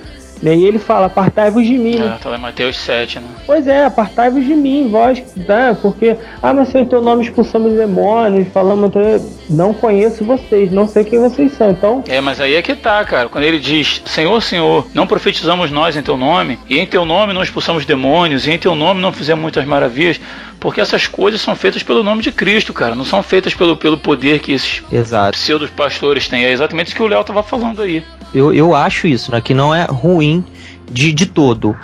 Né? 0.46 0.56
E 0.56 0.64
ele 0.64 0.78
fala, 0.78 1.08
apartai-vos 1.08 1.66
de 1.66 1.76
mim. 1.76 2.00
É, 2.00 2.20
tá 2.22 2.30
lá 2.30 2.38
Mateus 2.38 2.78
7, 2.78 3.20
né? 3.20 3.26
Pois 3.48 3.66
é, 3.66 3.86
apartai-vos 3.86 4.46
de 4.46 4.54
mim, 4.54 4.88
vós, 4.92 5.24
né? 5.36 5.76
Porque, 5.82 6.16
ah, 6.40 6.54
mas 6.54 6.74
em 6.76 6.86
teu 6.86 7.02
nome 7.02 7.24
expulsamos 7.24 7.74
demônios, 7.74 8.48
falamos, 8.50 8.92
não 9.50 9.74
conheço 9.74 10.24
vocês, 10.24 10.72
não 10.72 10.88
sei 10.88 11.04
quem 11.04 11.20
vocês 11.20 11.52
são, 11.54 11.72
então... 11.72 12.04
É, 12.08 12.22
mas 12.22 12.40
aí 12.40 12.54
é 12.54 12.62
que 12.62 12.76
tá, 12.76 13.04
cara, 13.04 13.28
quando 13.28 13.44
ele 13.44 13.58
diz, 13.58 14.04
Senhor, 14.06 14.40
Senhor, 14.40 14.86
não 14.94 15.08
profetizamos 15.08 15.72
nós 15.72 15.98
em 15.98 16.04
teu 16.04 16.16
nome, 16.16 16.60
e 16.70 16.78
em 16.78 16.86
teu 16.86 17.06
nome 17.06 17.34
não 17.34 17.42
expulsamos 17.42 17.84
demônios, 17.84 18.46
e 18.46 18.52
em 18.52 18.60
teu 18.60 18.76
nome 18.76 19.02
não 19.02 19.12
fizemos 19.12 19.42
muitas 19.42 19.66
maravilhas, 19.66 20.22
Porque 20.66 20.82
essas 20.82 21.06
coisas 21.06 21.42
são 21.42 21.56
feitas 21.56 21.84
pelo 21.84 22.02
nome 22.02 22.24
de 22.24 22.32
Cristo, 22.32 22.74
cara. 22.74 22.96
Não 22.96 23.06
são 23.06 23.22
feitas 23.22 23.54
pelo, 23.54 23.78
pelo 23.78 24.00
poder 24.00 24.40
que 24.40 24.52
esses 24.52 24.82
Exato. 24.92 25.38
pseudos 25.38 25.70
pastores 25.70 26.28
têm. 26.28 26.44
É 26.44 26.52
exatamente 26.52 26.88
isso 26.88 26.96
que 26.96 27.04
o 27.04 27.08
Léo 27.08 27.24
tava 27.24 27.44
falando 27.44 27.84
aí. 27.84 28.04
Eu, 28.34 28.52
eu 28.52 28.74
acho 28.74 29.06
isso, 29.06 29.32
né? 29.32 29.40
Que 29.40 29.54
não 29.54 29.76
é 29.76 29.86
ruim 29.86 30.44
de, 30.92 31.14
de 31.14 31.28
todo. 31.28 31.78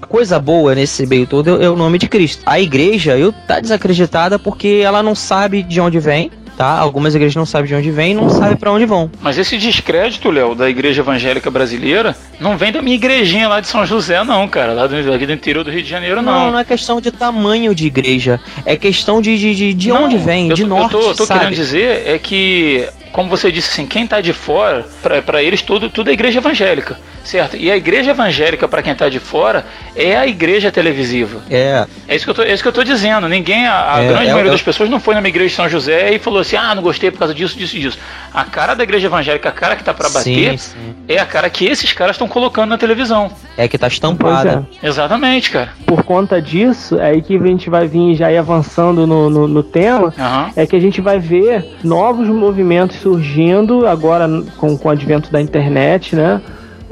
A 0.00 0.06
coisa 0.06 0.38
boa 0.38 0.74
nesse 0.74 1.04
meio 1.06 1.26
todo 1.26 1.62
é, 1.62 1.68
o 1.68 1.76
nome 1.76 1.98
de 1.98 2.08
Cristo. 2.08 2.42
A 2.46 2.58
igreja, 2.58 3.14
eu 3.18 3.30
tá 3.30 3.60
desacreditada 3.60 4.38
porque 4.38 4.80
ela 4.82 5.02
não 5.02 5.14
sabe 5.14 5.62
de 5.62 5.78
onde 5.78 6.00
vem, 6.00 6.30
tá? 6.56 6.78
Algumas 6.78 7.14
igrejas 7.14 7.34
não 7.36 7.46
sabem 7.46 7.68
de 7.68 7.74
onde 7.74 7.90
vem 7.90 8.12
e 8.12 8.14
não 8.14 8.30
sabem 8.30 8.56
para 8.56 8.70
onde 8.72 8.84
vão. 8.86 9.10
Mas 9.20 9.38
esse 9.38 9.56
descrédito, 9.56 10.30
Léo, 10.30 10.54
da 10.54 10.68
igreja 10.70 11.02
evangélica 11.02 11.50
brasileira, 11.50 12.16
não 12.40 12.56
vem 12.56 12.72
da 12.72 12.80
minha 12.82 12.96
igrejinha 12.96 13.48
lá 13.48 13.60
de 13.60 13.66
São 13.66 13.84
José, 13.86 14.22
não, 14.24 14.46
cara. 14.48 14.72
Lá 14.72 14.86
do, 14.86 15.12
aqui 15.12 15.26
do 15.26 15.32
interior 15.32 15.64
do 15.64 15.70
Rio 15.70 15.82
de 15.82 15.88
Janeiro, 15.88 16.22
Não, 16.22 16.32
não. 16.46 16.50
não 16.52 16.58
é 16.58 16.64
questão 16.64 17.00
de 17.00 17.10
tamanho 17.10 17.74
de 17.74 17.86
igreja. 17.86 18.40
É 18.64 18.76
questão 18.76 19.20
de, 19.20 19.36
de, 19.38 19.54
de, 19.54 19.74
de 19.74 19.88
Não, 19.88 20.04
onde 20.04 20.16
vem, 20.18 20.48
eu, 20.48 20.54
de 20.54 20.62
tô- 20.62 20.68
norte, 20.68 20.94
Eu 20.94 21.00
tô, 21.00 21.08
eu 21.10 21.14
tô 21.14 21.26
sabe? 21.26 21.40
querendo 21.40 21.54
dizer 21.56 22.02
é 22.06 22.18
que, 22.18 22.86
como 23.12 23.28
você 23.28 23.50
disse 23.52 23.70
assim, 23.70 23.86
quem 23.86 24.06
tá 24.06 24.20
de 24.20 24.32
fora, 24.32 24.86
pra 25.24 25.42
eles 25.42 25.62
tudo, 25.62 25.88
tudo 25.90 26.10
é 26.10 26.12
igreja 26.12 26.38
evangélica, 26.38 26.98
certo? 27.24 27.56
E 27.56 27.70
a 27.70 27.76
igreja 27.76 28.10
evangélica, 28.12 28.68
pra 28.68 28.82
quem 28.82 28.94
tá 28.94 29.08
de 29.08 29.18
fora, 29.18 29.64
é 29.96 30.14
a 30.16 30.26
igreja 30.26 30.70
televisiva. 30.70 31.40
É, 31.50 31.86
É 32.06 32.14
isso 32.14 32.24
que 32.24 32.30
eu 32.30 32.34
tô, 32.34 32.42
é 32.42 32.52
isso 32.52 32.62
que 32.62 32.68
eu 32.68 32.72
tô 32.72 32.84
dizendo. 32.84 33.28
Ninguém, 33.28 33.66
a, 33.66 33.94
a 33.94 34.02
É, 34.02 34.08
grande 34.08 34.22
é- 34.24 34.32
maioria 34.32 34.50
é- 34.50 34.52
das 34.52 34.62
pessoas 34.62 34.88
não 34.90 35.00
foi 35.00 35.14
na 35.14 35.20
minha 35.20 35.30
igreja 35.30 35.48
de 35.50 35.54
São 35.56 35.68
José 35.68 36.12
e 36.14 36.18
falou 36.18 36.40
assim: 36.40 36.56
ah, 36.56 36.74
não 36.74 36.82
gostei 36.82 37.10
por 37.10 37.18
causa 37.18 37.34
disso, 37.34 37.56
disso 37.58 37.76
e 37.76 37.80
disso. 37.80 37.98
A 38.32 38.44
cara 38.44 38.74
da 38.74 38.82
igreja 38.84 39.06
evangélica, 39.06 39.48
a 39.48 39.52
cara 39.52 39.74
que 39.76 39.82
tá 39.84 39.94
pra 39.94 40.08
bater, 40.08 40.58
sim, 40.58 40.58
sim. 40.58 40.94
é 41.08 41.18
a 41.18 41.26
cara 41.26 41.48
que 41.50 41.64
esses 41.66 41.92
caras 41.92 42.14
estão 42.14 42.28
colocando 42.28 42.68
na 42.70 42.78
televisão. 42.78 43.30
É 43.56 43.66
que 43.68 43.78
tá 43.78 43.86
Pois 43.86 43.92
é. 43.92 43.94
estampada. 43.94 44.68
Exatamente, 44.82 45.50
cara. 45.50 45.70
Por 45.86 46.02
conta 46.02 46.40
disso, 46.42 46.98
é 46.98 47.06
aí 47.10 47.22
que 47.22 47.36
a 47.36 47.46
gente 47.46 47.70
vai 47.70 47.86
vir 47.86 48.14
já 48.16 48.30
ir 48.30 48.36
avançando 48.36 49.06
no, 49.06 49.30
no, 49.30 49.48
no 49.48 49.62
tema. 49.62 50.12
Aham. 50.18 50.50
É 50.56 50.66
que 50.66 50.76
a 50.76 50.80
gente 50.80 51.00
vai 51.00 51.18
ver 51.18 51.64
novos 51.82 52.28
movimentos 52.28 52.96
surgindo 52.98 53.86
agora 53.86 54.28
com, 54.56 54.76
com 54.76 54.88
o 54.88 54.90
advento 54.90 55.30
da 55.30 55.40
internet, 55.40 56.14
né? 56.16 56.40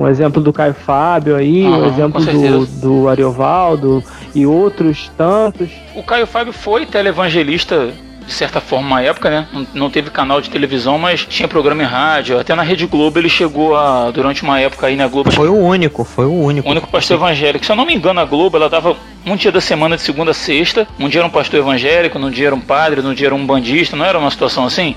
Um 0.03 0.09
exemplo 0.09 0.43
do 0.43 0.53
Caio 0.53 0.75
Fábio 0.75 1.37
aí, 1.37 1.65
um 1.65 1.75
Aham, 1.75 1.87
exemplo 1.87 2.21
do, 2.25 2.67
do 2.67 3.09
Ariovaldo 3.09 4.03
e 4.35 4.45
outros 4.45 5.11
tantos. 5.17 5.69
O 5.95 6.03
Caio 6.03 6.27
Fábio 6.27 6.53
foi 6.53 6.85
televangelista 6.87 7.91
de 8.27 8.33
certa 8.33 8.61
forma 8.61 8.87
uma 8.87 9.03
época, 9.03 9.29
né? 9.31 9.47
Não, 9.53 9.67
não 9.75 9.91
teve 9.91 10.11
canal 10.11 10.41
de 10.41 10.49
televisão, 10.49 10.99
mas 10.99 11.25
tinha 11.27 11.47
programa 11.49 11.83
em 11.83 11.87
rádio. 11.87 12.39
Até 12.39 12.55
na 12.55 12.63
Rede 12.63 12.87
Globo 12.87 13.19
ele 13.19 13.29
chegou 13.29 13.77
a, 13.77 14.11
durante 14.11 14.43
uma 14.43 14.61
época 14.61 14.87
aí 14.87 14.97
na 14.97 15.07
Globo, 15.07 15.31
Foi 15.31 15.49
o 15.49 15.57
único, 15.57 16.05
foi 16.05 16.25
o 16.27 16.33
único. 16.33 16.67
o 16.67 16.71
único 16.71 16.89
pastor 16.89 17.17
evangélico. 17.17 17.65
Se 17.65 17.71
eu 17.71 17.77
não 17.77 17.85
me 17.87 17.95
engano, 17.95 18.21
a 18.21 18.25
Globo 18.25 18.57
ela 18.57 18.69
dava 18.69 18.97
um 19.27 19.37
dia 19.37 19.53
da 19.53 19.61
semana 19.61 19.97
de 19.97 20.03
segunda 20.03 20.31
a 20.31 20.35
sexta. 20.35 20.87
Um 20.99 21.09
dia 21.09 21.21
era 21.21 21.27
um 21.27 21.31
pastor 21.31 21.61
evangélico, 21.61 22.19
num 22.19 22.31
dia 22.31 22.47
era 22.47 22.55
um 22.55 22.61
padre, 22.61 23.03
num 23.03 23.15
dia 23.15 23.27
era 23.29 23.35
um 23.35 23.45
bandista. 23.47 23.97
Não 23.97 24.05
era 24.05 24.19
uma 24.19 24.31
situação 24.31 24.65
assim? 24.65 24.95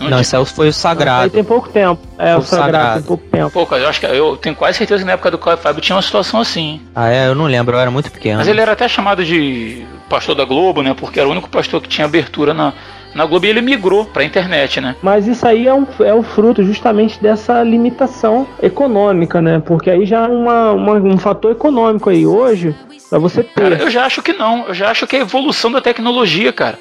Não, 0.00 0.08
dia- 0.08 0.20
esse 0.22 0.34
aí 0.34 0.44
foi 0.46 0.66
o 0.66 0.68
Aí 0.68 0.72
sagrado. 0.72 1.30
tem 1.30 1.44
pouco 1.44 1.68
tempo. 1.68 2.00
É, 2.18 2.34
o 2.34 2.38
O 2.38 2.42
Sagrado, 2.42 2.72
Sagrado. 2.72 2.94
tem 2.94 3.02
pouco 3.06 3.24
tempo. 3.30 3.66
Cara, 3.66 3.82
eu 3.82 3.88
acho 3.88 4.00
que 4.00 4.06
eu 4.06 4.36
tenho 4.36 4.54
quase 4.56 4.78
certeza 4.78 5.00
que 5.00 5.06
na 5.06 5.12
época 5.12 5.30
do 5.30 5.38
Caio 5.38 5.56
Fábio 5.58 5.80
tinha 5.82 5.94
uma 5.96 6.02
situação 6.02 6.40
assim. 6.40 6.80
Ah, 6.94 7.10
é, 7.10 7.28
eu 7.28 7.34
não 7.34 7.44
lembro, 7.46 7.76
eu 7.76 7.80
era 7.80 7.90
muito 7.90 8.10
pequeno. 8.10 8.38
Mas 8.38 8.48
ele 8.48 8.60
era 8.60 8.72
até 8.72 8.88
chamado 8.88 9.24
de 9.24 9.84
pastor 10.08 10.34
da 10.34 10.44
Globo, 10.44 10.82
né? 10.82 10.94
Porque 10.98 11.20
era 11.20 11.28
o 11.28 11.32
único 11.32 11.48
pastor 11.48 11.80
que 11.80 11.88
tinha 11.88 12.04
abertura 12.06 12.52
na, 12.54 12.72
na 13.14 13.24
Globo 13.26 13.46
e 13.46 13.48
ele 13.50 13.60
migrou 13.60 14.04
pra 14.06 14.24
internet, 14.24 14.80
né? 14.80 14.96
Mas 15.02 15.26
isso 15.28 15.46
aí 15.46 15.66
é 15.68 15.74
um, 15.74 15.86
é 16.00 16.14
um 16.14 16.22
fruto 16.22 16.64
justamente 16.64 17.20
dessa 17.22 17.62
limitação 17.62 18.46
econômica, 18.62 19.40
né? 19.42 19.62
Porque 19.64 19.90
aí 19.90 20.06
já 20.06 20.24
é 20.24 20.28
uma, 20.28 20.72
uma- 20.72 20.94
um 20.94 21.18
fator 21.18 21.52
econômico 21.52 22.08
aí. 22.10 22.26
Hoje, 22.26 22.74
pra 23.08 23.18
você 23.18 23.42
Cara, 23.44 23.76
ter. 23.76 23.82
eu 23.82 23.90
já 23.90 24.04
acho 24.06 24.22
que 24.22 24.32
não. 24.32 24.66
Eu 24.68 24.74
já 24.74 24.90
acho 24.90 25.06
que 25.06 25.16
é 25.16 25.18
a 25.20 25.22
evolução 25.22 25.70
da 25.70 25.80
tecnologia, 25.80 26.52
cara. 26.52 26.78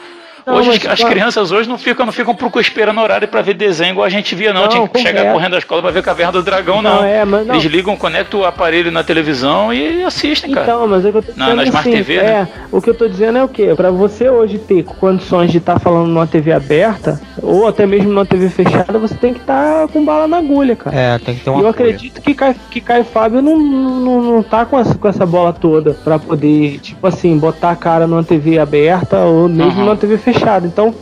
Não, 0.49 0.57
hoje 0.57 0.69
as, 0.71 0.85
as 0.85 1.03
crianças 1.03 1.51
hoje 1.51 1.67
não 1.69 1.77
ficam, 1.77 2.05
não 2.05 2.13
ficam 2.13 2.35
esperando 2.59 2.99
horário 3.01 3.27
pra 3.27 3.41
ver 3.41 3.53
desenho 3.53 3.91
igual 3.91 4.05
a 4.05 4.09
gente 4.09 4.33
via, 4.35 4.51
não. 4.53 4.61
Não, 4.63 4.67
Tinha 4.69 4.87
que 4.87 4.99
chegar 4.99 5.19
correto. 5.19 5.33
correndo 5.33 5.51
da 5.51 5.57
escola 5.57 5.81
pra 5.81 5.91
ver 5.91 6.03
Caverna 6.03 6.31
do 6.33 6.43
Dragão, 6.43 6.81
não. 6.81 6.97
Não, 6.97 7.05
é, 7.05 7.23
mas 7.25 7.45
não. 7.47 7.55
Eles 7.55 7.65
ligam, 7.65 7.95
conectam 7.95 8.41
o 8.41 8.45
aparelho 8.45 8.91
na 8.91 9.03
televisão 9.03 9.73
e 9.73 10.03
assistem, 10.03 10.51
cara. 10.51 10.65
Então, 10.67 10.87
mas 10.87 11.05
é 11.05 11.09
o 11.09 11.11
que 11.11 11.17
eu 11.17 11.23
tô 11.23 11.31
Na- 11.35 11.45
dizendo 11.45 11.55
na 11.57 11.63
Smart 11.63 11.87
assim, 11.89 11.97
TV, 11.97 12.15
é, 12.17 12.21
né? 12.23 12.47
o 12.71 12.81
que 12.81 12.89
eu 12.89 12.95
tô 12.95 13.07
dizendo 13.07 13.37
é 13.37 13.43
o 13.43 13.47
quê? 13.47 13.73
Pra 13.75 13.91
você 13.91 14.29
hoje 14.29 14.57
ter 14.57 14.83
condições 14.83 15.51
de 15.51 15.57
estar 15.57 15.79
falando 15.79 16.07
numa 16.07 16.27
TV 16.27 16.51
aberta, 16.51 17.19
ou 17.41 17.67
até 17.67 17.85
mesmo 17.85 18.09
numa 18.09 18.25
TV 18.25 18.49
fechada, 18.49 18.97
você 18.99 19.15
tem 19.15 19.33
que 19.33 19.39
estar 19.39 19.87
com 19.89 20.03
bala 20.03 20.27
na 20.27 20.37
agulha, 20.37 20.75
cara. 20.75 20.95
É, 20.95 21.17
tem 21.19 21.35
que 21.35 21.41
ter 21.43 21.49
E 21.49 21.53
um 21.53 21.59
eu 21.61 21.67
apoio. 21.67 21.89
acredito 21.89 22.21
que 22.21 22.33
Caio, 22.33 22.55
que 22.69 22.81
Caio 22.81 23.03
Fábio 23.05 23.41
não, 23.41 23.57
não, 23.57 24.21
não 24.21 24.43
tá 24.43 24.65
com 24.65 24.79
essa, 24.79 24.95
com 24.95 25.07
essa 25.07 25.25
bola 25.25 25.53
toda 25.53 25.93
pra 25.93 26.17
poder, 26.19 26.79
tipo 26.79 27.05
assim, 27.07 27.37
botar 27.37 27.71
a 27.71 27.75
cara 27.75 28.07
numa 28.07 28.23
TV 28.23 28.59
aberta 28.59 29.17
ou 29.19 29.47
mesmo 29.49 29.71
Aham. 29.71 29.79
numa 29.85 29.95
TV 29.95 30.17
fechada. 30.17 30.38
Então, 30.67 30.93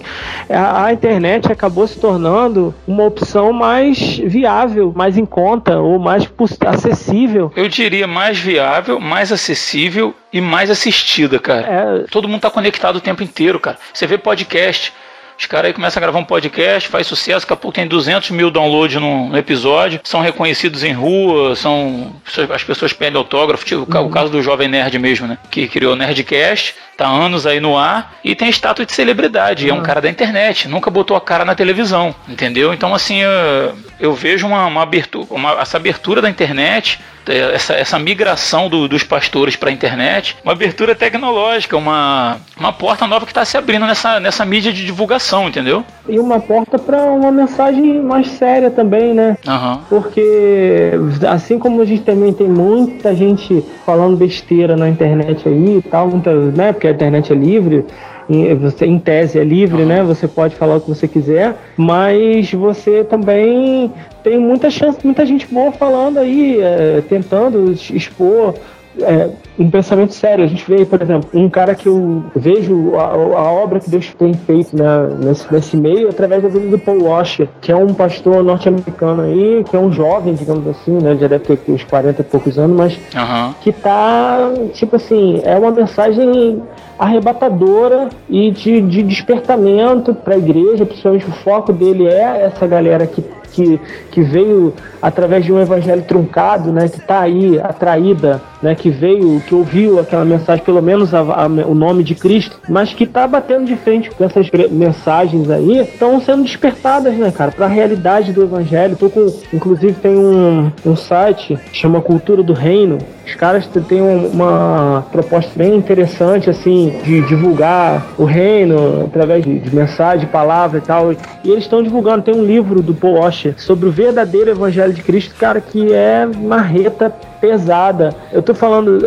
a, 0.49 0.91
internet 0.91 1.51
acabou 1.51 1.87
se 1.87 1.99
tornando 1.99 2.73
uma 2.87 3.03
opção 3.03 3.51
mais 3.53 4.17
viável, 4.17 4.93
mais 4.95 5.17
em 5.17 5.25
conta 5.25 5.79
ou 5.79 5.99
mais 5.99 6.29
acessível. 6.65 7.51
Eu 7.55 7.67
diria 7.67 8.07
mais 8.07 8.37
viável, 8.37 8.99
mais 8.99 9.31
acessível 9.31 10.13
e 10.31 10.41
mais 10.41 10.69
assistida, 10.69 11.39
cara. 11.39 11.67
É, 11.67 12.05
Todo 12.09 12.27
mundo 12.27 12.41
tá 12.41 12.49
conectado 12.49 12.97
o 12.97 13.01
tempo 13.01 13.23
inteiro, 13.23 13.59
cara. 13.59 13.77
Você 13.93 14.07
vê 14.07 14.17
podcast. 14.17 14.93
Os 15.39 15.45
caras 15.45 15.67
aí 15.67 15.73
começam 15.73 15.99
a 15.99 16.01
gravar 16.01 16.19
um 16.19 16.23
podcast, 16.25 16.89
faz 16.89 17.05
sucesso, 17.07 17.41
daqui 17.45 17.53
a 17.53 17.55
pouco 17.55 17.75
tem 17.75 17.87
200 17.87 18.31
mil 18.31 18.49
downloads 18.49 18.99
no, 18.99 19.29
no 19.29 19.37
episódio, 19.37 19.99
são 20.03 20.19
reconhecidos 20.21 20.83
em 20.83 20.93
rua, 20.93 21.55
são 21.55 22.15
as 22.53 22.63
pessoas 22.63 22.91
pedem 22.91 23.17
autógrafo, 23.17 23.63
tipo 23.65 23.81
o 23.83 23.85
ca- 23.85 24.01
o 24.01 24.09
caso 24.09 24.31
do 24.31 24.41
Jovem 24.41 24.67
Nerd 24.67 24.97
mesmo, 24.97 25.27
né? 25.27 25.37
Que 25.51 25.67
criou 25.67 25.93
o 25.93 25.95
Nerdcast, 25.95 26.73
tá 26.97 27.07
anos 27.07 27.45
aí 27.45 27.59
no 27.59 27.77
ar 27.77 28.15
e 28.23 28.33
tem 28.33 28.49
status 28.49 28.85
de 28.87 28.93
celebridade, 28.93 29.69
é 29.69 29.73
um 29.73 29.83
cara 29.83 30.01
da 30.01 30.09
internet, 30.09 30.67
nunca 30.67 30.89
botou 30.89 31.15
a 31.15 31.21
cara 31.21 31.45
na 31.45 31.53
televisão, 31.53 32.15
entendeu? 32.27 32.73
Então, 32.73 32.93
assim, 32.95 33.17
eu, 33.21 33.77
eu 33.99 34.13
vejo 34.15 34.47
uma, 34.47 34.65
uma 34.65 34.81
abertura, 34.81 35.27
uma- 35.29 35.51
essa 35.61 35.77
abertura 35.77 36.19
da 36.21 36.29
internet, 36.29 36.99
eh, 37.27 37.51
essa, 37.53 37.73
essa 37.75 37.99
migração 37.99 38.67
do- 38.69 38.87
dos 38.87 39.03
pastores 39.03 39.55
para 39.55 39.69
a 39.69 39.73
internet, 39.73 40.35
uma 40.43 40.53
abertura 40.53 40.95
tecnológica, 40.95 41.77
uma, 41.77 42.37
uma 42.57 42.73
porta 42.73 43.05
nova 43.05 43.25
que 43.25 43.31
está 43.31 43.45
se 43.45 43.55
abrindo 43.57 43.85
nessa, 43.85 44.19
nessa 44.19 44.43
mídia 44.43 44.73
de 44.73 44.83
divulgação, 44.83 45.26
entendeu? 45.47 45.83
e 46.09 46.17
uma 46.19 46.39
porta 46.39 46.79
para 46.79 47.03
uma 47.11 47.31
mensagem 47.31 48.01
mais 48.01 48.27
séria 48.31 48.71
também, 48.71 49.13
né? 49.13 49.37
Aham. 49.45 49.81
Porque 49.89 50.91
assim 51.27 51.59
como 51.59 51.81
a 51.81 51.85
gente 51.85 52.03
também 52.03 52.31
tem 52.31 52.47
muita 52.47 53.13
gente 53.13 53.63
falando 53.85 54.15
besteira 54.15 54.75
na 54.77 54.87
internet 54.87 55.47
aí 55.47 55.77
e 55.77 55.81
tal, 55.81 56.07
muita, 56.07 56.33
né? 56.33 56.71
Porque 56.71 56.87
a 56.87 56.91
internet 56.91 57.33
é 57.33 57.35
livre, 57.35 57.83
em- 58.29 58.55
você 58.55 58.85
em 58.85 58.97
tese 58.99 59.37
é 59.37 59.43
livre, 59.43 59.83
né? 59.83 60.01
Você 60.03 60.27
pode 60.27 60.55
falar 60.55 60.77
o 60.77 60.81
que 60.81 60.89
você 60.89 61.07
quiser, 61.07 61.55
mas 61.75 62.51
você 62.53 63.03
também 63.03 63.91
tem 64.23 64.37
muita 64.37 64.69
chance, 64.69 64.99
muita 65.03 65.25
gente 65.25 65.45
boa 65.51 65.71
falando 65.73 66.19
aí, 66.19 66.59
é, 66.61 67.01
tentando 67.09 67.71
expor 67.93 68.53
é, 69.01 69.29
um 69.57 69.69
pensamento 69.69 70.13
sério. 70.13 70.43
A 70.43 70.47
gente 70.47 70.63
vê, 70.69 70.85
por 70.85 71.01
exemplo, 71.01 71.29
um 71.33 71.49
cara 71.49 71.75
que 71.75 71.87
eu 71.87 72.23
vejo 72.35 72.95
a, 72.95 73.03
a 73.05 73.51
obra 73.51 73.79
que 73.79 73.89
Deus 73.89 74.13
tem 74.17 74.33
feito 74.33 74.75
né, 74.75 75.09
nesse, 75.19 75.51
nesse 75.51 75.77
meio 75.77 76.09
através 76.09 76.43
da 76.43 76.49
vida 76.49 76.67
do 76.67 76.79
Paul 76.79 77.03
Washer, 77.03 77.47
que 77.61 77.71
é 77.71 77.75
um 77.75 77.93
pastor 77.93 78.43
norte-americano 78.43 79.23
aí, 79.23 79.63
que 79.69 79.75
é 79.75 79.79
um 79.79 79.91
jovem, 79.91 80.33
digamos 80.33 80.67
assim, 80.67 80.97
né? 81.01 81.15
Já 81.19 81.27
deve 81.27 81.55
ter 81.55 81.71
uns 81.71 81.83
40 81.83 82.21
e 82.21 82.23
poucos 82.23 82.57
anos, 82.57 82.77
mas 82.77 82.99
Aham. 83.15 83.55
que 83.61 83.71
tá, 83.71 84.51
tipo 84.73 84.95
assim, 84.95 85.41
é 85.43 85.57
uma 85.57 85.71
mensagem 85.71 86.61
arrebatadora 86.97 88.09
e 88.29 88.51
de, 88.51 88.81
de 88.81 89.03
despertamento 89.03 90.13
para 90.13 90.35
a 90.35 90.37
igreja, 90.37 90.85
principalmente 90.85 91.27
o 91.27 91.31
foco 91.31 91.71
dele 91.71 92.07
é 92.07 92.45
essa 92.45 92.65
galera 92.65 93.05
que, 93.05 93.23
que, 93.57 93.79
que 94.11 94.21
veio 94.21 94.71
através 95.01 95.43
de 95.43 95.51
um 95.51 95.59
evangelho 95.59 96.03
truncado, 96.03 96.71
né, 96.71 96.87
que 96.87 96.99
tá 97.01 97.21
aí 97.21 97.59
atraída, 97.59 98.39
né, 98.61 98.75
que 98.75 98.89
veio, 98.91 99.41
que 99.41 99.55
ouviu 99.55 99.99
aquela 99.99 100.23
mensagem, 100.23 100.63
pelo 100.63 100.81
menos 100.81 101.13
a- 101.13 101.21
a- 101.21 101.47
o 101.47 101.73
nome 101.73 102.03
de 102.03 102.13
Cristo, 102.13 102.59
mas 102.69 102.93
que 102.93 103.05
tá 103.07 103.27
batendo 103.27 103.65
de 103.65 103.75
frente 103.75 104.11
com 104.11 104.23
essas 104.23 104.47
mensagens 104.69 105.49
aí, 105.49 105.79
estão 105.79 106.21
sendo 106.21 106.43
despertadas, 106.43 107.15
né, 107.15 107.31
cara, 107.31 107.51
para 107.51 107.65
a 107.65 107.69
realidade 107.69 108.31
do 108.31 108.43
evangelho. 108.43 108.95
Tô 108.95 109.09
com, 109.09 109.25
inclusive 109.51 109.93
tem 109.93 110.15
um, 110.15 110.71
um 110.85 110.95
site 110.95 111.57
chama 111.73 111.99
Cultura 112.01 112.43
do 112.43 112.53
Reino. 112.53 112.99
Os 113.27 113.35
caras 113.35 113.67
têm 113.89 114.01
um- 114.01 114.27
uma 114.27 115.05
proposta 115.11 115.51
bem 115.55 115.75
interessante, 115.75 116.49
assim, 116.49 116.97
de 117.03 117.21
divulgar 117.21 118.07
o 118.17 118.23
reino 118.23 119.03
através 119.05 119.43
de, 119.43 119.59
de 119.59 119.75
mensagem, 119.75 120.25
palavra 120.27 120.77
e 120.77 120.81
tal. 120.81 121.11
E 121.11 121.17
eles 121.51 121.65
estão 121.65 121.83
divulgando. 121.83 122.23
Tem 122.23 122.33
um 122.33 122.45
livro 122.45 122.81
do 122.81 122.93
Paul 122.93 123.15
Washer 123.19 123.53
sobre 123.57 123.87
o 123.89 123.91
verdadeiro 123.91 124.49
evangelho 124.49 124.93
de 124.93 125.01
Cristo, 125.03 125.35
cara, 125.37 125.59
que 125.59 125.91
é 125.93 126.25
marreta 126.25 127.13
pesada. 127.39 128.13
Eu 128.31 128.41
tô 128.41 128.53
falando 128.53 128.99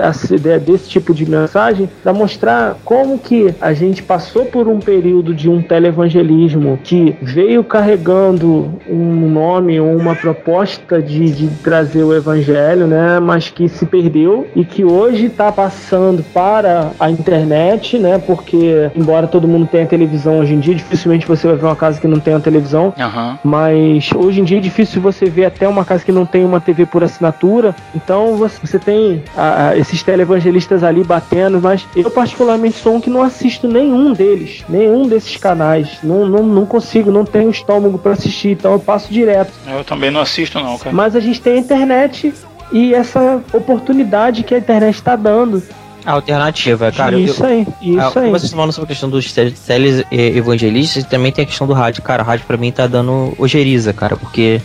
desse 0.64 0.89
tipo 0.89 1.14
de 1.14 1.28
mensagem 1.28 1.89
para 2.03 2.12
mostrar 2.12 2.76
como 2.85 3.18
que 3.18 3.55
a 3.61 3.72
gente 3.72 4.03
passou 4.03 4.47
por 4.47 4.68
um 4.68 4.78
período 4.78 5.35
de 5.35 5.49
um 5.49 5.62
televangelismo 5.62 6.78
que 6.83 7.16
veio 7.20 7.62
carregando 7.62 8.72
um 8.89 9.28
nome 9.31 9.78
ou 9.81 9.97
uma 9.97 10.14
proposta 10.14 11.01
de, 11.01 11.31
de 11.31 11.49
trazer 11.62 12.03
o 12.03 12.14
evangelho, 12.14 12.87
né? 12.87 13.20
Mas 13.20 13.49
que 13.49 13.68
se 13.68 13.87
perdeu 13.87 14.47
e 14.55 14.64
que 14.64 14.85
hoje 14.85 15.26
está 15.26 15.53
passando 15.53 16.22
para 16.33 16.91
a 16.99 17.11
internet, 17.11 17.99
né? 17.99 18.18
Porque 18.18 18.91
embora 18.95 19.26
todo 19.26 19.49
mundo 19.49 19.66
tenha 19.66 19.87
televisão 19.87 20.41
hoje 20.41 20.55
em 20.55 20.61
dia, 20.61 20.74
dificilmente 20.74 21.26
você 21.26 21.47
vai 21.47 21.57
ver 21.57 21.66
uma 21.66 21.76
casa 21.76 22.01
que 22.01 22.07
não 22.07 22.20
tenha 22.20 22.41
televisão. 22.41 22.93
Uhum. 22.97 23.39
Mas 23.45 24.11
hoje 24.14 24.41
em 24.41 24.45
dia 24.45 24.59
é 24.59 24.61
difícil 24.61 25.01
você 25.01 25.26
ver 25.26 25.47
até 25.47 25.68
uma 25.68 25.85
casa 25.85 26.05
que 26.05 26.12
não 26.12 26.26
tem 26.26 26.45
uma 26.45 26.61
TV 26.61 26.87
por 26.87 27.03
assinatura. 27.03 27.74
Então 27.95 28.20
você, 28.37 28.59
você 28.66 28.79
tem 28.79 29.23
a, 29.37 29.68
a, 29.68 29.79
esses 29.79 30.03
televangelistas 30.03 30.83
ali 30.83 31.03
batendo, 31.05 31.61
mas 31.61 31.87
eu 31.95 32.11
particularmente 32.11 32.79
sou 32.79 32.97
um 32.97 33.01
que 33.01 33.11
não 33.11 33.23
assisto 33.23 33.68
nenhum 33.68 34.12
deles, 34.12 34.64
nenhum 34.68 35.07
desses 35.07 35.37
canais. 35.37 35.99
Não, 36.03 36.27
não, 36.27 36.43
não 36.43 36.66
consigo, 36.66 37.11
não 37.11 37.25
tenho 37.25 37.51
estômago 37.51 37.99
para 37.99 38.12
assistir, 38.12 38.51
então 38.51 38.73
eu 38.73 38.79
passo 38.79 39.12
direto. 39.12 39.53
Eu 39.66 39.85
também 39.85 40.11
não 40.11 40.21
assisto 40.21 40.61
não, 40.61 40.79
cara. 40.79 40.95
Mas 40.95 41.16
a 41.16 41.21
gente 41.21 41.41
tem 41.41 41.55
a 41.55 41.59
internet 41.59 42.33
e 42.73 42.95
essa 42.95 43.43
oportunidade 43.53 44.43
que 44.43 44.55
a 44.55 44.59
internet 44.59 44.94
está 44.94 45.16
dando. 45.16 45.62
A 46.05 46.12
alternativa, 46.12 46.90
cara. 46.90 47.19
Isso 47.19 47.44
eu, 47.44 47.49
aí, 47.49 47.66
isso 47.82 48.19
ah, 48.19 48.23
aí. 48.23 48.31
Vocês 48.31 48.44
estão 48.44 48.59
falando 48.59 48.73
sobre 48.73 48.86
a 48.86 48.89
questão 48.89 49.11
dos 49.11 49.32
teles 49.32 50.05
evangelistas 50.11 51.03
e 51.03 51.07
também 51.07 51.31
tem 51.31 51.43
a 51.43 51.47
questão 51.47 51.66
do 51.66 51.74
rádio. 51.74 52.03
Cara, 52.03 52.23
o 52.23 52.27
rádio 52.27 52.47
pra 52.47 52.57
mim 52.57 52.73
tá 52.73 52.86
dando 52.86 53.35
ojeriza, 53.39 53.93
cara, 53.93 54.16
porque 54.16 54.62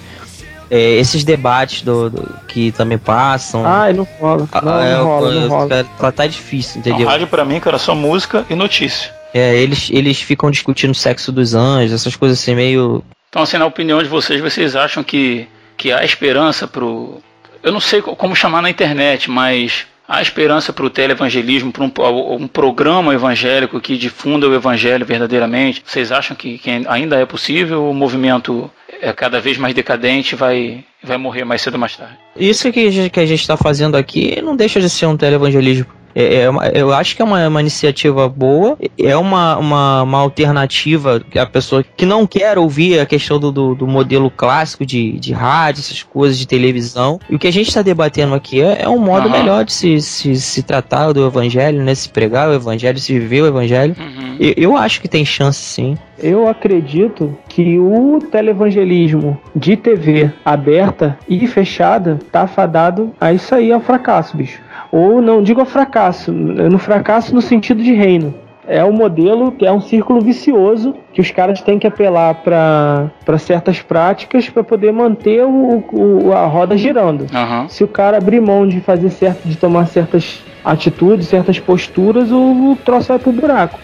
é, 0.69 0.95
esses 0.95 1.23
debates 1.23 1.81
do, 1.81 2.09
do, 2.09 2.39
que 2.47 2.71
também 2.71 2.97
passam. 2.97 3.65
Ah, 3.65 3.91
não 3.93 4.07
rola. 4.19 4.47
Não, 4.63 4.73
ah, 4.73 4.85
é, 4.85 4.95
não 4.95 5.05
rola, 5.05 5.33
não 5.33 5.47
rola. 5.47 5.83
Tá, 5.99 6.11
tá 6.11 6.27
difícil, 6.27 6.79
entendeu? 6.79 7.05
O 7.05 7.09
rádio 7.09 7.27
pra 7.27 7.45
mim, 7.45 7.59
cara, 7.59 7.77
só 7.77 7.93
música 7.93 8.45
e 8.49 8.55
notícia. 8.55 9.13
É, 9.33 9.55
eles, 9.55 9.89
eles 9.91 10.21
ficam 10.21 10.49
discutindo 10.49 10.91
o 10.91 10.95
sexo 10.95 11.31
dos 11.31 11.53
anjos, 11.53 11.93
essas 11.93 12.15
coisas 12.15 12.39
assim 12.39 12.55
meio. 12.55 13.03
Então, 13.29 13.41
assim, 13.41 13.57
na 13.57 13.65
opinião 13.65 14.01
de 14.01 14.07
vocês, 14.07 14.39
vocês 14.39 14.75
acham 14.75 15.03
que, 15.03 15.47
que 15.77 15.91
há 15.91 16.03
esperança 16.03 16.67
pro. 16.67 17.21
Eu 17.61 17.71
não 17.71 17.79
sei 17.79 18.01
como 18.01 18.35
chamar 18.35 18.61
na 18.61 18.69
internet, 18.69 19.29
mas 19.29 19.85
há 20.07 20.21
esperança 20.21 20.71
para 20.71 20.85
o 20.85 20.89
televangelismo, 20.89 21.71
para 21.71 21.83
um, 21.83 22.33
um, 22.35 22.47
programa 22.47 23.13
evangélico 23.13 23.79
que 23.79 23.97
difunda 23.97 24.47
o 24.47 24.53
evangelho 24.53 25.05
verdadeiramente? 25.05 25.83
Vocês 25.85 26.11
acham 26.11 26.35
que, 26.35 26.57
que 26.57 26.69
ainda 26.87 27.17
é 27.17 27.25
possível 27.25 27.89
o 27.89 27.93
movimento 27.93 28.69
é 29.01 29.11
cada 29.11 29.41
vez 29.41 29.57
mais 29.57 29.73
decadente 29.73 30.35
vai 30.35 30.83
vai 31.03 31.17
morrer 31.17 31.43
mais 31.43 31.61
cedo 31.61 31.73
ou 31.73 31.79
mais 31.79 31.95
tarde? 31.95 32.17
Isso 32.35 32.71
que 32.71 32.79
a 32.87 33.25
gente 33.25 33.41
está 33.41 33.57
fazendo 33.57 33.95
aqui 33.95 34.41
não 34.41 34.55
deixa 34.55 34.79
de 34.79 34.89
ser 34.89 35.05
um 35.05 35.17
televangelismo 35.17 36.04
é, 36.15 36.43
é 36.43 36.49
uma, 36.49 36.67
eu 36.67 36.93
acho 36.93 37.15
que 37.15 37.21
é 37.21 37.25
uma, 37.25 37.45
uma 37.47 37.59
iniciativa 37.59 38.29
boa, 38.29 38.77
é 38.97 39.17
uma, 39.17 39.57
uma, 39.57 40.01
uma, 40.03 40.17
alternativa 40.19 41.19
que 41.19 41.37
a 41.37 41.45
pessoa 41.45 41.83
que 41.83 42.05
não 42.05 42.25
quer 42.25 42.57
ouvir 42.57 42.99
a 42.99 43.05
questão 43.05 43.37
do, 43.37 43.51
do, 43.51 43.75
do, 43.75 43.85
modelo 43.85 44.31
clássico 44.31 44.85
de, 44.85 45.19
de 45.19 45.33
rádio, 45.33 45.81
essas 45.81 46.01
coisas 46.01 46.39
de 46.39 46.47
televisão. 46.47 47.19
E 47.29 47.35
o 47.35 47.39
que 47.39 47.47
a 47.47 47.51
gente 47.51 47.67
está 47.67 47.81
debatendo 47.81 48.33
aqui 48.33 48.61
é, 48.61 48.83
é 48.83 48.89
um 48.89 48.97
modo 48.97 49.27
uhum. 49.27 49.31
melhor 49.31 49.65
de 49.65 49.73
se, 49.73 50.01
se, 50.01 50.35
se 50.37 50.63
tratar 50.63 51.11
do 51.11 51.27
evangelho, 51.27 51.83
né? 51.83 51.93
Se 51.93 52.07
pregar 52.07 52.49
o 52.49 52.53
evangelho, 52.53 52.97
se 52.97 53.19
viver 53.19 53.41
o 53.41 53.47
evangelho. 53.47 53.95
Uhum. 53.99 54.37
Eu, 54.39 54.53
eu 54.57 54.77
acho 54.77 55.01
que 55.01 55.09
tem 55.09 55.25
chance 55.25 55.59
sim. 55.59 55.97
Eu 56.17 56.47
acredito 56.47 57.37
que 57.49 57.77
o 57.77 58.19
televangelismo 58.31 59.37
de 59.53 59.75
TV 59.75 60.31
aberta 60.45 61.19
e 61.27 61.45
fechada 61.45 62.17
tá 62.31 62.47
fadado 62.47 63.11
a 63.19 63.33
isso 63.33 63.53
aí, 63.53 63.69
ao 63.71 63.81
fracasso, 63.81 64.37
bicho 64.37 64.64
ou 64.91 65.21
não 65.21 65.41
digo 65.41 65.61
a 65.61 65.65
fracasso, 65.65 66.31
no 66.31 66.77
fracasso 66.77 67.33
no 67.33 67.41
sentido 67.41 67.83
de 67.83 67.93
reino. 67.93 68.33
É 68.67 68.83
um 68.83 68.91
modelo 68.91 69.51
que 69.51 69.65
é 69.65 69.71
um 69.71 69.79
círculo 69.79 70.19
vicioso 70.21 70.95
que 71.13 71.21
os 71.21 71.29
caras 71.29 71.61
têm 71.61 71.77
que 71.77 71.85
apelar 71.85 72.33
para 72.35 73.37
certas 73.37 73.81
práticas 73.81 74.49
para 74.49 74.63
poder 74.63 74.91
manter 74.91 75.43
o, 75.43 75.83
o, 75.91 76.33
a 76.33 76.47
roda 76.47 76.75
girando. 76.75 77.27
Uhum. 77.31 77.69
Se 77.69 77.83
o 77.83 77.87
cara 77.87 78.17
abrir 78.17 78.41
mão 78.41 78.67
de 78.67 78.81
fazer 78.81 79.11
certo, 79.11 79.47
de 79.47 79.55
tomar 79.55 79.85
certas 79.85 80.43
atitudes, 80.63 81.27
certas 81.27 81.59
posturas, 81.59 82.31
o, 82.31 82.71
o 82.71 82.77
troço 82.83 83.09
vai 83.09 83.19
pro 83.19 83.31
buraco. 83.31 83.79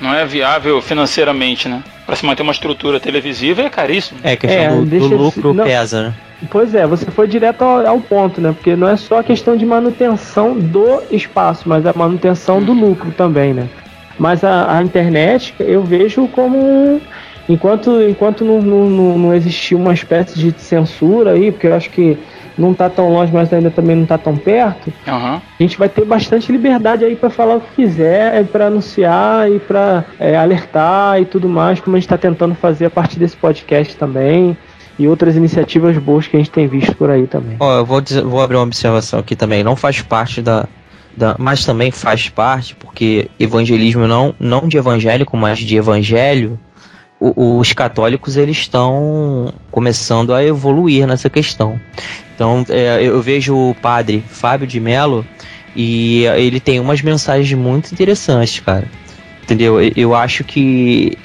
Não 0.00 0.14
é 0.14 0.24
viável 0.24 0.80
financeiramente, 0.80 1.68
né? 1.68 1.82
Para 2.10 2.16
se 2.16 2.26
manter 2.26 2.42
uma 2.42 2.50
estrutura 2.50 2.98
televisiva 2.98 3.62
é 3.62 3.70
caríssimo. 3.70 4.18
É, 4.24 4.32
a 4.32 4.36
questão 4.36 4.64
é, 4.64 4.84
do, 4.84 4.84
do 4.84 5.16
lucro 5.16 5.54
de... 5.54 5.62
pesa, 5.62 6.02
né? 6.02 6.14
Pois 6.50 6.74
é, 6.74 6.84
você 6.84 7.08
foi 7.08 7.28
direto 7.28 7.62
ao, 7.62 7.86
ao, 7.86 8.00
ponto, 8.00 8.40
né? 8.40 8.50
Porque 8.52 8.74
não 8.74 8.88
é 8.88 8.96
só 8.96 9.20
a 9.20 9.22
questão 9.22 9.56
de 9.56 9.64
manutenção 9.64 10.58
do 10.58 11.04
espaço, 11.08 11.68
mas 11.68 11.86
a 11.86 11.92
manutenção 11.94 12.60
do 12.60 12.72
lucro 12.72 13.12
também, 13.12 13.54
né? 13.54 13.68
Mas 14.18 14.42
a, 14.42 14.76
a 14.76 14.82
internet 14.82 15.54
eu 15.60 15.84
vejo 15.84 16.26
como 16.26 17.00
enquanto 17.48 18.02
enquanto 18.02 18.44
não, 18.44 18.60
não, 18.60 19.16
não 19.16 19.32
existir 19.32 19.76
uma 19.76 19.94
espécie 19.94 20.36
de 20.36 20.52
censura 20.58 21.34
aí, 21.34 21.52
porque 21.52 21.68
eu 21.68 21.76
acho 21.76 21.90
que 21.90 22.18
não 22.60 22.72
está 22.72 22.88
tão 22.90 23.08
longe, 23.08 23.32
mas 23.32 23.52
ainda 23.52 23.70
também 23.70 23.96
não 23.96 24.04
está 24.04 24.18
tão 24.18 24.36
perto. 24.36 24.92
Uhum. 25.06 25.34
A 25.36 25.42
gente 25.58 25.78
vai 25.78 25.88
ter 25.88 26.04
bastante 26.04 26.52
liberdade 26.52 27.04
aí 27.04 27.16
para 27.16 27.30
falar 27.30 27.56
o 27.56 27.60
que 27.60 27.82
quiser, 27.82 28.44
para 28.46 28.66
anunciar 28.66 29.50
e 29.50 29.58
para 29.58 30.04
é, 30.18 30.36
alertar 30.36 31.20
e 31.20 31.24
tudo 31.24 31.48
mais, 31.48 31.80
como 31.80 31.96
a 31.96 31.98
gente 31.98 32.06
está 32.06 32.18
tentando 32.18 32.54
fazer 32.54 32.86
a 32.86 32.90
partir 32.90 33.18
desse 33.18 33.36
podcast 33.36 33.96
também 33.96 34.56
e 35.00 35.08
outras 35.08 35.34
iniciativas 35.34 35.96
boas 35.96 36.26
que 36.26 36.36
a 36.36 36.38
gente 36.38 36.50
tem 36.50 36.68
visto 36.68 36.94
por 36.94 37.08
aí 37.08 37.26
também. 37.26 37.56
Ó, 37.58 37.78
eu 37.78 37.86
vou, 37.86 38.02
dizer, 38.02 38.22
vou 38.22 38.42
abrir 38.42 38.56
uma 38.56 38.64
observação 38.64 39.18
aqui 39.18 39.34
também. 39.34 39.64
Não 39.64 39.74
faz 39.74 40.02
parte 40.02 40.42
da, 40.42 40.68
da, 41.16 41.36
mas 41.38 41.64
também 41.64 41.90
faz 41.90 42.28
parte 42.28 42.74
porque 42.76 43.30
evangelismo 43.38 44.06
não 44.06 44.34
não 44.38 44.68
de 44.68 44.76
evangélico, 44.76 45.36
mas 45.38 45.58
de 45.58 45.74
evangelho. 45.74 46.58
O, 47.18 47.58
os 47.58 47.72
católicos 47.72 48.36
eles 48.36 48.58
estão 48.58 49.52
começando 49.70 50.34
a 50.34 50.44
evoluir 50.44 51.06
nessa 51.06 51.30
questão. 51.30 51.80
Então 52.40 52.64
é, 52.70 53.02
eu 53.02 53.20
vejo 53.20 53.54
o 53.54 53.74
padre 53.74 54.24
Fábio 54.26 54.66
de 54.66 54.80
Mello 54.80 55.26
e 55.76 56.24
ele 56.38 56.58
tem 56.58 56.80
umas 56.80 57.02
mensagens 57.02 57.52
muito 57.52 57.92
interessantes, 57.92 58.60
cara. 58.60 58.88
Entendeu? 59.42 59.78
Eu 59.94 60.14
acho 60.14 60.42
que 60.42 61.18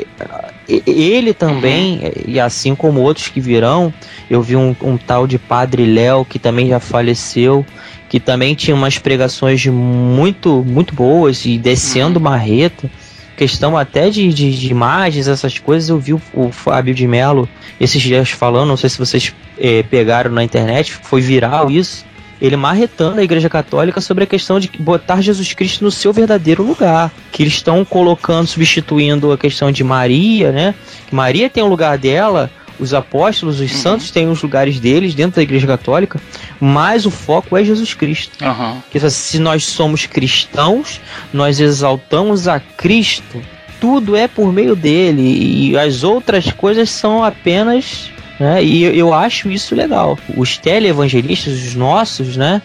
ele 0.68 1.34
também, 1.34 2.00
uhum. 2.00 2.12
e 2.28 2.38
assim 2.38 2.76
como 2.76 3.00
outros 3.00 3.30
que 3.30 3.40
virão, 3.40 3.94
eu 4.30 4.42
vi 4.42 4.58
um, 4.58 4.76
um 4.82 4.98
tal 4.98 5.26
de 5.26 5.40
Padre 5.40 5.86
Léo 5.86 6.26
que 6.26 6.38
também 6.38 6.68
já 6.68 6.82
faleceu, 6.82 7.66
que 8.10 8.20
também 8.20 8.54
tinha 8.54 8.76
umas 8.76 8.98
pregações 8.98 9.66
muito, 9.68 10.66
muito 10.68 10.94
boas 10.94 11.46
e 11.46 11.58
descendo 11.58 12.18
uhum. 12.18 12.26
marreta. 12.26 12.92
Questão 13.36 13.78
até 13.78 14.10
de, 14.10 14.32
de, 14.34 14.58
de, 14.58 14.70
imagens, 14.70 15.28
essas 15.28 15.60
coisas, 15.60 15.90
eu 15.90 16.00
vi 16.00 16.14
o, 16.14 16.22
o 16.34 16.52
Fábio 16.52 16.94
de 16.94 17.08
Mello 17.08 17.50
esses 17.80 18.02
dias 18.02 18.30
falando, 18.30 18.70
não 18.70 18.78
sei 18.78 18.90
se 18.90 18.98
vocês 18.98 19.34
é, 19.58 19.84
pegaram 19.84 20.32
na 20.32 20.44
internet, 20.44 20.94
foi 20.94 21.22
viral 21.22 21.70
isso 21.70 22.06
ele 22.42 22.56
marretando 22.56 23.20
a 23.20 23.24
Igreja 23.24 23.50
Católica 23.50 24.02
sobre 24.02 24.24
a 24.24 24.28
questão 24.28 24.60
de 24.60 24.70
botar 24.80 25.22
Jesus 25.22 25.54
Cristo 25.54 25.84
no 25.84 25.92
seu 25.92 26.12
verdadeiro 26.12 26.64
lugar. 26.64 27.12
Que 27.32 27.44
eles 27.44 27.54
estão 27.54 27.84
colocando, 27.86 28.48
substituindo 28.48 29.32
a 29.32 29.38
questão 29.38 29.72
de 29.72 29.84
Maria, 29.84 30.52
né? 30.52 30.76
Maria 31.12 31.50
tem 31.50 31.64
o 31.64 31.68
lugar 31.68 31.98
dela, 31.98 32.52
os 32.80 32.94
apóstolos, 32.94 33.60
os 33.60 33.72
uhum. 33.72 33.78
santos 33.78 34.12
têm 34.12 34.30
os 34.30 34.42
lugares 34.42 34.80
deles 34.80 35.14
dentro 35.14 35.38
da 35.38 35.42
Igreja 35.42 35.68
Católica, 35.68 36.20
mas 36.60 37.06
o 37.06 37.12
foco 37.12 37.58
é 37.58 37.64
Jesus 37.64 37.94
Cristo. 37.94 38.44
Uhum. 38.44 38.82
Que 38.92 39.10
se 39.10 39.40
nós 39.40 39.66
somos 39.66 40.06
cristãos, 40.06 41.00
nós 41.34 41.60
exaltamos 41.60 42.48
a 42.48 42.60
Cristo. 42.60 43.42
Tudo 43.80 44.16
é 44.16 44.28
por 44.28 44.52
meio 44.52 44.76
dele 44.76 45.22
e 45.22 45.78
as 45.78 46.04
outras 46.04 46.52
coisas 46.52 46.90
são 46.90 47.24
apenas 47.24 48.10
né? 48.40 48.64
E 48.64 48.84
eu 48.84 49.14
acho 49.14 49.50
isso 49.50 49.76
legal. 49.76 50.18
Os 50.36 50.58
televangelistas, 50.58 51.54
os 51.54 51.76
nossos, 51.76 52.36
né? 52.36 52.62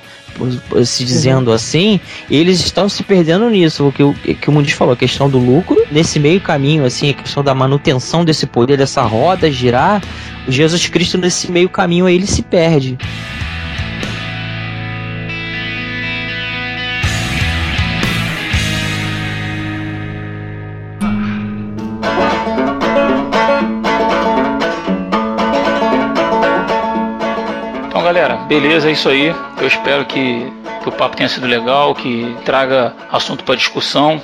se 0.85 1.05
dizendo 1.05 1.49
uhum. 1.49 1.55
assim, 1.55 2.01
eles 2.31 2.61
estão 2.61 2.89
se 2.89 3.03
perdendo 3.03 3.51
nisso, 3.51 3.89
o 3.89 3.93
que 3.93 4.03
o, 4.03 4.15
que 4.15 4.49
o 4.49 4.53
Mundis 4.53 4.73
falou, 4.73 4.95
a 4.95 4.97
questão 4.97 5.29
do 5.29 5.39
lucro, 5.39 5.77
nesse 5.91 6.19
meio 6.19 6.41
caminho, 6.41 6.85
assim, 6.85 7.11
a 7.11 7.15
questão 7.15 7.43
da 7.43 7.55
manutenção 7.55 8.25
desse 8.25 8.47
poder, 8.47 8.77
dessa 8.77 9.03
roda 9.03 9.51
girar, 9.51 10.03
Jesus 10.49 10.87
Cristo 10.87 11.19
nesse 11.19 11.51
meio 11.51 11.69
caminho 11.69 12.07
aí 12.07 12.15
ele 12.15 12.27
se 12.27 12.43
perde. 12.43 12.97
Galera, 28.21 28.37
beleza, 28.45 28.89
é 28.91 28.93
isso 28.93 29.09
aí. 29.09 29.35
Eu 29.59 29.67
espero 29.67 30.05
que, 30.05 30.53
que 30.83 30.89
o 30.89 30.93
papo 30.93 31.17
tenha 31.17 31.29
sido 31.29 31.47
legal, 31.47 31.95
que 31.95 32.37
traga 32.45 32.95
assunto 33.11 33.43
para 33.45 33.55
discussão. 33.55 34.21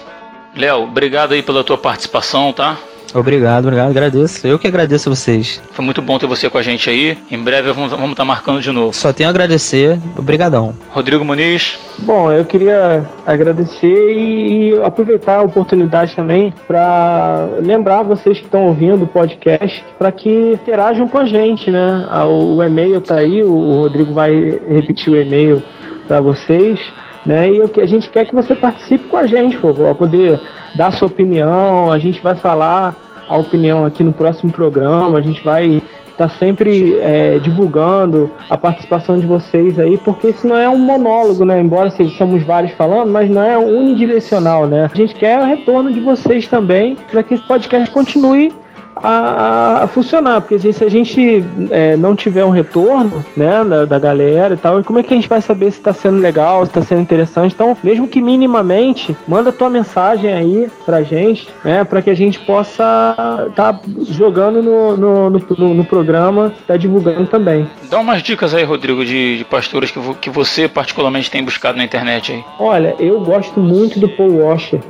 Léo, 0.55 0.83
obrigado 0.83 1.33
aí 1.33 1.43
pela 1.43 1.65
tua 1.65 1.79
participação, 1.79 2.53
tá? 2.53 2.77
Obrigado, 3.15 3.65
obrigado, 3.65 3.91
agradeço. 3.91 4.47
Eu 4.47 4.59
que 4.59 4.67
agradeço 4.67 5.09
a 5.09 5.15
vocês. 5.15 5.61
Foi 5.73 5.85
muito 5.85 6.03
bom 6.03 6.19
ter 6.19 6.27
você 6.27 6.51
com 6.51 6.59
a 6.59 6.63
gente 6.63 6.89
aí. 6.91 7.17
Em 7.31 7.39
breve 7.39 7.73
vamos 7.73 7.93
estar 7.93 8.15
tá 8.15 8.25
marcando 8.25 8.61
de 8.61 8.71
novo. 8.71 8.93
Só 8.95 9.13
tenho 9.13 9.29
a 9.29 9.31
agradecer. 9.31 9.99
Obrigadão. 10.17 10.75
Rodrigo 10.91 11.25
Muniz. 11.25 11.79
Bom, 11.99 12.31
eu 12.31 12.45
queria 12.45 13.05
agradecer 13.27 14.13
e 14.13 14.79
aproveitar 14.83 15.37
a 15.37 15.43
oportunidade 15.43 16.15
também 16.15 16.53
para 16.67 17.49
lembrar 17.63 18.03
vocês 18.03 18.39
que 18.39 18.45
estão 18.45 18.67
ouvindo 18.67 19.05
o 19.05 19.07
podcast 19.07 19.85
para 19.99 20.13
que 20.13 20.53
interajam 20.53 21.09
com 21.09 21.19
a 21.19 21.25
gente, 21.25 21.71
né? 21.71 22.07
Ah, 22.11 22.27
o 22.27 22.63
e-mail 22.63 23.01
tá 23.01 23.17
aí, 23.17 23.43
o 23.43 23.81
Rodrigo 23.83 24.13
vai 24.13 24.61
repetir 24.69 25.13
o 25.13 25.21
e-mail 25.21 25.63
para 26.07 26.21
vocês. 26.21 26.79
Né? 27.27 27.51
E 27.51 27.81
a 27.81 27.87
gente 27.87 28.09
quer 28.09 28.25
que 28.25 28.35
você 28.35 28.55
participe 28.55 29.09
com 29.09 29.17
a 29.17 29.27
gente, 29.27 29.57
favor, 29.57 29.95
poder 29.97 30.41
dar 30.77 30.93
sua 30.93 31.09
opinião. 31.09 31.91
A 31.91 31.99
gente 31.99 32.23
vai 32.23 32.37
falar 32.37 32.95
a 33.29 33.37
opinião 33.37 33.85
aqui 33.85 34.05
no 34.05 34.13
próximo 34.13 34.53
programa. 34.53 35.19
A 35.19 35.21
gente 35.21 35.43
vai 35.43 35.83
estar 36.17 36.29
tá 36.29 36.35
sempre 36.39 36.97
é, 37.01 37.39
divulgando 37.41 38.31
a 38.49 38.57
participação 38.57 39.19
de 39.19 39.27
vocês 39.27 39.79
aí, 39.79 39.99
porque 39.99 40.29
isso 40.29 40.47
não 40.47 40.57
é 40.57 40.69
um 40.69 40.79
monólogo, 40.79 41.45
né? 41.45 41.61
Embora 41.61 41.91
sejamos 41.91 42.43
vários 42.45 42.73
falando, 42.73 43.11
mas 43.11 43.29
não 43.29 43.43
é 43.43 43.59
unidirecional, 43.59 44.67
né? 44.67 44.89
A 44.91 44.97
gente 44.97 45.15
quer 45.15 45.41
o 45.41 45.45
retorno 45.45 45.93
de 45.93 46.01
vocês 46.01 46.47
também 46.47 46.97
para 47.11 47.23
que 47.23 47.35
esse 47.35 47.43
podcast 47.47 47.91
continue 47.91 48.53
a, 48.97 49.85
a, 49.85 49.87
funcionar, 49.87 50.41
porque 50.41 50.73
se 50.73 50.83
a 50.83 50.89
gente 50.89 51.45
é, 51.71 51.97
não 51.97 52.17
tiver 52.17 52.45
um 52.45 52.51
retorno 52.51 53.25
né, 53.37 53.63
da, 53.65 53.85
da, 53.85 53.99
galera 53.99 54.55
e 54.55 54.57
tal, 54.57 54.83
como 54.83 54.99
é 54.99 55.03
que 55.03 55.13
a 55.13 55.17
gente 55.17 55.29
vai 55.29 55.41
saber 55.41 55.71
se 55.71 55.79
está 55.79 55.93
sendo 55.93 56.19
legal, 56.19 56.65
se 56.65 56.71
está 56.71 56.83
sendo 56.83 57.03
interessante? 57.03 57.53
Então, 57.55 57.77
mesmo 57.83 58.09
que 58.09 58.21
minimamente, 58.23 59.17
manda 59.29 59.53
tua 59.53 59.69
mensagem 59.69 60.33
aí 60.33 60.69
pra 60.85 61.03
gente, 61.03 61.49
né, 61.63 61.85
para 61.85 62.01
que 62.01 62.11
a 62.11 62.15
gente 62.15 62.39
possa 62.41 63.15
estar 63.49 63.75
tá 63.75 63.81
jogando 64.09 64.63
no, 64.63 64.97
no, 64.97 65.31
no, 65.31 65.75
no 65.75 65.85
programa, 65.85 66.53
tá 66.67 66.77
divulgando 66.77 67.27
também. 67.27 67.69
Dá 67.91 67.99
umas 67.99 68.23
dicas 68.23 68.55
aí, 68.55 68.65
Rodrigo, 68.65 69.05
de, 69.05 69.39
de 69.39 69.45
pastoras 69.45 69.91
que, 69.91 70.01
que 70.15 70.31
você 70.31 70.69
particularmente 70.69 71.31
tem 71.31 71.45
buscado 71.45 71.77
na 71.77 71.85
internet 71.85 72.33
aí. 72.33 72.45
Olha, 72.59 72.95
eu 72.99 73.21
gosto 73.21 73.61
muito 73.61 74.01
do 74.01 74.09
Paul 74.09 74.39
Washer. 74.39 74.81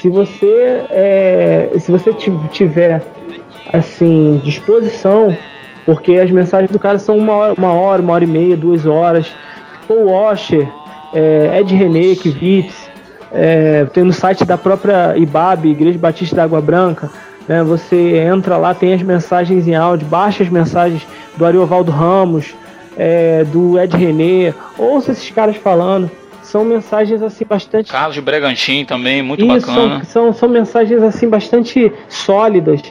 Se 0.00 0.08
você, 0.08 0.84
é, 0.90 1.70
se 1.78 1.92
você 1.92 2.12
tiver 2.50 3.02
assim, 3.72 4.40
disposição, 4.44 5.36
porque 5.86 6.16
as 6.16 6.30
mensagens 6.30 6.70
do 6.70 6.78
cara 6.78 6.98
são 6.98 7.16
uma 7.16 7.32
hora, 7.32 7.54
uma 7.56 7.72
hora, 7.72 8.02
uma 8.02 8.12
hora 8.12 8.24
e 8.24 8.26
meia, 8.26 8.56
duas 8.56 8.86
horas. 8.86 9.32
Paul 9.88 10.10
Washer, 10.10 10.68
é, 11.12 11.58
Ed 11.60 11.74
René, 11.74 12.14
Kivitz, 12.14 12.90
é, 13.32 13.84
tem 13.86 14.04
no 14.04 14.12
site 14.12 14.44
da 14.44 14.58
própria 14.58 15.16
IBAB, 15.16 15.70
Igreja 15.70 15.98
Batista 15.98 16.36
da 16.36 16.44
Água 16.44 16.60
Branca, 16.60 17.10
né, 17.48 17.62
você 17.62 18.18
entra 18.18 18.56
lá, 18.56 18.74
tem 18.74 18.92
as 18.92 19.02
mensagens 19.02 19.66
em 19.66 19.74
áudio, 19.74 20.06
baixa 20.06 20.42
as 20.42 20.48
mensagens 20.48 21.06
do 21.36 21.44
Ariovaldo 21.44 21.90
Ramos, 21.90 22.54
é, 22.96 23.42
do 23.44 23.80
Ed 23.80 23.96
René, 23.96 24.54
ouça 24.78 25.12
esses 25.12 25.30
caras 25.30 25.56
falando. 25.56 26.10
São 26.42 26.64
mensagens 26.64 27.22
assim 27.22 27.46
bastante. 27.46 27.90
Carlos 27.90 28.14
de 28.14 28.20
Bregantin 28.20 28.84
também, 28.84 29.22
muito 29.22 29.42
Isso, 29.42 29.66
bacana. 29.66 30.04
São, 30.04 30.24
são, 30.24 30.32
são 30.34 30.48
mensagens 30.50 31.02
assim 31.02 31.26
bastante 31.26 31.90
sólidas 32.08 32.82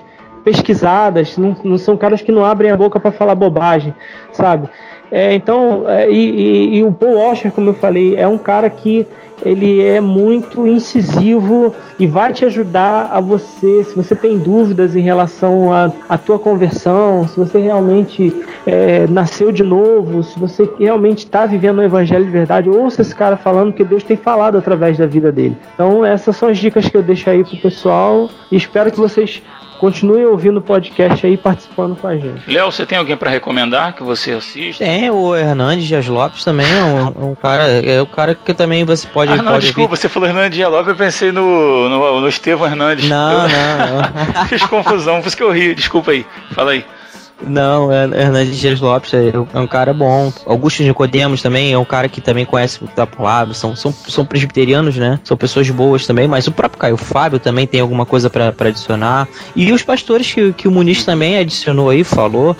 pesquisadas, 0.43 1.37
não, 1.37 1.55
não 1.63 1.77
são 1.77 1.97
caras 1.97 2.21
que 2.21 2.31
não 2.31 2.43
abrem 2.43 2.71
a 2.71 2.77
boca 2.77 2.99
para 2.99 3.11
falar 3.11 3.35
bobagem, 3.35 3.93
sabe? 4.31 4.69
É, 5.11 5.33
então, 5.33 5.83
é, 5.89 6.09
e, 6.09 6.13
e, 6.15 6.77
e, 6.77 6.83
o 6.83 6.91
Paul 6.91 7.15
Washer, 7.15 7.51
como 7.51 7.69
eu 7.69 7.73
falei, 7.73 8.15
é 8.15 8.25
um 8.25 8.37
cara 8.37 8.69
que 8.69 9.05
ele 9.43 9.83
é 9.83 9.99
muito 9.99 10.67
incisivo 10.67 11.73
e 11.99 12.07
vai 12.07 12.31
te 12.31 12.45
ajudar 12.45 13.09
a 13.11 13.19
você, 13.19 13.83
se 13.83 13.95
você 13.95 14.15
tem 14.15 14.37
dúvidas 14.37 14.95
em 14.95 15.01
relação 15.01 15.73
à, 15.73 15.91
à 16.07 16.17
tua 16.17 16.39
conversão, 16.39 17.27
se 17.27 17.37
você 17.37 17.59
realmente 17.59 18.33
é, 18.65 19.07
nasceu 19.07 19.51
de 19.51 19.63
novo, 19.63 20.23
se 20.23 20.39
você 20.39 20.69
realmente 20.79 21.25
está 21.25 21.45
vivendo 21.45 21.79
o 21.79 21.83
evangelho 21.83 22.23
de 22.23 22.31
verdade, 22.31 22.69
ouça 22.69 23.01
esse 23.01 23.15
cara 23.15 23.35
falando 23.35 23.73
que 23.73 23.83
Deus 23.83 24.03
tem 24.03 24.15
falado 24.15 24.57
através 24.57 24.97
da 24.97 25.07
vida 25.07 25.31
dele. 25.31 25.57
Então 25.73 26.05
essas 26.05 26.35
são 26.35 26.49
as 26.49 26.57
dicas 26.57 26.87
que 26.87 26.95
eu 26.95 27.03
deixo 27.03 27.29
aí 27.29 27.43
pro 27.43 27.57
pessoal 27.57 28.29
e 28.51 28.55
espero 28.55 28.91
que 28.91 28.97
vocês 28.99 29.41
Continue 29.81 30.27
ouvindo 30.27 30.57
o 30.57 30.61
podcast 30.61 31.25
aí 31.25 31.35
participando 31.35 31.95
com 31.95 32.07
a 32.07 32.15
gente. 32.15 32.47
Léo, 32.47 32.71
você 32.71 32.85
tem 32.85 32.99
alguém 32.99 33.17
para 33.17 33.31
recomendar 33.31 33.95
que 33.95 34.03
você 34.03 34.33
assista? 34.33 34.85
Tem, 34.85 35.09
o 35.09 35.35
Hernandes 35.35 35.87
Dias 35.87 36.07
Lopes 36.07 36.43
também 36.43 36.67
é 36.71 36.83
um, 36.83 37.31
um, 37.31 37.33
cara, 37.33 37.63
é 37.63 37.99
o 37.99 38.05
cara 38.05 38.35
que 38.35 38.53
também 38.53 38.85
você 38.85 39.07
pode. 39.07 39.31
Ah, 39.31 39.37
não, 39.37 39.53
pode 39.53 39.65
desculpa, 39.65 39.89
ouvir. 39.93 39.99
você 39.99 40.07
falou 40.07 40.29
Hernandes 40.29 40.55
Dias 40.55 40.69
Lopes, 40.69 40.89
eu 40.89 40.95
pensei 40.95 41.31
no, 41.31 41.89
no, 41.89 42.21
no 42.21 42.27
Estevão 42.27 42.67
Hernandes. 42.67 43.09
Não, 43.09 43.31
eu, 43.31 43.49
não, 43.49 44.37
não. 44.37 44.45
Fiz 44.45 44.63
confusão, 44.67 45.19
por 45.19 45.29
isso 45.29 45.35
que 45.35 45.41
eu 45.41 45.51
ri, 45.51 45.73
desculpa 45.73 46.11
aí. 46.11 46.27
Fala 46.51 46.73
aí. 46.73 46.85
Não, 47.45 47.91
é, 47.91 48.03
Hernandes 48.03 48.57
Dias 48.57 48.79
Lopes 48.79 49.13
é, 49.13 49.29
é, 49.29 49.59
um 49.59 49.67
cara 49.67 49.93
bom. 49.93 50.31
Augusto 50.45 50.83
Nicodemos 50.83 51.41
também 51.41 51.73
é 51.73 51.77
um 51.77 51.85
cara 51.85 52.07
que 52.07 52.21
também 52.21 52.45
conhece 52.45 52.79
tá 52.95 53.05
por 53.07 53.23
lá. 53.23 53.51
São, 53.53 53.75
são, 53.75 53.91
são 53.91 54.25
presbiterianos, 54.25 54.95
né? 54.95 55.19
São 55.23 55.35
pessoas 55.35 55.69
boas 55.69 56.05
também, 56.05 56.27
mas 56.27 56.47
o 56.47 56.51
próprio 56.51 56.79
Caio 56.79 56.97
Fábio 56.97 57.39
também 57.39 57.65
tem 57.65 57.81
alguma 57.81 58.05
coisa 58.05 58.29
para 58.29 58.53
adicionar. 58.59 59.27
E 59.55 59.71
os 59.71 59.83
pastores 59.83 60.31
que, 60.31 60.53
que 60.53 60.67
o 60.67 60.71
Muniz 60.71 61.03
também 61.03 61.37
adicionou 61.37 61.89
aí, 61.89 62.03
falou. 62.03 62.55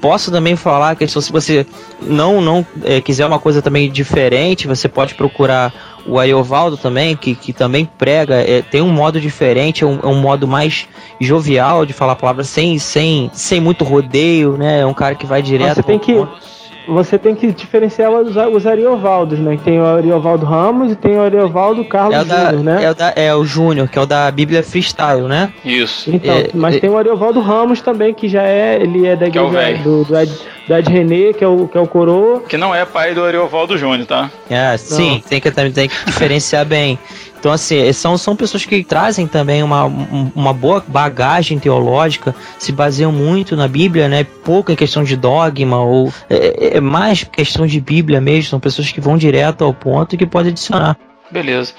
Posso 0.00 0.30
também 0.30 0.56
falar 0.56 0.96
que 0.96 1.06
se 1.06 1.32
você 1.32 1.66
não, 2.02 2.40
não 2.40 2.66
é, 2.84 3.00
quiser 3.00 3.26
uma 3.26 3.38
coisa 3.38 3.62
também 3.62 3.90
diferente, 3.90 4.66
você 4.66 4.88
pode 4.88 5.14
procurar 5.14 5.72
o 6.06 6.18
Ariovaldo 6.18 6.76
também, 6.76 7.16
que, 7.16 7.34
que 7.34 7.52
também 7.52 7.84
prega, 7.84 8.36
é, 8.36 8.62
tem 8.62 8.80
um 8.80 8.92
modo 8.92 9.20
diferente, 9.20 9.84
é 9.84 9.86
um, 9.86 9.98
é 10.02 10.06
um, 10.06 10.20
modo 10.20 10.46
mais 10.46 10.88
jovial 11.20 11.84
de 11.84 11.92
falar 11.92 12.16
palavras 12.16 12.48
sem, 12.48 12.78
sem, 12.78 13.30
sem 13.32 13.60
muito 13.60 13.84
rodeio, 13.84 14.56
né? 14.56 14.80
É 14.80 14.86
um 14.86 14.94
cara 14.94 15.14
que 15.14 15.26
vai 15.26 15.42
direto. 15.42 15.76
Você 15.76 15.82
tem 15.82 15.98
que. 15.98 16.14
Ponto 16.14 16.59
você 16.90 17.18
tem 17.18 17.34
que 17.34 17.52
diferenciar 17.52 18.10
os, 18.10 18.36
os 18.36 18.66
Ariovaldos, 18.66 19.38
né? 19.38 19.58
Tem 19.64 19.80
o 19.80 19.86
Ariovaldo 19.86 20.44
Ramos 20.44 20.92
e 20.92 20.96
tem 20.96 21.16
o 21.16 21.22
Ariovaldo 21.22 21.84
Carlos 21.84 22.16
é 22.16 22.20
o 22.20 22.24
da, 22.24 22.44
Júnior, 22.46 22.64
né? 22.64 22.84
É 22.84 22.90
o, 22.90 22.94
da, 22.94 23.12
é 23.16 23.34
o 23.34 23.44
Júnior, 23.44 23.88
que 23.88 23.98
é 23.98 24.02
o 24.02 24.06
da 24.06 24.30
Bíblia 24.30 24.62
Freestyle, 24.62 25.22
né? 25.22 25.52
Isso. 25.64 26.10
Então, 26.10 26.34
é, 26.34 26.50
mas 26.52 26.76
é, 26.76 26.80
tem 26.80 26.90
o 26.90 26.98
Ariovaldo 26.98 27.40
Ramos 27.40 27.80
também, 27.80 28.12
que 28.12 28.28
já 28.28 28.42
é, 28.42 28.82
ele 28.82 29.06
é 29.06 29.14
da 29.14 29.28
igreja 29.28 29.60
é 29.60 29.74
do, 29.74 30.04
do, 30.04 30.18
Ed, 30.18 30.32
do 30.66 30.74
Ed 30.74 30.90
René, 30.90 31.32
que 31.32 31.44
é 31.44 31.48
o, 31.48 31.68
que 31.68 31.78
é 31.78 31.80
o 31.80 31.86
coroa. 31.86 32.40
Que 32.40 32.56
não 32.56 32.74
é 32.74 32.84
pai 32.84 33.14
do 33.14 33.24
Ariovaldo 33.24 33.78
Júnior, 33.78 34.06
tá? 34.06 34.30
É, 34.48 34.76
sim, 34.76 35.22
tem 35.28 35.40
que, 35.40 35.50
tem 35.50 35.88
que 35.88 36.04
diferenciar 36.06 36.64
bem. 36.64 36.98
Então, 37.40 37.50
assim, 37.50 37.90
são, 37.94 38.18
são 38.18 38.36
pessoas 38.36 38.66
que 38.66 38.84
trazem 38.84 39.26
também 39.26 39.62
uma, 39.62 39.84
uma 39.84 40.52
boa 40.52 40.84
bagagem 40.86 41.58
teológica, 41.58 42.34
se 42.58 42.70
baseiam 42.70 43.10
muito 43.10 43.56
na 43.56 43.66
Bíblia, 43.66 44.08
né? 44.08 44.24
Pouco 44.24 44.70
em 44.70 44.76
questão 44.76 45.02
de 45.02 45.16
dogma, 45.16 45.82
ou 45.82 46.12
é, 46.28 46.76
é 46.76 46.80
mais 46.80 47.24
questão 47.24 47.66
de 47.66 47.80
Bíblia 47.80 48.20
mesmo. 48.20 48.50
São 48.50 48.60
pessoas 48.60 48.92
que 48.92 49.00
vão 49.00 49.16
direto 49.16 49.64
ao 49.64 49.72
ponto 49.72 50.14
e 50.14 50.18
que 50.18 50.26
podem 50.26 50.52
adicionar. 50.52 50.98
Beleza. 51.30 51.72